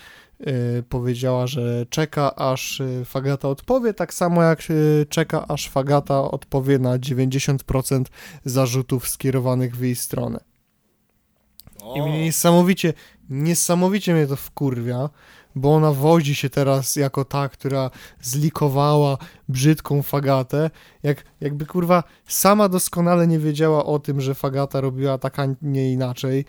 powiedziała, 0.90 1.48
że 1.48 1.86
czeka 1.90 2.36
aż 2.36 2.80
yy, 2.80 3.06
Fagata 3.06 3.50
odpowie, 3.50 3.94
tak 3.94 4.14
samo 4.14 4.44
jak 4.44 4.70
yy, 4.70 5.06
czeka 5.10 5.48
aż 5.48 5.70
Fagata 5.70 6.32
odpowie 6.32 6.80
na 6.80 7.00
90% 7.00 8.06
zarzutów 8.46 9.08
skierowanych 9.08 9.76
w 9.76 9.82
jej 9.82 9.96
stronę. 9.96 10.40
I 11.96 12.02
mnie 12.02 12.24
niesamowicie, 12.24 12.94
niesamowicie 13.30 14.14
mnie 14.14 14.28
to 14.28 14.36
wkurwia, 14.36 15.10
bo 15.56 15.76
ona 15.76 15.92
wozi 15.92 16.36
się 16.36 16.50
teraz 16.50 16.96
jako 16.96 17.26
ta, 17.26 17.50
która 17.50 17.92
zlikowała 18.22 19.18
brzydką 19.50 20.02
fagatę, 20.02 20.70
jak, 21.04 21.24
jakby 21.42 21.66
kurwa 21.66 22.04
sama 22.28 22.70
doskonale 22.70 23.28
nie 23.28 23.40
wiedziała 23.40 23.86
o 23.86 24.00
tym, 24.00 24.22
że 24.22 24.36
fagata 24.36 24.82
robiła 24.82 25.18
tak, 25.18 25.40
a 25.40 25.48
nie 25.62 25.92
inaczej. 25.94 26.46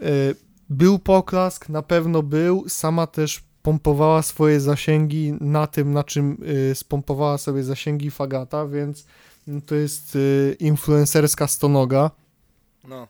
Yy, 0.00 0.34
Był 0.70 0.98
poklask, 0.98 1.68
na 1.68 1.82
pewno 1.82 2.22
był, 2.22 2.68
sama 2.68 3.06
też 3.06 3.42
pompowała 3.62 4.22
swoje 4.22 4.60
zasięgi 4.60 5.32
na 5.40 5.66
tym, 5.66 5.92
na 5.92 6.04
czym 6.04 6.36
yy, 6.68 6.74
spompowała 6.74 7.38
sobie 7.38 7.64
zasięgi 7.64 8.10
fagata, 8.10 8.66
więc 8.66 9.06
no 9.46 9.60
to 9.60 9.74
jest 9.74 10.16
y, 10.16 10.56
influencerska 10.60 11.46
stonoga, 11.46 12.10
No. 12.88 13.08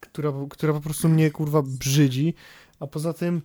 która, 0.00 0.32
która 0.50 0.72
po 0.72 0.80
prostu 0.80 1.08
mnie 1.08 1.30
kurwa 1.30 1.62
brzydzi. 1.62 2.34
A 2.80 2.86
poza 2.86 3.12
tym, 3.12 3.42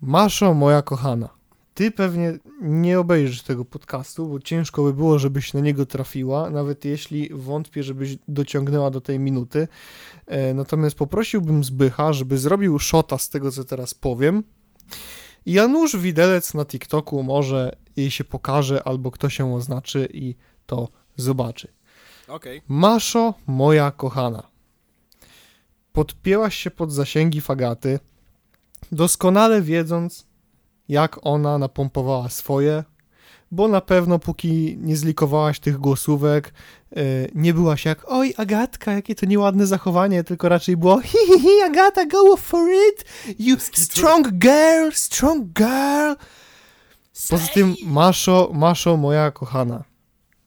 Maszo, 0.00 0.54
moja 0.54 0.82
kochana, 0.82 1.28
ty 1.74 1.90
pewnie 1.90 2.38
nie 2.62 3.00
obejrzysz 3.00 3.42
tego 3.42 3.64
podcastu, 3.64 4.28
bo 4.28 4.40
ciężko 4.40 4.82
by 4.82 4.92
było, 4.92 5.18
żebyś 5.18 5.52
na 5.52 5.60
niego 5.60 5.86
trafiła, 5.86 6.50
nawet 6.50 6.84
jeśli 6.84 7.28
wątpię, 7.32 7.82
żebyś 7.82 8.16
dociągnęła 8.28 8.90
do 8.90 9.00
tej 9.00 9.18
minuty. 9.18 9.68
E, 10.26 10.54
natomiast 10.54 10.96
poprosiłbym 10.96 11.64
Zbycha, 11.64 12.12
żeby 12.12 12.38
zrobił 12.38 12.78
shota 12.78 13.18
z 13.18 13.28
tego, 13.28 13.50
co 13.50 13.64
teraz 13.64 13.94
powiem. 13.94 14.44
Janusz 15.46 15.96
Widelec 15.96 16.54
na 16.54 16.64
TikToku 16.64 17.22
może 17.22 17.76
jej 17.96 18.10
się 18.10 18.24
pokaże, 18.24 18.82
albo 18.82 19.10
ktoś 19.10 19.38
ją 19.38 19.54
oznaczy 19.54 20.08
i 20.12 20.34
to 20.66 20.88
zobaczy. 21.16 21.68
Okej. 22.28 22.62
Maszo, 22.68 23.34
moja 23.46 23.90
kochana. 23.90 24.42
Podpięłaś 25.92 26.56
się 26.56 26.70
pod 26.70 26.92
zasięgi 26.92 27.40
fagaty, 27.40 27.98
doskonale 28.92 29.62
wiedząc, 29.62 30.26
jak 30.88 31.26
ona 31.26 31.58
napompowała 31.58 32.28
swoje, 32.28 32.84
bo 33.50 33.68
na 33.68 33.80
pewno 33.80 34.18
póki 34.18 34.78
nie 34.80 34.96
zlikowałaś 34.96 35.60
tych 35.60 35.78
głosówek, 35.78 36.52
e, 36.96 37.02
nie 37.34 37.54
byłaś 37.54 37.84
jak 37.84 38.04
oj 38.08 38.34
Agatka, 38.36 38.92
jakie 38.92 39.14
to 39.14 39.26
nieładne 39.26 39.66
zachowanie, 39.66 40.24
tylko 40.24 40.48
raczej 40.48 40.76
było 40.76 41.00
hi 41.00 41.18
hi 41.26 41.40
hi 41.40 41.62
Agata, 41.66 42.06
go 42.06 42.36
for 42.36 42.68
it, 42.90 43.04
you 43.38 43.56
strong 43.72 44.28
girl, 44.32 44.90
strong 44.92 45.44
girl. 45.44 46.14
Poza 47.28 47.46
tym 47.46 47.74
Maszo, 47.84 48.50
Maszo, 48.52 48.96
moja 48.96 49.30
kochana, 49.30 49.84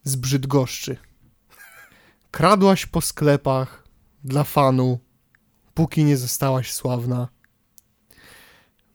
z 0.04 0.16
Brzydgoszczy. 0.16 0.98
Kradłaś 2.32 2.86
po 2.86 3.02
sklepach 3.02 3.84
dla 4.24 4.44
fanu, 4.44 5.00
póki 5.74 6.04
nie 6.04 6.18
zostałaś 6.18 6.74
sławna. 6.74 7.28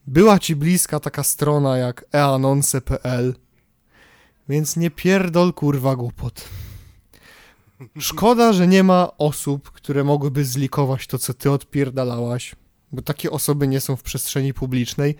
Była 0.07 0.39
ci 0.39 0.57
bliska 0.57 1.01
taka 1.01 1.23
strona 1.23 1.79
jak 1.79 2.05
eanonce.pl, 2.13 3.35
więc 4.49 4.77
nie 4.77 4.91
pierdol 4.91 5.53
kurwa 5.53 5.97
głupot. 5.97 6.49
Szkoda, 7.99 8.53
że 8.53 8.67
nie 8.67 8.83
ma 8.83 9.09
osób, 9.19 9.71
które 9.71 10.05
mogłyby 10.05 10.45
zlikować 10.45 11.07
to, 11.07 11.19
co 11.19 11.35
ty 11.35 11.51
odpierdalałaś, 11.51 12.55
bo 12.93 13.03
takie 13.03 13.31
osoby 13.31 13.69
nie 13.69 13.81
są 13.81 13.97
w 13.97 14.03
przestrzeni 14.03 14.55
publicznej, 14.55 15.15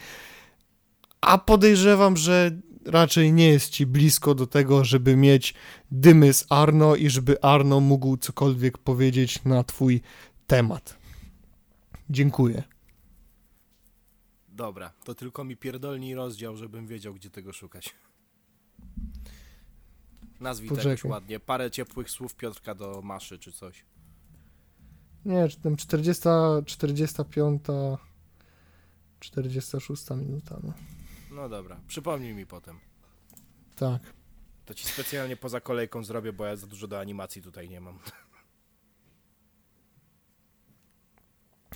a 1.21 1.39
podejrzewam, 1.39 2.17
że 2.17 2.51
raczej 2.87 3.33
nie 3.33 3.49
jest 3.49 3.71
ci 3.71 3.87
blisko 3.87 4.35
do 4.35 4.47
tego, 4.47 4.85
żeby 4.85 5.17
mieć 5.17 5.55
dymy 5.91 6.33
z 6.33 6.47
Arno 6.51 6.97
i 6.97 7.11
żeby 7.11 7.43
Arno 7.43 7.81
mógł 7.81 8.17
cokolwiek 8.17 8.79
powiedzieć 8.79 9.45
na 9.45 9.65
twój 9.65 10.01
temat. 10.47 10.97
Dziękuję. 12.11 12.72
Dobra, 14.63 14.93
to 15.05 15.15
tylko 15.15 15.45
mi 15.45 15.57
pierdolnij 15.57 16.15
rozdział, 16.15 16.57
żebym 16.57 16.87
wiedział, 16.87 17.15
gdzie 17.15 17.31
tego 17.31 17.53
szukać. 17.53 17.95
Nazwij 20.41 20.69
Poczekaj. 20.69 21.11
ładnie. 21.11 21.41
Parę 21.41 21.71
ciepłych 21.71 22.11
słów 22.11 22.35
Piotrka 22.35 22.75
do 22.75 23.03
Maszy 23.03 23.39
czy 23.39 23.53
coś. 23.53 23.85
Nie, 25.25 25.49
tam 25.63 25.77
40, 25.77 26.23
45, 26.67 27.63
46 29.21 30.11
minuta, 30.11 30.59
no. 30.63 30.73
No 31.31 31.49
dobra, 31.49 31.81
przypomnij 31.89 32.35
mi 32.35 32.47
potem. 32.47 32.79
Tak. 33.77 34.03
To 34.65 34.75
ci 34.75 34.87
specjalnie 34.87 35.37
poza 35.37 35.61
kolejką 35.61 36.05
zrobię, 36.05 36.33
bo 36.33 36.47
ja 36.47 36.57
za 36.57 36.67
dużo 36.67 36.87
do 36.87 37.01
animacji 37.01 37.43
tutaj 37.43 37.69
nie 37.69 37.81
mam. 37.81 37.99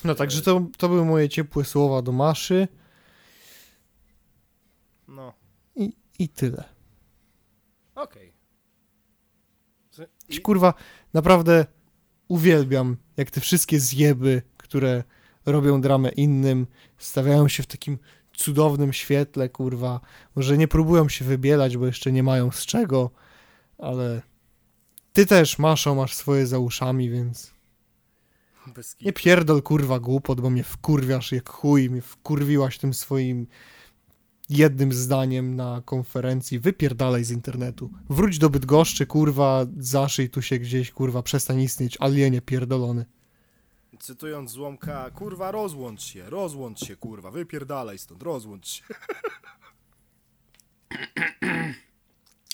No 0.04 0.14
także 0.14 0.42
to, 0.42 0.66
to 0.78 0.88
były 0.88 1.04
moje 1.04 1.28
ciepłe 1.28 1.64
słowa 1.64 2.02
do 2.02 2.12
Maszy 2.12 2.68
No, 5.08 5.32
i, 5.76 5.96
i 6.18 6.28
tyle. 6.28 6.64
okej. 7.94 8.32
Okay. 9.92 10.08
I... 10.28 10.40
Kurwa, 10.40 10.74
naprawdę 11.14 11.66
uwielbiam, 12.28 12.96
jak 13.16 13.30
te 13.30 13.40
wszystkie 13.40 13.80
zjeby, 13.80 14.42
które 14.56 15.04
robią 15.46 15.80
dramę 15.80 16.08
innym, 16.08 16.66
stawiają 16.98 17.48
się 17.48 17.62
w 17.62 17.66
takim 17.66 17.98
cudownym 18.32 18.92
świetle, 18.92 19.48
kurwa. 19.48 20.00
Może 20.36 20.58
nie 20.58 20.68
próbują 20.68 21.08
się 21.08 21.24
wybielać, 21.24 21.76
bo 21.76 21.86
jeszcze 21.86 22.12
nie 22.12 22.22
mają 22.22 22.50
z 22.50 22.66
czego, 22.66 23.10
ale 23.78 24.22
ty 25.12 25.26
też, 25.26 25.58
Maszo, 25.58 25.94
masz 25.94 26.14
swoje 26.14 26.46
za 26.46 26.58
uszami, 26.58 27.10
więc 27.10 27.55
nie 29.00 29.12
pierdol, 29.12 29.62
kurwa, 29.62 30.00
głupot, 30.00 30.40
bo 30.40 30.50
mnie 30.50 30.64
wkurwiasz 30.64 31.32
jak 31.32 31.50
chuj, 31.50 31.90
mnie 31.90 32.02
wkurwiłaś 32.02 32.78
tym 32.78 32.94
swoim 32.94 33.46
jednym 34.48 34.92
zdaniem 34.92 35.56
na 35.56 35.82
konferencji, 35.84 36.58
wypierdalaj 36.58 37.24
z 37.24 37.30
internetu. 37.30 37.90
Wróć 38.08 38.38
do 38.38 38.50
Bydgoszczy, 38.50 39.06
kurwa, 39.06 39.66
zaszyj 39.78 40.30
tu 40.30 40.42
się 40.42 40.58
gdzieś, 40.58 40.90
kurwa, 40.90 41.22
przestań 41.22 41.60
istnieć, 41.60 41.96
alienie 42.00 42.40
pierdolony. 42.40 43.04
Cytując 44.00 44.50
Złomka, 44.50 45.10
kurwa 45.10 45.50
rozłącz 45.50 46.02
się, 46.02 46.30
rozłącz 46.30 46.84
się, 46.84 46.96
kurwa, 46.96 47.30
wypierdalaj 47.30 47.98
stąd, 47.98 48.22
rozłącz 48.22 48.68
się. 48.68 48.84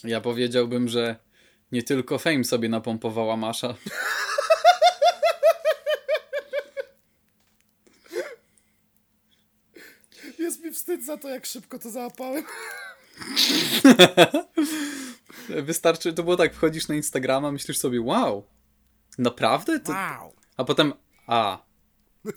Ja 0.05 0.21
powiedziałbym, 0.21 0.89
że 0.89 1.17
nie 1.73 1.83
tylko 1.83 2.19
Fame 2.19 2.45
sobie 2.45 2.69
napompowała 2.69 3.37
Masza. 3.37 3.75
Jest 10.43 10.65
mi 10.65 10.71
wstyd 10.71 11.05
za 11.05 11.17
to, 11.17 11.29
jak 11.29 11.47
szybko 11.47 11.79
to 11.79 11.91
załapałem. 11.91 12.45
Wystarczy, 15.69 16.13
to 16.13 16.23
było 16.23 16.37
tak, 16.37 16.55
wchodzisz 16.55 16.89
na 16.89 16.95
Instagrama, 16.95 17.53
myślisz 17.53 17.79
sobie, 17.79 18.01
wow, 18.01 18.47
naprawdę? 19.19 19.81
To... 19.81 19.93
Wow. 19.93 20.35
A 20.57 20.65
potem, 20.65 20.93
a, 21.27 21.65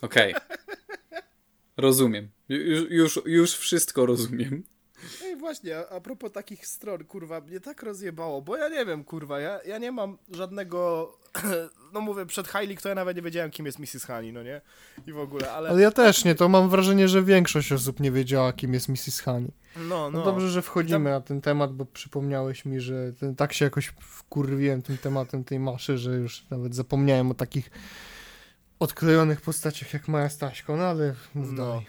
okej. 0.01 0.35
Rozumiem. 1.77 2.29
Już, 2.49 2.89
już, 2.89 3.19
już 3.25 3.55
wszystko 3.55 4.05
rozumiem. 4.05 4.63
Ej, 5.23 5.35
właśnie, 5.37 5.77
a, 5.77 5.89
a 5.95 5.99
propos 6.01 6.31
takich 6.31 6.67
stron, 6.67 7.03
kurwa, 7.03 7.41
mnie 7.41 7.59
tak 7.59 7.83
rozjebało, 7.83 8.41
bo 8.41 8.57
ja 8.57 8.69
nie 8.69 8.85
wiem, 8.85 9.03
kurwa, 9.03 9.39
ja, 9.39 9.59
ja 9.65 9.77
nie 9.77 9.91
mam 9.91 10.17
żadnego, 10.31 11.11
no 11.93 12.01
mówię, 12.01 12.25
przed 12.25 12.47
Hailey, 12.47 12.77
to 12.77 12.89
ja 12.89 12.95
nawet 12.95 13.15
nie 13.17 13.23
wiedziałem, 13.23 13.51
kim 13.51 13.65
jest 13.65 13.79
Mrs. 13.79 14.05
Honey, 14.05 14.33
no 14.33 14.43
nie? 14.43 14.61
I 15.07 15.11
w 15.11 15.19
ogóle, 15.19 15.51
ale, 15.51 15.69
Ale 15.69 15.81
ja 15.81 15.91
też 15.91 16.25
nie, 16.25 16.35
to 16.35 16.49
mam 16.49 16.69
wrażenie, 16.69 17.07
że 17.07 17.23
większość 17.23 17.71
osób 17.71 17.99
nie 17.99 18.11
wiedziała, 18.11 18.53
kim 18.53 18.73
jest 18.73 18.89
Mrs. 18.89 19.19
Honey. 19.21 19.51
no, 19.75 19.81
No, 19.87 20.11
no. 20.11 20.23
dobrze, 20.25 20.49
że 20.49 20.61
wchodzimy 20.61 21.09
na 21.09 21.21
ten 21.21 21.41
temat, 21.41 21.73
bo 21.73 21.85
przypomniałeś 21.85 22.65
mi, 22.65 22.79
że 22.79 23.13
ten, 23.13 23.35
tak 23.35 23.53
się 23.53 23.65
jakoś 23.65 23.93
wkurwiłem 23.99 24.81
tym 24.81 24.97
tematem 24.97 25.43
tej 25.43 25.59
maszy, 25.59 25.97
że 25.97 26.11
już 26.15 26.45
nawet 26.49 26.75
zapomniałem 26.75 27.31
o 27.31 27.33
takich 27.33 27.71
odklejonych 28.79 29.41
postaciach 29.41 29.93
jak 29.93 30.07
Maja 30.07 30.29
Staśko, 30.29 30.75
no 30.77 30.83
ale 30.83 31.15
mów 31.35 31.51
No. 31.51 31.57
dalej. 31.65 31.85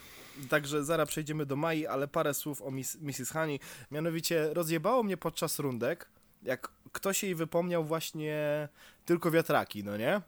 Także 0.49 0.85
zaraz 0.85 1.09
przejdziemy 1.09 1.47
do 1.47 1.57
Mai, 1.57 1.87
ale 1.87 2.09
parę 2.09 2.35
słów 2.35 2.63
o 2.63 2.71
Miss, 2.71 2.99
Mrs. 3.01 3.31
Honey. 3.31 3.61
Mianowicie 3.91 4.55
rozjebało 4.55 5.03
mnie 5.03 5.17
podczas 5.17 5.59
rundek, 5.59 6.09
jak 6.43 6.69
ktoś 6.93 7.23
jej 7.23 7.35
wypomniał 7.35 7.85
właśnie 7.85 8.69
tylko 9.05 9.31
wiatraki, 9.31 9.85
no 9.85 9.97
nie? 9.97 10.21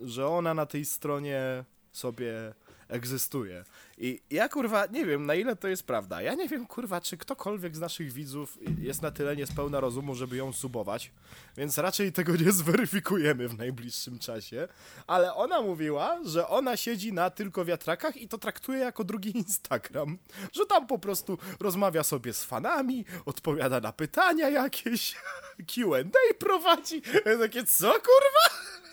Że 0.00 0.28
ona 0.28 0.54
na 0.54 0.66
tej 0.66 0.84
stronie 0.84 1.64
sobie 1.92 2.54
egzystuje. 2.88 3.64
I 3.98 4.20
ja 4.30 4.48
kurwa 4.48 4.86
nie 4.86 5.06
wiem, 5.06 5.26
na 5.26 5.34
ile 5.34 5.56
to 5.56 5.68
jest 5.68 5.82
prawda. 5.82 6.22
Ja 6.22 6.34
nie 6.34 6.48
wiem, 6.48 6.66
kurwa, 6.66 7.00
czy 7.00 7.16
ktokolwiek 7.16 7.76
z 7.76 7.80
naszych 7.80 8.12
widzów 8.12 8.58
jest 8.78 9.02
na 9.02 9.10
tyle 9.10 9.36
niespełna 9.36 9.80
rozumu, 9.80 10.14
żeby 10.14 10.36
ją 10.36 10.52
subować, 10.52 11.12
więc 11.56 11.78
raczej 11.78 12.12
tego 12.12 12.36
nie 12.36 12.52
zweryfikujemy 12.52 13.48
w 13.48 13.58
najbliższym 13.58 14.18
czasie. 14.18 14.68
Ale 15.06 15.34
ona 15.34 15.62
mówiła, 15.62 16.18
że 16.24 16.48
ona 16.48 16.76
siedzi 16.76 17.12
na 17.12 17.30
tylko 17.30 17.64
wiatrakach 17.64 18.16
i 18.16 18.28
to 18.28 18.38
traktuje 18.38 18.78
jako 18.78 19.04
drugi 19.04 19.36
Instagram. 19.36 20.18
Że 20.52 20.66
tam 20.66 20.86
po 20.86 20.98
prostu 20.98 21.38
rozmawia 21.60 22.02
sobie 22.04 22.32
z 22.32 22.44
fanami, 22.44 23.04
odpowiada 23.26 23.80
na 23.80 23.92
pytania 23.92 24.48
jakieś, 24.50 25.14
QA 25.74 25.96
prowadzi. 26.38 27.02
Ja 27.26 27.38
Takie, 27.38 27.64
co 27.64 27.92
kurwa? 27.92 28.85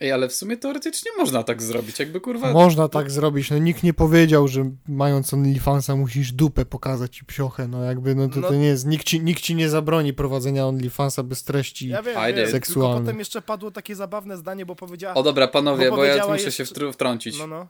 Ej, 0.00 0.12
ale 0.12 0.28
w 0.28 0.32
sumie 0.32 0.56
teoretycznie 0.56 1.10
można 1.18 1.42
tak 1.42 1.62
zrobić, 1.62 1.98
jakby 1.98 2.20
kurwa... 2.20 2.52
Można 2.52 2.88
tak 2.88 3.10
zrobić, 3.10 3.50
no 3.50 3.58
nikt 3.58 3.82
nie 3.82 3.94
powiedział, 3.94 4.48
że 4.48 4.70
mając 4.88 5.34
OnlyFansa 5.34 5.96
musisz 5.96 6.32
dupę 6.32 6.64
pokazać 6.64 7.20
i 7.20 7.24
psiochę, 7.24 7.68
no 7.68 7.84
jakby, 7.84 8.14
no 8.14 8.28
to, 8.28 8.40
No- 8.40 8.48
to 8.48 8.54
nie 8.54 8.66
jest, 8.66 8.86
nikt 8.86 9.04
ci, 9.04 9.20
nikt 9.20 9.42
ci 9.42 9.54
nie 9.54 9.68
zabroni 9.68 10.12
prowadzenia 10.12 10.66
OnlyFansa 10.66 11.22
bez 11.22 11.44
treści. 11.44 11.88
Ja 11.88 12.02
wiem, 12.02 12.14
wiem 12.36 12.60
tylko 12.60 12.94
potem 13.00 13.18
jeszcze 13.18 13.42
padło 13.42 13.70
takie 13.70 13.94
zabawne 13.96 14.36
zdanie, 14.36 14.66
bo 14.66 14.76
powiedziała... 14.76 15.14
O 15.14 15.22
dobra, 15.22 15.48
panowie, 15.48 15.90
Bo 15.90 15.96
bo 15.96 16.04
ja 16.04 16.26
muszę 16.26 16.32
jeszcze- 16.44 16.50
się 16.52 16.64
wtr- 16.64 16.92
wtrącić. 16.92 17.38
No, 17.38 17.46
no. 17.46 17.66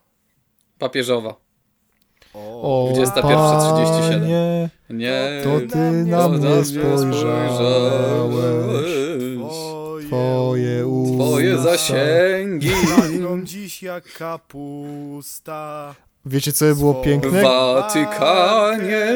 Papieżowa. 0.78 1.36
O, 2.35 2.93
21:37. 2.97 3.20
panie, 4.11 4.70
Nie, 4.90 5.40
to 5.44 5.61
ty 5.73 5.78
na 5.93 6.28
mnie 6.28 6.48
na 6.48 6.62
spojrzałeś. 10.07 10.83
spojrzałeś. 11.15 11.16
Twoje 11.16 11.59
zasięgi 11.59 12.70
Rosną 12.97 13.43
dziś 13.45 13.83
jak 13.83 14.12
kapusta. 14.12 15.95
Wiecie, 16.27 16.53
co 16.53 16.65
by 16.65 16.74
było 16.74 16.93
Swo- 16.93 17.01
w 17.01 17.05
piękne? 17.05 17.43
Watykanie. 17.43 19.07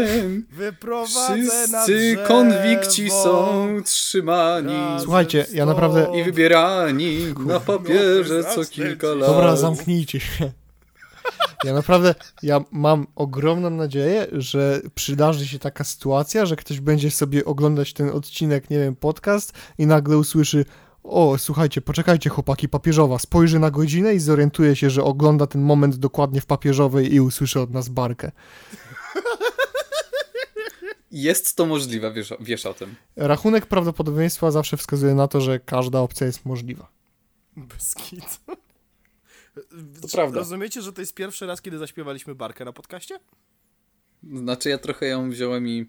Wszyscy 1.07 2.19
konwikci 2.29 3.11
są 3.11 3.69
trzymani 3.85 5.01
Słuchajcie, 5.03 5.45
z 5.49 5.53
ja 5.53 5.67
naprawdę- 5.67 6.07
i 6.21 6.25
wybierani 6.25 7.19
na 7.47 7.61
papierze 7.61 8.45
co 8.45 8.65
kilka 8.65 9.07
lat. 9.07 9.29
Dobra, 9.31 9.57
zamknijcie 9.57 10.21
się. 10.21 10.53
Ja 11.65 11.75
naprawdę, 11.75 12.15
ja 12.43 12.65
mam 12.71 13.07
ogromną 13.15 13.71
nadzieję, 13.71 14.27
że 14.33 14.81
przydarzy 14.95 15.47
się 15.47 15.59
taka 15.59 15.85
sytuacja, 15.85 16.47
że 16.47 16.57
ktoś 16.57 16.81
będzie 16.81 17.11
sobie 17.11 17.45
oglądać 17.45 17.93
ten 17.93 18.11
odcinek, 18.11 18.71
nie 18.71 18.79
wiem, 18.79 18.97
podcast 18.97 19.53
i 19.79 19.87
nagle 19.87 20.19
usłyszy 20.19 20.65
o, 21.03 21.39
słuchajcie, 21.39 21.81
poczekajcie 21.81 22.31
chłopaki, 22.31 22.69
papieżowa, 22.69 23.19
spojrzy 23.19 23.59
na 23.59 23.71
godzinę 23.71 24.15
i 24.15 24.19
zorientuje 24.19 24.77
się, 24.77 24.91
że 24.91 25.05
ogląda 25.05 25.47
ten 25.47 25.63
moment 25.63 25.97
dokładnie 25.97 26.41
w 26.41 26.47
papieżowej 26.47 27.15
i 27.15 27.21
usłyszy 27.21 27.61
od 27.61 27.71
nas 27.71 27.89
barkę. 27.89 28.31
Jest 31.11 31.57
to 31.57 31.67
możliwe, 31.67 32.13
wiesz, 32.13 32.35
wiesz 32.41 32.67
o 32.67 32.75
tym. 32.75 32.95
Rachunek 33.17 33.67
prawdopodobieństwa 33.67 34.51
zawsze 34.51 34.77
wskazuje 34.77 35.15
na 35.15 35.29
to, 35.29 35.41
że 35.41 35.61
każda 35.61 36.01
opcja 36.01 36.27
jest 36.27 36.47
możliwa. 36.47 36.89
Bez 37.57 37.95
kitu. 37.95 38.27
To 40.03 40.09
prawda. 40.13 40.39
Rozumiecie, 40.39 40.83
że 40.83 40.93
to 40.93 41.01
jest 41.01 41.15
pierwszy 41.15 41.47
raz, 41.47 41.63
kiedy 41.63 41.79
zaśpiewaliśmy 41.79 42.35
barkę 42.35 42.65
na 42.65 42.73
podcaście? 42.73 43.19
Znaczy 44.35 44.69
ja 44.69 44.79
trochę 44.79 45.07
ją 45.07 45.31
wziąłem 45.31 45.69
i 45.69 45.87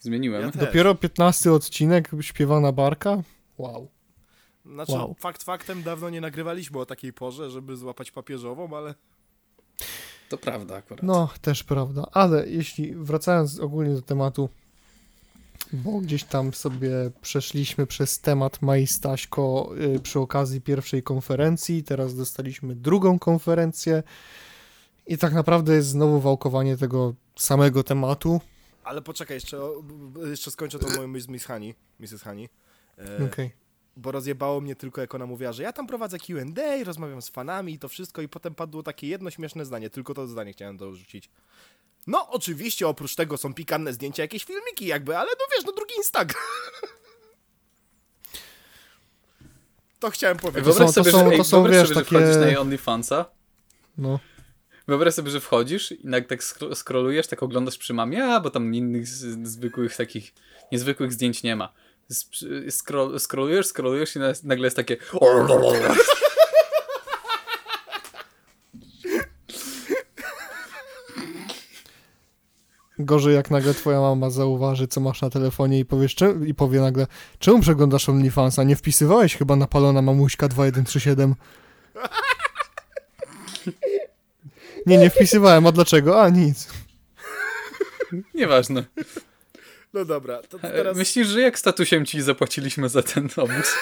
zmieniłem. 0.00 0.42
Ja. 0.42 0.50
Dopiero 0.50 0.94
15 0.94 1.52
odcinek 1.52 2.10
śpiewana 2.20 2.72
barka? 2.72 3.22
Wow. 3.58 3.88
Znaczy, 4.66 4.92
Wow. 4.92 5.14
fakt 5.18 5.42
faktem, 5.42 5.82
dawno 5.82 6.10
nie 6.10 6.20
nagrywaliśmy 6.20 6.78
o 6.78 6.86
takiej 6.86 7.12
porze, 7.12 7.50
żeby 7.50 7.76
złapać 7.76 8.10
papieżową, 8.10 8.76
ale 8.76 8.94
To 10.28 10.38
prawda 10.38 10.76
akurat. 10.76 11.02
No, 11.02 11.28
też 11.40 11.64
prawda, 11.64 12.06
ale 12.12 12.48
jeśli 12.48 12.94
wracając 12.94 13.60
ogólnie 13.60 13.94
do 13.94 14.02
tematu, 14.02 14.48
bo 15.72 16.00
gdzieś 16.00 16.24
tam 16.24 16.54
sobie 16.54 16.90
przeszliśmy 17.20 17.86
przez 17.86 18.20
temat 18.20 18.62
Mai 18.62 18.86
Staśko 18.86 19.70
y, 19.96 20.00
przy 20.00 20.20
okazji 20.20 20.60
pierwszej 20.60 21.02
konferencji, 21.02 21.82
teraz 21.82 22.14
dostaliśmy 22.14 22.74
drugą 22.74 23.18
konferencję 23.18 24.02
i 25.06 25.18
tak 25.18 25.32
naprawdę 25.32 25.74
jest 25.74 25.88
znowu 25.88 26.20
wałkowanie 26.20 26.76
tego 26.76 27.14
samego 27.36 27.82
tematu. 27.82 28.40
Ale 28.84 29.02
poczekaj, 29.02 29.36
jeszcze, 29.36 29.60
jeszcze 30.30 30.50
skończę 30.50 30.78
tą 30.78 30.96
moją 30.96 31.08
myśl 31.08 31.24
z 31.24 31.28
Miss 31.28 31.44
Honey, 31.44 31.74
Mrs. 31.98 32.22
Honey. 32.22 32.48
E, 32.98 33.24
Okej. 33.24 33.50
Bo 33.96 34.12
rozjebało 34.12 34.60
mnie 34.60 34.76
tylko, 34.76 35.00
jak 35.00 35.14
ona 35.14 35.26
mówiła, 35.26 35.52
że 35.52 35.62
ja 35.62 35.72
tam 35.72 35.86
prowadzę 35.86 36.18
Q&A, 36.18 36.84
rozmawiam 36.84 37.22
z 37.22 37.28
fanami 37.28 37.72
i 37.72 37.78
to 37.78 37.88
wszystko 37.88 38.22
i 38.22 38.28
potem 38.28 38.54
padło 38.54 38.82
takie 38.82 39.06
jedno 39.06 39.30
śmieszne 39.30 39.64
zdanie, 39.64 39.90
tylko 39.90 40.14
to 40.14 40.26
zdanie 40.26 40.52
chciałem 40.52 40.76
dorzucić. 40.76 41.30
No, 42.08 42.30
oczywiście 42.30 42.88
oprócz 42.88 43.14
tego 43.14 43.36
są 43.36 43.54
pikanne 43.54 43.92
zdjęcia, 43.92 44.22
jakieś 44.22 44.44
filmiki 44.44 44.86
jakby, 44.86 45.16
ale 45.18 45.30
no 45.30 45.44
wiesz, 45.56 45.64
no 45.66 45.72
drugi 45.72 45.94
Instagram. 45.96 46.42
To 50.00 50.10
chciałem 50.10 50.36
powiedzieć. 50.36 50.64
Wyobraź 50.64 50.86
to 50.86 50.92
sobie, 50.92 51.10
są- 51.12 51.18
że, 51.18 51.30
ej, 51.32 51.38
to 51.38 51.44
są, 51.44 51.56
wyobraź 51.62 51.72
wiesz, 51.80 51.88
sobie, 51.88 51.94
że 52.00 52.04
takie- 52.04 52.26
wchodzisz 52.34 52.52
na 52.54 52.60
OnlyFansa. 52.60 53.24
No, 53.98 54.18
Wyobraź 54.88 55.14
sobie, 55.14 55.30
że 55.30 55.40
wchodzisz 55.40 55.92
i 55.92 56.00
nagle 56.04 56.28
tak 56.28 56.40
skro- 56.42 56.74
scrollujesz, 56.74 57.26
tak 57.26 57.42
oglądasz 57.42 57.78
przy 57.78 57.94
mamie, 57.94 58.24
a 58.24 58.40
bo 58.40 58.50
tam 58.50 58.74
innych 58.74 59.06
z- 59.06 59.48
zwykłych 59.48 59.96
takich, 59.96 60.34
niezwykłych 60.72 61.12
zdjęć 61.12 61.42
nie 61.42 61.56
ma. 61.56 61.72
Scroll, 62.70 63.18
scrollujesz, 63.20 63.66
scrollujesz 63.66 64.16
i 64.16 64.18
na- 64.18 64.32
nagle 64.42 64.66
jest 64.66 64.76
takie 64.76 64.96
gorzej 72.98 73.34
jak 73.34 73.50
nagle 73.50 73.74
twoja 73.74 74.00
mama 74.00 74.30
zauważy, 74.30 74.88
co 74.88 75.00
masz 75.00 75.22
na 75.22 75.30
telefonie 75.30 75.78
i 75.78 75.84
powiesz, 75.84 76.14
czemu, 76.14 76.44
i 76.44 76.54
powie 76.54 76.80
nagle, 76.80 77.06
czemu 77.38 77.60
przeglądasz 77.60 78.08
OnlyFansa? 78.08 78.64
Nie 78.64 78.76
wpisywałeś 78.76 79.36
chyba 79.36 79.56
napalona 79.56 80.02
mamuśka 80.02 80.48
2137? 80.48 81.34
Nie, 84.86 84.98
nie 84.98 85.10
wpisywałem, 85.10 85.66
a 85.66 85.72
dlaczego? 85.72 86.22
A, 86.22 86.28
nic. 86.28 86.68
Nieważne. 88.34 88.84
No 89.94 90.04
dobra, 90.04 90.42
to, 90.42 90.58
E, 90.58 90.60
teraz... 90.70 90.96
Myślisz, 90.96 91.28
że 91.28 91.40
jak 91.40 91.58
statusem 91.58 92.06
ci 92.06 92.22
zapłaciliśmy 92.22 92.88
za 92.88 93.02
ten 93.02 93.28
obóz? 93.36 93.74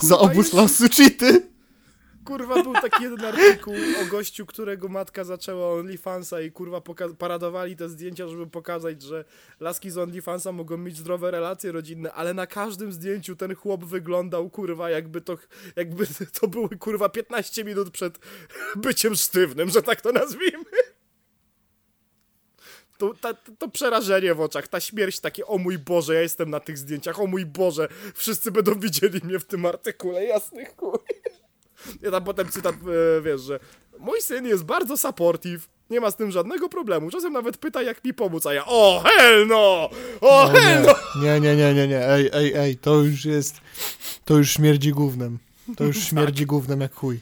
Za 0.00 0.18
obóz 0.18 0.36
już- 0.46 0.52
losu 0.52 0.84
cheaty. 0.96 1.46
Kurwa, 2.26 2.62
był 2.62 2.72
taki 2.72 3.02
jeden 3.02 3.24
artykuł 3.24 3.74
o 4.02 4.10
gościu, 4.10 4.46
którego 4.46 4.88
matka 4.88 5.24
zaczęła 5.24 5.72
OnlyFansa 5.72 6.40
i 6.40 6.52
kurwa 6.52 6.82
paradowali 7.18 7.76
te 7.76 7.88
zdjęcia, 7.88 8.28
żeby 8.28 8.46
pokazać, 8.46 9.02
że 9.02 9.24
laski 9.60 9.90
z 9.90 9.98
OnlyFansa 9.98 10.52
mogą 10.52 10.76
mieć 10.76 10.96
zdrowe 10.96 11.30
relacje 11.30 11.72
rodzinne, 11.72 12.12
ale 12.12 12.34
na 12.34 12.46
każdym 12.46 12.92
zdjęciu 12.92 13.36
ten 13.36 13.54
chłop 13.54 13.84
wyglądał 13.84 14.50
kurwa 14.50 14.90
jakby 14.90 15.20
to, 15.20 15.38
jakby 15.76 16.06
to 16.40 16.48
były 16.48 16.68
kurwa 16.68 17.08
15 17.08 17.64
minut 17.64 17.90
przed 17.90 18.18
byciem 18.84 19.14
sztywnym, 19.14 19.70
że 19.70 19.82
tak 19.82 20.00
to 20.00 20.12
nazwijmy. 20.12 20.64
To, 22.98 23.14
ta, 23.20 23.34
to 23.34 23.68
przerażenie 23.68 24.34
w 24.34 24.40
oczach, 24.40 24.68
ta 24.68 24.80
śmierć 24.80 25.20
takie, 25.20 25.46
o 25.46 25.58
mój 25.58 25.78
Boże, 25.78 26.14
ja 26.14 26.20
jestem 26.20 26.50
na 26.50 26.60
tych 26.60 26.78
zdjęciach, 26.78 27.20
o 27.20 27.26
mój 27.26 27.46
Boże, 27.46 27.88
wszyscy 28.14 28.50
będą 28.50 28.80
widzieli 28.80 29.20
mnie 29.24 29.38
w 29.38 29.44
tym 29.44 29.66
artykule, 29.66 30.24
jasnych 30.24 30.76
chuj. 30.76 30.98
Ja 32.02 32.10
tam 32.10 32.24
potem 32.24 32.48
cytat, 32.48 32.74
e, 32.74 33.22
wiesz, 33.22 33.40
że 33.40 33.60
mój 33.98 34.20
syn 34.20 34.46
jest 34.46 34.64
bardzo 34.64 34.96
supportive, 34.96 35.68
nie 35.90 36.00
ma 36.00 36.10
z 36.10 36.16
tym 36.16 36.30
żadnego 36.30 36.68
problemu, 36.68 37.10
czasem 37.10 37.32
nawet 37.32 37.56
pyta 37.58 37.82
jak 37.82 38.04
mi 38.04 38.14
pomóc, 38.14 38.46
a 38.46 38.54
ja 38.54 38.64
o 38.66 39.02
hell 39.04 39.46
no, 39.46 39.56
o 39.56 39.90
O 40.20 40.48
hell 40.48 40.82
no. 40.82 40.94
nie, 41.22 41.40
nie, 41.40 41.56
nie, 41.56 41.74
nie, 41.74 41.88
nie, 41.88 42.08
ej, 42.08 42.30
ej, 42.32 42.52
ej, 42.54 42.76
to 42.76 42.94
już 43.00 43.24
jest, 43.24 43.60
to 44.24 44.38
już 44.38 44.50
śmierdzi 44.50 44.92
gównem. 44.92 45.38
To 45.76 45.84
już 45.84 45.98
śmierdzi 46.08 46.46
gównem 46.46 46.80
jak 46.80 46.94
chuj. 46.94 47.20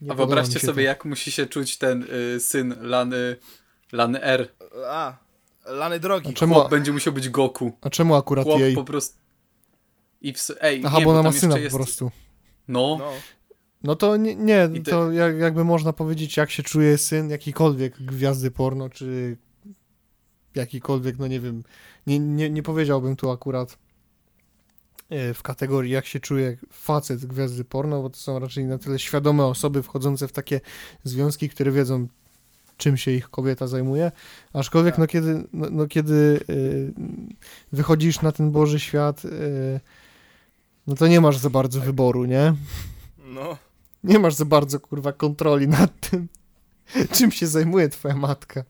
Nie 0.00 0.12
A 0.12 0.14
wyobraźcie 0.14 0.60
sobie, 0.60 0.74
to. 0.74 0.80
jak 0.80 1.04
musi 1.04 1.32
się 1.32 1.46
czuć 1.46 1.78
ten 1.78 2.06
y, 2.36 2.40
syn 2.40 2.76
Lany, 2.80 3.36
Lany 3.92 4.22
R. 4.22 4.48
A, 4.86 5.16
lany 5.64 6.00
drogi. 6.00 6.30
A 6.30 6.32
czemu, 6.32 6.54
Chłop 6.54 6.70
będzie 6.70 6.92
musiał 6.92 7.12
być 7.12 7.28
Goku. 7.28 7.72
a 7.80 7.90
czemu 7.90 8.14
akurat 8.14 8.44
Chłop 8.44 8.60
jej? 8.60 8.74
po 8.74 8.84
prostu... 8.84 9.18
I 10.20 10.32
w... 10.32 10.50
Ej, 10.60 10.82
Aha, 10.84 10.98
nie, 10.98 11.04
bo 11.04 11.10
ona 11.10 11.22
ma 11.22 11.32
syna 11.32 11.54
po 11.54 11.60
jest... 11.60 12.00
No, 12.68 12.96
No, 13.00 13.12
No 13.82 13.96
to 13.96 14.16
nie, 14.16 14.36
nie 14.36 14.68
ty- 14.68 14.90
to 14.90 15.12
jak, 15.12 15.38
jakby 15.38 15.64
można 15.64 15.92
powiedzieć, 15.92 16.36
jak 16.36 16.50
się 16.50 16.62
czuje 16.62 16.98
syn 16.98 17.30
jakikolwiek 17.30 18.02
gwiazdy 18.02 18.50
porno, 18.50 18.88
czy 18.88 19.36
jakikolwiek, 20.54 21.18
no 21.18 21.26
nie 21.26 21.40
wiem, 21.40 21.62
nie, 22.06 22.18
nie, 22.18 22.50
nie 22.50 22.62
powiedziałbym 22.62 23.16
tu 23.16 23.30
akurat 23.30 23.78
e, 25.10 25.34
w 25.34 25.42
kategorii, 25.42 25.92
jak 25.92 26.06
się 26.06 26.20
czuje 26.20 26.56
facet 26.72 27.26
gwiazdy 27.26 27.64
porno, 27.64 28.02
bo 28.02 28.10
to 28.10 28.16
są 28.16 28.38
raczej 28.38 28.64
na 28.64 28.78
tyle 28.78 28.98
świadome 28.98 29.44
osoby 29.44 29.82
wchodzące 29.82 30.28
w 30.28 30.32
takie 30.32 30.60
związki, 31.04 31.48
które 31.48 31.72
wiedzą, 31.72 32.08
czym 32.76 32.96
się 32.96 33.10
ich 33.10 33.28
kobieta 33.30 33.66
zajmuje, 33.66 34.12
aczkolwiek 34.52 34.94
Tak. 34.94 34.98
no 34.98 35.06
kiedy, 35.06 35.44
no, 35.52 35.66
no 35.70 35.86
kiedy 35.86 36.40
y, 36.50 36.92
wychodzisz 37.72 38.22
na 38.22 38.32
ten 38.32 38.50
Boży 38.50 38.80
świat, 38.80 39.24
y, 39.24 39.80
no 40.86 40.94
to 40.94 41.06
nie 41.06 41.20
masz 41.20 41.38
za 41.38 41.50
bardzo 41.50 41.80
wyboru, 41.80 42.24
nie? 42.24 42.54
no. 43.18 43.58
Nie 44.04 44.18
masz 44.18 44.34
za 44.34 44.44
bardzo, 44.44 44.80
kurwa, 44.80 45.12
kontroli 45.12 45.68
nad 45.68 46.10
tym, 46.10 46.28
czym 47.16 47.32
się 47.32 47.46
zajmuje 47.46 47.88
twoja 47.88 48.16
matka. 48.16 48.64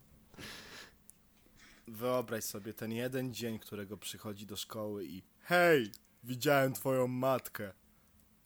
Wyobraź 1.88 2.44
sobie 2.44 2.74
ten 2.74 2.92
jeden 2.92 3.34
dzień, 3.34 3.58
którego 3.58 3.96
przychodzi 3.96 4.46
do 4.46 4.56
szkoły 4.56 5.04
i 5.04 5.22
hej, 5.40 5.90
widziałem 6.24 6.72
twoją 6.72 7.06
matkę. 7.06 7.72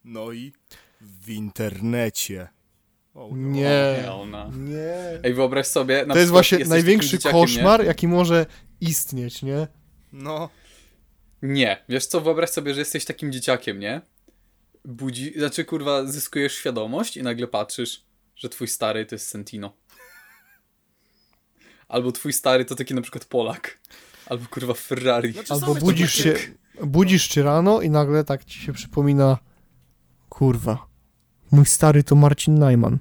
No 0.05 0.33
i 0.33 0.53
w 1.01 1.31
internecie. 1.31 2.49
O, 3.15 3.29
no. 3.33 3.37
Nie. 3.37 4.01
nie 4.03 4.13
ona. 4.13 4.51
Nie. 4.59 5.21
Ej, 5.23 5.35
wyobraź 5.35 5.67
sobie... 5.67 6.07
Na 6.07 6.15
To 6.15 6.21
jest 6.21 6.31
właśnie 6.31 6.65
największy 6.65 7.19
koszmar, 7.19 7.85
jaki 7.85 8.09
może 8.09 8.47
istnieć, 8.81 9.43
nie? 9.43 9.67
No, 10.13 10.49
Nie? 11.43 11.85
wiesz 11.89 12.07
co, 12.07 12.21
wyobraź 12.21 12.51
sobie, 12.51 12.75
że 12.75 12.81
jesteś 12.81 13.05
takim 13.05 13.33
dzieciakiem, 13.33 13.79
nie? 13.79 14.01
Budzi... 14.85 15.33
Znaczy, 15.39 15.65
kurwa, 15.65 16.07
zyskujesz 16.07 16.55
świadomość 16.55 17.17
i 17.17 17.23
nagle 17.23 17.47
patrzysz, 17.47 18.05
że 18.37 18.49
twój 18.49 18.69
stary 18.69 19.07
to 19.07 19.15
jest 19.15 19.29
Sentino. 19.29 19.73
Albo 21.89 22.13
twój 22.13 22.33
stary 22.33 22.65
to 22.65 22.75
taki 22.75 22.95
na 22.95 23.03
przykład 23.03 23.25
Polak. 23.25 23.79
Albo 24.27 24.47
kurwa 24.47 24.75
Ferrari. 24.75 25.33
Znaczy, 25.33 25.53
Albo 25.53 25.75
budzisz 25.75 26.17
takie- 26.17 26.39
się, 26.39 26.55
budzisz 26.87 27.29
się 27.29 27.43
rano 27.43 27.81
i 27.81 27.91
nagle 27.91 28.25
tak 28.25 28.45
ci 28.45 28.59
się 28.61 28.73
przypomina 28.73 29.39
kurwa, 30.29 30.87
mój 31.51 31.67
stary 31.67 32.05
to 32.05 32.15
Marcin 32.15 32.59
Najman. 32.59 32.99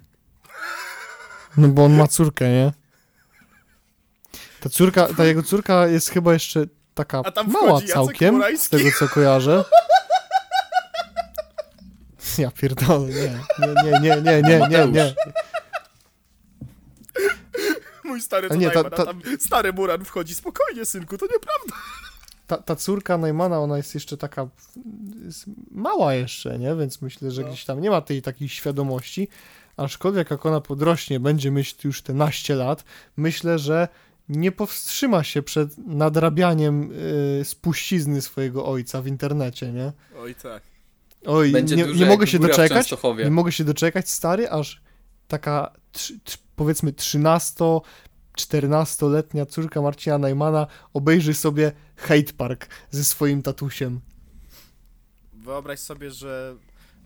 No 1.57 1.68
bo 1.68 1.86
on 1.86 1.94
ma 1.94 2.07
córkę, 2.07 2.49
nie? 2.49 2.72
Ta 4.60 4.70
córka, 4.70 5.07
ta 5.18 5.26
jego 5.26 5.44
córka 5.44 5.88
jest 5.88 6.10
chyba 6.10 6.34
jeszcze 6.34 6.66
taka 7.06 7.44
mała 7.48 7.82
całkiem, 7.82 8.36
Murański. 8.36 8.66
z 8.66 8.70
tego 8.70 8.90
co 9.00 9.08
kojarzę. 9.08 9.64
Ja 12.38 12.52
pierdolę, 12.52 13.08
nie, 13.08 13.40
nie, 13.60 14.00
nie, 14.02 14.22
nie, 14.22 14.42
nie, 14.42 14.68
nie, 14.70 14.88
nie. 14.88 15.14
Mój 18.04 18.22
stary 18.22 18.50
to 18.50 18.56
nie, 18.56 18.72
ta, 18.72 18.84
ta... 18.84 19.06
tam 19.06 19.22
stary 19.40 19.74
Muran 19.74 20.06
wchodzi, 20.06 20.36
spokojnie 20.36 20.86
synku, 20.86 21.18
to 21.18 21.26
nieprawda. 21.26 21.76
Ta, 22.48 22.58
ta 22.58 22.76
córka 22.76 23.18
Najmana, 23.18 23.60
ona 23.60 23.78
jest 23.78 23.94
jeszcze 23.94 24.18
taka 24.18 24.48
jest 25.26 25.46
mała 25.72 26.14
jeszcze, 26.14 26.60
nie? 26.60 26.76
Więc 26.76 27.02
myślę, 27.02 27.32
że 27.32 27.42
no. 27.42 27.48
gdzieś 27.48 27.66
tam 27.66 27.82
nie 27.82 27.90
ma 27.90 28.02
tej 28.02 28.22
takiej 28.22 28.50
świadomości. 28.50 29.28
Aczkolwiek 29.78 30.32
jak 30.32 30.46
ona 30.46 30.62
podrośnie, 30.62 31.20
będzie 31.20 31.52
myśleć 31.52 31.84
już 31.84 32.02
te 32.02 32.14
naście 32.14 32.56
lat, 32.56 32.84
myślę, 33.18 33.60
że 33.60 33.88
nie 34.30 34.52
powstrzyma 34.52 35.24
się 35.24 35.42
przed 35.42 35.78
nadrabianiem 35.78 36.92
y, 37.42 37.46
spuścizny 37.46 38.22
swojego 38.22 38.66
ojca 38.66 39.02
w 39.02 39.08
internecie, 39.08 39.72
nie? 39.72 39.92
Oj 40.18 40.36
tak. 40.36 40.64
Oj, 41.26 41.52
Będzie 41.52 41.76
nie, 41.76 41.86
nie 41.86 42.06
mogę 42.06 42.28
się 42.28 42.40
doczekać. 42.40 42.94
Nie 43.24 43.32
mogę 43.32 43.52
się 43.52 43.64
doczekać, 43.64 44.10
stary, 44.10 44.50
aż 44.50 44.82
taka 45.28 45.74
trzy, 45.92 46.20
trzy, 46.24 46.38
powiedzmy 46.56 46.94
13 46.94 47.66
14-letnia 48.38 49.46
córka 49.46 49.82
Marcina 49.82 50.18
Najmana 50.18 50.68
obejrzy 50.94 51.34
sobie 51.34 51.72
Hate 51.96 52.34
Park 52.38 52.68
ze 52.92 53.04
swoim 53.04 53.42
tatusiem. 53.42 54.00
Wyobraź 55.34 55.80
sobie, 55.80 56.12
że 56.12 56.56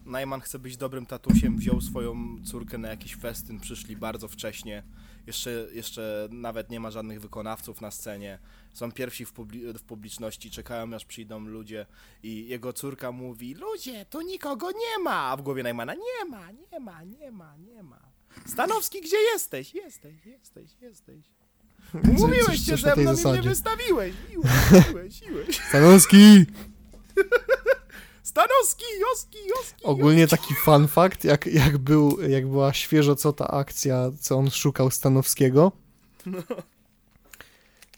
Najman 0.06 0.42
chce 0.42 0.60
być 0.60 0.78
dobrym 0.78 1.06
tatusiem, 1.06 1.58
wziął 1.58 1.82
swoją 1.82 2.44
córkę 2.46 2.78
na 2.78 2.88
jakiś 2.88 3.16
festyn, 3.16 3.60
przyszli 3.60 3.96
bardzo 3.96 4.28
wcześnie. 4.28 4.84
Jeszcze, 5.28 5.68
jeszcze 5.74 6.28
nawet 6.32 6.70
nie 6.70 6.80
ma 6.80 6.92
żadnych 6.92 7.22
wykonawców 7.22 7.82
na 7.82 7.92
scenie. 7.92 8.40
Są 8.74 8.92
pierwsi 8.92 9.26
w, 9.26 9.34
publi- 9.34 9.74
w 9.78 9.84
publiczności, 9.84 10.52
czekają 10.52 10.94
aż 10.96 11.06
przyjdą 11.06 11.40
ludzie 11.40 11.86
i 12.24 12.48
jego 12.48 12.74
córka 12.74 13.12
mówi 13.12 13.54
Ludzie, 13.56 14.06
tu 14.06 14.22
nikogo 14.22 14.72
nie 14.72 15.04
ma! 15.04 15.16
A 15.32 15.38
w 15.38 15.42
głowie 15.42 15.64
Najmana 15.64 15.94
nie 15.94 16.30
ma, 16.30 16.52
nie 16.52 16.80
ma, 16.80 17.04
nie 17.04 17.32
ma, 17.32 17.56
nie 17.58 17.84
ma. 17.84 18.00
Stanowski, 18.46 19.02
gdzie 19.02 19.18
jesteś? 19.34 19.74
Jesteś, 19.74 20.26
jesteś, 20.26 20.70
jesteś. 20.82 21.26
Umówiłeś 22.18 22.46
coś- 22.46 22.66
się 22.66 22.78
ze 22.78 22.96
mną 22.96 23.14
i 23.14 23.28
mnie 23.28 23.42
wystawiłeś. 23.42 24.14
Miłeś, 24.30 24.52
miłeś, 24.90 25.22
miłeś. 25.22 25.60
Stanowski! 25.70 26.16
Stanowski, 28.24 28.86
Joski, 29.00 29.38
Joski. 29.48 29.84
Ogólnie 29.84 30.28
taki 30.28 30.54
fun 30.54 30.88
fact, 30.88 31.24
jak, 31.24 31.46
jak, 31.46 31.78
był, 31.78 32.22
jak 32.22 32.48
była 32.48 32.74
świeżo 32.74 33.16
co 33.16 33.34
ta 33.34 33.48
akcja, 33.48 34.12
co 34.20 34.38
on 34.38 34.50
szukał 34.50 34.92
Stanowskiego, 34.92 35.72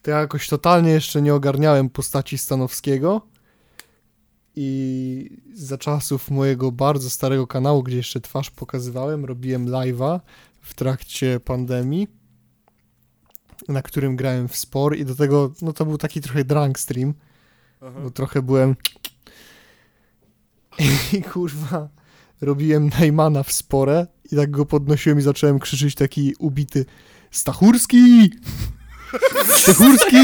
to 0.02 0.12
ja 0.12 0.20
jakoś 0.20 0.48
totalnie 0.48 0.92
jeszcze 0.92 1.22
nie 1.22 1.34
ogarniałem 1.34 1.90
postaci 1.90 2.38
Stanowskiego 2.38 3.22
i 4.56 5.40
za 5.54 5.78
czasów 5.78 6.32
mojego 6.32 6.72
bardzo 6.72 7.10
starego 7.10 7.48
kanału, 7.48 7.84
gdzie 7.84 7.98
jeszcze 7.98 8.22
twarz 8.22 8.52
pokazywałem, 8.52 9.26
robiłem 9.26 9.66
live'a 9.66 10.20
w 10.62 10.74
trakcie 10.74 11.40
pandemii, 11.40 12.08
na 13.68 13.82
którym 13.82 14.16
grałem 14.16 14.48
w 14.48 14.56
spor 14.56 14.98
i 14.98 15.06
do 15.06 15.16
tego, 15.16 15.52
no 15.62 15.74
to 15.74 15.86
był 15.86 15.98
taki 15.98 16.22
trochę 16.22 16.44
drunk 16.44 16.80
stream, 16.80 17.14
Aha. 17.82 18.00
bo 18.04 18.12
trochę 18.12 18.42
byłem 18.42 18.76
i 21.14 21.22
kurwa 21.22 21.90
robiłem 22.42 22.90
Najmana 23.00 23.44
w 23.44 23.52
sporę 23.52 24.08
i 24.32 24.36
tak 24.36 24.52
go 24.52 24.66
podnosiłem 24.66 25.20
i 25.20 25.22
zacząłem 25.22 25.60
krzyczeć 25.60 25.96
taki 25.96 26.34
ubity 26.40 26.86
Stachurski! 27.32 28.32
Stachurski! 29.62 30.18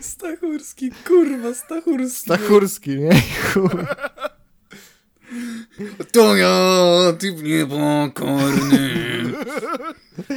Stachurski, 0.00 0.90
kurwa, 1.06 1.54
Stachurski. 1.54 2.20
Stachurski, 2.20 2.90
nie? 2.90 3.22
To 6.12 6.36
ja, 6.36 7.12
typ 7.18 7.42
niepokorny. 7.42 9.04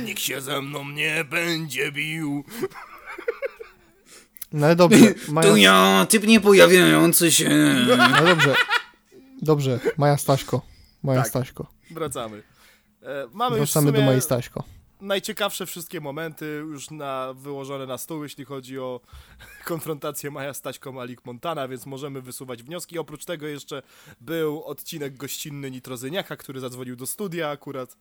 Nikt 0.06 0.20
się 0.20 0.42
ze 0.42 0.62
mną 0.62 0.90
nie 0.90 1.24
będzie 1.24 1.92
bił. 1.92 2.44
No 4.58 4.66
ale 4.66 4.76
dobrze, 4.76 5.14
Maja, 5.30 5.50
To 5.50 5.56
ja, 5.56 6.06
typ 6.10 6.28
niepojawiający 6.28 7.32
się. 7.32 7.50
no 7.88 8.26
dobrze, 8.26 8.56
dobrze, 9.42 9.80
Maja 9.98 10.18
Staśko, 10.18 10.62
Maja 11.04 11.20
Tak. 11.20 11.30
Staśko. 11.30 11.68
Wracamy. 11.92 12.44
E, 13.04 13.28
mamy 13.34 13.58
Wracamy 13.58 13.92
do 13.92 14.02
Maji 14.02 14.22
Staśko. 14.22 14.64
najciekawsze 15.02 15.66
wszystkie 15.66 16.02
momenty 16.02 16.46
już 16.46 16.92
na, 16.92 17.34
wyłożone 17.34 17.86
na 17.86 17.98
stół, 17.98 18.24
jeśli 18.24 18.46
chodzi 18.46 18.80
o 18.80 19.02
konfrontację 19.66 20.32
Maja 20.32 20.54
Staśko 20.54 20.92
Malik 20.92 21.26
Montana, 21.26 21.68
więc 21.68 21.86
możemy 21.86 22.22
wysuwać 22.22 22.64
wnioski. 22.64 23.00
Oprócz 23.00 23.26
tego 23.26 23.48
jeszcze 23.48 23.82
był 24.22 24.64
odcinek 24.64 25.18
gościnny 25.18 25.72
Nitrozyniaka, 25.72 26.36
który 26.36 26.60
zadzwonił 26.60 26.96
do 26.96 27.06
studia 27.08 27.50
akurat. 27.50 27.98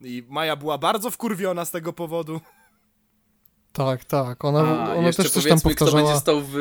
I 0.00 0.24
Maja 0.28 0.56
była 0.56 0.78
bardzo 0.78 1.10
wkurwiona 1.10 1.64
z 1.64 1.70
tego 1.70 1.92
powodu. 1.92 2.40
Tak, 3.78 4.04
tak, 4.04 4.44
ona, 4.44 4.60
A, 4.60 4.94
ona 4.94 5.12
też 5.12 5.30
coś 5.30 5.32
tam 5.32 5.42
powiedzmy, 5.42 5.74
kto 5.74 5.84
powtarzała. 5.84 6.02
będzie 6.02 6.20
stał 6.20 6.40
w 6.40 6.54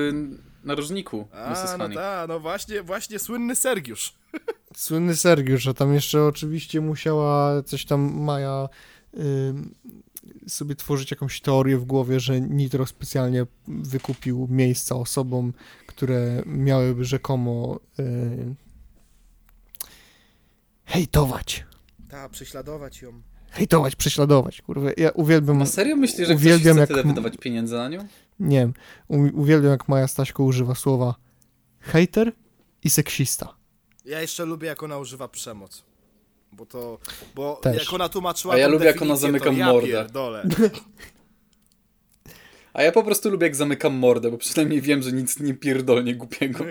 narożniku 0.64 1.28
A, 1.34 1.50
Mrs. 1.50 1.72
no 1.72 1.78
Honey. 1.78 1.96
tak, 1.96 2.30
no 2.30 2.40
właśnie, 2.40 2.84
właśnie 2.84 3.20
słynny 3.20 3.56
Sergiusz. 3.56 4.14
Słynny 4.76 5.16
Sergiusz, 5.16 5.68
a 5.68 5.74
tam 5.74 5.94
jeszcze 5.94 6.24
oczywiście 6.24 6.82
musiała 6.82 7.64
coś 7.64 7.86
tam 7.86 8.22
Maja 8.22 8.70
ym, 9.20 9.76
sobie 10.48 10.76
tworzyć 10.76 11.12
jakąś 11.12 11.42
teorię 11.42 11.78
w 11.78 11.86
głowie, 11.86 12.20
że 12.20 12.42
Nitro 12.42 12.86
specjalnie 12.86 13.46
wykupił 13.68 14.48
miejsca 14.50 14.96
osobom, 14.96 15.54
które 15.88 16.44
miałyby 16.46 17.06
rzekomo 17.06 17.80
yy, 17.98 18.56
hejtować. 20.86 21.66
Ta, 22.10 22.30
prześladować 22.30 23.02
ją. 23.02 23.22
Hejtować, 23.52 23.96
prześladować, 23.96 24.62
kurwa. 24.62 24.90
Ja 24.98 25.12
uwielbiam, 25.12 25.58
Na 25.58 25.66
serio 25.66 25.96
myślisz, 25.96 26.28
że 26.28 26.36
Uwielbiam, 26.36 26.60
ktoś 26.62 26.72
chce 26.74 26.80
jak 26.80 26.88
tyle 26.90 27.04
wydawać 27.04 27.38
pieniędzy 27.38 27.76
na 27.76 27.90
nią? 27.90 28.08
nie 28.40 28.60
wiem, 28.60 28.74
uwielbiam 29.34 29.72
jak 29.72 29.88
Maja 29.90 30.08
Staśko 30.08 30.44
używa 30.44 30.76
słowa 30.76 31.16
hejter 31.80 32.32
i 32.84 32.90
seksista. 32.90 33.54
Ja 34.06 34.22
jeszcze 34.22 34.46
lubię, 34.46 34.68
jak 34.68 34.84
ona 34.84 34.98
używa 34.98 35.28
przemoc. 35.28 35.84
Bo 36.52 36.66
to, 36.66 37.00
bo 37.36 37.60
Też. 37.64 37.84
jak 37.86 37.94
ona 37.94 38.10
tłumaczyła 38.10 38.54
A 38.54 38.58
ja 38.58 38.68
lubię, 38.68 38.86
jak 38.86 39.02
ona 39.02 39.16
zamyka 39.16 39.52
ja 39.52 39.66
mordę. 39.66 39.88
pierdolę. 39.88 40.44
A 42.74 42.84
ja 42.84 42.92
po 42.92 43.04
prostu 43.04 43.30
lubię, 43.30 43.46
jak 43.48 43.56
zamykam 43.56 43.94
mordę, 43.94 44.32
bo 44.32 44.38
przynajmniej 44.38 44.82
wiem, 44.82 45.02
że 45.02 45.12
nic 45.12 45.40
nie 45.40 45.54
pierdolnie 45.54 46.16
głupiego. 46.16 46.64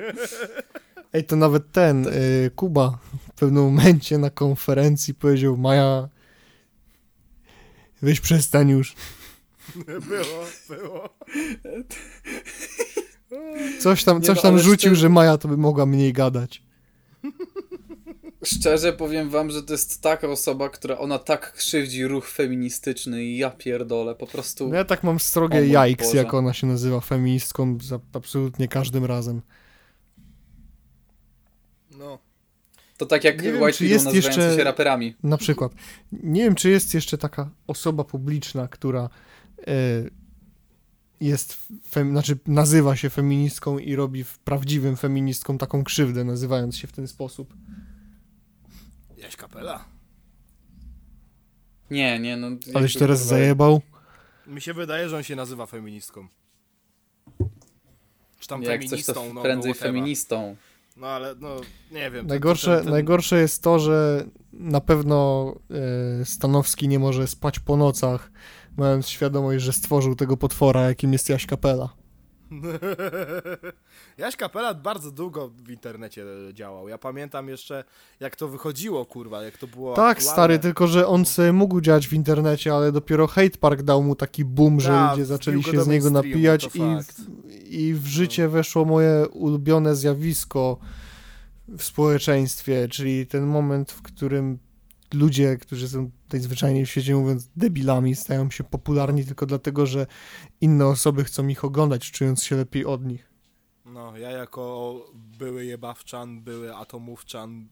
Ej, 1.12 1.24
to 1.24 1.36
nawet 1.36 1.72
ten, 1.72 2.06
y, 2.08 2.50
Kuba 2.56 2.98
w 3.28 3.38
pewnym 3.40 3.62
momencie 3.64 4.18
na 4.18 4.30
konferencji 4.30 5.14
powiedział, 5.14 5.56
Maja, 5.56 6.08
weź 8.02 8.20
przestań 8.20 8.68
już. 8.70 8.94
Było, 9.86 10.44
było. 10.68 11.08
Coś 13.80 14.04
tam, 14.04 14.22
coś 14.22 14.36
no, 14.36 14.42
tam 14.42 14.58
rzucił, 14.58 14.90
szczerze- 14.90 15.00
że 15.00 15.08
Maja 15.08 15.38
to 15.38 15.48
by 15.48 15.56
mogła 15.56 15.86
mniej 15.86 16.12
gadać. 16.12 16.62
Szczerze 18.44 18.92
powiem 18.92 19.30
wam, 19.30 19.50
że 19.50 19.62
to 19.62 19.72
jest 19.72 20.02
taka 20.02 20.28
osoba, 20.28 20.68
która 20.68 20.98
ona 20.98 21.18
tak 21.18 21.52
krzywdzi 21.52 22.06
ruch 22.06 22.28
feministyczny 22.28 23.24
i 23.24 23.36
ja 23.36 23.50
pierdolę, 23.50 24.14
po 24.14 24.26
prostu... 24.26 24.68
No 24.68 24.74
ja 24.76 24.84
tak 24.84 25.02
mam 25.02 25.20
strogie 25.20 25.66
jajks, 25.66 26.14
jak 26.14 26.34
ona 26.34 26.52
się 26.52 26.66
nazywa 26.66 27.00
feministką 27.00 27.78
za 27.82 28.00
absolutnie 28.12 28.68
każdym 28.68 29.04
razem. 29.04 29.42
No. 31.98 32.18
To 32.96 33.06
tak 33.06 33.24
jak 33.24 33.42
Nie 33.42 33.52
wiem, 33.52 33.62
White 33.62 33.78
czy 33.78 33.84
Widow 33.84 33.92
jest 33.92 34.04
nazywający 34.04 34.40
jeszcze- 34.40 34.56
się 34.56 34.64
raperami. 34.64 35.14
Na 35.22 35.36
przykład. 35.36 35.72
Nie 36.12 36.42
wiem, 36.42 36.54
czy 36.54 36.70
jest 36.70 36.94
jeszcze 36.94 37.18
taka 37.18 37.50
osoba 37.66 38.04
publiczna, 38.04 38.68
która 38.68 39.10
e, 39.66 39.72
jest, 41.20 41.58
fem, 41.88 42.10
znaczy 42.10 42.38
nazywa 42.46 42.96
się 42.96 43.10
feministką 43.10 43.78
i 43.78 43.96
robi 43.96 44.24
w 44.24 44.38
prawdziwym 44.38 44.96
feministką 44.96 45.58
taką 45.58 45.84
krzywdę, 45.84 46.24
nazywając 46.24 46.76
się 46.76 46.88
w 46.88 46.92
ten 46.92 47.08
sposób. 47.08 47.54
Jaś 49.16 49.36
kapela. 49.36 49.84
Nie, 51.90 52.18
nie, 52.18 52.36
no... 52.36 52.48
Aleś 52.74 52.94
teraz 52.94 53.18
kurwa, 53.20 53.36
zajebał. 53.36 53.82
Mi 54.46 54.60
się 54.60 54.74
wydaje, 54.74 55.08
że 55.08 55.16
on 55.16 55.22
się 55.22 55.36
nazywa 55.36 55.66
feministką. 55.66 56.28
Czy 58.38 58.48
tam 58.48 58.62
Jak 58.62 58.80
coś 58.80 58.90
feministą, 58.90 59.14
to 59.14 59.34
no, 59.34 59.42
prędzej 59.42 59.74
feministą. 59.74 60.56
No 60.96 61.06
ale, 61.06 61.34
no, 61.40 61.56
nie 61.92 62.10
wiem. 62.10 62.26
Najgorsze, 62.26 62.74
ten, 62.76 62.84
ten, 62.84 62.92
najgorsze 62.92 63.40
jest 63.40 63.62
to, 63.62 63.78
że 63.78 64.24
na 64.52 64.80
pewno 64.80 65.52
e, 66.20 66.24
Stanowski 66.24 66.88
nie 66.88 66.98
może 66.98 67.26
spać 67.26 67.58
po 67.58 67.76
nocach, 67.76 68.30
mając 68.76 69.08
świadomość, 69.08 69.64
że 69.64 69.72
stworzył 69.72 70.14
tego 70.14 70.36
potwora, 70.36 70.82
jakim 70.82 71.12
jest 71.12 71.28
Jaś 71.28 71.46
Kapela. 71.46 71.88
Jaś 74.18 74.36
Kapelat 74.36 74.82
bardzo 74.82 75.10
długo 75.10 75.48
w 75.48 75.70
internecie 75.70 76.24
działał. 76.52 76.88
Ja 76.88 76.98
pamiętam 76.98 77.48
jeszcze, 77.48 77.84
jak 78.20 78.36
to 78.36 78.48
wychodziło, 78.48 79.06
kurwa, 79.06 79.42
jak 79.42 79.58
to 79.58 79.66
było 79.66 79.94
Tak, 79.94 80.16
aktualne. 80.16 80.32
stary, 80.32 80.58
tylko 80.58 80.86
że 80.86 81.06
on 81.06 81.24
sobie 81.24 81.52
mógł 81.52 81.80
działać 81.80 82.08
w 82.08 82.12
internecie, 82.12 82.74
ale 82.74 82.92
dopiero 82.92 83.26
Hate 83.26 83.58
Park 83.60 83.82
dał 83.82 84.02
mu 84.02 84.14
taki 84.14 84.44
boom, 84.44 84.80
że 84.80 84.88
Tak, 84.88 85.10
ludzie 85.10 85.24
zaczęli 85.24 85.62
się 85.62 85.82
z 85.82 85.88
niego 85.88 86.10
napijać 86.10 86.68
i, 86.74 86.80
i 87.78 87.94
w 87.94 88.06
życie 88.06 88.48
weszło 88.48 88.84
moje 88.84 89.28
ulubione 89.28 89.96
zjawisko 89.96 90.78
w 91.68 91.82
społeczeństwie, 91.82 92.88
czyli 92.88 93.26
ten 93.26 93.46
moment, 93.46 93.92
w 93.92 94.02
którym 94.02 94.58
ludzie, 95.14 95.56
którzy 95.56 95.88
są 95.88 96.10
najzwyczajniej 96.32 96.86
w 96.86 96.90
świecie 96.90 97.14
mówiąc 97.14 97.48
debilami, 97.56 98.14
stają 98.14 98.50
się 98.50 98.64
popularni 98.64 99.24
tylko 99.24 99.46
dlatego, 99.46 99.86
że 99.86 100.06
inne 100.60 100.86
osoby 100.86 101.24
chcą 101.24 101.48
ich 101.48 101.64
oglądać, 101.64 102.10
czując 102.10 102.44
się 102.44 102.56
lepiej 102.56 102.84
od 102.84 103.04
nich. 103.04 103.35
No, 103.96 104.16
ja 104.16 104.30
jako 104.30 104.94
były 105.38 105.64
jebawczan, 105.64 106.40
były 106.40 106.74
atomówczan, 106.76 107.68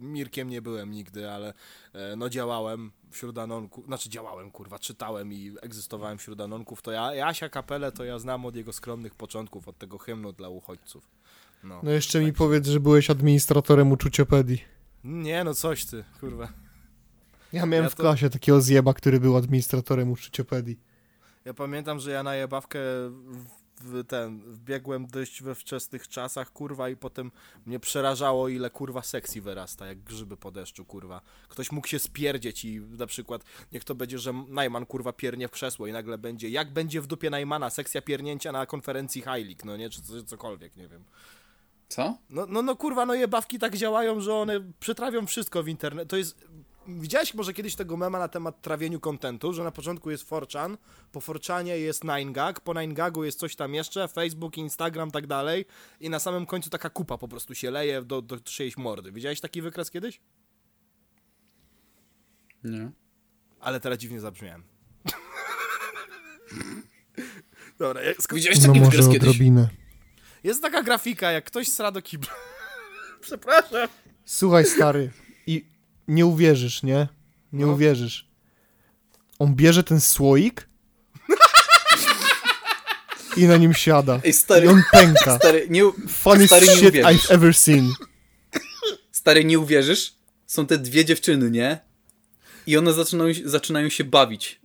Mirkiem 0.00 0.48
nie 0.50 0.62
byłem 0.62 0.90
nigdy, 0.90 1.30
ale 1.30 1.54
e, 1.92 2.16
no 2.16 2.28
działałem 2.28 2.90
wśród 3.10 3.38
anonków, 3.38 3.86
znaczy 3.86 4.08
działałem, 4.08 4.50
kurwa, 4.50 4.78
czytałem 4.78 5.32
i 5.32 5.54
egzystowałem 5.62 6.18
wśród 6.18 6.40
anonków, 6.40 6.82
to 6.82 6.92
ja, 6.92 7.14
Jasia 7.14 7.48
Kapelę 7.48 7.92
to 7.92 8.04
ja 8.04 8.18
znam 8.18 8.46
od 8.46 8.56
jego 8.56 8.72
skromnych 8.72 9.14
początków, 9.14 9.68
od 9.68 9.78
tego 9.78 9.98
hymnu 9.98 10.32
dla 10.32 10.48
uchodźców. 10.48 11.08
No. 11.64 11.80
No 11.82 11.90
jeszcze 11.90 12.20
mi 12.20 12.26
Tak. 12.26 12.34
powiedz, 12.36 12.66
że 12.68 12.80
byłeś 12.80 13.10
administratorem 13.10 13.92
uczuciopedii. 13.92 14.64
Nie, 15.04 15.44
no 15.44 15.54
coś 15.54 15.84
ty, 15.84 16.04
kurwa. 16.20 16.48
Ja 17.52 17.66
miałem 17.66 17.84
Ja 17.84 17.90
w 17.90 17.94
to- 17.94 18.02
klasie 18.02 18.30
takiego 18.30 18.60
zjeba, 18.60 18.94
który 18.94 19.20
był 19.20 19.36
administratorem 19.36 20.10
uczuciopedii. 20.10 20.80
Ja 21.44 21.54
pamiętam, 21.54 22.00
że 22.00 22.10
ja 22.10 22.22
na 22.22 22.34
jebawkę 22.34 22.78
w, 23.84 24.04
ten, 24.04 24.52
wbiegłem 24.52 25.06
dość 25.06 25.42
we 25.42 25.54
wczesnych 25.54 26.08
czasach, 26.08 26.52
kurwa, 26.52 26.88
i 26.88 26.96
potem 26.96 27.30
mnie 27.66 27.80
przerażało, 27.80 28.48
ile 28.48 28.70
kurwa 28.70 29.02
sekcji 29.02 29.40
wyrasta, 29.40 29.86
jak 29.86 29.98
grzyby 29.98 30.36
po 30.36 30.50
deszczu, 30.50 30.84
kurwa. 30.84 31.20
Ktoś 31.48 31.72
mógł 31.72 31.86
się 31.86 31.98
spierdzieć 31.98 32.64
i 32.64 32.80
na 32.80 33.06
przykład, 33.06 33.44
niech 33.72 33.84
to 33.84 33.94
będzie, 33.94 34.18
że 34.18 34.32
Najman, 34.48 34.86
kurwa, 34.86 35.12
piernie 35.12 35.48
w 35.48 35.50
krzesło 35.50 35.86
i 35.86 35.92
nagle 35.92 36.18
będzie, 36.18 36.48
jak 36.48 36.72
będzie 36.72 37.00
w 37.00 37.06
dupie 37.06 37.30
Najmana, 37.30 37.70
sekcja 37.70 38.02
piernięcia 38.02 38.52
na 38.52 38.66
konferencji 38.66 39.22
League, 39.26 39.62
no 39.64 39.76
nie, 39.76 39.90
czy 39.90 40.02
co- 40.02 40.22
cokolwiek, 40.22 40.76
nie 40.76 40.88
wiem. 40.88 41.04
Co? 41.88 42.18
No, 42.30 42.46
no, 42.48 42.62
no 42.62 42.76
kurwa, 42.76 43.06
no 43.06 43.14
jebawki 43.14 43.58
tak 43.58 43.76
działają, 43.76 44.20
że 44.20 44.34
one 44.34 44.60
przetrawią 44.80 45.26
wszystko 45.26 45.62
w 45.62 45.68
internet. 45.68 46.08
To 46.08 46.16
jest. 46.16 46.44
Widziałeś 46.88 47.34
może 47.34 47.52
kiedyś 47.52 47.74
tego 47.74 47.96
mema 47.96 48.18
na 48.18 48.28
temat 48.28 48.62
trawieniu 48.62 49.00
kontentu, 49.00 49.52
że 49.52 49.64
na 49.64 49.70
początku 49.70 50.10
jest 50.10 50.28
4chan, 50.30 50.76
po 51.12 51.20
4chanie 51.20 51.66
jest 51.74 52.04
9gag, 52.04 52.60
po 52.60 52.72
9gagu 52.72 53.22
jest 53.24 53.38
coś 53.38 53.56
tam 53.56 53.74
jeszcze, 53.74 54.08
Facebook, 54.08 54.56
Instagram, 54.58 55.10
tak 55.10 55.26
dalej 55.26 55.64
i 56.00 56.10
na 56.10 56.18
samym 56.18 56.46
końcu 56.46 56.70
taka 56.70 56.90
kupa 56.90 57.18
po 57.18 57.28
prostu 57.28 57.54
się 57.54 57.70
leje 57.70 58.02
do, 58.02 58.22
do 58.22 58.40
czyjejś 58.40 58.76
mordy. 58.76 59.12
Widziałeś 59.12 59.40
taki 59.40 59.62
wykres 59.62 59.90
kiedyś? 59.90 60.20
Nie. 62.64 62.90
Ale 63.60 63.80
teraz 63.80 63.98
dziwnie 63.98 64.20
zabrzmiałem. 64.20 64.62
Dobra, 67.78 68.02
jak, 68.02 68.18
sko- 68.18 68.34
Widziałeś 68.34 68.60
No 68.60 68.66
taki 68.66 68.78
może 68.80 68.90
wykres 68.90 69.06
kiedyś? 69.12 69.28
odrobinę. 69.28 69.68
jest 70.44 70.62
taka 70.62 70.82
grafika, 70.82 71.32
jak 71.32 71.44
ktoś 71.44 71.68
sra 71.68 71.90
do 71.90 72.02
kibla. 72.02 72.34
Przepraszam. 73.20 73.88
Słuchaj, 74.24 74.64
stary, 74.64 75.10
i 75.46 75.73
nie 76.08 76.26
uwierzysz, 76.26 76.82
nie? 76.82 77.08
Nie 77.52 77.66
No. 77.66 77.72
uwierzysz. 77.72 78.28
On 79.38 79.54
bierze 79.54 79.84
ten 79.84 80.00
słoik 80.00 80.68
i 83.36 83.44
na 83.46 83.56
nim 83.56 83.74
siada. 83.74 84.20
Ej, 84.24 84.30
I 84.30 84.32
stary, 84.32 84.70
on 84.70 84.82
pęka. 84.92 85.38
stary, 85.38 85.66
nie, 85.70 85.82
Funniest 86.08 86.46
stary, 86.54 86.66
nie 86.66 86.72
shit 86.76 86.88
uwierzysz. 86.88 87.26
I've 87.26 87.34
ever 87.34 87.54
seen. 87.54 87.92
stary, 89.12 89.44
nie 89.44 89.58
uwierzysz? 89.58 90.14
Są 90.46 90.66
te 90.66 90.78
dwie 90.78 91.04
dziewczyny, 91.04 91.50
nie? 91.50 91.78
I 92.66 92.76
one 92.76 92.92
zaczynają, 92.92 93.34
zaczynają 93.44 93.88
się 93.88 94.04
bawić. 94.04 94.60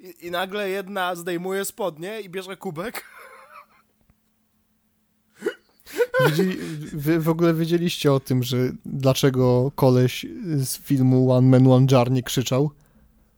I, 0.00 0.26
I 0.26 0.30
nagle 0.30 0.70
jedna 0.70 1.14
zdejmuje 1.16 1.64
spodnie 1.64 2.20
i 2.20 2.28
bierze 2.30 2.56
kubek. 2.56 3.04
Wiedzieli, 6.26 6.56
wy 6.92 7.20
w 7.20 7.28
ogóle 7.28 7.54
wiedzieliście 7.54 8.12
o 8.12 8.20
tym, 8.20 8.42
że 8.42 8.56
dlaczego 8.84 9.72
koleś 9.74 10.26
z 10.56 10.78
filmu 10.78 11.32
One 11.32 11.48
Man 11.48 11.72
One 11.72 11.86
Jar 11.90 12.10
nie 12.10 12.22
krzyczał? 12.22 12.70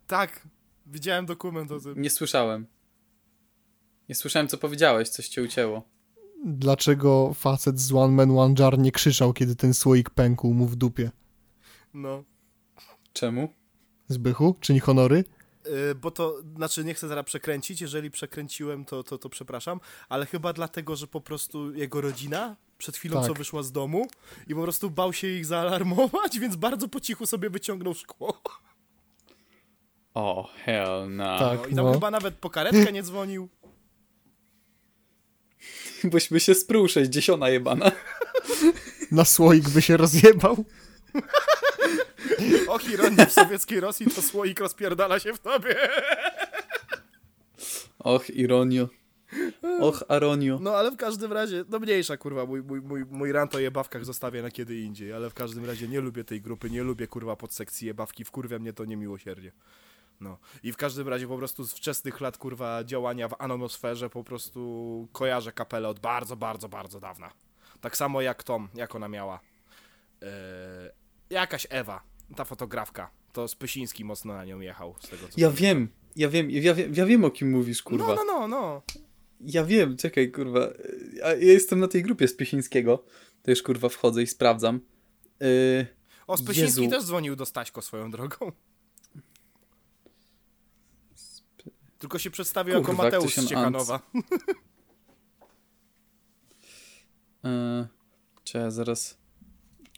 Tak, 0.07 0.49
widziałem 0.87 1.27
dokument 1.27 1.71
o 1.73 1.81
tym. 1.81 2.03
Nie 2.03 2.11
słyszałem. 2.11 2.67
Nie 4.09 4.15
słyszałem, 4.15 4.49
co 4.49 4.59
powiedziałeś, 4.59 5.09
coś 5.09 5.29
cię 5.29 5.43
ucięło. 5.43 5.83
Dlaczego 6.45 7.35
facet 7.35 7.81
z 7.81 7.93
One 7.93 8.15
Man 8.15 8.39
One 8.39 8.55
Jar 8.59 8.79
nie 8.79 8.93
krzyczał, 8.93 9.33
kiedy 9.33 9.57
ten 9.57 9.75
słoik 9.75 10.11
pękł 10.11 10.55
mu 10.55 10.67
w 10.67 10.77
dupie? 10.77 11.11
No. 11.95 12.25
Czemu? 13.13 13.49
Zbychu? 14.09 14.57
Czyń 14.61 14.81
honory? 14.81 15.25
Yy, 15.65 15.95
bo 15.95 16.11
to, 16.11 16.43
znaczy 16.57 16.85
nie 16.85 16.95
chcę 16.95 17.09
zaraz 17.09 17.25
przekręcić, 17.25 17.81
jeżeli 17.81 18.11
przekręciłem, 18.11 18.85
to, 18.85 19.03
to, 19.03 19.19
to 19.19 19.29
przepraszam, 19.29 19.81
ale 20.09 20.27
chyba 20.27 20.53
dlatego, 20.53 20.97
że 20.97 21.07
po 21.07 21.21
prostu 21.21 21.75
jego 21.75 22.01
rodzina 22.01 22.57
przed 22.79 22.97
chwilą 22.97 23.21
Tak. 23.21 23.27
co 23.27 23.35
wyszła 23.35 23.63
z 23.63 23.73
domu 23.73 24.07
i 24.47 24.55
po 24.55 24.63
prostu 24.63 24.91
bał 24.91 25.13
się 25.13 25.29
ich 25.29 25.47
zaalarmować, 25.47 26.39
więc 26.41 26.57
bardzo 26.57 26.89
po 26.89 27.01
cichu 27.01 27.27
sobie 27.27 27.51
wyciągnął 27.51 27.95
szkło. 27.95 28.43
O, 30.15 30.51
hell 30.65 31.17
no. 31.17 31.39
Tak. 31.39 31.61
No, 31.61 31.67
I 31.67 31.75
tam 31.75 31.85
no. 31.85 31.93
chyba 31.93 32.11
nawet 32.11 32.35
po 32.35 32.51
karetkę 32.51 32.93
nie 32.93 33.03
dzwonił. 33.03 33.49
Bośmy 36.05 36.41
się 36.41 36.55
sprół 36.55 36.89
60 36.89 37.45
jebana. 37.45 37.93
Na 39.11 39.25
słoik 39.25 39.69
by 39.69 39.83
się 39.83 39.97
rozjebał. 39.97 40.65
Och, 42.69 42.89
ironia 42.89 43.27
w 43.27 43.33
sowieckiej 43.33 43.81
Rosji, 43.81 44.07
to 44.07 44.23
słoik 44.23 44.61
rozpierdala 44.61 45.19
się 45.19 45.35
w 45.35 45.39
tobie. 45.39 45.77
Och, 47.99 48.31
ironio. 48.31 48.89
Och, 49.81 50.05
aronio. 50.09 50.59
No 50.61 50.71
ale 50.71 50.91
w 50.91 50.97
każdym 50.97 51.33
razie, 51.33 51.65
no 51.69 51.79
mniejsza 51.79 52.17
kurwa, 52.17 52.47
mój, 52.47 52.63
mój, 52.63 52.81
mój, 52.81 53.05
mój 53.11 53.33
rant 53.33 53.55
o 53.55 53.59
jebawkach 53.59 54.05
zostawię 54.05 54.43
na 54.43 54.51
kiedy 54.51 54.77
indziej, 54.77 55.13
ale 55.13 55.31
w 55.31 55.35
każdym 55.35 55.65
razie 55.65 55.89
nie 55.89 56.01
lubię 56.01 56.25
tej 56.25 56.41
grupy, 56.41 56.71
nie 56.71 56.83
lubię 56.83 57.07
kurwa 57.07 57.37
podsekcji 57.37 57.87
jebawki, 57.87 58.25
wkurwia 58.25 58.59
mnie 58.59 58.73
to 58.73 58.85
niemiłosiernie. 58.85 59.53
No 60.21 60.39
i 60.63 60.73
w 60.73 60.77
każdym 60.77 61.09
razie 61.09 61.29
po 61.29 61.37
prostu 61.37 61.65
z 61.65 61.73
wczesnych 61.73 62.21
lat 62.21 62.39
kurwa 62.39 62.85
działania 62.85 63.29
w 63.29 63.35
anonosferze 63.39 64.11
po 64.11 64.25
prostu 64.25 65.09
kojarzę 65.13 65.53
kapelę 65.53 65.89
od 65.89 66.01
bardzo, 66.01 66.37
bardzo, 66.37 66.69
bardzo 66.69 67.01
dawna. 67.01 67.31
Tak 67.81 67.97
samo 67.97 68.21
jak 68.21 68.43
Tom, 68.43 68.69
jak 68.75 68.95
ona 68.95 69.09
miała. 69.09 69.41
Eee, 70.23 70.29
jakaś 71.31 71.67
Ewa, 71.71 72.03
ta 72.37 72.45
fotografka, 72.45 73.11
to 73.33 73.49
Spysiński 73.49 74.05
mocno 74.05 74.35
na 74.35 74.45
nią 74.45 74.61
jechał 74.61 74.95
z 75.01 75.09
tego 75.09 75.29
co 75.29 75.35
Ja 75.41 75.51
wiem, 75.51 75.89
ja 76.17 76.29
wiem, 76.29 76.51
ja 76.51 76.75
wiem, 76.75 76.95
ja 76.95 77.07
wiem 77.07 77.25
o 77.25 77.31
kim 77.31 77.51
mówisz, 77.51 77.83
kurwa. 77.83 78.15
No, 78.15 78.15
no, 78.15 78.25
no, 78.25 78.49
no. 78.49 78.83
Ja 79.41 79.65
wiem, 79.65 79.97
czekaj, 79.97 80.33
kurwa. 80.33 80.69
Ja 81.15 81.35
jestem 81.35 81.81
na 81.81 81.89
tej 81.89 82.03
grupie 82.03 82.29
z 82.29 82.37
Piesińskiego. 82.37 83.05
To 83.43 83.51
już, 83.51 83.63
kurwa, 83.63 83.89
wchodzę 83.89 84.23
i 84.23 84.27
sprawdzam. 84.27 84.81
Yy, 85.41 85.87
O, 86.27 86.37
Spysiński 86.37 86.83
Jezu. 86.83 86.97
też 86.97 87.05
dzwonił 87.05 87.37
do 87.37 87.47
Staśko 87.47 87.83
swoją 87.83 88.11
drogą. 88.11 88.53
Tylko 91.99 92.19
się 92.19 92.31
przedstawił 92.31 92.75
jako 92.75 92.87
Kurwa, 92.87 93.05
jak 93.05 93.13
to 93.13 93.19
Mateusz 93.19 93.37
z 93.37 93.49
Ciechanowa. 93.49 94.01
yy, 97.45 97.89
czy 98.45 98.59
ja 98.59 98.71
zaraz... 98.71 99.22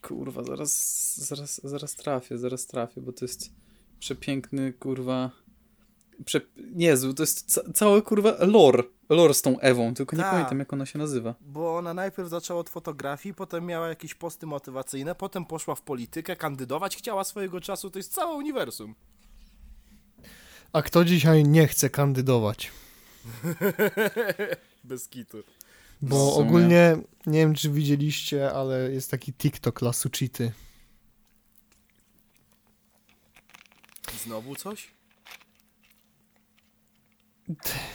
Kurwa, 0.08 0.42
zaraz, 0.44 1.16
zaraz, 1.16 1.60
zaraz 1.64 1.94
trafię, 1.94 2.38
zaraz 2.38 2.66
trafię, 2.66 3.00
bo 3.00 3.12
to 3.12 3.24
jest 3.24 3.50
przepiękny, 3.98 4.72
kurwa... 4.72 5.30
Prze... 6.24 6.40
Jezu, 6.76 7.14
to 7.14 7.22
jest 7.22 7.52
ca 7.52 7.72
całe, 7.72 8.02
kurwa, 8.02 8.36
lore. 8.38 8.82
Lore 9.08 9.34
z 9.34 9.42
tą 9.42 9.58
Ewą, 9.60 9.94
tylko 9.94 10.16
nie 10.16 10.22
Tak. 10.22 10.32
pamiętam, 10.32 10.58
jak 10.58 10.72
ona 10.72 10.86
się 10.86 10.98
nazywa. 10.98 11.34
Bo 11.40 11.76
ona 11.76 11.94
najpierw 11.94 12.28
zaczęła 12.28 12.60
od 12.60 12.70
fotografii, 12.70 13.34
potem 13.34 13.66
miała 13.66 13.88
jakieś 13.88 14.14
posty 14.14 14.46
motywacyjne, 14.46 15.14
potem 15.14 15.44
poszła 15.44 15.74
w 15.74 15.82
politykę, 15.82 16.36
kandydować 16.36 16.96
chciała 16.96 17.24
swojego 17.24 17.60
czasu, 17.60 17.90
to 17.90 17.98
jest 17.98 18.14
całe 18.14 18.34
uniwersum. 18.34 18.94
A 20.72 20.82
kto 20.82 21.04
dzisiaj 21.04 21.44
nie 21.44 21.66
chce 21.68 21.90
kandydować? 21.90 22.72
Bez 24.84 25.08
kitu. 25.08 25.38
Bo 26.02 26.34
ogólnie, 26.36 26.96
nie 27.26 27.38
wiem 27.38 27.54
czy 27.54 27.70
widzieliście, 27.70 28.52
ale 28.52 28.90
jest 28.92 29.10
taki 29.10 29.32
TikTok 29.32 29.82
lasu 29.82 30.10
cheaty. 30.18 30.52
Znowu 34.24 34.56
coś? 34.56 34.94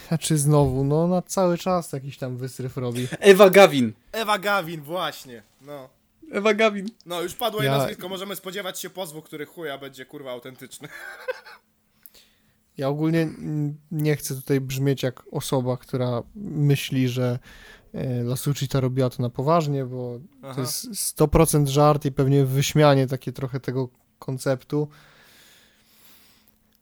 Znaczy 0.08 0.38
znowu, 0.38 0.84
no 0.84 1.08
na 1.08 1.22
cały 1.22 1.58
czas 1.58 1.92
jakiś 1.94 2.18
tam 2.18 2.38
wysryw 2.38 2.78
robi. 2.78 3.08
Ewa 3.20 3.50
Gawin! 3.50 3.94
Ewa 4.12 4.40
Gawin, 4.40 4.82
właśnie. 4.82 5.44
No. 5.62 5.90
Ewa 6.32 6.54
Gawin! 6.54 6.88
No, 7.06 7.22
już 7.22 7.36
padło 7.36 7.64
Ja- 7.64 7.72
jej 7.72 7.80
nazwisko, 7.80 8.10
możemy 8.10 8.36
spodziewać 8.36 8.80
się 8.82 8.90
pozwu, 8.90 9.22
który 9.22 9.46
chuja 9.46 9.78
będzie 9.78 10.06
kurwa 10.06 10.32
autentyczny. 10.32 10.88
Ja 12.78 12.90
ogólnie 12.90 13.30
nie 13.92 14.16
chcę 14.16 14.36
tutaj 14.36 14.62
brzmieć 14.62 15.04
jak 15.04 15.24
osoba, 15.32 15.78
która 15.78 16.24
myśli, 16.36 17.10
że 17.10 17.40
e, 17.94 18.24
Lasucita 18.24 18.80
robiła 18.80 19.10
to 19.10 19.24
na 19.24 19.30
poważnie, 19.30 19.86
bo 19.86 20.20
Aha. 20.44 20.56
to 20.56 20.62
jest 20.62 20.92
100% 20.92 21.68
żart 21.68 22.06
i 22.06 22.12
pewnie 22.12 22.46
wyśmianie 22.46 23.08
takie 23.08 23.32
trochę 23.32 23.60
tego 23.60 23.90
konceptu. 24.20 24.88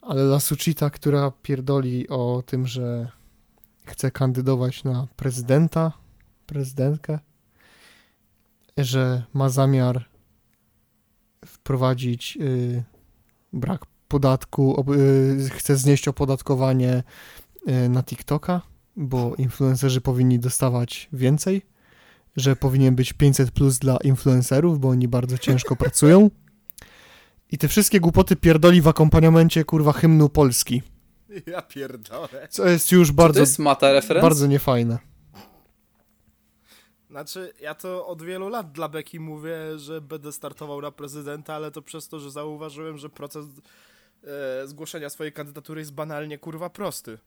Ale 0.02 0.24
Lasucita, 0.24 0.90
która 0.90 1.32
pierdoli 1.42 2.10
o 2.10 2.44
tym, 2.46 2.68
że 2.68 3.12
chce 3.86 4.12
kandydować 4.12 4.84
na 4.84 5.08
prezydenta, 5.16 5.92
prezydentkę, 6.46 7.20
że 8.78 9.24
ma 9.34 9.50
zamiar 9.50 10.06
wprowadzić 11.46 12.38
y, 12.42 12.84
brak 13.54 13.86
podatku, 14.08 14.86
y, 14.94 15.50
chce 15.50 15.78
znieść 15.78 16.08
opodatkowanie 16.08 17.04
y, 17.68 17.90
na 17.90 18.04
TikToka, 18.04 18.62
bo 18.98 19.36
influencerzy 19.38 20.02
powinni 20.02 20.40
dostawać 20.40 21.10
więcej, 21.14 21.62
że 22.36 22.56
powinien 22.56 22.96
być 22.96 23.14
500 23.14 23.52
plus 23.52 23.80
dla 23.80 23.98
influencerów, 24.04 24.80
bo 24.80 24.90
oni 24.90 25.08
bardzo 25.08 25.38
ciężko 25.38 25.76
pracują. 25.84 26.30
I 27.52 27.58
te 27.58 27.68
wszystkie 27.68 28.00
głupoty 28.00 28.36
pierdoli 28.36 28.82
w 28.82 28.88
akompaniamencie 28.88 29.66
kurwa 29.66 29.94
hymnu 29.94 30.30
Polski, 30.30 30.82
Ja 31.48 31.62
pierdolę. 31.62 32.48
co 32.50 32.68
jest 32.68 32.92
już 32.92 33.08
Czy 33.08 33.14
bardzo, 33.14 33.34
to 33.34 33.40
jest 33.40 33.60
mata 33.60 33.92
referenc? 33.94 34.22
bardzo 34.24 34.48
niefajne. 34.48 34.98
Znaczy, 37.10 37.54
ja 37.62 37.76
to 37.76 38.08
od 38.08 38.22
wielu 38.24 38.50
lat 38.50 38.72
dla 38.72 38.90
Beki 38.90 39.20
mówię, 39.20 39.58
że 39.80 40.02
będę 40.02 40.32
startował 40.32 40.82
na 40.82 40.92
prezydenta, 40.92 41.54
ale 41.54 41.72
to 41.72 41.82
przez 41.82 42.08
to, 42.08 42.20
że 42.20 42.32
zauważyłem, 42.32 42.98
że 42.98 43.10
proces 43.10 43.46
e, 44.64 44.68
zgłoszenia 44.68 45.10
swojej 45.10 45.34
kandydatury 45.34 45.82
jest 45.82 45.94
banalnie 45.94 46.38
kurwa 46.38 46.70
prosty. 46.70 47.18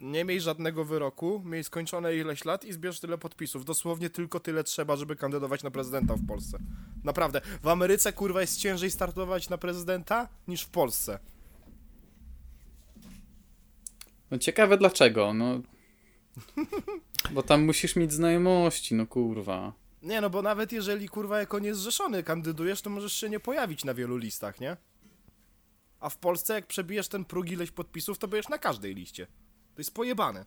Nie 0.00 0.24
miej 0.24 0.40
żadnego 0.40 0.84
wyroku, 0.84 1.42
miej 1.44 1.64
skończone 1.64 2.16
ileś 2.16 2.44
lat 2.44 2.64
i 2.64 2.72
zbierz 2.72 3.00
tyle 3.00 3.18
podpisów. 3.18 3.64
Dosłownie 3.64 4.10
tylko 4.10 4.40
tyle 4.40 4.64
trzeba, 4.64 4.96
żeby 4.96 5.16
kandydować 5.16 5.62
na 5.62 5.70
prezydenta 5.70 6.16
w 6.16 6.26
Polsce. 6.26 6.58
Naprawdę. 7.04 7.40
W 7.62 7.68
Ameryce 7.68 8.12
kurwa 8.12 8.40
jest 8.40 8.58
ciężej 8.58 8.90
startować 8.90 9.48
na 9.48 9.58
prezydenta 9.58 10.28
niż 10.48 10.62
w 10.62 10.68
Polsce. 10.68 11.18
No 14.30 14.38
ciekawe 14.38 14.78
dlaczego, 14.78 15.34
no. 15.34 15.60
Bo 17.34 17.42
tam 17.42 17.64
musisz 17.64 17.96
mieć 17.96 18.12
znajomości, 18.12 18.94
no 18.94 19.06
kurwa. 19.06 19.72
Nie 20.02 20.20
no, 20.20 20.30
bo 20.30 20.42
nawet 20.42 20.72
jeżeli 20.72 21.08
kurwa 21.08 21.40
jako 21.40 21.58
niezrzeszony 21.58 22.22
kandydujesz, 22.22 22.82
to 22.82 22.90
możesz 22.90 23.12
się 23.12 23.28
nie 23.28 23.40
pojawić 23.40 23.84
na 23.84 23.94
wielu 23.94 24.16
listach, 24.16 24.60
nie? 24.60 24.76
A 26.00 26.08
w 26.08 26.16
Polsce 26.18 26.54
jak 26.54 26.66
przebijesz 26.66 27.08
ten 27.08 27.24
próg 27.24 27.50
ileś 27.50 27.70
podpisów, 27.70 28.18
to 28.18 28.28
będziesz 28.28 28.48
na 28.48 28.58
każdej 28.58 28.94
liście. 28.94 29.26
To 29.78 29.80
jest 29.80 29.94
pojebane. 29.94 30.44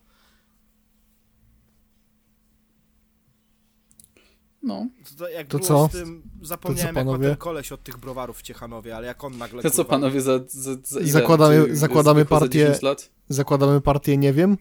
No. 4.63 4.87
To, 5.09 5.15
to 5.17 5.29
jak 5.29 5.47
To 5.47 5.57
było 5.57 5.67
co? 5.67 5.87
z 5.87 5.91
tym, 5.91 6.21
zapomniałem 6.41 6.95
jak 6.95 7.05
ma 7.05 7.11
panowie? 7.11 7.27
ten 7.27 7.37
koleś 7.37 7.71
od 7.71 7.83
tych 7.83 7.97
browarów 7.97 8.37
w 8.37 8.41
Ciechanowie, 8.41 8.95
ale 8.95 9.07
jak 9.07 9.23
on 9.23 9.37
nagle 9.37 9.61
To 9.63 9.69
co 9.69 9.75
kurwa, 9.75 9.89
panowie 9.89 10.21
za, 10.21 10.39
za, 10.47 10.71
za 10.83 10.99
ile? 10.99 11.09
Zakładamy- 11.11 11.65
Czy 11.65 11.75
zakładamy 11.75 12.19
za 12.21 12.25
partię- 12.25 12.49
10 12.67 12.81
lat? 12.81 13.09
Zakładamy 13.29 13.81
partię, 13.81 14.17
nie 14.17 14.33
wiem, 14.33 14.57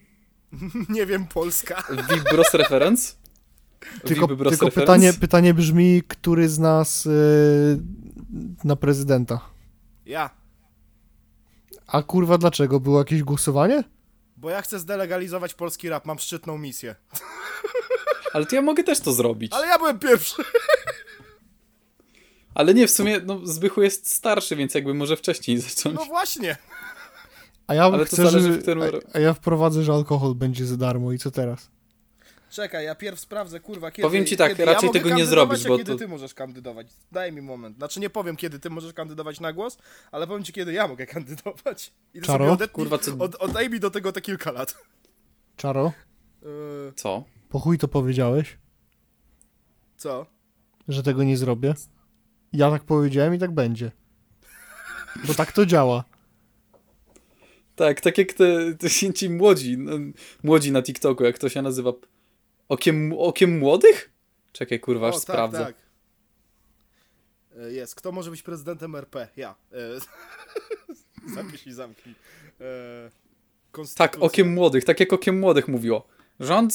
nie 0.97 1.07
wiem, 1.07 1.27
Polska. 1.27 1.83
Vibros 2.15 2.55
reference? 2.55 3.15
tylko, 4.05 4.27
tylko 4.29 4.45
reference? 4.45 4.81
pytanie, 4.81 5.13
pytanie 5.13 5.55
brzmi, 5.55 6.03
który 6.09 6.49
z 6.49 6.59
nas 6.59 7.07
y, 7.07 7.11
na 8.65 8.77
prezydenta? 8.77 9.41
Ja. 10.07 10.31
A 11.87 12.03
kurwa 12.03 12.39
dlaczego? 12.39 12.81
Było 12.81 12.99
jakieś 12.99 13.23
głosowanie? 13.23 13.85
Bo 14.41 14.51
ja 14.51 14.63
chcę 14.63 14.79
zdelegalizować 14.79 15.55
polski 15.55 15.89
rap, 15.89 16.07
mam 16.07 16.19
szczytną 16.19 16.59
misję. 16.59 16.95
Ale 18.35 18.47
to 18.47 18.57
ja 18.57 18.63
mogę 18.63 18.85
też 18.85 19.01
to 19.01 19.13
zrobić. 19.13 19.53
Ale 19.53 19.67
ja 19.67 19.79
byłem 19.79 19.99
pierwszy. 19.99 20.43
Ale 22.55 22.75
nie, 22.75 22.87
w 22.87 22.91
sumie, 22.91 23.21
no 23.27 23.41
Zbychu 23.47 23.83
jest 23.83 24.11
starszy, 24.15 24.57
więc 24.57 24.75
jakby 24.75 24.95
może 24.95 25.17
wcześniej 25.17 25.59
zacząć. 25.59 25.95
No 25.99 26.05
właśnie. 26.05 26.57
A 27.67 27.75
ja 27.75 27.85
Ale 27.85 27.99
to 27.99 28.05
chcę, 28.05 28.17
zależy, 28.17 28.53
że, 28.53 28.59
w 28.59 28.63
którym- 28.63 28.83
a, 28.83 29.17
a 29.17 29.21
ja 29.21 29.35
wprowadzę, 29.35 29.83
że 29.83 29.93
alkohol 29.93 30.35
będzie 30.35 30.67
za 30.67 30.77
darmo 30.77 31.13
i 31.13 31.19
co 31.19 31.31
teraz? 31.31 31.71
Czekaj, 32.51 32.85
ja 32.85 32.95
pierw 32.95 33.21
sprawdzę, 33.21 33.61
kurwa, 33.61 33.91
kiedy... 33.91 34.09
Powiem 34.09 34.27
ci 34.27 34.37
tak, 34.37 34.51
kiedy 34.51 34.65
raczej 34.65 34.87
ja 34.87 34.93
tego 34.93 35.11
nie 35.15 35.27
zrobić, 35.27 35.67
a 35.67 35.69
bo 35.69 35.79
kiedy 35.79 35.93
to- 35.93 35.99
ty 35.99 36.09
możesz 36.09 36.35
kandydować. 36.35 36.87
Daj 37.13 37.33
mi 37.33 37.43
moment. 37.43 37.77
Znaczy 37.77 38.01
nie 38.01 38.11
powiem, 38.11 38.37
kiedy 38.37 38.59
ty 38.59 38.71
możesz 38.71 38.93
kandydować 38.93 39.41
na 39.41 39.53
głos, 39.53 39.79
ale 40.13 40.27
powiem 40.27 40.45
ci, 40.45 40.53
kiedy 40.53 40.73
ja 40.73 40.89
mogę 40.89 41.07
kandydować. 41.07 41.93
I 42.15 42.21
Czaro? 42.21 42.45
sobie 42.45 42.53
odetnij, 42.53 42.75
Kurwa, 42.75 42.99
co- 42.99 43.19
od, 43.19 43.35
oddaj 43.35 43.71
mi 43.71 43.81
do 43.81 43.91
tego 43.91 44.13
te 44.13 44.21
kilka 44.21 44.53
lat. 44.53 44.75
Czaro, 45.57 45.93
Yy, 46.43 46.93
Co? 46.97 47.25
po 47.49 47.59
chuj 47.59 47.79
to 47.79 47.89
powiedziałeś, 47.89 48.59
co? 49.97 50.27
że 50.89 51.03
tego 51.03 51.25
nie 51.25 51.37
zrobię? 51.37 51.75
Ja 52.53 52.71
tak 52.71 52.85
powiedziałem 52.85 53.35
i 53.35 53.39
tak 53.39 53.51
będzie. 53.55 53.91
Bo 55.27 55.35
tak 55.35 55.53
to 55.53 55.67
działa. 55.67 56.05
Tak, 57.77 58.01
tak 58.01 58.19
jak 58.19 58.33
te, 58.33 58.75
te 58.79 58.91
ci 59.15 59.31
młodzi, 59.31 59.79
no, 59.79 59.93
młodzi 60.43 60.73
na 60.73 60.83
TikToku, 60.83 61.25
jak 61.25 61.39
to 61.39 61.49
się 61.49 61.63
nazywa. 61.63 61.93
Okiem, 62.71 63.13
okiem 63.19 63.59
młodych? 63.59 64.11
Czekaj, 64.53 64.81
kurwa, 64.81 65.09
aż 65.09 65.15
O, 65.15 65.21
sprawdzę. 65.21 65.59
Tak, 65.59 65.67
tak. 65.67 65.77
Yy, 67.63 67.73
Jest. 67.73 67.95
Kto 67.95 68.13
może 68.13 68.31
być 68.31 68.43
prezydentem 68.43 68.95
RP? 68.95 69.29
Ja. 69.37 69.55
Zapisz 71.35 71.67
i 71.71 71.73
zamknij. 71.73 72.15
Yy, 72.61 73.87
Tak, 73.97 74.17
okiem 74.21 74.55
młodych, 74.55 74.85
tak 74.85 75.01
jak 75.01 75.13
okiem 75.13 75.39
młodych 75.39 75.69
mówiło. 75.69 76.09
Rząd. 76.41 76.75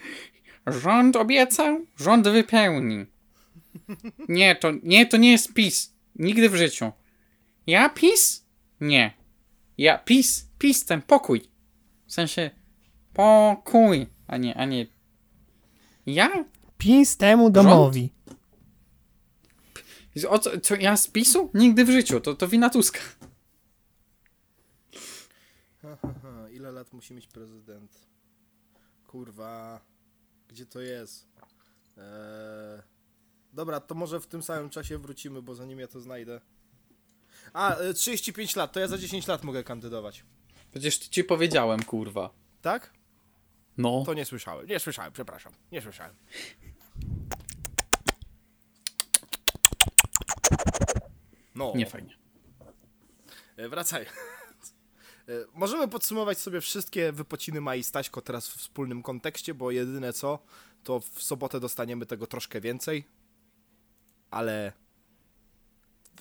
Rząd 0.82 1.16
obiecał, 1.16 1.80
rząd 1.96 2.28
wypełni. 2.28 3.06
Nie, 4.28 4.56
to 4.56 4.72
nie, 4.82 5.06
to 5.06 5.16
nie 5.16 5.32
jest 5.32 5.54
PiS. 5.54 5.92
Nigdy 6.16 6.48
w 6.48 6.56
życiu. 6.56 6.92
Ja 7.66 7.88
PiS? 7.88 8.46
Nie. 8.80 9.14
Ja 9.78 9.98
PiS, 9.98 10.48
PiS 10.58 10.84
ten 10.84 11.02
pokój. 11.02 11.40
W 12.06 12.12
sensie 12.12 12.50
pokój, 13.12 14.06
a 14.26 14.36
nie, 14.36 14.54
a 14.54 14.64
nie. 14.64 14.93
Ja? 16.06 16.44
PiS 16.78 17.16
temu 17.16 17.50
domowi. 17.50 18.12
O 20.28 20.38
co, 20.38 20.60
co, 20.60 20.74
ja 20.74 20.96
z 20.96 21.08
PiSu? 21.08 21.50
Nigdy 21.54 21.84
w 21.84 21.90
życiu, 21.90 22.20
to, 22.20 22.34
to 22.34 22.48
wina 22.48 22.70
Tuska. 22.70 23.00
Ile 26.52 26.72
lat 26.72 26.92
musi 26.92 27.14
mieć 27.14 27.26
prezydent? 27.26 28.06
Kurwa, 29.06 29.80
gdzie 30.48 30.66
to 30.66 30.80
jest? 30.80 31.26
Eee... 31.98 32.94
Dobra, 33.54 33.80
to 33.80 33.94
może 33.94 34.20
w 34.20 34.26
tym 34.26 34.42
samym 34.42 34.70
czasie 34.70 34.98
wrócimy, 34.98 35.42
bo 35.42 35.54
zanim 35.54 35.78
ja 35.78 35.88
to 35.88 36.00
znajdę. 36.00 36.40
A, 37.52 37.76
e, 37.76 37.94
35 37.94 38.56
lat, 38.56 38.72
to 38.72 38.80
ja 38.80 38.88
za 38.88 38.98
10 38.98 39.26
lat 39.26 39.44
mogę 39.44 39.64
kandydować. 39.64 40.24
Przecież 40.70 40.98
ci 40.98 41.24
powiedziałem, 41.24 41.82
kurwa. 41.82 42.30
Tak? 42.62 42.92
No. 43.78 44.02
To 44.06 44.14
nie 44.14 44.24
słyszałem, 44.24 44.66
nie 44.66 44.78
słyszałem, 44.80 45.12
przepraszam, 45.12 45.52
nie 45.72 45.82
słyszałem. 45.82 46.14
No, 51.54 51.72
Nie 51.76 51.86
fajnie. 51.86 52.16
E, 53.56 53.68
Wracaj. 53.68 54.06
E, 55.28 55.32
Możemy 55.54 55.88
podsumować 55.88 56.38
sobie 56.38 56.60
wszystkie 56.60 57.12
wypociny 57.12 57.60
Mai 57.60 57.84
Staśko 57.84 58.22
teraz 58.22 58.48
w 58.48 58.56
wspólnym 58.58 59.02
kontekście, 59.02 59.54
bo 59.54 59.70
jedyne 59.70 60.12
co, 60.12 60.38
to 60.82 61.00
w 61.00 61.22
sobotę 61.22 61.60
dostaniemy 61.60 62.06
tego 62.06 62.26
troszkę 62.26 62.60
więcej. 62.60 63.04
Ale... 64.30 64.72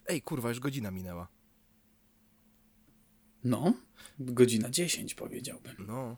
Ej, 0.07 0.21
kurwa, 0.21 0.49
już 0.49 0.59
godzina 0.59 0.91
minęła. 0.91 1.27
No. 3.43 3.73
Godzina 4.19 4.69
10 4.69 5.15
powiedziałbym. 5.15 5.75
No, 5.87 6.17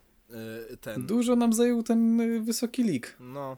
ten... 0.82 1.06
Dużo 1.06 1.36
nam 1.36 1.54
zajął 1.54 1.84
ten 1.84 2.20
y, 2.22 2.42
wysoki 2.42 2.84
lik. 2.84 3.16
No. 3.20 3.58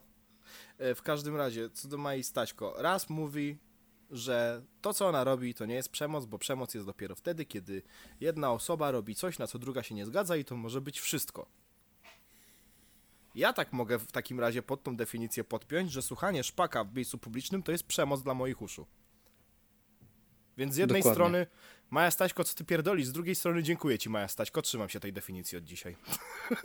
E, 0.78 0.96
W 0.96 1.02
każdym 1.02 1.36
razie, 1.36 1.70
co 1.70 1.88
do 1.88 1.98
Mai 1.98 2.24
Staśko, 2.24 2.76
raz 2.78 3.10
mówi, 3.10 3.58
że 4.12 4.62
to, 4.82 4.94
co 4.94 5.08
ona 5.08 5.24
robi, 5.24 5.54
to 5.54 5.66
nie 5.66 5.76
jest 5.76 5.90
przemoc, 5.90 6.26
bo 6.26 6.40
przemoc 6.40 6.74
jest 6.74 6.86
dopiero 6.86 7.16
wtedy, 7.16 7.46
kiedy 7.46 7.82
jedna 8.20 8.52
osoba 8.52 8.92
robi 8.92 9.16
coś, 9.16 9.40
na 9.40 9.48
co 9.48 9.60
druga 9.60 9.84
się 9.84 9.96
nie 9.96 10.06
zgadza 10.06 10.38
i 10.38 10.46
to 10.46 10.56
może 10.56 10.82
być 10.82 11.00
wszystko. 11.00 11.48
Ja 13.36 13.54
tak 13.54 13.74
mogę 13.74 14.00
w 14.00 14.12
takim 14.12 14.40
razie 14.40 14.62
pod 14.62 14.84
tą 14.84 14.96
definicję 14.96 15.44
podpiąć, 15.44 15.92
że 15.92 16.02
słuchanie 16.02 16.44
szpaka 16.44 16.84
w 16.84 16.96
miejscu 16.96 17.18
publicznym 17.18 17.64
to 17.64 17.72
jest 17.72 17.84
przemoc 17.84 18.24
dla 18.24 18.34
moich 18.34 18.62
uszu. 18.62 18.86
Więc 20.58 20.74
z 20.74 20.78
jednej 20.78 21.02
Dokładnie. 21.02 21.16
strony 21.16 21.48
Maja 21.90 22.12
Staśko, 22.12 22.44
co 22.44 22.56
ty 22.56 22.66
pierdolisz, 22.66 23.06
z 23.06 23.12
drugiej 23.12 23.36
strony 23.36 23.64
dziękuję 23.64 23.98
ci 24.00 24.10
Maja 24.10 24.28
Staśko, 24.28 24.62
trzymam 24.62 24.90
się 24.90 25.00
tej 25.00 25.14
definicji 25.14 25.58
od 25.58 25.64
dzisiaj. 25.64 25.96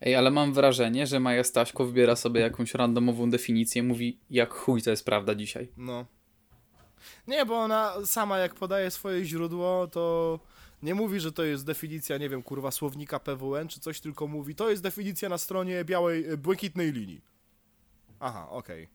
Ej, 0.00 0.14
ale 0.14 0.30
mam 0.30 0.52
wrażenie, 0.52 1.06
że 1.06 1.20
Maja 1.20 1.44
Staśko 1.44 1.84
wybiera 1.84 2.16
sobie 2.16 2.40
jakąś 2.40 2.74
randomową 2.74 3.30
definicję, 3.30 3.82
mówi 3.82 4.18
jak 4.30 4.54
chuj 4.54 4.82
to 4.82 4.90
jest 4.90 5.04
prawda 5.04 5.34
dzisiaj. 5.34 5.68
No. 5.76 6.06
Nie, 7.26 7.46
bo 7.46 7.58
ona 7.58 7.94
sama 8.04 8.38
jak 8.38 8.54
podaje 8.54 8.90
swoje 8.90 9.24
źródło, 9.24 9.86
to 9.86 10.40
nie 10.82 10.94
mówi, 10.94 11.20
że 11.20 11.32
to 11.32 11.44
jest 11.44 11.66
definicja, 11.66 12.18
nie 12.18 12.28
wiem, 12.28 12.42
kurwa, 12.42 12.70
słownika 12.70 13.20
PWN 13.20 13.68
czy 13.68 13.80
coś, 13.80 14.00
tylko 14.00 14.26
mówi, 14.26 14.54
to 14.54 14.70
jest 14.70 14.82
definicja 14.82 15.28
na 15.28 15.38
stronie 15.38 15.84
białej, 15.84 16.36
błękitnej 16.38 16.92
linii. 16.92 17.20
Aha, 18.20 18.48
okej. 18.50 18.88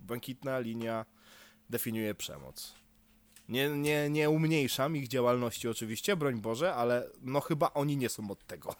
Błękitna 0.00 0.58
linia 0.58 1.04
definiuje 1.70 2.14
przemoc. 2.14 2.74
Nie, 3.48 3.68
nie, 3.68 4.10
nie 4.10 4.30
umniejszam 4.30 4.96
ich 4.96 5.08
działalności 5.08 5.68
oczywiście, 5.68 6.16
broń 6.16 6.40
Boże, 6.40 6.74
ale 6.74 7.10
no 7.22 7.40
chyba 7.40 7.70
oni 7.74 7.96
nie 7.96 8.08
są 8.08 8.30
od 8.30 8.46
tego. 8.46 8.74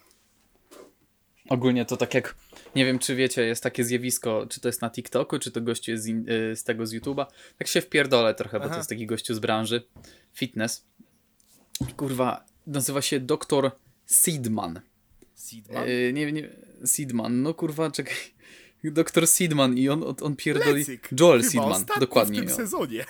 Ogólnie 1.49 1.85
to 1.85 1.97
tak 1.97 2.15
jak, 2.15 2.35
nie 2.77 2.85
wiem 2.85 2.99
czy 2.99 3.15
wiecie, 3.15 3.43
jest 3.43 3.63
takie 3.63 3.85
zjawisko, 3.85 4.47
czy 4.51 4.61
to 4.61 4.69
jest 4.69 4.83
na 4.83 4.91
TikToku, 4.91 5.39
czy 5.39 5.51
to 5.51 5.61
gościu 5.61 5.91
jest 5.91 6.05
z, 6.05 6.07
in, 6.07 6.29
y, 6.29 6.57
z 6.57 6.65
tego 6.65 6.87
z 6.87 6.95
YouTube'a. 6.95 7.27
Tak 7.59 7.69
się 7.69 7.81
wpierdolę 7.81 8.35
trochę, 8.35 8.59
bo 8.59 8.65
Aha. 8.65 8.75
to 8.75 8.79
jest 8.79 8.89
taki 8.89 9.07
gościu 9.07 9.35
z 9.35 9.39
branży 9.39 9.87
fitness. 10.33 10.87
I 11.91 11.93
Kurwa, 11.93 12.45
nazywa 12.67 13.03
się 13.03 13.21
Dr. 13.21 13.71
Seedman. 14.07 14.81
Seedman? 15.35 15.89
Y, 15.89 16.13
nie, 16.15 16.33
nie, 16.33 16.49
Seedman, 16.85 17.43
no 17.43 17.55
kurwa, 17.55 17.91
czekaj. 17.91 18.17
Dr. 18.93 19.27
Seedman 19.27 19.79
i 19.79 19.89
on, 19.89 20.15
on 20.21 20.37
pierdoli... 20.37 20.79
Lecyk. 20.79 21.09
Joel 21.21 21.43
Chyba 21.43 21.65
ostatni 21.65 22.01
dokładnie. 22.01 22.43
w 22.43 22.47
tym 22.47 22.57
sezonie. 22.57 23.05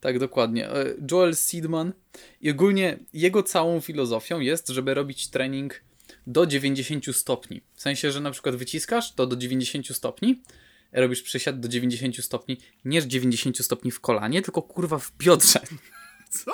Tak, 0.00 0.18
dokładnie. 0.18 0.70
E, 0.70 0.94
Joel 1.10 1.36
Seedman 1.36 1.92
i 2.40 2.50
ogólnie 2.50 2.98
jego 3.12 3.42
całą 3.42 3.80
filozofią 3.80 4.40
jest, 4.40 4.68
żeby 4.68 4.94
robić 4.94 5.28
trening 5.28 5.80
do 6.26 6.46
90 6.46 7.16
stopni. 7.16 7.60
W 7.74 7.82
sensie, 7.82 8.12
że 8.12 8.20
na 8.20 8.30
przykład 8.30 8.56
wyciskasz 8.56 9.14
to 9.14 9.26
do 9.26 9.36
90 9.36 9.96
stopni, 9.96 10.42
robisz 10.92 11.22
przysiad 11.22 11.60
do 11.60 11.68
90 11.68 12.24
stopni, 12.24 12.58
nie 12.84 13.06
90 13.06 13.58
stopni 13.58 13.90
w 13.90 14.00
kolanie, 14.00 14.42
tylko 14.42 14.62
kurwa 14.62 14.98
w 14.98 15.12
biodrze. 15.18 15.60
Co? 16.44 16.52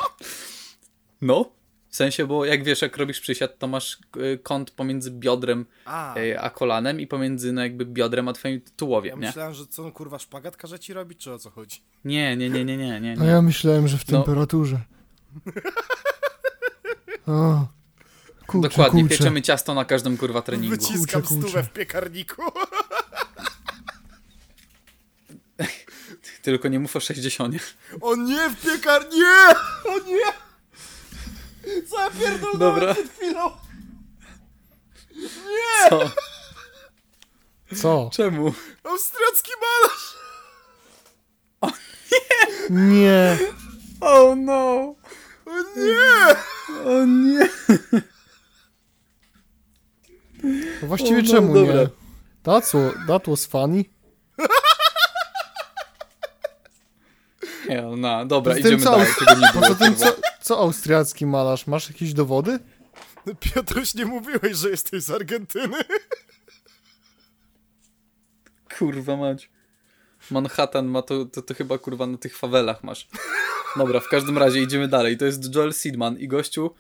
No, 1.21 1.53
w 1.97 1.99
sensie, 1.99 2.27
bo 2.27 2.45
jak 2.45 2.65
wiesz, 2.65 2.83
jak 2.83 2.97
robisz 2.97 3.21
przysiad, 3.21 3.59
to 3.59 3.67
masz 3.67 3.99
e, 4.35 4.39
kąt 4.39 4.71
pomiędzy 4.71 5.11
biodrem 5.11 5.67
A, 5.85 6.15
e, 6.17 6.41
a 6.41 6.51
kolanem 6.51 7.01
i 7.01 7.07
pomiędzy 7.07 7.53
no, 7.53 7.63
jakby 7.63 7.85
biodrem 7.87 8.29
a 8.29 8.33
twoim 8.33 8.61
tułowiem, 8.77 9.15
ja 9.15 9.21
nie? 9.21 9.27
myślałem, 9.27 9.55
że 9.55 9.67
co, 9.67 9.83
no, 9.83 9.93
kurwa, 9.93 10.19
szpagat 10.19 10.57
każe 10.57 10.79
ci 10.79 10.93
robić, 10.93 11.19
czy 11.21 11.33
o 11.33 11.39
co 11.39 11.51
chodzi? 11.51 11.81
Nie, 12.05 12.37
nie, 12.37 12.51
nie, 12.51 12.65
nie, 12.65 12.77
nie, 12.77 13.01
nie. 13.01 13.13
A 13.21 13.25
nie. 13.25 13.27
ja 13.31 13.43
myślałem, 13.43 13.89
że 13.89 13.99
w 13.99 14.09
No. 14.09 14.19
temperaturze. 14.19 14.81
O, 17.27 17.67
kurczę, 18.47 18.69
Dokładnie, 18.69 19.03
kurczę. 19.03 19.17
pieczemy 19.19 19.43
ciasto 19.43 19.75
na 19.75 19.85
każdym 19.85 20.17
kurwa 20.17 20.43
treningu. 20.43 20.77
Wyciskam 20.77 21.23
Kurczę, 21.23 21.35
kurczę. 21.35 21.49
stówę 21.49 21.63
w 21.63 21.73
piekarniku. 21.73 22.43
Tylko 26.43 26.69
nie 26.69 26.79
mów 26.79 26.97
o 26.97 27.01
60. 27.01 27.55
O 28.01 28.17
nie, 28.17 28.51
w 28.51 28.61
piekarni! 28.63 29.19
Nie! 29.19 29.55
O 29.93 29.99
nie! 30.07 30.46
Co 31.91 32.01
ja 32.01 32.11
pierdolę 32.11 32.59
Dobra. 32.59 32.95
przed 32.95 33.11
chwilą? 33.13 33.51
Co? 35.91 36.11
Co? 37.77 38.11
Czemu? 38.13 38.53
Austriacki 38.85 39.51
malarz! 39.61 40.17
Nie. 42.71 43.39
Oh 44.01 44.35
no! 44.37 44.95
O 45.47 45.63
nie! 45.77 46.37
O 46.91 47.05
nie! 47.05 47.49
No 50.83 50.89
Właściwie 50.89 51.19
O, 51.19 51.23
no, 51.23 51.29
czemu 51.31 51.55
dobra. 51.55 51.75
nie? 51.75 51.89
That 52.43 52.65
was, 52.73 52.95
that 53.07 53.27
was 53.27 53.47
funny. 53.47 53.85
Nie, 57.69 57.83
no, 57.83 58.25
dobra, 58.27 58.55
Poza 58.55 58.63
tym 58.69 58.75
idziemy 58.79 58.83
co- 58.85 58.91
dalej, 58.91 59.07
tego 59.19 59.35
nie 59.41 59.49
było. 59.53 59.63
Poza 59.63 59.75
tym, 59.85 59.95
kurwa. 59.95 60.13
Co, 60.47 60.59
austriacki 60.59 61.27
malarz? 61.27 61.67
Masz 61.67 61.89
jakieś 61.89 62.13
dowody? 62.13 62.59
Piotruś, 63.41 63.95
nie 63.95 64.05
mówiłeś, 64.05 64.57
że 64.57 64.71
jesteś 64.71 65.03
z 65.03 65.11
Argentyny? 65.11 65.77
Kurwa 68.79 69.17
mać. 69.17 69.51
Manhattan 70.31 70.87
ma 70.87 71.03
to, 71.03 71.25
to, 71.25 71.43
to 71.43 71.55
chyba 71.55 71.79
kurwa 71.79 72.07
na 72.07 72.19
tych 72.19 72.37
fawelach 72.37 72.85
masz. 72.85 73.09
Dobra, 73.77 74.01
w 74.01 74.09
każdym 74.09 74.39
razie 74.39 74.63
idziemy 74.63 74.89
dalej. 74.89 75.17
To 75.17 75.25
jest 75.25 75.55
Joel 75.55 75.73
Seedman 75.73 76.19
i 76.19 76.29
gościu 76.29 76.71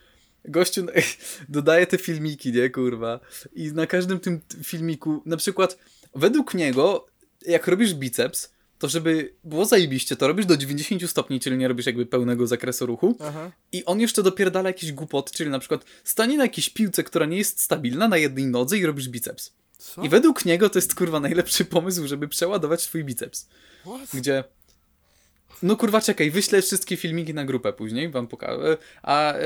gościu 0.44 0.86
dodaje 1.48 1.86
te 1.86 1.98
filmiki, 1.98 2.52
nie, 2.52 2.70
kurwa. 2.70 3.20
I 3.52 3.72
na 3.72 3.86
każdym 3.86 4.20
tym 4.20 4.40
filmiku, 4.62 5.22
na 5.26 5.36
przykład, 5.36 5.78
według 6.14 6.54
niego, 6.54 7.06
jak 7.46 7.66
robisz 7.66 7.94
biceps, 7.94 8.52
to 8.78 8.88
żeby 8.88 9.34
było 9.44 9.64
zajebiście, 9.64 10.16
to 10.16 10.28
robisz 10.28 10.46
do 10.46 10.56
90 10.56 11.10
stopni, 11.10 11.40
czyli 11.40 11.56
nie 11.56 11.68
robisz 11.68 11.86
jakby 11.86 12.06
pełnego 12.06 12.46
zakresu 12.46 12.86
ruchu. 12.86 13.16
Aha. 13.20 13.50
I 13.72 13.84
on 13.84 14.00
jeszcze 14.00 14.22
dopierdala 14.22 14.68
jakieś 14.68 14.92
głupoty, 14.92 15.32
czyli 15.34 15.50
na 15.50 15.58
przykład 15.58 15.84
stanie 16.04 16.36
na 16.36 16.44
jakiejś 16.44 16.70
piłce, 16.70 17.04
która 17.04 17.26
nie 17.26 17.36
jest 17.36 17.60
stabilna, 17.60 18.08
na 18.08 18.16
jednej 18.16 18.46
nodze 18.46 18.78
i 18.78 18.86
robisz 18.86 19.08
biceps. 19.08 19.52
Co? 19.78 20.02
I 20.02 20.08
według 20.08 20.44
niego 20.44 20.70
to 20.70 20.78
jest 20.78 20.94
kurwa 20.94 21.20
najlepszy 21.20 21.64
pomysł, 21.64 22.06
żeby 22.06 22.28
przeładować 22.28 22.82
twój 22.82 23.04
biceps. 23.04 23.48
What? 23.80 24.10
Gdzie. 24.14 24.44
No 25.62 25.76
kurwa, 25.76 26.00
czekaj, 26.00 26.30
wyślę 26.30 26.62
wszystkie 26.62 26.96
filmiki 26.96 27.34
na 27.34 27.44
grupę 27.44 27.72
później, 27.72 28.08
wam 28.08 28.26
pokażę. 28.26 28.76
A 29.02 29.34
y, 29.34 29.40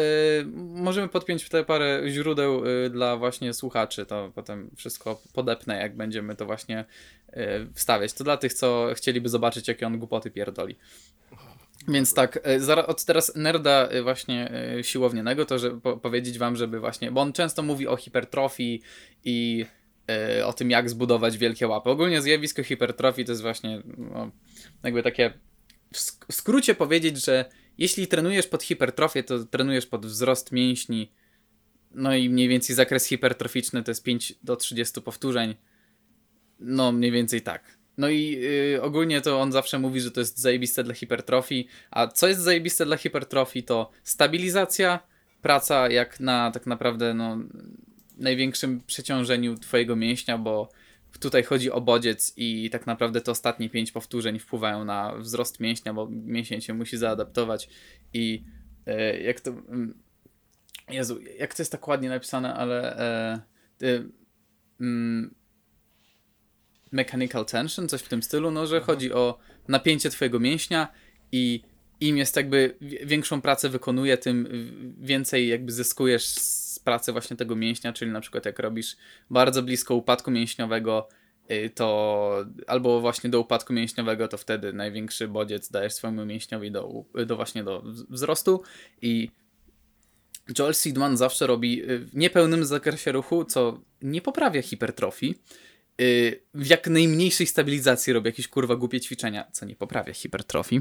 możemy 0.57 1.09
podpiąć 1.09 1.45
tutaj 1.45 1.65
parę 1.65 2.03
źródeł 2.09 2.66
y, 2.66 2.91
dla 2.91 3.16
właśnie 3.16 3.55
słuchaczy, 3.55 4.07
to 4.07 4.32
potem 4.35 4.70
wszystko 4.77 5.23
podepnę, 5.32 5.81
jak 5.81 5.97
będziemy 5.97 6.37
to 6.37 6.47
właśnie 6.47 6.85
y, 7.28 7.37
wstawiać. 7.74 8.12
To 8.12 8.24
dla 8.24 8.37
tych, 8.37 8.55
co 8.55 8.89
chcieliby 8.95 9.28
zobaczyć, 9.28 9.69
jakie 9.69 9.87
on 9.87 9.99
głupoty 9.99 10.31
pierdoli. 10.31 10.77
Więc 11.89 12.15
tak, 12.15 12.49
y, 12.69 12.87
od 12.87 13.05
teraz 13.05 13.37
nerda 13.37 13.89
y, 13.93 14.03
właśnie 14.03 14.53
y, 14.78 14.85
siłownianego, 14.85 15.45
to 15.45 15.59
żeby 15.59 15.81
po 15.81 15.97
powiedzieć 15.97 16.39
wam, 16.39 16.57
żeby 16.57 16.81
właśnie, 16.81 17.12
bo 17.12 17.20
on 17.20 17.32
często 17.32 17.62
mówi 17.62 17.89
o 17.89 17.97
hipertrofii 17.97 18.82
i 19.24 19.66
o 20.45 20.53
tym, 20.53 20.70
jak 20.70 20.91
zbudować 20.91 21.39
wielkie 21.39 21.69
łapy. 21.69 21.91
Ogólnie 21.91 22.23
zjawisko 22.23 22.62
hipertrofii 22.62 23.24
to 23.24 23.32
jest 23.32 23.43
właśnie 23.43 23.82
no, 23.99 24.31
jakby 24.82 25.03
takie 25.03 25.32
w 25.93 25.97
sk- 25.97 26.25
w 26.29 26.35
skrócie 26.35 26.75
powiedzieć, 26.75 27.25
że 27.25 27.45
jeśli 27.79 28.07
trenujesz 28.07 28.47
pod 28.47 28.62
hipertrofię, 28.62 29.23
to 29.23 29.45
trenujesz 29.45 29.87
pod 29.87 30.07
wzrost 30.07 30.53
mięśni, 30.53 31.12
no 31.91 32.15
i 32.15 32.31
mniej 32.31 32.49
więcej 32.49 32.77
zakres 32.77 33.07
hipertroficzny 33.07 33.83
to 33.83 33.91
jest 33.91 34.03
5 34.03 34.35
do 34.43 34.57
30 34.57 35.03
powtórzeń. 35.03 35.55
No, 36.59 36.93
mniej 36.93 37.11
więcej 37.11 37.43
tak. 37.43 37.79
No 37.99 38.09
i 38.09 38.41
y, 38.75 38.83
ogólnie 38.83 39.21
to 39.21 39.41
on 39.41 39.53
zawsze 39.53 39.79
mówi, 39.79 40.01
że 40.01 40.11
to 40.11 40.21
jest 40.21 40.39
zajebiste 40.39 40.85
dla 40.85 40.95
hipertrofii. 40.95 41.69
A 41.91 42.07
co 42.07 42.29
jest 42.29 42.41
zajebiste 42.41 42.87
dla 42.87 42.97
hipertrofii, 42.97 43.62
to 43.62 43.91
stabilizacja, 44.03 45.01
praca 45.43 45.89
jak 45.89 46.21
na 46.21 46.51
tak 46.51 46.67
naprawdę 46.67 47.15
no, 47.15 47.39
największym 48.17 48.81
przeciążeniu 48.87 49.55
twojego 49.57 49.97
mięśnia, 49.97 50.39
bo 50.39 50.69
tutaj 51.19 51.43
chodzi 51.43 51.70
o 51.70 51.81
bodziec 51.81 52.32
i 52.37 52.70
tak 52.70 52.87
naprawdę 52.87 53.20
te 53.20 53.31
ostatnie 53.31 53.70
pięć 53.70 53.93
powtórzeń 53.93 54.39
wpływają 54.39 54.85
na 54.85 55.15
wzrost 55.19 55.61
mięśnia, 55.61 55.95
bo 55.95 56.09
mięsień 56.11 56.61
się 56.61 56.74
musi 56.74 56.97
zaadaptować 56.97 57.69
i 58.12 58.45
e, 58.87 59.20
jak 59.20 59.41
to... 59.41 59.51
mm, 59.51 59.95
Jezu, 60.91 61.20
jak 61.39 61.55
to 61.55 61.62
jest 61.62 61.73
tak 61.73 61.89
ładnie 61.89 62.09
napisane, 62.09 62.55
ale... 62.55 62.99
E, 62.99 63.41
mm, 64.81 65.35
mechanical 66.93 67.47
tension, 67.47 67.89
coś 67.89 68.03
w 68.03 68.09
tym 68.09 68.23
stylu, 68.23 68.51
no, 68.51 68.66
że 68.66 68.81
chodzi 68.81 69.12
o 69.12 69.39
napięcie 69.69 70.11
twojego 70.11 70.41
mięśnia 70.41 70.89
i 71.32 71.62
im 72.01 72.16
jest 72.16 72.37
jakby 72.37 72.77
wi- 72.81 72.99
większą 73.07 73.41
pracę 73.41 73.69
wykonuje, 73.69 74.19
tym 74.19 74.49
więcej 75.01 75.49
jakby 75.49 75.73
zyskujesz 75.73 76.24
z 76.27 76.69
pracy 76.81 77.12
właśnie 77.12 77.36
tego 77.36 77.57
mięśnia, 77.57 77.93
czyli 77.93 78.11
na 78.11 78.20
przykład 78.20 78.47
jak 78.47 78.59
robisz 78.59 78.97
bardzo 79.31 79.62
blisko 79.62 79.94
upadku 79.94 80.31
mięśniowego, 80.31 81.09
y, 81.51 81.70
to 81.74 82.44
albo 82.66 83.01
właśnie 83.01 83.31
do 83.31 83.40
upadku 83.40 83.73
mięśniowego, 83.73 84.28
to 84.28 84.39
wtedy 84.39 84.73
największy 84.73 85.28
bodziec 85.28 85.70
dajesz 85.70 85.93
swojemu 85.93 86.27
mięśniowi 86.27 86.70
do, 86.70 87.05
do 87.27 87.36
właśnie 87.36 87.65
do 87.65 87.81
wz- 87.82 88.05
wzrostu 88.11 88.62
i 89.02 89.31
Joel 90.59 90.74
Seedman 90.74 91.16
zawsze 91.16 91.47
robi 91.47 91.90
y, 91.90 91.98
w 91.98 92.16
niepełnym 92.16 92.65
zakresie 92.65 93.12
ruchu, 93.12 93.44
co 93.44 93.81
nie 94.02 94.23
poprawia 94.23 94.62
hipertrofii, 94.62 95.35
y, 96.01 96.43
w 96.55 96.66
jak 96.66 96.86
najmniejszej 96.89 97.47
stabilizacji 97.47 98.12
robi 98.12 98.27
jakieś 98.27 98.48
kurwa 98.48 98.77
głupie 98.77 99.01
ćwiczenia, 99.01 99.51
co 99.52 99.66
nie 99.66 99.77
poprawia 99.77 100.12
hipertrofii. 100.15 100.81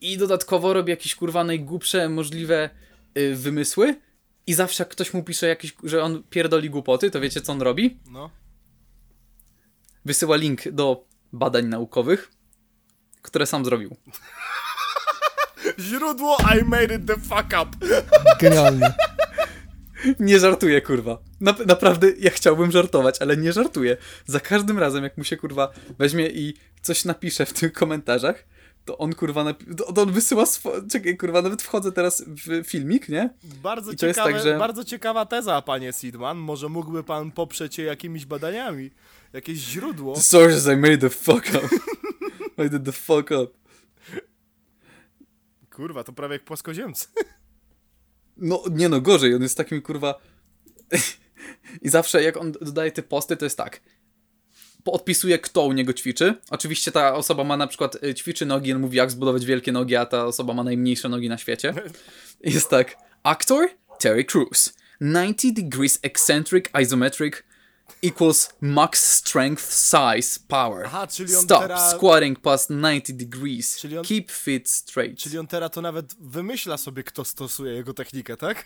I 0.00 0.16
dodatkowo 0.18 0.72
robi 0.72 0.90
jakieś 0.90 1.14
kurwa 1.14 1.44
najgłupsze 1.44 2.08
możliwe 2.08 2.70
wymysły. 3.34 3.94
I 4.48 4.54
zawsze 4.54 4.82
jak 4.82 4.88
ktoś 4.88 5.14
mu 5.14 5.22
pisze 5.22 5.46
jakieś, 5.46 5.74
że 5.82 6.02
on 6.02 6.22
pierdoli 6.30 6.70
głupoty, 6.70 7.10
to 7.10 7.20
wiecie 7.20 7.40
co 7.40 7.52
on 7.52 7.62
robi? 7.62 7.98
No. 8.10 8.30
Wysyła 10.04 10.36
link 10.36 10.68
do 10.68 11.04
badań 11.32 11.66
naukowych, 11.66 12.30
które 13.22 13.46
sam 13.46 13.64
zrobił. 13.64 13.96
Źródło 15.88 16.36
I 16.60 16.64
made 16.64 16.94
it 16.94 17.06
the 17.06 17.14
fuck 17.16 17.46
up. 17.62 17.86
Genialnie. 18.40 18.92
Nie 20.20 20.38
żartuję, 20.38 20.82
kurwa. 20.82 21.18
Nap- 21.40 21.66
naprawdę, 21.66 22.06
ja 22.18 22.30
chciałbym 22.30 22.70
żartować, 22.70 23.22
ale 23.22 23.36
nie 23.36 23.52
żartuję. 23.52 23.96
Za 24.26 24.40
każdym 24.40 24.78
razem, 24.78 25.04
jak 25.04 25.18
mu 25.18 25.24
się, 25.24 25.36
kurwa, 25.36 25.72
weźmie 25.98 26.28
i 26.28 26.54
coś 26.82 27.04
napisze 27.04 27.46
w 27.46 27.52
tych 27.52 27.72
komentarzach, 27.72 28.44
to 28.88 28.98
on 28.98 29.14
kurwa, 29.14 29.44
napi- 29.44 29.74
to, 29.74 29.92
to 29.92 30.02
on 30.02 30.12
wysyła 30.12 30.46
swo... 30.46 30.72
Czekaj, 30.90 31.16
kurwa, 31.16 31.42
nawet 31.42 31.62
wchodzę 31.62 31.92
teraz 31.92 32.24
w 32.26 32.64
filmik, 32.64 33.08
nie? 33.08 33.30
Bardzo, 33.62 33.92
I 33.92 33.96
to 33.96 34.06
jest 34.06 34.18
ciekawe, 34.18 34.34
tak, 34.34 34.42
że- 34.42 34.58
bardzo 34.58 34.84
ciekawa 34.84 35.26
teza, 35.26 35.62
panie 35.62 35.92
Sidman. 35.92 36.38
Może 36.38 36.68
mógłby 36.68 37.04
pan 37.04 37.32
poprzeć 37.32 37.78
je 37.78 37.84
jakimiś 37.84 38.26
badaniami? 38.26 38.90
Jakieś 39.32 39.58
źródło? 39.58 40.14
The 40.14 40.20
sources 40.20 40.66
I 40.66 40.76
made 40.76 40.98
the 40.98 41.10
fuck 41.10 41.48
up. 41.48 41.68
I 42.66 42.70
did 42.70 42.84
the 42.84 42.92
fuck 42.92 43.30
up. 43.30 43.52
Kurwa, 45.70 46.04
to 46.04 46.12
prawie 46.12 46.32
jak 46.32 46.44
płaskoziemcy. 46.44 47.06
No, 48.40 48.62
nie 48.70 48.88
no, 48.88 49.00
gorzej, 49.00 49.34
on 49.34 49.42
jest 49.42 49.56
takim 49.56 49.82
kurwa... 49.82 50.20
I 51.82 51.88
zawsze 51.88 52.22
jak 52.22 52.36
on 52.36 52.52
dodaje 52.52 52.92
te 52.92 53.02
posty, 53.02 53.36
to 53.36 53.44
jest 53.44 53.56
tak. 53.56 53.80
Odpisuje, 54.84 55.38
kto 55.38 55.62
u 55.64 55.72
niego 55.72 55.92
ćwiczy. 55.92 56.34
Oczywiście 56.50 56.92
ta 56.92 57.14
osoba 57.14 57.44
ma 57.44 57.56
na 57.56 57.66
przykład 57.66 58.04
y, 58.04 58.14
ćwiczy 58.14 58.46
nogi, 58.46 58.72
on 58.72 58.80
mówi 58.80 58.96
jak 58.96 59.10
zbudować 59.10 59.44
wielkie 59.44 59.72
nogi, 59.72 59.96
a 59.96 60.06
ta 60.06 60.24
osoba 60.26 60.54
ma 60.54 60.64
najmniejsze 60.64 61.08
nogi 61.08 61.28
na 61.28 61.38
świecie. 61.38 61.74
Jest 62.40 62.68
tak. 62.70 62.96
Actor 63.22 63.68
Terry 63.98 64.24
Crews. 64.24 64.72
90 65.00 65.54
degrees 65.54 65.98
eccentric 66.02 66.64
isometric 66.82 67.34
equals 68.02 68.50
max 68.60 69.14
strength 69.16 69.72
size 69.72 70.40
power. 70.48 70.86
Aha, 70.86 71.06
czyli 71.06 71.36
on 71.36 71.42
Stop 71.42 71.62
teraz- 71.62 71.90
squatting 71.96 72.40
past 72.40 72.70
90 72.70 73.12
degrees. 73.12 73.84
On- 73.98 74.04
Keep 74.04 74.30
feet 74.30 74.68
straight. 74.70 75.18
Czyli 75.18 75.38
on 75.38 75.46
teraz 75.46 75.70
to 75.70 75.82
nawet 75.82 76.14
wymyśla 76.20 76.76
sobie, 76.76 77.02
kto 77.04 77.24
stosuje 77.24 77.72
jego 77.72 77.94
technikę, 77.94 78.36
tak? 78.36 78.64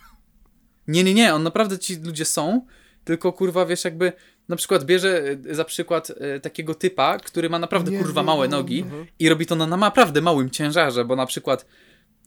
Nie, 0.89 1.05
nie, 1.05 1.15
nie, 1.15 1.35
on 1.35 1.43
naprawdę 1.43 1.79
ci 1.79 1.97
ludzie 1.97 2.25
są, 2.25 2.67
tylko 3.05 3.33
kurwa, 3.33 3.67
wiesz, 3.67 3.85
jakby 3.85 4.13
na 4.49 4.57
przykład 4.57 4.85
bierze 4.85 5.37
e, 5.51 5.55
za 5.55 5.65
przykład 5.65 6.13
e, 6.21 6.41
takiego 6.41 6.75
typa, 6.75 7.19
który 7.19 7.51
ma 7.51 7.59
naprawdę 7.59 7.91
Nie, 7.91 7.99
kurwa 7.99 8.21
nie, 8.21 8.27
małe 8.27 8.49
nie, 8.49 8.51
nogi 8.51 8.85
i 9.19 9.29
robi 9.29 9.47
to 9.47 9.57
na 9.57 9.67
naprawdę 9.67 10.21
małym 10.21 10.51
ciężarze, 10.51 11.05
bo 11.05 11.17
na 11.17 11.27
przykład 11.27 11.67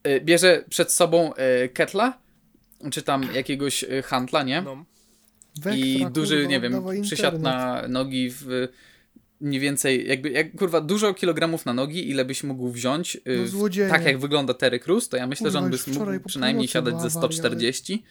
e, 0.04 0.22
bierze 0.22 0.64
przed 0.70 0.92
sobą 0.92 1.34
e, 1.34 1.70
ketla, 1.70 2.18
czy 2.92 3.02
tam 3.02 3.24
jakiegoś 3.34 3.84
e, 3.84 4.02
handla, 4.02 4.44
nie? 4.44 4.62
No. 4.62 4.86
I 5.76 5.94
Wektra, 5.94 6.10
duży, 6.10 6.36
kurwa, 6.36 6.50
nie 6.50 6.60
wiem, 6.60 6.84
przysiad 7.02 7.40
na 7.40 7.88
nogi 7.88 8.30
w 8.32 8.68
mniej 9.42 9.60
więcej, 9.60 10.08
jakby, 10.08 10.30
jak, 10.30 10.56
kurwa, 10.56 10.82
dużo 10.82 11.14
kilogramów 11.14 11.66
na 11.66 11.74
nogi, 11.74 12.10
ile 12.10 12.26
byś 12.26 12.44
mógł 12.44 12.70
wziąć, 12.70 13.18
No 13.54 13.90
tak 13.90 14.06
jak 14.06 14.18
wygląda 14.18 14.54
Terry 14.54 14.80
Crews, 14.80 15.10
to 15.10 15.18
ja 15.18 15.28
myślę, 15.28 15.52
że 15.52 15.60
Kurwa, 15.60 15.66
on 15.66 15.72
by 15.72 16.00
mógł 16.00 16.28
przynajmniej 16.28 16.68
siadać 16.68 16.94
ze 16.94 17.08
awaria, 17.08 17.10
140 17.10 18.04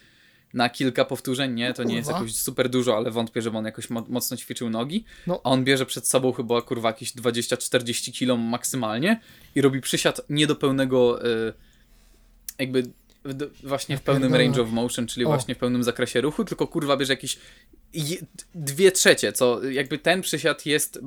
na 0.54 0.68
kilka 0.68 1.04
powtórzeń, 1.04 1.54
nie? 1.54 1.74
To 1.74 1.84
nie 1.84 1.96
jest 1.96 2.10
jakoś 2.10 2.34
super 2.36 2.68
dużo, 2.70 2.96
ale 2.96 3.10
wątpię, 3.10 3.42
żeby 3.42 3.58
on 3.58 3.64
jakoś 3.64 3.90
mo 3.90 4.04
mocno 4.08 4.36
ćwiczył 4.36 4.70
nogi. 4.70 5.04
No. 5.26 5.40
A 5.44 5.50
on 5.50 5.64
bierze 5.64 5.86
przed 5.86 6.08
sobą 6.08 6.32
chyba, 6.32 6.62
kurwa, 6.62 6.88
jakieś 6.88 7.12
20-40 7.14 8.12
kilo 8.12 8.36
maksymalnie 8.36 9.20
i 9.54 9.60
robi 9.60 9.80
przysiad 9.80 10.20
nie 10.28 10.46
do 10.46 10.56
pełnego, 10.56 11.26
y, 11.48 11.52
jakby 12.58 12.82
w, 13.24 13.34
d- 13.34 13.46
właśnie 13.62 13.96
w 13.96 14.02
pełnym 14.02 14.34
range 14.34 14.62
of 14.62 14.70
motion, 14.70 15.06
czyli 15.06 15.26
O. 15.26 15.28
właśnie 15.28 15.54
w 15.54 15.58
pełnym 15.58 15.82
zakresie 15.84 16.20
ruchu, 16.20 16.44
tylko 16.44 16.66
kurwa 16.66 16.96
bierze 16.96 17.12
jakieś 17.12 17.38
je, 17.94 18.16
dwie 18.54 18.92
trzecie, 18.92 19.32
co 19.32 19.64
jakby 19.64 19.98
ten 19.98 20.20
przysiad 20.22 20.66
jest 20.66 20.96
y, 20.96 21.02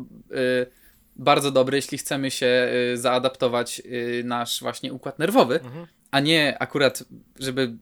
bardzo 1.15 1.51
dobry, 1.51 1.77
jeśli 1.77 1.97
chcemy 1.97 2.31
się 2.31 2.69
y, 2.93 2.97
zaadaptować 2.97 3.81
y, 3.85 4.21
nasz 4.25 4.59
właśnie 4.61 4.93
układ 4.93 5.19
nerwowy, 5.19 5.59
a 6.11 6.19
nie 6.19 6.57
akurat, 6.59 7.03
żeby 7.39 7.73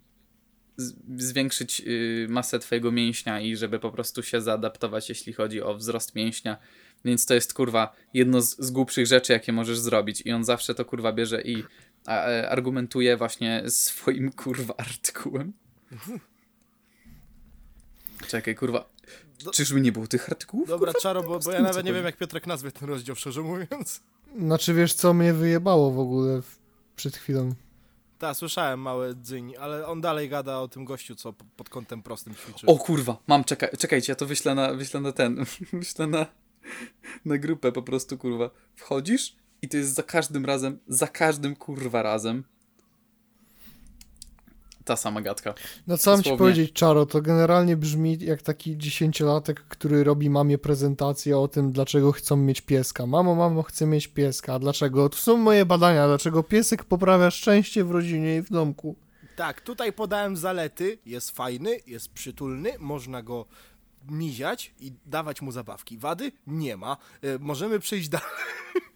zwiększyć 1.18 1.81
y, 1.88 2.27
masę 2.30 2.60
twojego 2.60 2.91
mięśnia 2.91 3.39
i 3.39 3.56
żeby 3.56 3.80
po 3.80 3.91
prostu 3.91 4.23
się 4.23 4.41
zaadaptować, 4.41 5.10
jeśli 5.10 5.34
chodzi 5.34 5.61
o 5.61 5.76
wzrost 5.76 6.15
mięśnia. 6.15 6.57
Więc 7.06 7.26
to 7.26 7.34
jest 7.34 7.53
kurwa 7.53 7.95
jedno 8.14 8.41
z, 8.41 8.57
z 8.60 8.72
głupszych 8.72 9.07
rzeczy, 9.07 9.34
jakie 9.34 9.53
możesz 9.53 9.80
zrobić. 9.80 10.22
I 10.22 10.31
on 10.31 10.43
zawsze 10.43 10.76
to 10.76 10.85
kurwa 10.85 11.14
bierze 11.14 11.41
i 11.41 11.64
a, 12.06 12.26
e, 12.26 12.49
argumentuje 12.49 13.18
właśnie 13.18 13.64
swoim 13.68 14.31
kurwa 14.31 14.73
artykułem. 14.77 15.53
Czekaj, 18.27 18.56
kurwa. 18.56 18.89
Czyżby 19.53 19.81
nie 19.81 19.91
było 19.91 20.07
tych 20.07 20.30
artykułów? 20.30 20.68
Dobra, 20.68 20.93
kurwa? 20.93 21.02
Czaro, 21.02 21.23
bo, 21.23 21.39
bo 21.39 21.52
ja 21.52 21.61
nawet 21.61 21.85
nie 21.85 21.93
wiem, 21.93 22.06
jak 22.06 22.18
Piotrek 22.18 22.47
nazwie 22.47 22.72
ten 22.72 22.89
rozdział, 22.89 23.15
szczerze 23.15 23.41
mówiąc. 23.41 24.02
Znaczy 24.38 24.73
wiesz 24.73 24.93
co 24.93 25.14
mnie 25.14 25.34
wyjebało 25.34 25.91
w 25.91 25.99
ogóle 25.99 26.41
w, 26.41 26.60
przed 26.95 27.18
chwilą. 27.18 27.56
Tak, 28.20 28.38
słyszałem 28.38 28.80
małe 28.80 29.16
dzyń, 29.16 29.54
ale 29.60 29.88
on 29.88 30.02
dalej 30.02 30.30
gada 30.30 30.60
o 30.60 30.68
tym 30.68 30.86
gościu, 30.86 31.16
co 31.16 31.34
pod 31.34 31.70
kątem 31.70 32.04
prostym 32.04 32.36
ćwiczy. 32.36 32.68
O 32.68 32.78
kurwa, 32.78 33.18
mam, 33.28 33.44
czekaj, 33.44 33.70
czekajcie, 33.80 34.12
ja 34.12 34.16
to 34.16 34.26
wyślę 34.26 34.56
na, 34.56 34.74
wyślę 34.74 35.02
na 35.02 35.12
ten, 35.12 35.46
wyślę 35.74 36.08
na, 36.08 36.26
na 37.26 37.38
grupę 37.38 37.72
po 37.72 37.82
prostu, 37.82 38.18
kurwa. 38.18 38.50
Wchodzisz 38.76 39.36
i 39.62 39.70
to 39.70 39.78
jest 39.78 39.94
za 39.94 40.04
każdym 40.04 40.46
razem, 40.46 40.80
za 40.88 41.08
każdym 41.08 41.56
kurwa 41.56 42.02
razem 42.02 42.44
ta 44.86 44.95
sama 44.95 45.22
gadka. 45.22 45.53
No 45.88 45.98
co 45.98 46.12
mam 46.12 46.24
ci 46.24 46.38
powiedzieć, 46.38 46.74
Czaro, 46.74 47.06
to 47.06 47.22
generalnie 47.22 47.78
brzmi 47.78 48.18
jak 48.22 48.41
taki 48.41 48.78
dziesięciolatek, 48.78 49.62
który 49.62 50.03
robi 50.03 50.30
mamie 50.30 50.57
prezentację 50.57 51.38
o 51.38 51.48
tym, 51.48 51.72
dlaczego 51.72 52.12
chcą 52.12 52.36
mieć 52.36 52.62
pieska. 52.62 53.06
Mamo, 53.06 53.36
mamo, 53.36 53.64
chcę 53.64 53.86
mieć 53.86 54.07
pieska. 54.07 54.53
A 54.53 54.60
dlaczego? 54.60 55.10
To 55.10 55.18
są 55.18 55.38
moje 55.38 55.66
badania, 55.66 56.07
dlaczego 56.07 56.44
piesek 56.44 56.84
poprawia 56.84 57.32
szczęście 57.32 57.84
w 57.84 57.91
rodzinie 57.91 58.38
i 58.38 58.41
w 58.41 58.49
domku. 58.49 58.95
Tak, 59.36 59.62
tutaj 59.62 59.94
podałem 59.94 60.38
zalety, 60.38 60.98
jest 61.06 61.32
fajny, 61.32 61.80
jest 61.88 62.10
przytulny, 62.10 62.72
można 62.80 63.22
go 63.22 63.45
miziać 64.10 64.74
i 64.80 64.94
dawać 65.06 65.41
mu 65.41 65.52
zabawki. 65.52 65.98
Wady 65.98 66.32
nie 66.48 66.78
ma. 66.78 66.98
E, 67.22 67.40
możemy 67.40 67.80
przejść 67.80 68.10
dalej. 68.10 68.28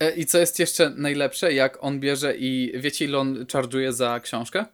E, 0.00 0.10
I 0.16 0.26
co 0.26 0.38
jest 0.38 0.58
jeszcze 0.58 0.90
najlepsze, 0.90 1.52
jak 1.52 1.78
on 1.84 2.00
bierze 2.00 2.36
i 2.36 2.72
wiecie 2.80 3.04
ile 3.04 3.18
on 3.18 3.44
charge'uje 3.44 3.92
za 3.92 4.20
książkę? 4.20 4.66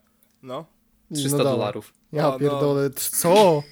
No. 0.43 0.65
300 1.13 1.37
dawaj. 1.37 1.53
dolarów. 1.53 1.93
Ja 2.11 2.27
O, 2.27 2.31
no. 2.31 2.39
pierdolę, 2.39 2.89
t- 2.89 3.01
co? 3.01 3.63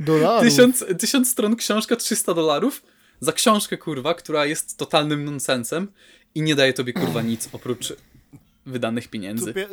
Dolarów? 0.00 0.42
Tysiąc, 0.50 0.84
tysiąc 0.98 1.30
stron 1.30 1.56
książka, 1.56 1.96
300 1.96 2.34
dolarów 2.34 2.82
za 3.20 3.32
książkę, 3.32 3.78
kurwa, 3.78 4.14
która 4.14 4.46
jest 4.46 4.76
totalnym 4.78 5.24
nonsensem 5.24 5.88
i 6.34 6.42
nie 6.42 6.54
daje 6.54 6.72
tobie, 6.72 6.92
kurwa, 6.92 7.22
nic 7.22 7.48
oprócz 7.52 7.92
wydanych 8.66 9.08
pieniędzy. 9.08 9.46
Typie, 9.46 9.68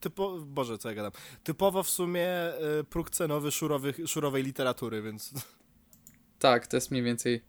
typo, 0.00 0.38
Boże, 0.38 0.78
co 0.78 0.88
ja 0.88 0.94
gadam. 0.94 1.12
Typowo 1.44 1.82
w 1.82 1.90
sumie 1.90 2.28
e, 2.28 2.84
próg 2.90 3.10
cenowy 3.10 3.50
szurowych, 3.50 3.98
szurowej 4.06 4.42
literatury, 4.42 5.02
więc 5.02 5.30
Tak, 6.38 6.66
to 6.66 6.76
jest 6.76 6.90
mniej 6.90 7.02
więcej... 7.02 7.42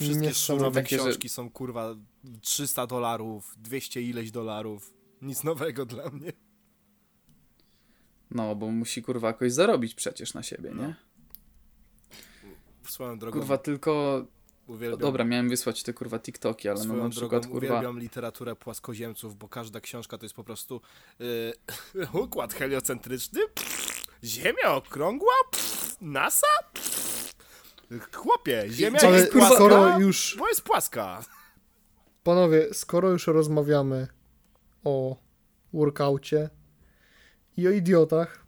wszystkie 0.00 0.34
szurowe 0.34 0.82
Takie, 0.82 0.96
że- 0.98 1.02
książki 1.04 1.28
są 1.28 1.50
kurwa 1.50 1.94
300 2.40 2.86
dolarów, 2.86 3.54
200 3.58 4.02
ileś 4.02 4.30
dolarów. 4.30 4.94
Nic 5.22 5.44
nowego 5.44 5.86
dla 5.86 6.10
mnie. 6.10 6.32
No, 8.30 8.54
bo 8.54 8.70
musi, 8.70 9.02
kurwa, 9.02 9.28
jakoś 9.28 9.52
zarobić 9.52 9.94
przecież 9.94 10.34
na 10.34 10.42
siebie, 10.42 10.70
nie? 10.74 10.94
Swoją 12.84 13.18
drogą 13.18 13.38
Kurwa, 13.38 13.58
tylko... 13.58 14.24
uwielbiam, 14.66 15.00
Dobra, 15.00 15.24
miałem 15.24 15.48
wysłać 15.48 15.82
te, 15.82 15.92
kurwa, 15.92 16.18
TikToki, 16.18 16.68
ale 16.68 16.78
no 16.78 16.84
swoją 16.84 17.04
na 17.04 17.10
przykład, 17.10 17.30
drogą 17.42 17.48
kurwa... 17.48 17.74
uwielbiam 17.74 17.98
literaturę 17.98 18.56
płaskoziemców, 18.56 19.36
bo 19.36 19.48
każda 19.48 19.80
książka 19.80 20.18
to 20.18 20.24
jest 20.24 20.34
po 20.34 20.44
prostu 20.44 20.80
e, 22.04 22.12
układ 22.24 22.54
heliocentryczny, 22.54 23.40
pff, 23.54 24.06
Ziemia 24.24 24.74
okrągła, 24.74 25.34
pff, 25.50 25.96
NASA, 26.00 26.46
pff. 26.72 27.15
Chłopie, 28.12 28.64
Ziemia 28.70 29.00
Ale 29.00 29.16
jest 29.18 29.32
płaska, 29.32 29.54
skoro 29.54 29.98
już, 29.98 30.36
bo 30.38 30.48
jest 30.48 30.62
płaska. 30.62 31.24
panowie, 32.22 32.66
skoro 32.74 33.10
już 33.10 33.26
rozmawiamy 33.26 34.06
o 34.84 35.16
workaucie 35.72 36.50
i 37.56 37.68
o 37.68 37.70
idiotach, 37.70 38.46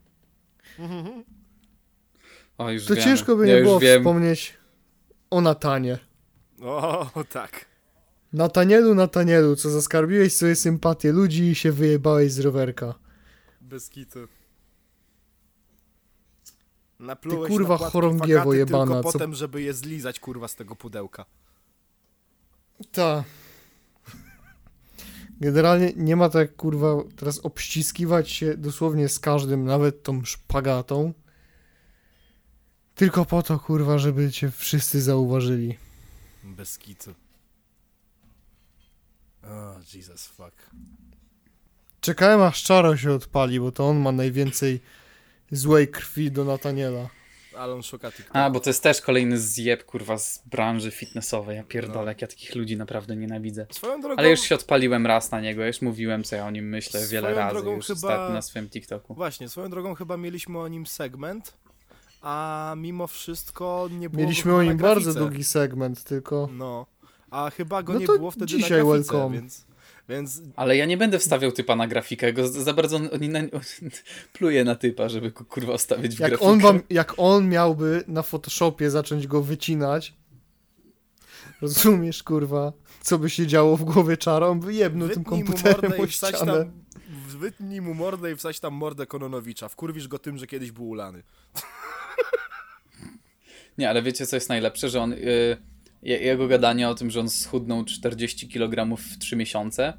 O, 2.59 2.70
już 2.70 2.85
to 2.86 2.94
wiem. 2.94 3.05
ciężko 3.05 3.36
by 3.36 3.47
ja 3.48 3.52
nie 3.55 3.59
już 3.59 3.66
było 3.69 3.81
wiem. 3.81 4.01
wspomnieć 4.01 4.56
o 5.31 5.40
Natanie. 5.40 5.98
O, 6.62 7.10
tak. 7.32 7.65
Natanielu, 8.32 8.94
Natanielu, 8.94 9.56
co 9.56 9.70
zaskarbiłeś 9.70 10.36
sobie 10.36 10.56
sympatię 10.56 11.12
ludzi 11.12 11.44
i 11.44 11.55
się 11.55 11.73
wyjebałeś 11.73 12.32
z 12.32 12.39
rowerka. 12.40 12.94
Bez 13.60 13.89
kitu. 13.90 14.19
Naplułeś 16.99 17.49
kurwa 17.51 17.79
na 17.79 17.91
chorągiewo 17.91 18.55
jebana, 18.55 18.95
tylko 18.95 19.03
co- 19.12 19.12
potem, 19.12 19.35
żeby 19.35 19.62
je 19.62 19.75
zlizać, 19.75 20.20
kurwa, 20.20 20.49
z 20.49 20.55
tego 20.55 20.77
pudełka. 20.77 21.25
Ta. 22.93 23.25
Generalnie 25.41 25.93
nie 25.97 26.16
ma 26.16 26.29
tak, 26.29 26.57
kurwa, 26.57 27.03
teraz 27.16 27.39
obściskiwać 27.39 28.31
się 28.31 28.57
dosłownie 28.57 29.09
z 29.09 29.20
każdym, 29.20 29.65
nawet 29.65 30.03
tą 30.03 30.25
szpagatą. 30.25 31.12
Tylko 32.95 33.25
po 33.25 33.43
to, 33.43 33.59
kurwa, 33.59 33.99
żeby 33.99 34.33
cię 34.33 34.51
wszyscy 34.51 35.03
zauważyli. 35.03 35.77
Bez 36.45 36.79
kitu. 36.79 37.15
O, 39.45 39.75
Jesus 39.95 40.27
fuck. 40.27 40.70
Czekałem 42.01 42.43
aż 42.43 42.62
Czaro 42.62 42.97
się 42.97 43.12
odpali, 43.12 43.61
bo 43.61 43.73
to 43.73 43.89
on 43.89 43.97
ma 44.01 44.12
najwięcej 44.12 44.81
złej 45.51 45.89
krwi 45.89 46.31
do 46.31 46.45
Nataniela. 46.45 47.09
Ale 47.57 47.75
on 47.75 47.83
szuka 47.83 48.12
TikToka. 48.12 48.45
A, 48.45 48.51
bo 48.51 48.61
to 48.61 48.70
jest 48.70 48.83
też 48.83 49.01
kolejny 49.01 49.39
zjeb, 49.39 49.85
kurwa, 49.85 50.19
z 50.19 50.43
branży 50.47 50.91
fitnessowej. 50.91 51.57
Ja 51.57 51.65
pierdolę, 51.65 52.11
jak 52.11 52.23
ja 52.23 52.29
takich 52.29 52.55
ludzi 52.55 52.77
naprawdę 52.77 53.16
nienawidzę. 53.16 53.66
Swoją 53.70 54.01
drogą, 54.01 54.16
Ale 54.16 54.31
już 54.31 54.41
się 54.41 54.55
odpaliłem 54.55 55.07
raz 55.07 55.31
na 55.31 55.41
niego, 55.41 55.66
już 55.66 55.83
mówiłem, 55.83 56.25
co 56.25 56.37
ja 56.37 56.47
o 56.47 56.51
nim 56.51 56.69
myślę 56.69 57.01
Swoją 57.01 57.11
wiele 57.23 57.35
razy 57.35 57.55
drogą 57.55 57.77
już 57.77 57.87
chyba- 57.87 58.29
na 58.29 58.43
swoim 58.43 58.69
TikToku. 58.69 59.15
Właśnie, 59.15 59.49
swoją 59.49 59.70
drogą 59.70 59.95
chyba 59.95 60.16
mieliśmy 60.16 60.59
o 60.59 60.69
nim 60.69 60.87
segment, 60.87 61.55
a 62.23 62.75
mimo 62.77 63.07
wszystko 63.07 63.89
nie 63.93 64.11
było 64.11 64.23
Mieliśmy 64.23 64.55
o 64.55 64.62
nim 64.62 64.77
bardzo 64.77 65.15
długi 65.15 65.45
segment, 65.45 66.05
tylko... 66.05 66.49
No, 66.53 66.87
a 67.31 67.51
chyba 67.51 67.83
go 67.83 67.93
No 67.93 67.99
nie 67.99 68.07
było 68.07 68.31
wtedy 68.31 68.47
dzisiaj 68.47 68.79
na 68.79 68.85
grafice, 68.85 69.12
welcome. 69.12 69.37
więc, 69.37 69.66
więc 70.09 70.43
Ale 70.56 70.76
ja 70.76 70.86
nie 70.86 70.97
będę 70.97 71.18
wstawiał 71.18 71.52
typa 71.52 71.76
na 71.76 71.86
grafikę, 71.86 72.32
go 72.32 72.48
za 72.48 72.72
bardzo 72.74 72.97
on, 72.97 73.09
on, 73.12 73.30
na, 73.30 73.39
on 73.59 73.90
pluje 74.32 74.64
na 74.64 74.74
typa, 74.74 75.09
żeby 75.09 75.30
go 75.30 75.44
kurwa 75.44 75.76
wstawić 75.78 76.16
w 76.16 76.20
Jak 76.20 76.30
grafikę. 76.30 76.51
on, 76.51 76.59
wam, 76.60 76.80
jak 76.90 77.14
on 77.16 77.48
miałby 77.48 78.05
na 78.06 78.22
Photoshopie 78.22 78.90
zacząć 78.90 79.26
go 79.26 79.43
wycinać, 79.43 80.14
rozumiesz, 81.60 82.22
kurwa, 82.22 82.72
co 83.01 83.18
by 83.18 83.30
się 83.30 83.47
działo 83.47 83.76
w 83.76 83.85
głowie 83.85 84.16
czara, 84.16 84.47
on 84.47 84.60
by 84.60 84.74
jebnął 84.74 85.09
tym 85.09 85.24
komputerem 85.24 85.93
o 86.01 86.05
i 86.05 86.06
wsać 86.06 86.35
ścianę. 86.36 86.52
tam, 86.52 86.72
wytnij 87.39 87.80
mu 87.80 87.94
mordę 87.94 88.32
i 88.32 88.36
wsać 88.36 88.60
tam 88.60 88.74
mordę 88.74 89.06
Kononowicza. 89.06 89.68
Wkurwisz 89.68 90.09
go 90.09 90.18
tym, 90.18 90.39
że 90.39 90.47
kiedyś 90.47 90.72
był 90.72 90.89
ulany. 90.89 91.22
Nie, 93.78 93.90
ale 93.90 94.02
wiecie 94.02 94.26
co 94.26 94.36
jest 94.36 94.48
najlepsze, 94.48 94.89
że 94.89 95.01
on... 95.01 95.12
y, 95.12 95.16
je- 95.16 95.56
jego 96.03 96.49
gadanie 96.49 96.89
o 96.89 96.95
tym, 96.95 97.11
że 97.11 97.20
on 97.20 97.31
schudnął 97.31 97.85
40 97.85 98.49
kg 98.49 98.97
w 99.03 99.19
3 99.19 99.37
miesiące, 99.37 99.93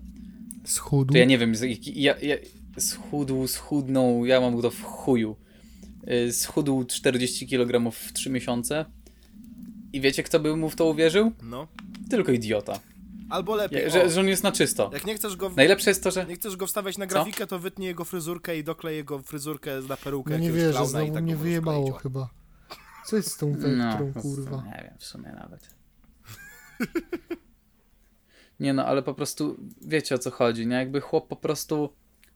Schudł. 0.66 1.12
to 1.14 1.18
ja 1.20 1.26
nie 1.26 1.38
wiem, 1.38 1.54
ja, 1.96 2.16
ja, 2.22 2.36
schudł, 2.78 3.48
schudnął, 3.48 4.26
ja 4.26 4.42
mam 4.42 4.62
to 4.62 4.72
w 4.72 4.84
chuju. 4.84 5.36
Y, 6.28 6.34
Schudł 6.34 6.84
40 6.84 7.48
kg 7.48 7.92
w 7.92 8.14
3 8.14 8.30
miesiące 8.30 8.86
i 9.94 10.02
wiecie 10.02 10.24
kto 10.24 10.40
by 10.40 10.56
mu 10.58 10.70
w 10.70 10.76
to 10.76 10.86
uwierzył? 10.86 11.32
No. 11.44 11.68
Tylko 12.10 12.32
idiota. 12.32 12.80
Albo 13.30 13.56
lepiej, 13.56 13.82
Ja, 13.82 13.88
o, 13.88 13.90
że, 13.90 14.10
że 14.10 14.20
on 14.20 14.28
jest 14.28 14.44
na 14.44 14.52
czysto. 14.52 14.90
jak 14.94 15.06
nie 15.06 15.16
chcesz 15.16 15.36
go... 15.36 15.52
Najlepsze 15.56 15.90
jest 15.90 16.04
to, 16.04 16.12
że... 16.12 16.26
Nie 16.26 16.36
chcesz 16.36 16.56
go 16.56 16.68
wstawiać 16.68 16.98
na 16.98 17.08
Co? 17.08 17.14
grafikę, 17.14 17.48
to 17.48 17.60
wytnij 17.60 17.88
jego 17.88 18.06
fryzurkę 18.06 18.58
i 18.58 18.64
doklej 18.64 18.96
jego 18.96 19.20
fryzurkę 19.20 19.82
na 19.90 19.98
perukę 19.98 20.32
No 20.34 20.38
nie 20.38 20.46
jakiegoś 20.48 20.66
wierzę, 20.74 20.86
znowu 20.88 21.14
tak 21.14 21.24
mnie 21.24 21.34
go 21.34 21.40
wyjebało 21.40 21.92
chyba. 21.92 22.30
Co 23.06 23.16
jest 23.16 23.32
z 23.32 23.38
tą 23.38 23.50
No, 23.50 23.58
wektrą, 23.58 24.14
to- 24.14 24.22
kurwa? 24.22 24.64
Nie 24.66 24.84
wiem, 24.84 24.94
w 24.98 25.06
sumie 25.06 25.32
nawet. 25.32 25.70
Nie 28.60 28.74
no, 28.74 28.86
ale 28.86 29.04
po 29.04 29.14
prostu 29.14 29.58
wiecie 29.82 30.16
o 30.16 30.18
co 30.18 30.32
chodzi, 30.32 30.68
nie? 30.68 30.76
Jakby 30.76 31.02
chłop 31.02 31.28
po 31.28 31.36
prostu 31.36 31.90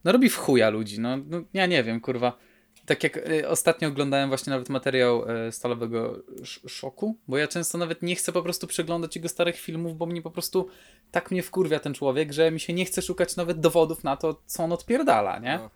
no 0.03 0.11
robi 0.11 0.29
w 0.29 0.37
chuja 0.37 0.69
ludzi, 0.69 0.99
no, 0.99 1.17
no 1.17 1.41
ja 1.53 1.65
nie 1.65 1.83
wiem, 1.83 2.01
kurwa. 2.01 2.37
Tak 2.85 3.03
jak 3.03 3.17
y, 3.17 3.49
ostatnio 3.49 3.87
oglądałem 3.87 4.29
właśnie 4.29 4.51
nawet 4.51 4.69
materiał 4.69 5.29
y, 5.47 5.51
Stalowego 5.51 6.23
sz 6.41 6.71
Szoku, 6.71 7.17
bo 7.27 7.37
ja 7.37 7.47
często 7.47 7.77
nawet 7.77 8.01
nie 8.01 8.15
chcę 8.15 8.31
po 8.31 8.41
prostu 8.41 8.67
przeglądać 8.67 9.15
jego 9.15 9.29
starych 9.29 9.55
filmów, 9.55 9.97
bo 9.97 10.05
mnie 10.05 10.21
po 10.21 10.31
prostu 10.31 10.67
tak 11.11 11.31
mnie 11.31 11.43
wkurwia 11.43 11.79
ten 11.79 11.93
człowiek, 11.93 12.33
że 12.33 12.51
mi 12.51 12.59
się 12.59 12.73
nie 12.73 12.85
chce 12.85 13.01
szukać 13.01 13.35
nawet 13.35 13.59
dowodów 13.59 14.03
na 14.03 14.17
to, 14.17 14.41
co 14.45 14.63
on 14.63 14.71
odpierdala, 14.71 15.39
nie? 15.39 15.57
No. 15.57 15.69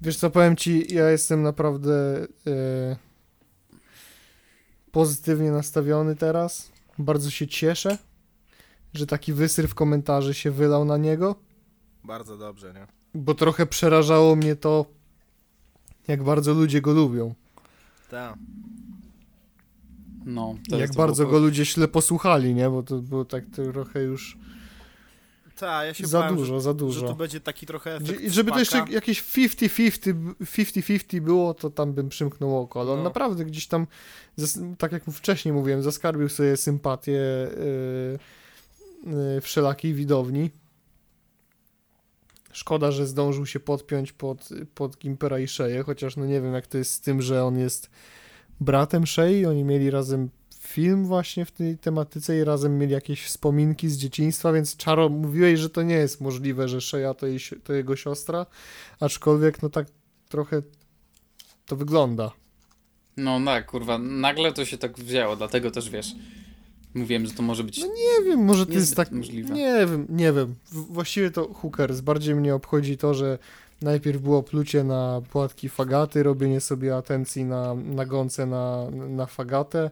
Wiesz 0.00 0.16
co, 0.16 0.30
powiem 0.30 0.56
ci, 0.56 0.94
ja 0.94 1.10
jestem 1.10 1.42
naprawdę 1.42 2.26
e, 2.46 2.96
pozytywnie 4.92 5.50
nastawiony 5.50 6.16
teraz. 6.16 6.72
Bardzo 7.00 7.30
się 7.30 7.46
cieszę, 7.46 7.98
że 8.94 9.06
taki 9.06 9.32
wysyr 9.32 9.68
w 9.68 9.74
komentarzy 9.74 10.34
się 10.34 10.50
wylał 10.50 10.84
na 10.84 10.96
niego, 10.96 11.34
Bardzo 12.04 12.36
dobrze, 12.38 12.72
nie? 12.74 12.86
bo 13.14 13.34
trochę 13.34 13.66
przerażało 13.66 14.36
mnie 14.36 14.56
to, 14.56 14.86
jak 16.08 16.22
bardzo 16.24 16.54
ludzie 16.54 16.80
go 16.80 16.92
lubią. 16.92 17.34
Tak. 18.10 18.34
No, 20.24 20.54
jak 20.68 20.94
bardzo 20.94 21.26
go 21.26 21.38
ludzie 21.38 21.64
źle 21.64 21.88
posłuchali, 21.88 22.54
nie? 22.54 22.70
Bo 22.70 22.82
to 22.82 22.98
było 22.98 23.24
tak 23.24 23.44
trochę 23.72 24.02
już 24.02 24.38
Tak, 25.60 25.86
ja 25.86 25.94
się 25.94 26.06
za 26.06 26.18
bałem, 26.18 26.36
dużo, 26.36 26.54
że, 26.54 26.60
za 26.60 26.70
że 26.70 26.74
dużo. 26.74 27.08
to 27.08 27.14
będzie 27.14 27.40
taki 27.40 27.66
trochę 27.66 27.96
efekt 27.96 28.20
I 28.20 28.30
żeby 28.30 28.50
to 28.50 28.58
jeszcze 28.58 28.84
jakieś 28.90 29.22
50-50 29.22 30.34
50-50 30.40 31.20
było, 31.20 31.54
to 31.54 31.70
tam 31.70 31.92
bym 31.92 32.08
przymknął 32.08 32.58
oko, 32.58 32.80
ale 32.80 32.90
on 32.90 32.98
No. 32.98 33.04
naprawdę 33.04 33.44
gdzieś 33.44 33.66
tam, 33.66 33.86
tak 34.78 34.92
jak 34.92 35.04
wcześniej 35.04 35.54
mówiłem, 35.54 35.82
zaskarbił 35.82 36.28
sobie 36.28 36.56
sympatię 36.56 37.12
yy, 37.12 38.18
yy, 39.34 39.40
wszelakiej 39.40 39.94
widowni. 39.94 40.50
Szkoda, 42.52 42.90
że 42.90 43.06
zdążył 43.06 43.46
się 43.46 43.60
podpiąć 43.60 44.12
pod, 44.12 44.48
pod 44.74 44.98
Gimpera 44.98 45.38
i 45.38 45.48
Sheję, 45.48 45.82
chociaż 45.82 46.16
no 46.16 46.26
nie 46.26 46.40
wiem 46.40 46.54
jak 46.54 46.66
to 46.66 46.78
jest 46.78 46.92
z 46.92 47.00
tym, 47.00 47.22
że 47.22 47.44
on 47.44 47.58
jest 47.58 47.90
bratem 48.60 49.06
Shei, 49.06 49.46
oni 49.46 49.64
mieli 49.64 49.90
razem 49.90 50.30
film 50.70 51.04
właśnie 51.06 51.44
w 51.44 51.50
tej 51.52 51.78
tematyce 51.78 52.38
i 52.38 52.44
razem 52.44 52.78
mieli 52.78 52.92
jakieś 52.92 53.24
wspominki 53.24 53.88
z 53.88 53.96
dzieciństwa, 53.96 54.52
więc 54.52 54.76
Czaro, 54.76 55.08
mówiłeś, 55.08 55.60
że 55.60 55.70
to 55.70 55.82
nie 55.82 55.94
jest 55.94 56.20
możliwe, 56.20 56.68
że 56.68 56.80
Sheja 56.80 57.14
to, 57.14 57.26
jej, 57.26 57.38
to 57.64 57.72
jego 57.72 57.96
siostra, 57.96 58.46
aczkolwiek 59.00 59.62
no 59.62 59.68
tak 59.70 59.86
trochę 60.28 60.62
to 61.66 61.76
wygląda. 61.76 62.30
No 63.16 63.40
tak, 63.44 63.66
kurwa, 63.66 63.98
nagle 63.98 64.52
to 64.52 64.64
się 64.64 64.78
tak 64.78 64.98
wzięło, 64.98 65.36
dlatego 65.36 65.70
też 65.70 65.90
wiesz. 65.90 66.14
Mówiłem, 66.94 67.26
że 67.26 67.32
to 67.32 67.42
może 67.42 67.64
być. 67.64 67.78
No 67.80 67.86
Nie 67.86 68.24
wiem, 68.30 68.44
może 68.44 68.66
to 68.66 68.72
jest 68.72 68.96
tak, 68.96 69.12
możliwe. 69.12 69.54
nie 69.54 69.86
wiem, 69.86 70.06
nie 70.08 70.32
wiem. 70.32 70.54
Właściwie 70.72 71.30
to 71.30 71.54
hookers, 71.54 72.00
bardziej 72.00 72.34
mnie 72.34 72.54
obchodzi 72.54 72.96
to, 72.96 73.14
że 73.14 73.38
najpierw 73.82 74.22
było 74.22 74.42
plucie 74.42 74.84
na 74.84 75.22
płatki 75.30 75.68
fagaty, 75.68 76.22
robienie 76.22 76.60
sobie 76.60 76.96
atencji 76.96 77.44
na 77.44 77.74
nagonce 77.74 78.46
na, 78.46 78.90
na 78.90 79.26
fagatę, 79.26 79.90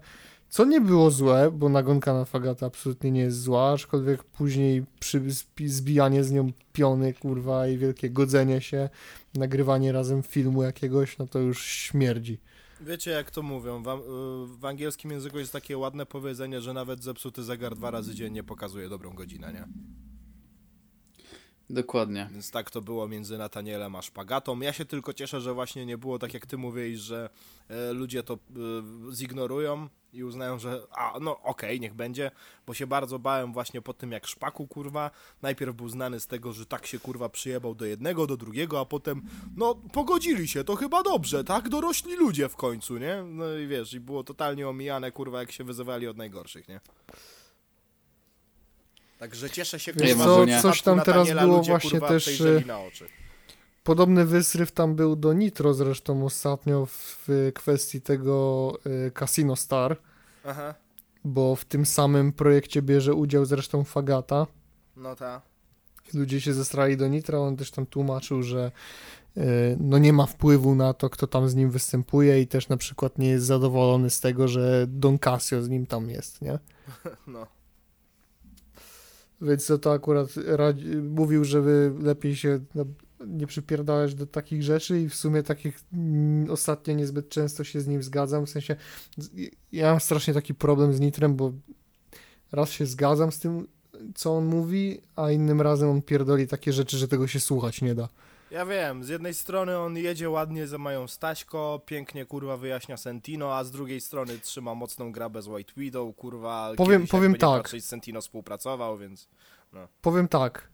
co 0.49 0.65
nie 0.65 0.81
było 0.81 1.11
złe, 1.11 1.51
bo 1.51 1.69
nagonka 1.69 2.15
na 2.15 2.25
fagatę 2.25 2.67
absolutnie 2.67 3.11
nie 3.11 3.21
jest 3.21 3.41
zła, 3.41 3.73
aczkolwiek 3.73 4.25
później 4.25 4.85
przy 5.01 5.21
zbi- 5.21 5.69
zbijanie 5.69 6.25
z 6.25 6.33
nią 6.33 6.53
piony, 6.73 7.15
kurwa, 7.15 7.69
i 7.69 7.79
wielkie 7.79 8.11
godzenie 8.11 8.61
się, 8.61 8.89
nagrywanie 9.35 9.93
razem 9.93 10.23
filmu 10.23 10.63
jakiegoś, 10.63 11.19
no 11.19 11.27
to 11.27 11.39
już 11.39 11.63
śmierdzi. 11.65 12.39
Wiecie 12.81 13.11
jak 13.11 13.31
to 13.31 13.43
mówią, 13.43 13.83
w, 13.83 13.89
y, 13.89 14.59
w 14.59 14.65
angielskim 14.65 15.11
języku 15.11 15.39
jest 15.39 15.53
takie 15.53 15.79
ładne 15.79 16.07
powiedzenie, 16.07 16.61
że 16.61 16.73
nawet 16.73 17.05
zepsuty 17.05 17.43
zegar 17.43 17.75
dwa 17.77 17.91
razy 17.91 18.15
dziennie 18.15 18.43
pokazuje 18.45 18.89
dobrą 18.89 19.15
godzinę, 19.15 19.53
nie? 19.53 19.65
Dokładnie. 21.71 22.29
Więc 22.33 22.51
tak 22.51 22.71
to 22.71 22.83
było 22.83 23.09
między 23.09 23.39
Natanielem 23.39 23.97
a 23.97 24.03
Szpagatą. 24.03 24.61
Ja 24.61 24.73
się 24.73 24.85
tylko 24.85 25.13
cieszę, 25.13 25.41
że 25.41 25.55
właśnie 25.55 25.87
nie 25.87 25.99
było 25.99 26.19
tak 26.19 26.35
jak 26.35 26.47
ty 26.47 26.57
mówiłeś, 26.59 26.99
że 26.99 27.31
e, 27.69 27.93
ludzie 27.93 28.23
to 28.23 28.35
e, 28.35 28.39
zignorują 29.15 29.89
i 30.13 30.25
uznają, 30.25 30.59
że 30.59 30.83
a 30.91 31.19
no 31.21 31.41
okej, 31.43 31.81
niech 31.81 31.95
będzie, 31.95 32.31
bo 32.67 32.75
się 32.75 32.87
bardzo 32.87 33.19
bałem 33.19 33.53
właśnie 33.53 33.83
po 33.83 33.95
tym 33.95 34.13
jak 34.13 34.27
Szpaku 34.27 34.67
kurwa, 34.67 35.11
najpierw 35.43 35.77
był 35.77 35.89
znany 35.89 36.21
z 36.21 36.27
tego, 36.27 36.53
że 36.53 36.67
tak 36.67 36.87
się 36.87 36.99
kurwa 36.99 37.29
przyjebał 37.29 37.75
do 37.75 37.85
jednego, 37.85 38.27
do 38.27 38.37
drugiego, 38.37 38.81
a 38.81 38.85
potem 38.85 39.23
no 39.57 39.75
pogodzili 39.75 40.49
się, 40.49 40.65
to 40.65 40.77
chyba 40.77 41.03
dobrze, 41.03 41.45
tak? 41.45 41.69
Dorośli 41.69 42.17
ludzie 42.17 42.49
w 42.49 42.57
końcu, 42.57 42.99
nie? 42.99 43.23
No 43.23 43.55
i 43.55 43.67
wiesz, 43.67 43.95
i 43.95 44.01
było 44.01 44.25
totalnie 44.25 44.69
omijane 44.69 45.13
kurwa 45.13 45.41
jak 45.41 45.53
się 45.53 45.65
wyzywali 45.65 46.09
od 46.09 46.17
najgorszych, 46.17 46.69
nie? 46.69 46.81
Także 49.19 49.51
cieszę 49.51 49.81
się, 49.81 49.93
Wiesz 49.93 50.11
kurwa, 50.11 50.25
co, 50.25 50.47
że 50.47 50.59
w 50.59 50.63
coś 50.63 50.83
tam 50.83 51.01
teraz 51.01 51.07
Nataniela 51.07 51.43
było 51.43 51.57
ludzie, 51.57 51.71
właśnie 51.71 51.91
kurwa, 51.91 52.09
też, 52.09 52.43
na 52.67 52.81
oczy. 52.81 53.09
Podobny 53.89 54.25
wysryw 54.25 54.73
tam 54.73 54.95
był 54.95 55.17
do 55.17 55.33
Nitro 55.33 55.75
zresztą 55.75 56.25
ostatnio 56.25 56.87
w 56.87 57.29
kwestii 57.55 58.01
tego 58.01 58.73
y, 59.07 59.11
Casino 59.19 59.57
Star, 59.57 59.97
Aha, 60.45 60.75
bo 61.25 61.57
w 61.57 61.65
tym 61.65 61.87
samym 61.87 62.33
projekcie 62.33 62.83
bierze 62.83 63.15
udział 63.15 63.45
zresztą 63.45 63.85
Fagata. 63.85 64.47
no 64.97 65.17
ta. 65.17 65.43
Ludzie 66.15 66.41
się 66.41 66.55
zestrali 66.55 66.97
do 66.97 67.09
Nitra, 67.09 67.39
on 67.39 67.57
też 67.57 67.71
tam 67.71 67.87
tłumaczył, 67.87 68.43
że 68.43 68.73
y, 69.37 69.43
no 69.81 69.99
nie 69.99 70.13
ma 70.13 70.27
wpływu 70.27 70.75
na 70.75 70.95
to, 70.95 71.11
kto 71.11 71.27
tam 71.27 71.49
z 71.49 71.55
nim 71.55 71.71
występuje 71.71 72.41
i 72.41 72.47
też 72.47 72.69
na 72.69 72.77
przykład 72.77 73.19
nie 73.19 73.29
jest 73.29 73.47
zadowolony 73.47 74.11
z 74.11 74.21
tego, 74.21 74.49
że 74.49 74.87
Don 74.89 75.19
Casio 75.19 75.63
z 75.63 75.69
nim 75.69 75.87
tam 75.87 76.11
jest, 76.11 76.43
nie? 76.43 76.59
No. 77.27 77.47
Więc 79.41 79.67
to, 79.67 79.79
to 79.79 79.93
akurat 79.93 80.29
radzi, 80.47 80.97
mówił, 80.97 81.45
żeby 81.45 81.93
lepiej 82.03 82.37
się 82.37 82.61
nie 83.27 83.47
przypierdalać 83.47 84.15
do 84.15 84.27
takich 84.27 84.63
rzeczy 84.63 85.01
i 85.01 85.09
w 85.09 85.15
sumie 85.15 85.43
takich 85.43 85.81
mm, 85.93 86.51
ostatnio 86.51 86.95
niezbyt 86.95 87.29
często 87.29 87.65
się 87.65 87.81
z 87.81 87.87
nim 87.87 88.03
zgadzam, 88.03 88.47
w 88.47 88.51
sensie 88.51 88.77
ja 89.73 89.91
mam 89.91 90.01
strasznie 90.01 90.35
taki 90.35 90.55
problem 90.55 90.93
z 90.93 91.01
Nitrem, 91.01 91.37
bo 91.37 91.53
raz 92.53 92.71
się 92.71 92.87
zgadzam 92.87 93.33
z 93.33 93.39
tym, 93.39 93.69
co 94.15 94.37
on 94.37 94.45
mówi, 94.45 95.01
a 95.17 95.31
innym 95.31 95.61
razem 95.61 95.89
on 95.89 96.03
pierdoli 96.03 96.47
takie 96.47 96.73
rzeczy, 96.73 96.99
że 96.99 97.09
tego 97.09 97.27
się 97.27 97.41
słuchać 97.41 97.83
nie 97.83 97.95
da. 97.95 98.09
Ja 98.51 98.67
wiem, 98.67 99.05
z 99.05 99.09
jednej 99.09 99.35
strony 99.35 99.79
on 99.79 99.97
jedzie 99.97 100.31
ładnie 100.31 100.67
za 100.67 100.79
moją 100.79 101.09
Staśko, 101.09 101.81
pięknie 101.87 102.27
kurwa 102.27 102.57
wyjaśnia 102.57 102.97
Sentino, 102.97 103.57
a 103.57 103.65
z 103.65 103.71
drugiej 103.71 104.01
strony 104.01 104.39
trzyma 104.39 104.75
mocną 104.75 105.13
grabę 105.13 105.43
z 105.43 105.49
White 105.49 105.73
Widow, 105.77 106.17
kurwa. 106.17 106.73
Powiem- 106.77 107.07
powiem 107.07 107.35
tak. 107.35 107.69
z 107.69 107.85
Sentino 107.85 108.21
współpracował, 108.21 108.99
więc... 108.99 109.29
Powiem 110.03 110.29
tak, 110.29 110.69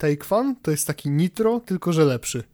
Take 0.00 0.24
Fan 0.24 0.56
to 0.62 0.70
jest 0.70 0.86
taki 0.86 1.10
Nitro, 1.10 1.60
tylko 1.60 1.92
że 1.92 2.04
lepszy. 2.04 2.44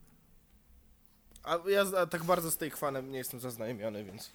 A 1.44 1.58
ja 1.68 1.84
a 1.98 2.06
tak 2.06 2.24
bardzo 2.24 2.50
z 2.50 2.56
tej 2.56 2.70
fanem 2.70 3.12
nie 3.12 3.18
jestem 3.18 3.40
zaznajomiony, 3.40 4.04
więc... 4.04 4.30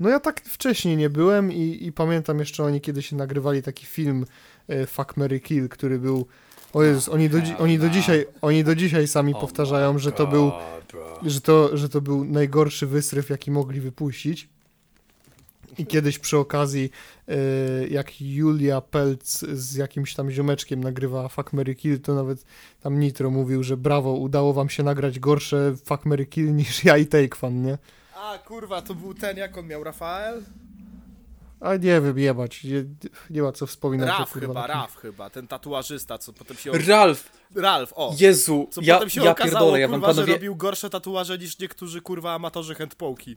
No 0.00 0.08
ja 0.08 0.20
tak 0.20 0.40
wcześniej 0.40 0.96
nie 0.96 1.10
byłem 1.10 1.52
i, 1.52 1.86
i 1.86 1.92
pamiętam 1.92 2.38
jeszcze 2.38 2.64
oni 2.64 2.80
kiedyś 2.80 3.12
nagrywali 3.12 3.62
taki 3.62 3.86
film 3.86 4.26
e, 4.68 4.86
Fuck, 4.86 5.16
Mary 5.16 5.40
Kill, 5.40 5.68
który 5.68 5.98
był... 5.98 6.26
O 6.72 6.82
Jezus, 6.82 7.08
oni 7.08 7.28
do, 7.28 7.38
oni 7.58 7.78
do 7.78 7.88
dzisiaj, 7.88 8.26
oni 8.42 8.64
do 8.64 8.74
dzisiaj 8.74 9.08
sami 9.08 9.34
powtarzają, 9.34 9.98
że 9.98 10.12
to 10.12 10.26
był, 10.26 10.52
że 11.22 11.40
to, 11.40 11.76
że 11.76 11.88
to 11.88 12.00
był 12.00 12.24
najgorszy 12.24 12.86
wysryw, 12.86 13.30
jaki 13.30 13.50
mogli 13.50 13.80
wypuścić. 13.80 14.48
I 15.78 15.86
kiedyś 15.86 16.18
przy 16.18 16.38
okazji, 16.38 16.90
e, 17.28 17.34
jak 17.86 18.20
Julia 18.20 18.80
Pelc 18.80 19.38
z 19.38 19.74
jakimś 19.74 20.14
tam 20.14 20.30
ziomeczkiem 20.30 20.84
nagrywała 20.84 21.28
Fuck, 21.28 21.52
Mary 21.52 21.74
Kill, 21.74 22.00
to 22.00 22.14
nawet 22.14 22.44
tam 22.80 23.00
Nitro 23.00 23.30
mówił, 23.30 23.62
że 23.62 23.76
brawo, 23.76 24.12
udało 24.12 24.52
wam 24.52 24.68
się 24.68 24.82
nagrać 24.82 25.18
gorsze 25.18 25.74
Fuck, 25.84 26.04
Mary 26.04 26.26
Kill 26.26 26.54
niż 26.56 26.84
ja 26.84 26.96
i 26.96 27.06
Take 27.06 27.36
Fan, 27.36 27.62
nie? 27.62 27.78
A 28.16 28.38
kurwa, 28.38 28.82
to 28.82 28.94
był 28.94 29.14
ten, 29.14 29.36
jak 29.36 29.58
on 29.58 29.66
miał, 29.66 29.84
Rafael? 29.84 30.42
A 31.62 31.76
nie 31.76 32.00
wiem, 32.00 32.18
jebać, 32.18 32.64
nie, 32.64 32.84
nie 33.30 33.42
ma 33.42 33.52
co 33.52 33.66
wspominać. 33.66 34.28
kurwa, 34.32 34.46
chyba, 34.46 34.66
Raf 34.66 34.96
chyba, 34.96 35.30
ten 35.30 35.48
tatuażysta, 35.48 36.18
co 36.18 36.32
potem 36.32 36.56
się... 36.56 36.72
Ralf! 36.72 37.32
Ralf, 37.54 37.92
o! 37.96 38.14
Jezu! 38.18 38.68
Co 38.70 38.80
Ja, 38.84 38.94
potem 38.94 39.10
się 39.10 39.24
ja 39.24 39.30
okazało, 39.30 39.52
pierdolę, 39.52 39.80
ja 39.80 39.88
wam 39.88 40.00
kurwa, 40.00 40.14
panowie... 40.14 40.32
robił 40.32 40.56
gorsze 40.56 40.90
tatuaże 40.90 41.38
niż 41.38 41.58
niektórzy, 41.58 42.00
kurwa, 42.00 42.34
amatorzy 42.34 42.74
handpołki. 42.74 43.36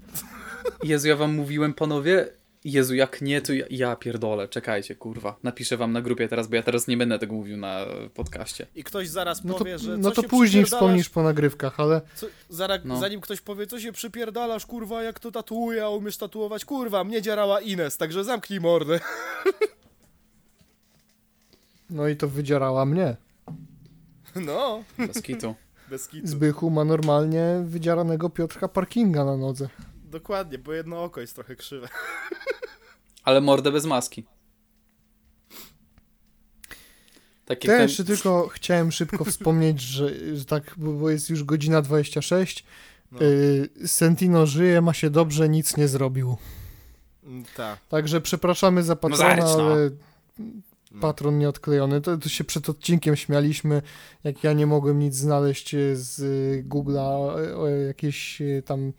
Jezu, 0.84 1.07
ja 1.07 1.15
wam 1.15 1.35
mówiłem, 1.35 1.73
panowie... 1.73 2.27
Jezu, 2.65 2.95
jak 2.95 3.21
nie, 3.21 3.41
to 3.41 3.53
ja, 3.53 3.65
ja 3.69 3.95
pierdolę. 3.95 4.47
Czekajcie, 4.47 4.95
kurwa. 4.95 5.39
Napiszę 5.43 5.77
wam 5.77 5.91
na 5.91 6.01
grupie 6.01 6.27
teraz, 6.27 6.47
bo 6.47 6.55
ja 6.55 6.63
teraz 6.63 6.87
nie 6.87 6.97
będę 6.97 7.19
tego 7.19 7.35
mówił 7.35 7.57
na 7.57 7.85
podcaście. 8.13 8.67
I 8.75 8.83
ktoś 8.83 9.09
zaraz 9.09 9.43
No 9.43 9.53
to, 9.53 9.59
powie, 9.59 9.79
że 9.79 9.97
no 9.97 10.11
to 10.11 10.21
się 10.21 10.27
później 10.27 10.65
wspomnisz 10.65 11.09
po 11.09 11.23
nagrywkach, 11.23 11.79
ale 11.79 12.01
Co, 12.15 12.27
zaraz, 12.49 12.79
No. 12.85 12.99
Zanim 12.99 13.21
ktoś 13.21 13.41
powie, 13.41 13.67
co 13.67 13.79
się 13.79 13.91
przypierdalasz, 13.91 14.65
kurwa, 14.65 15.03
jak 15.03 15.19
to 15.19 15.31
tatuuje, 15.31 15.85
a 15.85 15.89
umiesz 15.89 16.17
tatuować, 16.17 16.65
kurwa, 16.65 17.03
mnie 17.03 17.21
dzierała 17.21 17.61
Ines, 17.61 17.97
także 17.97 18.23
zamknij 18.23 18.59
mordę. 18.59 18.99
no 21.89 22.07
i 22.07 22.15
to 22.15 22.27
wydzierała 22.27 22.85
mnie. 22.85 23.15
No, 24.35 24.83
Bez 24.97 25.21
kitu. 25.21 25.55
bez 25.89 26.07
kitu. 26.07 26.27
Zbychu 26.27 26.69
ma 26.69 26.85
normalnie 26.85 27.63
wydzieranego 27.65 28.29
Piotrka 28.29 28.67
Parkinga 28.67 29.25
na 29.25 29.37
nodze. 29.37 29.69
Dokładnie, 30.15 30.57
bo 30.57 30.73
jedno 30.73 31.03
oko 31.03 31.21
jest 31.21 31.35
trochę 31.35 31.55
krzywe. 31.55 31.87
Ale 33.23 33.41
mordę 33.41 33.71
bez 33.71 33.85
maski. 33.85 34.25
Taki 37.45 37.67
To 37.67 37.71
ja 37.71 37.77
ten... 37.77 37.87
jeszcze 37.87 38.03
tylko 38.03 38.47
chciałem 38.47 38.91
szybko 38.91 39.25
wspomnieć, 39.31 39.81
że, 39.81 40.35
że 40.37 40.45
tak, 40.45 40.73
bo 40.77 40.93
bo 40.93 41.09
jest 41.09 41.29
już 41.29 41.43
godzina 41.43 41.81
26. 41.81 42.65
No. 43.11 43.21
Y, 43.21 43.69
Sentino 43.85 44.45
żyje, 44.45 44.81
ma 44.81 44.93
się 44.93 45.09
dobrze, 45.09 45.49
nic 45.49 45.77
nie 45.77 45.87
zrobił. 45.87 46.37
Tak. 47.55 47.79
Także 47.89 48.21
przepraszamy 48.21 48.83
za 48.83 48.95
patrona, 48.95 49.17
zarycz, 49.17 49.57
no. 49.57 49.63
ale 49.63 49.89
patron 51.01 51.39
nieodklejony. 51.39 52.01
To, 52.01 52.17
to 52.17 52.29
się 52.29 52.43
przed 52.43 52.69
odcinkiem 52.69 53.15
śmialiśmy, 53.15 53.81
jak 54.23 54.43
ja 54.43 54.53
nie 54.53 54.67
mogłem 54.67 54.99
nic 54.99 55.15
znaleźć 55.15 55.73
e, 55.73 55.95
z 55.95 56.19
y, 56.19 56.65
Google'a, 56.67 57.39
e, 57.39 57.57
o 57.57 57.67
jakieś 57.67 58.41
e, 58.41 58.61
tam 58.61 58.93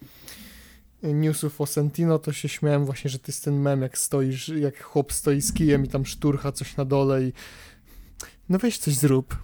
newsów 1.15 1.61
o 1.61 1.67
Sentino, 1.67 2.19
to 2.19 2.33
się 2.33 2.49
śmiałem 2.49 2.85
właśnie, 2.85 3.11
że 3.11 3.19
to 3.19 3.25
jest 3.27 3.45
ten 3.45 3.61
mem, 3.61 3.83
jak 3.83 3.99
stoisz, 3.99 4.49
jak 4.49 4.83
chłop 4.83 5.13
stoi 5.13 5.41
z 5.41 5.53
kijem 5.53 5.85
i 5.85 5.89
tam 5.89 6.07
szturcha 6.07 6.53
coś 6.53 6.77
na 6.77 6.85
dole 6.85 7.23
i 7.23 7.33
no 8.49 8.59
weź 8.59 8.79
coś 8.79 8.95
zrób. 8.95 9.37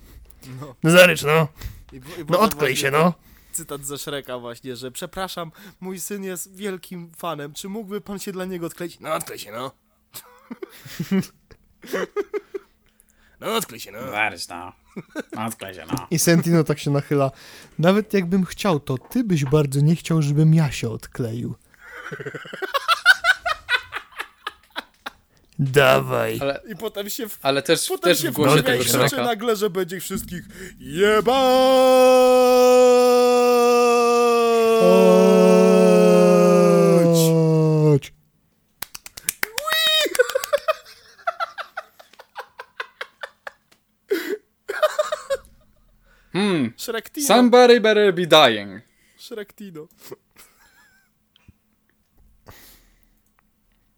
No. 0.61 0.75
No 0.83 0.91
zarycz, 0.91 1.23
no. 1.23 1.49
I, 1.93 1.97
i 1.97 2.01
No 2.29 2.41
odklej 2.41 2.77
się, 2.77 2.91
no. 2.91 3.15
Cytat 3.53 3.85
ze 3.85 3.99
Shreka 3.99 4.39
właśnie, 4.39 4.77
że 4.77 4.91
przepraszam, 4.91 5.53
mój 5.81 6.01
syn 6.01 6.25
jest 6.25 6.57
wielkim 6.57 7.13
fanem, 7.17 7.53
czy 7.53 7.69
mógłby 7.69 8.01
pan 8.01 8.19
się 8.19 8.33
dla 8.33 8.45
niego 8.45 8.67
odkleić? 8.67 9.01
No 9.01 9.15
odklej 9.15 9.39
się, 9.39 9.53
no. 9.53 9.71
no 13.41 13.55
odklej 13.55 13.81
się, 13.81 13.93
no. 13.93 14.11
Zarycz, 14.11 14.49
no. 14.49 14.82
Odklej 15.47 15.75
się, 15.75 15.85
no. 15.93 16.07
I 16.11 16.19
Sentino 16.19 16.65
tak 16.65 16.79
się 16.79 16.91
nachyla. 16.91 17.31
Nawet 17.79 18.15
jakbym 18.15 18.45
chciał, 18.45 18.81
to 18.81 18.99
ty 18.99 19.25
byś 19.25 19.45
bardzo 19.45 19.81
nie 19.81 19.97
chciał, 19.97 20.23
żebym 20.23 20.55
ja 20.55 20.73
się 20.73 20.91
odkleił. 20.91 21.55
Dawaj. 25.59 26.39
Ale, 26.41 26.61
I 26.69 26.77
potem 26.77 27.11
się 27.11 27.29
w 27.29 27.39
ale 27.43 27.63
też, 27.63 27.89
Potem 27.89 28.11
też 28.11 28.21
się 28.21 28.31
w 28.31 28.35
głosie 28.35 28.63
tego 28.63 28.83
i 28.83 28.87
krzyczy 28.87 29.17
nagle, 29.17 29.57
że 29.57 29.71
będzie 29.71 29.97
ich 29.97 30.03
wszystkich 30.03 30.43
jebać! 30.79 31.37
Chodź. 34.81 35.62
Hmm. 46.87 46.95
Shrektino. 46.95 47.27
Somebody 47.27 47.79
better 47.81 48.13
be 48.13 48.27
dying. 48.27 48.83
Shrektino. 49.19 49.89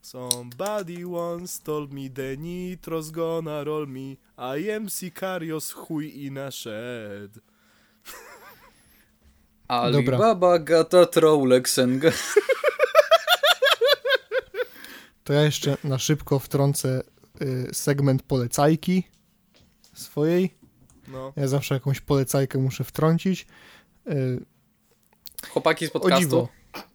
Somebody 0.02 1.04
once 1.04 1.58
told 1.58 1.92
me 1.92 2.08
the 2.08 2.36
nitro's 2.36 3.10
gonna 3.10 3.64
roll 3.64 3.86
me. 3.86 4.18
I 4.38 4.56
am 4.70 4.88
Sicarios, 4.88 5.72
chuj 5.74 6.04
i 6.14 6.30
na 6.30 6.50
shed. 6.50 7.30
Alibaba 9.68 10.58
gata 10.58 11.06
Rolex 11.16 11.78
and 11.78 12.02
ga- 12.02 12.12
To 15.24 15.32
ja 15.32 15.40
jeszcze 15.42 15.76
na 15.84 15.98
szybko 15.98 16.38
wtrącę 16.38 17.02
y, 17.42 17.74
segment 17.74 18.22
polecajki 18.22 19.02
swojej. 19.94 20.54
No. 21.08 21.32
Ja 21.36 21.48
zawsze 21.48 21.74
jakąś 21.74 22.00
polecajkę 22.00 22.58
muszę 22.58 22.84
wtrącić. 22.84 23.46
Y, 24.10 24.44
Chłopaki 25.48 25.86
z 25.86 25.90
podcastu. 25.90 26.48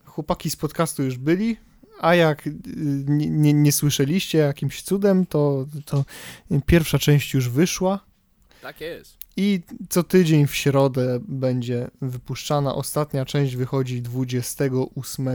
Chłopaki 0.06 0.50
z 0.50 0.56
podcastu 0.56 1.04
już 1.04 1.18
byli, 1.18 1.58
a 2.00 2.16
jak 2.16 2.48
y, 2.48 2.54
nie, 3.08 3.30
nie, 3.30 3.54
nie 3.54 3.72
słyszeliście 3.72 4.38
jakimś 4.38 4.82
cudem, 4.82 5.26
to, 5.26 5.66
to 5.86 6.06
pierwsza 6.66 7.00
część 7.00 7.34
już 7.34 7.50
wyszła 7.50 8.00
Tak 8.62 8.82
jest. 8.82 9.19
I 9.38 9.62
co 9.90 10.04
tydzień 10.04 10.48
w 10.48 10.56
środę 10.56 11.20
będzie 11.28 11.92
wypuszczana. 12.02 12.76
Ostatnia 12.76 13.26
część 13.26 13.56
wychodzi 13.56 14.02
28 14.02 15.28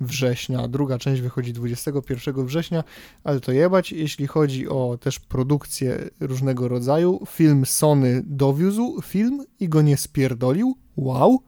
września, 0.00 0.68
druga 0.68 0.98
część 0.98 1.22
wychodzi 1.22 1.52
21 1.52 2.46
września, 2.46 2.84
ale 3.24 3.40
to 3.40 3.52
jebać. 3.52 3.92
Jeśli 3.92 4.26
chodzi 4.26 4.68
o 4.68 4.98
też 5.00 5.20
produkcję 5.20 6.10
różnego 6.20 6.68
rodzaju, 6.68 7.26
film 7.28 7.66
Sony 7.66 8.22
dowiózł 8.26 9.00
film 9.02 9.44
i 9.60 9.68
go 9.68 9.82
nie 9.82 9.96
spierdolił. 9.96 10.76
Wow. 10.96 11.42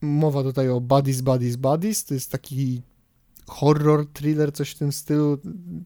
Mowa 0.00 0.42
tutaj 0.42 0.68
o 0.68 0.80
Buddies, 0.80 1.20
Buddies, 1.20 1.56
Buddies. 1.56 2.04
To 2.04 2.14
jest 2.14 2.30
taki 2.30 2.82
horror, 3.46 4.06
thriller, 4.12 4.52
coś 4.52 4.70
w 4.70 4.78
tym 4.78 4.92
stylu. 4.92 5.38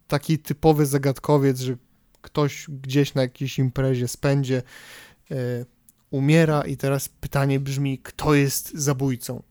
Taki 0.09 0.39
typowy 0.39 0.86
zagadkowiec, 0.86 1.60
że 1.60 1.77
ktoś 2.23 2.66
gdzieś 2.82 3.15
na 3.15 3.23
jakiejś 3.23 3.59
imprezie 3.59 4.09
spędzie, 4.09 4.62
e, 5.31 5.35
umiera 6.11 6.62
i 6.62 6.77
teraz 6.77 7.09
pytanie 7.09 7.61
brzmi, 7.61 7.99
kto 7.99 8.35
jest 8.35 8.73
zabójcą? 8.74 9.43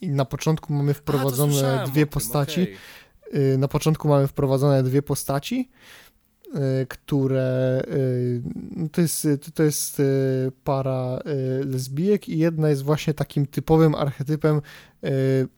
I 0.00 0.08
na 0.10 0.24
początku 0.24 0.72
mamy 0.72 0.90
A, 0.90 0.94
wprowadzone 0.94 1.52
słyszałem 1.52 1.90
dwie 1.90 2.02
tym, 2.06 2.12
postaci. 2.12 2.62
okej. 2.62 2.76
Y, 3.54 3.58
Na 3.58 3.68
początku 3.68 4.08
mamy 4.08 4.26
wprowadzone 4.28 4.82
dwie 4.82 5.02
postaci, 5.02 5.70
y, 6.82 6.86
które 6.86 7.82
y, 7.88 8.42
no 8.76 8.88
to 8.88 9.00
jest, 9.00 9.28
to, 9.44 9.50
to 9.54 9.62
jest 9.62 10.00
y, 10.00 10.52
para 10.64 11.18
y, 11.62 11.64
lesbijek 11.64 12.28
i 12.28 12.38
jedna 12.38 12.68
jest 12.68 12.82
właśnie 12.82 13.14
takim 13.14 13.46
typowym 13.46 13.94
archetypem 13.94 14.60
y, 15.04 15.48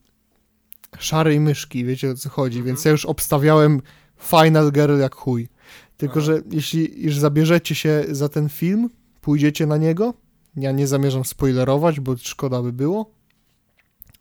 szarej 0.99 1.41
myszki, 1.41 1.85
wiecie 1.85 2.11
o 2.11 2.15
co 2.15 2.29
chodzi, 2.29 2.59
Mhm. 2.59 2.67
więc 2.67 2.85
ja 2.85 2.91
już 2.91 3.05
obstawiałem 3.07 3.83
Final 4.21 4.73
Girl 4.73 4.99
jak 5.01 5.15
chuj. 5.15 5.49
Tylko, 5.97 6.15
Aha. 6.15 6.21
że 6.21 6.43
jeśli 6.51 7.03
już 7.03 7.19
zabierzecie 7.19 7.75
się 7.75 8.05
za 8.11 8.29
ten 8.29 8.49
film, 8.49 8.91
pójdziecie 9.21 9.67
na 9.67 9.77
niego, 9.77 10.15
ja 10.57 10.73
nie 10.73 10.87
zamierzam 10.87 11.25
spoilerować, 11.25 12.01
bo 12.01 12.17
szkoda 12.17 12.63
by 12.63 12.73
było, 12.73 13.11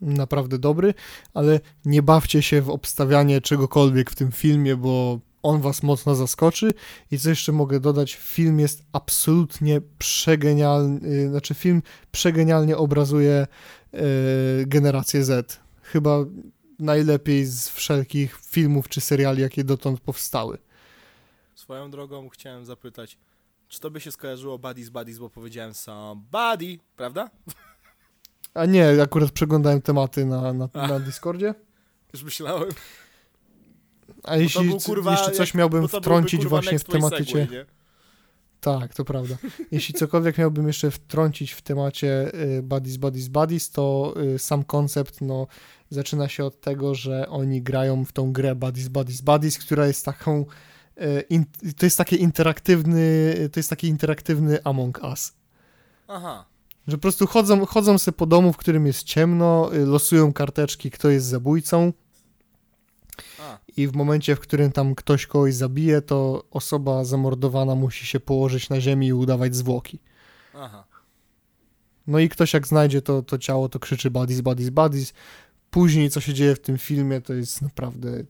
naprawdę 0.02 0.60
dobry, 0.60 0.94
ale 1.34 1.60
nie 1.86 2.04
bawcie 2.04 2.42
się 2.42 2.62
w 2.62 2.70
obstawianie 2.70 3.42
czegokolwiek 3.42 4.12
w 4.12 4.16
tym 4.16 4.32
filmie, 4.32 4.76
bo 4.76 5.20
on 5.44 5.62
was 5.62 5.84
mocno 5.84 6.16
zaskoczy. 6.16 6.74
I 7.12 7.20
co 7.20 7.30
jeszcze 7.30 7.52
mogę 7.52 7.80
dodać, 7.80 8.16
film 8.16 8.60
jest 8.60 8.84
absolutnie 8.92 9.82
przegenialny, 9.98 11.08
y, 11.08 11.30
znaczy 11.30 11.54
film 11.54 11.82
przegenialnie 12.12 12.78
obrazuje 12.78 13.48
y, 13.94 13.98
generację 14.68 15.24
Z. 15.24 15.60
Chyba 15.82 16.26
najlepiej 16.80 17.46
z 17.46 17.70
wszelkich 17.70 18.40
filmów 18.46 18.90
czy 18.90 19.02
seriali, 19.02 19.42
jakie 19.42 19.64
dotąd 19.64 20.00
powstały. 20.00 20.58
Swoją 21.66 21.92
drogą 21.92 22.30
chciałem 22.30 22.66
zapytać, 22.66 23.18
czy 23.68 23.80
to 23.80 23.92
by 23.92 24.02
się 24.02 24.12
skojarzyło 24.12 24.60
Buddies 24.60 24.90
Buddies, 24.90 25.18
bo 25.18 25.30
powiedziałem 25.30 25.74
somebody, 25.74 26.80
prawda? 26.96 27.30
A 28.54 28.66
nie, 28.66 29.02
akurat 29.02 29.32
przeglądałem 29.32 29.82
tematy 29.82 30.26
na, 30.26 30.54
na, 30.54 30.70
na 30.74 31.00
Discordzie. 31.00 31.54
Już 32.14 32.24
myślałem. 32.24 32.70
A 34.24 34.38
jeśli 34.38 34.70
był, 34.70 34.80
kurwa, 34.80 35.12
jeszcze 35.12 35.32
coś 35.32 35.50
jak- 35.50 35.56
miałbym 35.56 35.80
byłby, 35.82 35.98
wtrącić 36.00 36.40
kurwa, 36.40 36.50
właśnie 36.50 36.80
w 36.80 36.84
tematycie... 36.84 37.34
segway? 37.34 37.66
Tak, 38.60 38.94
to 38.94 39.06
prawda. 39.06 39.36
Jeśli 39.72 39.94
cokolwiek 39.94 40.38
miałbym 40.38 40.68
jeszcze 40.68 40.92
wtrącić 40.92 41.52
w 41.52 41.62
temacie 41.62 42.32
y, 42.58 42.64
Buddies, 42.64 42.98
Buddies, 42.98 43.28
Buddies, 43.28 43.70
to 43.70 44.14
y, 44.36 44.40
sam 44.40 44.64
koncept 44.64 45.22
no, 45.22 45.48
zaczyna 45.90 46.28
się 46.28 46.46
od 46.46 46.62
tego, 46.62 46.96
że 46.96 47.30
oni 47.30 47.62
grają 47.62 48.06
w 48.06 48.12
tą 48.12 48.34
grę 48.34 48.56
Buddies, 48.56 48.88
Buddies, 48.88 49.22
Buddies, 49.22 49.58
która 49.58 49.88
jest 49.88 50.06
taką. 50.06 50.46
Y, 51.02 51.24
In, 51.30 51.46
to 51.78 51.86
jest 51.86 51.98
taki 51.98 52.22
interaktywny, 52.22 53.34
to 53.52 53.60
jest 53.60 53.70
taki 53.70 53.88
interaktywny 53.88 54.60
Among 54.64 55.04
Us. 55.04 55.34
Aha. 56.08 56.46
Że 56.88 56.98
po 56.98 57.02
prostu 57.02 57.28
chodzą, 57.28 57.66
chodzą 57.66 57.98
sobie 57.98 58.18
po 58.18 58.26
domu, 58.26 58.54
w 58.54 58.58
którym 58.58 58.86
jest 58.86 59.04
ciemno, 59.04 59.76
y, 59.76 59.86
losują 59.86 60.34
karteczki, 60.34 60.92
kto 60.92 61.10
jest 61.10 61.26
zabójcą. 61.26 61.94
A. 63.40 63.58
I 63.78 63.88
w 63.88 63.96
momencie, 63.96 64.36
w 64.36 64.40
którym 64.40 64.72
tam 64.72 64.96
ktoś 64.96 65.28
kogoś 65.28 65.54
zabije, 65.54 66.02
to 66.02 66.44
osoba 66.52 67.04
zamordowana 67.04 67.76
musi 67.76 68.06
się 68.06 68.20
położyć 68.20 68.70
na 68.70 68.82
ziemi 68.82 69.08
i 69.08 69.14
udawać 69.14 69.56
zwłoki. 69.56 70.00
Aha. 70.54 70.84
No 72.08 72.20
i 72.20 72.30
ktoś 72.30 72.54
jak 72.54 72.68
znajdzie 72.68 73.02
to, 73.02 73.22
to 73.22 73.38
ciało, 73.38 73.70
to 73.70 73.80
krzyczy 73.80 74.12
buddies, 74.12 74.42
buddies, 74.42 74.70
buddies. 74.70 75.14
Później, 75.72 76.10
co 76.10 76.22
się 76.22 76.34
dzieje 76.34 76.56
w 76.56 76.62
tym 76.62 76.78
filmie, 76.78 77.22
to 77.22 77.34
jest 77.34 77.62
naprawdę 77.62 78.24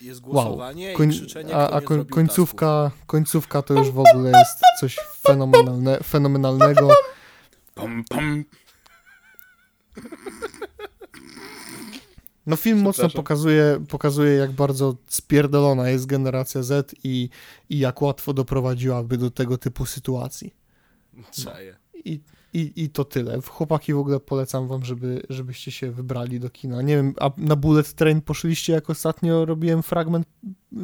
Jest 0.00 0.20
wow. 0.22 0.32
głosowanie 0.32 0.94
Koń- 0.94 1.08
i 1.08 1.10
krzyczenie, 1.10 1.56
a 1.56 1.70
a 1.70 1.80
koń, 1.80 2.04
końcówka, 2.06 2.90
końcówka 3.06 3.62
to 3.62 3.74
już 3.74 3.90
w 3.90 3.98
ogóle 3.98 4.30
jest 4.38 4.60
coś 4.80 4.96
fenomenalne, 5.20 5.98
fenomenalnego. 6.04 6.88
Pam, 7.74 8.04
pam. 8.08 8.44
No 12.46 12.56
film 12.56 12.78
mocno 12.78 13.10
pokazuje, 13.10 13.84
pokazuje 13.88 14.32
jak 14.32 14.52
bardzo 14.52 14.96
spierdolona 15.08 15.88
jest 15.88 16.06
generacja 16.06 16.62
Z 16.62 16.94
i, 17.04 17.28
i 17.70 17.78
jak 17.78 18.02
łatwo 18.02 18.34
doprowadziłaby 18.34 19.18
do 19.18 19.30
tego 19.30 19.58
typu 19.58 19.86
sytuacji. 19.86 20.54
Czaję. 21.30 21.76
I, 21.94 22.20
i, 22.60 22.72
I 22.84 22.90
to 22.90 23.04
tyle. 23.04 23.40
Chłopaki 23.42 23.94
w 23.94 23.98
ogóle 23.98 24.20
polecam 24.20 24.68
wam, 24.68 24.84
żeby, 24.84 25.22
żebyście 25.30 25.70
się 25.70 25.90
wybrali 25.90 26.40
do 26.40 26.50
kina. 26.50 26.82
Nie 26.82 26.96
wiem, 26.96 27.14
a 27.20 27.30
na 27.36 27.56
Bullet 27.56 27.94
Train 27.94 28.20
poszliście, 28.20 28.72
jak 28.72 28.90
ostatnio 28.90 29.44
robiłem 29.44 29.82
fragment, 29.82 30.26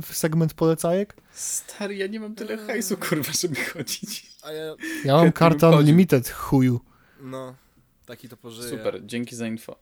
segment 0.02 0.54
polecajek? 0.54 1.16
Stary, 1.32 1.96
ja 1.96 2.06
nie 2.06 2.20
mam 2.20 2.34
tyle 2.34 2.56
hajsu, 2.56 2.96
kurwa, 2.96 3.32
żeby 3.40 3.56
chodzić. 3.56 4.32
A 4.42 4.52
ja, 4.52 4.74
Ja 5.04 5.16
mam 5.16 5.32
kartę. 5.32 5.70
Unlimited, 5.70 6.28
chuju. 6.28 6.80
no, 7.22 7.54
taki 8.06 8.28
to 8.28 8.36
pożyje. 8.36 8.68
Super, 8.68 9.06
dzięki 9.06 9.36
za 9.36 9.46
info. 9.46 9.76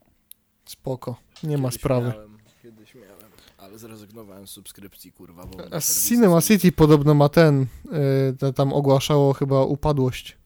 Spoko, 0.65 1.17
nie 1.43 1.59
ma 1.59 1.69
Kiedyś 1.69 1.81
sprawy. 1.81 2.09
Miałem, 2.11 2.39
kiedyś 2.63 2.95
miałem, 2.95 3.31
ale 3.59 3.79
zrezygnowałem 3.79 4.47
z 4.47 4.51
subskrypcji, 4.51 5.13
kurwa. 5.13 5.47
Bo 5.47 5.59
A 5.77 5.81
Cinema 5.81 6.43
City 6.43 6.73
podobno 6.73 7.15
ma 7.15 7.29
ten, 7.29 7.63
y, 7.63 8.37
to 8.39 8.53
tam 8.53 8.73
ogłaszało 8.73 9.33
chyba 9.33 9.65
upadłość. 9.65 10.39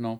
No. 0.00 0.18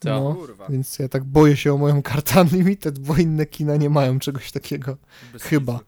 Tak. 0.00 0.12
No, 0.12 0.34
Kurwa. 0.34 0.68
więc 0.68 0.98
ja 0.98 1.08
tak 1.08 1.24
boję 1.24 1.56
się 1.56 1.74
o 1.74 1.78
moją 1.78 2.02
kartę 2.02 2.40
Unlimited, 2.42 2.98
bo 2.98 3.16
inne 3.16 3.46
kina 3.46 3.76
nie 3.76 3.90
mają 3.90 4.18
czegoś 4.18 4.52
takiego. 4.52 4.96
Bez 5.32 5.42
Chyba. 5.42 5.80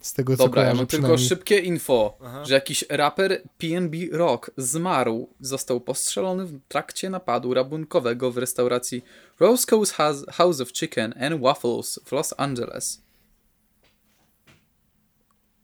Z 0.00 0.12
tego 0.12 0.36
co 0.36 0.44
Dobra, 0.44 0.64
ja 0.64 0.74
mam 0.74 0.86
tylko 0.86 1.18
szybkie 1.18 1.58
info, 1.58 2.18
Aha. 2.24 2.44
że 2.44 2.54
jakiś 2.54 2.84
raper 2.90 3.42
PNB 3.58 3.96
Rock 4.12 4.50
zmarł. 4.56 5.28
Został 5.40 5.80
postrzelony 5.80 6.44
w 6.44 6.60
trakcie 6.68 7.10
napadu 7.10 7.54
rabunkowego 7.54 8.32
w 8.32 8.38
restauracji 8.38 9.04
Roscoe's 9.40 9.92
House- 9.94 10.24
House 10.32 10.60
of 10.60 10.72
Chicken 10.72 11.14
and 11.22 11.40
Waffles 11.42 12.00
w 12.04 12.12
Los 12.12 12.34
Angeles. 12.36 13.02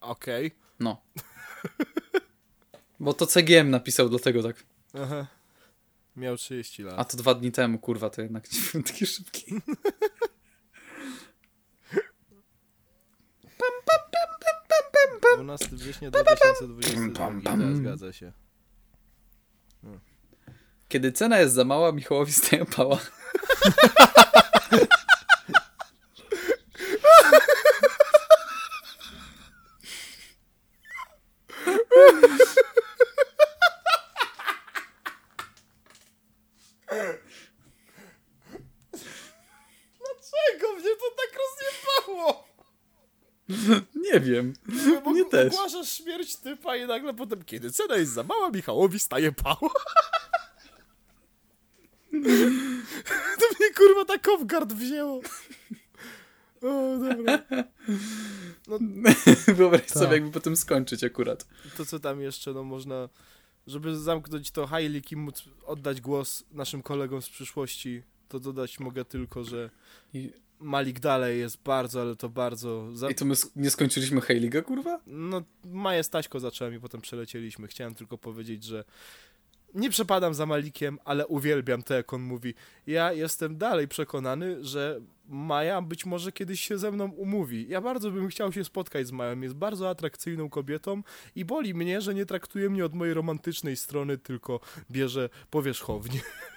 Okej. 0.01 0.51
No. 0.81 1.03
Bo 3.01 3.13
to 3.15 3.27
CGM 3.27 3.71
napisał, 3.71 4.09
dlatego 4.09 4.43
tak. 4.43 4.57
Aha. 4.95 5.27
Miał 6.17 6.37
30 6.37 6.83
lat. 6.83 6.95
A 6.99 7.05
to 7.05 7.17
dwa 7.17 7.35
dni 7.35 7.53
temu, 7.53 7.79
kurwa, 7.79 8.11
to 8.11 8.23
jednak 8.23 8.53
nie 8.53 8.59
był 8.73 8.83
taki 8.83 9.07
szybki. 9.07 9.55
12 15.37 15.69
września 15.73 16.11
2022, 16.11 17.43
tak, 17.45 17.77
zgadza 17.77 18.13
się. 18.13 18.33
Kiedy 20.89 21.13
cena 21.13 21.41
jest 21.41 21.55
za 21.55 21.65
mała, 21.65 21.93
Michałowi 21.93 22.33
staje 22.33 22.67
pała. 22.67 22.99
Czego 40.31 40.73
mnie 40.75 40.91
to 40.97 41.07
tak 41.17 41.39
rozjebało? 41.41 42.45
Nie 43.95 44.21
wiem. 44.21 44.55
Też. 45.53 45.61
Ogłaszasz 45.61 45.91
śmierć 45.91 46.37
typa 46.37 46.77
i 46.77 46.87
nagle 46.87 47.15
potem, 47.15 47.45
kiedy 47.45 47.71
cena 47.71 47.97
jest 47.97 48.13
za 48.13 48.23
mała, 48.23 48.51
Michałowi 48.51 48.99
staje 48.99 49.33
pała. 49.33 49.57
To 53.41 53.47
mnie 53.59 53.75
kurwa 53.77 54.05
tak 54.05 54.29
off 54.29 54.43
wzięło. 54.75 55.21
O, 56.63 56.99
dobra. 56.99 57.39
Wyobraź 59.57 59.81
Tak. 59.81 59.91
sobie, 59.91 60.13
jakby 60.13 60.31
potem 60.31 60.57
skończyć 60.57 61.05
akurat. 61.05 61.47
To 61.77 61.85
co 61.87 61.99
tam 61.99 62.21
jeszcze, 62.21 62.53
no 62.53 62.65
można, 62.65 63.09
żeby 63.67 63.99
zamknąć 63.99 64.51
to 64.51 64.67
Heilig 64.67 65.13
i 65.13 65.17
móc 65.17 65.45
oddać 65.67 66.01
głos 66.01 66.45
naszym 66.51 66.83
kolegom 66.83 67.23
z 67.23 67.29
przyszłości, 67.29 68.03
to 68.29 68.41
dodać 68.41 68.81
mogę 68.81 69.05
tylko, 69.05 69.45
że 69.45 69.71
Malik 70.63 71.01
dalej 71.01 71.39
jest 71.39 71.63
bardzo, 71.63 72.01
ale 72.01 72.17
to 72.17 72.29
bardzo... 72.29 72.97
Za... 72.97 73.11
i 73.11 73.15
to 73.15 73.25
my 73.25 73.35
nie 73.57 73.71
skończyliśmy 73.71 74.21
Heiliga, 74.21 74.63
kurwa? 74.63 75.01
No, 75.07 75.43
Maję 75.65 76.05
Staśko 76.05 76.41
zacząłem 76.41 76.75
i 76.75 76.81
potem 76.81 77.01
przelecieliśmy. 77.01 77.69
Chciałem 77.69 77.95
tylko 77.95 78.19
powiedzieć, 78.19 78.65
że 78.65 78.85
nie 79.75 79.91
przepadam 79.91 80.35
za 80.35 80.47
Malikiem, 80.47 80.99
ale 81.05 81.27
uwielbiam 81.27 81.83
to, 81.83 81.95
jak 81.95 82.13
on 82.13 82.23
mówi. 82.23 82.55
Ja 82.87 83.13
jestem 83.13 83.59
dalej 83.59 83.89
przekonany, 83.89 84.65
że 84.65 85.01
Maja 85.29 85.83
być 85.83 86.07
może 86.07 86.33
kiedyś 86.33 86.61
się 86.61 86.79
ze 86.79 86.93
mną 86.93 87.11
umówi. 87.11 87.69
Ja 87.69 87.81
bardzo 87.81 88.11
bym 88.11 88.29
chciał 88.29 88.53
się 88.53 88.65
spotkać 88.65 89.07
z 89.07 89.13
Mają. 89.13 89.41
Jest 89.41 89.55
bardzo 89.55 89.89
atrakcyjną 89.89 90.51
kobietą 90.51 91.03
i 91.37 91.45
boli 91.45 91.75
mnie, 91.75 92.01
że 92.01 92.15
nie 92.15 92.27
traktuje 92.27 92.71
mnie 92.71 92.85
od 92.85 92.95
mojej 92.95 93.15
romantycznej 93.15 93.77
strony, 93.77 94.19
tylko 94.19 94.61
bierze 94.91 95.29
powierzchownie. 95.51 96.21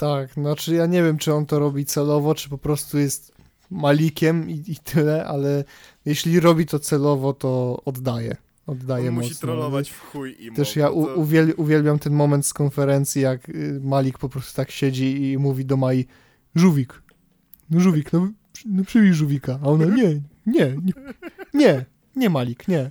Tak, 0.00 0.32
znaczy 0.32 0.74
ja 0.74 0.86
nie 0.86 1.02
wiem, 1.02 1.18
czy 1.18 1.34
on 1.34 1.46
to 1.46 1.58
robi 1.58 1.84
celowo, 1.84 2.34
czy 2.34 2.48
po 2.48 2.58
prostu 2.58 2.98
jest 2.98 3.32
malikiem 3.70 4.50
i, 4.50 4.64
i 4.66 4.76
tyle, 4.76 5.24
ale 5.24 5.64
jeśli 6.04 6.40
robi 6.40 6.66
to 6.66 6.78
celowo, 6.78 7.32
to 7.32 7.82
oddaje. 7.84 8.36
Oddaje 8.66 9.08
On 9.08 9.14
mocno. 9.14 9.28
musi 9.28 9.40
trollować 9.40 9.90
w 9.90 10.00
chuj 10.00 10.36
i 10.38 10.52
Też 10.52 10.76
ja 10.76 10.88
bo 10.88 10.94
u, 10.94 11.20
uwiel, 11.20 11.54
uwielbiam 11.56 11.98
ten 11.98 12.12
moment 12.12 12.46
z 12.46 12.52
konferencji, 12.52 13.22
jak 13.22 13.48
y, 13.48 13.80
Malik 13.82 14.18
po 14.18 14.28
prostu 14.28 14.56
tak 14.56 14.70
siedzi 14.70 15.32
i 15.32 15.38
mówi 15.38 15.64
do 15.64 15.76
Mai, 15.76 16.06
żółwik, 16.54 17.02
no 17.70 17.80
żółwik, 17.80 18.12
no, 18.12 18.28
no 18.66 18.84
przybij 18.84 19.12
żółwika, 19.12 19.58
a 19.62 19.66
ona, 19.66 19.84
nie, 19.84 20.20
nie, 20.46 20.76
nie, 20.84 20.94
nie, 21.54 21.84
nie 22.16 22.30
Malik, 22.30 22.68
nie. 22.68 22.90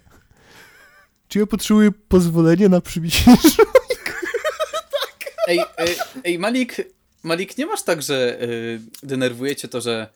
Czy 1.28 1.40
ja 1.40 1.46
potrzebuję 1.46 1.92
pozwolenia 1.92 2.70
na 2.70 2.82
przybicie 2.82 3.32
Ej, 5.48 5.60
ej, 5.78 5.96
ej 6.24 6.40
Malik, 6.40 6.78
Malik, 7.24 7.58
nie 7.58 7.66
masz 7.66 7.84
tak, 7.84 8.02
że 8.02 8.44
y, 8.44 8.80
denerwuje 9.04 9.56
cię 9.56 9.68
to, 9.68 9.82
że 9.82 10.08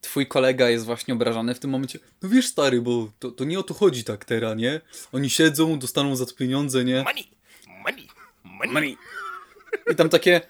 twój 0.00 0.26
kolega 0.26 0.70
jest 0.70 0.84
właśnie 0.84 1.14
obrażany 1.14 1.54
w 1.54 1.58
tym 1.58 1.70
momencie? 1.70 1.98
No 2.22 2.28
wiesz, 2.28 2.46
stary, 2.46 2.82
bo 2.82 3.12
to, 3.18 3.30
to 3.30 3.44
nie 3.44 3.58
o 3.58 3.62
to 3.62 3.74
chodzi 3.74 4.04
tak 4.04 4.24
teraz, 4.24 4.56
nie? 4.56 4.80
Oni 5.12 5.30
siedzą, 5.30 5.78
dostaną 5.78 6.16
za 6.16 6.26
to 6.26 6.34
pieniądze, 6.34 6.84
nie? 6.84 7.02
Money! 7.02 7.24
Money! 7.84 8.06
Money! 8.44 8.72
Money. 8.72 8.96
I 9.92 9.94
tam 9.94 10.08
takie... 10.08 10.40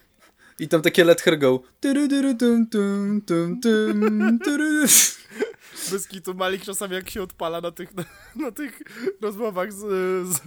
I 0.58 0.68
tam 0.68 0.82
takie 0.82 1.04
let 1.04 1.20
her 1.20 1.38
go. 1.38 1.62
Bez 5.90 6.08
kitu 6.08 6.34
Malik 6.34 6.62
czasami 6.62 6.94
jak 6.94 7.10
się 7.10 7.22
odpala 7.22 7.60
na 7.60 7.70
tych, 7.70 7.94
na, 7.94 8.04
na 8.36 8.52
tych 8.52 8.82
rozmowach 9.20 9.72
z, 9.72 9.78
z, 10.28 10.40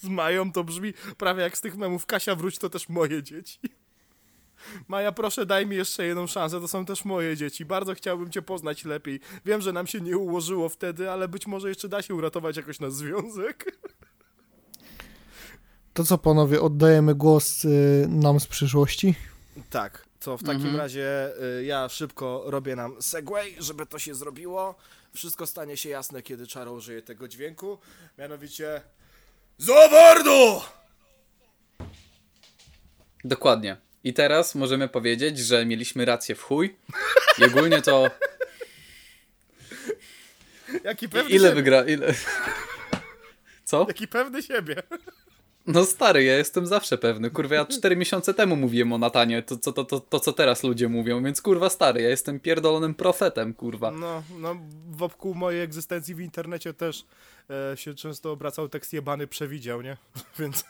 z 0.00 0.08
Mają, 0.08 0.52
to 0.52 0.64
brzmi 0.64 0.94
prawie 1.18 1.42
jak 1.42 1.58
z 1.58 1.60
tych 1.60 1.76
memów 1.76 2.06
Kasia 2.06 2.34
wróć, 2.34 2.58
to 2.58 2.70
też 2.70 2.88
moje 2.88 3.22
dzieci. 3.22 3.58
Maja, 4.88 5.12
proszę 5.12 5.46
daj 5.46 5.66
mi 5.66 5.76
jeszcze 5.76 6.06
jedną 6.06 6.26
szansę, 6.26 6.60
to 6.60 6.68
są 6.68 6.84
też 6.84 7.04
moje 7.04 7.36
dzieci. 7.36 7.64
Bardzo 7.64 7.94
chciałbym 7.94 8.30
cię 8.30 8.42
poznać 8.42 8.84
lepiej. 8.84 9.20
Wiem, 9.44 9.60
że 9.60 9.72
nam 9.72 9.86
się 9.86 10.00
nie 10.00 10.18
ułożyło 10.18 10.68
wtedy, 10.68 11.10
ale 11.10 11.28
być 11.28 11.46
może 11.46 11.68
jeszcze 11.68 11.88
da 11.88 12.02
się 12.02 12.14
uratować 12.14 12.56
jakoś 12.56 12.80
nasz 12.80 12.92
związek. 12.92 13.78
To 15.94 16.04
co 16.04 16.18
panowie, 16.18 16.60
oddajemy 16.60 17.14
głos 17.14 17.64
y, 17.64 18.06
nam 18.08 18.40
z 18.40 18.46
przyszłości? 18.46 19.14
Tak, 19.70 20.06
to 20.20 20.36
w 20.38 20.42
takim 20.42 20.56
Mhm. 20.60 20.76
razie 20.76 21.30
y, 21.60 21.64
ja 21.64 21.88
szybko 21.88 22.42
robię 22.46 22.76
nam 22.76 23.02
segway, 23.02 23.56
żeby 23.58 23.86
to 23.86 23.98
się 23.98 24.14
zrobiło. 24.14 24.74
Wszystko 25.14 25.46
stanie 25.46 25.76
się 25.76 25.88
jasne, 25.88 26.22
kiedy 26.22 26.46
Czaro 26.46 26.72
użyje 26.72 27.02
tego 27.02 27.28
dźwięku. 27.28 27.78
Mianowicie... 28.18 28.80
ZABARDO! 29.58 30.62
Dokładnie. 33.24 33.76
I 34.04 34.14
teraz 34.14 34.54
możemy 34.54 34.88
powiedzieć, 34.88 35.38
że 35.38 35.66
mieliśmy 35.66 36.04
rację 36.04 36.34
w 36.34 36.42
chuj. 36.42 36.76
I 37.38 37.44
ogólnie 37.44 37.82
to. 37.82 38.10
Jaki 40.84 41.08
pewny 41.08 41.30
Ile 41.30 41.48
siebie. 41.48 41.54
wygra. 41.54 41.84
Ile. 41.84 42.14
Co? 43.64 43.84
Jaki 43.88 44.08
pewny 44.08 44.42
siebie. 44.42 44.82
No 45.66 45.84
stary, 45.84 46.24
ja 46.24 46.36
jestem 46.36 46.66
zawsze 46.66 46.98
pewny. 46.98 47.30
Kurwa, 47.30 47.54
ja 47.54 47.64
4 47.64 47.96
miesiące 47.96 48.34
temu 48.34 48.56
mówiłem 48.56 48.92
o 48.92 48.98
Natanie, 48.98 49.42
to, 49.42 49.56
to, 49.56 49.72
to, 49.72 49.84
to, 49.84 50.00
to 50.00 50.20
co 50.20 50.32
teraz 50.32 50.62
ludzie 50.62 50.88
mówią, 50.88 51.24
więc 51.24 51.42
kurwa 51.42 51.70
stary, 51.70 52.02
ja 52.02 52.08
jestem 52.08 52.40
pierdolonym 52.40 52.94
profetem, 52.94 53.54
kurwa. 53.54 53.90
No, 53.90 54.22
no, 54.38 54.56
wokół 54.90 55.34
mojej 55.34 55.62
egzystencji 55.62 56.14
w 56.14 56.20
internecie 56.20 56.74
też 56.74 57.04
e, 57.72 57.76
się 57.76 57.94
często 57.94 58.32
obracał 58.32 58.68
tekst 58.68 58.92
jebany 58.92 59.26
przewidział, 59.26 59.82
nie? 59.82 59.96
Więc... 60.38 60.64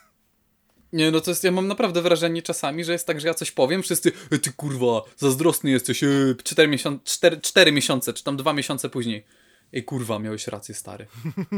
Nie, 0.93 1.11
no 1.11 1.21
to 1.21 1.31
jest, 1.31 1.45
ja 1.45 1.51
mam 1.51 1.69
naprawdę 1.69 2.03
wrażenie 2.03 2.43
czasami, 2.43 2.85
że 2.85 2.93
jest 2.93 3.07
tak, 3.07 3.21
że 3.21 3.29
ja 3.29 3.35
coś 3.35 3.51
powiem, 3.51 3.83
wszyscy, 3.83 4.13
e, 4.31 4.39
ty 4.39 4.53
kurwa, 4.53 5.03
zazdrosny 5.17 5.71
jesteś, 5.71 6.05
e, 6.05 6.09
4, 6.45 6.69
miesiąc, 6.69 7.03
4, 7.05 7.41
4 7.41 7.73
miesiące, 7.73 8.13
czy 8.13 8.25
tam 8.25 8.37
2 8.37 8.53
miesiące 8.53 8.89
później. 8.89 9.25
Ej 9.73 9.85
kurwa, 9.85 10.19
miałeś 10.19 10.47
rację, 10.47 10.75
stary. 10.75 11.07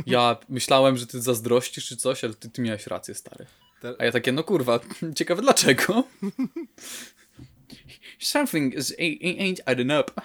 Ja 0.07 0.37
myślałem, 0.49 0.97
że 0.97 1.07
ty 1.07 1.23
zazdrościsz 1.23 1.87
czy 1.87 1.97
coś, 1.97 2.25
ale 2.25 2.35
ty, 2.35 2.51
ty 2.51 2.63
miałeś 2.63 2.87
rację, 2.87 3.15
stary. 3.15 3.47
A 3.99 4.05
ja 4.05 4.13
takie, 4.13 4.33
no 4.33 4.45
kurwa, 4.45 4.81
ciekawe 5.15 5.43
dlaczego. 5.43 6.05
Something 8.19 8.75
is, 8.75 8.95
ain't 8.99 9.61
adding 9.67 9.91
up. 10.01 10.23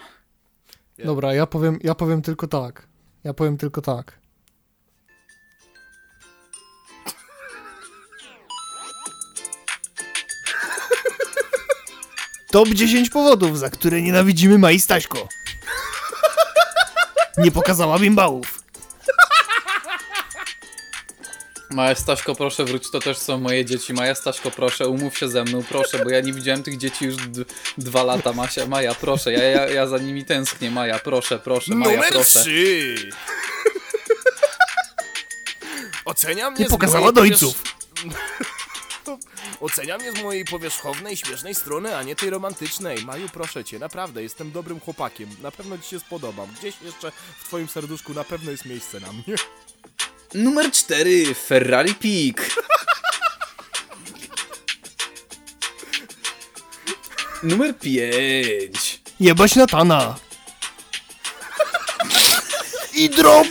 Dobra, 1.05 1.33
ja 1.33 1.47
powiem, 1.47 1.79
ja 1.83 1.95
powiem 1.95 2.21
tylko 2.21 2.47
tak. 2.47 2.87
Ja 3.23 3.33
powiem 3.33 3.57
tylko 3.57 3.81
tak. 3.81 4.19
Top 12.51 12.69
10 12.69 13.09
powodów, 13.09 13.59
za 13.59 13.69
które 13.69 14.01
nienawidzimy 14.01 14.57
Mai 14.57 14.79
Staśko. 14.79 15.27
Nie 17.37 17.51
pokazała 17.51 17.99
bimbałów. 17.99 18.59
Maja 21.71 21.95
Staśko, 21.95 22.35
proszę 22.35 22.65
wróć, 22.65 22.91
to 22.91 22.99
też 22.99 23.17
są 23.17 23.39
moje 23.39 23.65
dzieci. 23.65 23.93
Maja 23.93 24.15
Staśko, 24.15 24.51
proszę, 24.51 24.87
umów 24.87 25.17
się 25.17 25.29
ze 25.29 25.43
mną, 25.43 25.63
proszę, 25.69 26.03
bo 26.03 26.09
ja 26.09 26.21
nie 26.21 26.33
widziałem 26.33 26.63
tych 26.63 26.77
dzieci 26.77 27.05
już 27.05 27.15
d- 27.15 27.45
dwa 27.77 28.03
lata. 28.03 28.33
Masia, 28.33 28.65
Maja, 28.65 28.95
proszę, 28.95 29.31
ja, 29.33 29.43
ja, 29.43 29.67
ja 29.69 29.87
za 29.87 29.97
nimi 29.97 30.25
tęsknię. 30.25 30.71
Maja, 30.71 30.99
proszę, 30.99 31.39
proszę, 31.39 31.75
Maja, 31.75 31.95
Numer 31.95 32.11
proszę. 32.13 32.39
3! 32.41 33.09
Ocenia 36.05 36.49
mnie 36.51 36.59
Nie 36.63 36.69
pokazała 36.69 37.11
mojej 37.11 37.31
dojców. 39.09 39.31
Ocenia 39.59 39.97
mnie 39.97 40.11
z 40.11 40.23
mojej 40.23 40.45
powierzchownej, 40.45 41.17
śmiesznej 41.17 41.55
strony, 41.55 41.97
a 41.97 42.03
nie 42.03 42.15
tej 42.15 42.29
romantycznej. 42.29 43.05
Maju, 43.05 43.29
proszę 43.33 43.63
cię, 43.63 43.79
naprawdę, 43.79 44.23
jestem 44.23 44.51
dobrym 44.51 44.79
chłopakiem. 44.79 45.29
Na 45.41 45.51
pewno 45.51 45.77
ci 45.77 45.89
się 45.89 45.99
spodobam. 45.99 46.47
Gdzieś 46.59 46.75
jeszcze 46.81 47.11
w 47.39 47.43
twoim 47.43 47.67
serduszku 47.67 48.13
na 48.13 48.23
pewno 48.23 48.51
jest 48.51 48.65
miejsce 48.65 48.99
na 48.99 49.13
mnie. 49.13 49.35
Numer 50.33 50.71
4, 50.71 51.35
Ferrari 51.35 51.93
Peak. 51.93 52.49
Numer 57.43 57.77
5. 57.77 59.01
Jebać 59.19 59.55
Natana. 59.55 60.15
I 62.93 63.09
drop. 63.09 63.47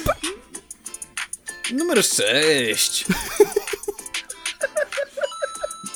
Numer 1.70 2.04
6. 2.04 3.04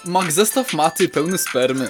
Mag 0.04 0.32
zestaw 0.32 0.72
maty 0.72 1.08
pełny 1.08 1.38
spermy. 1.38 1.88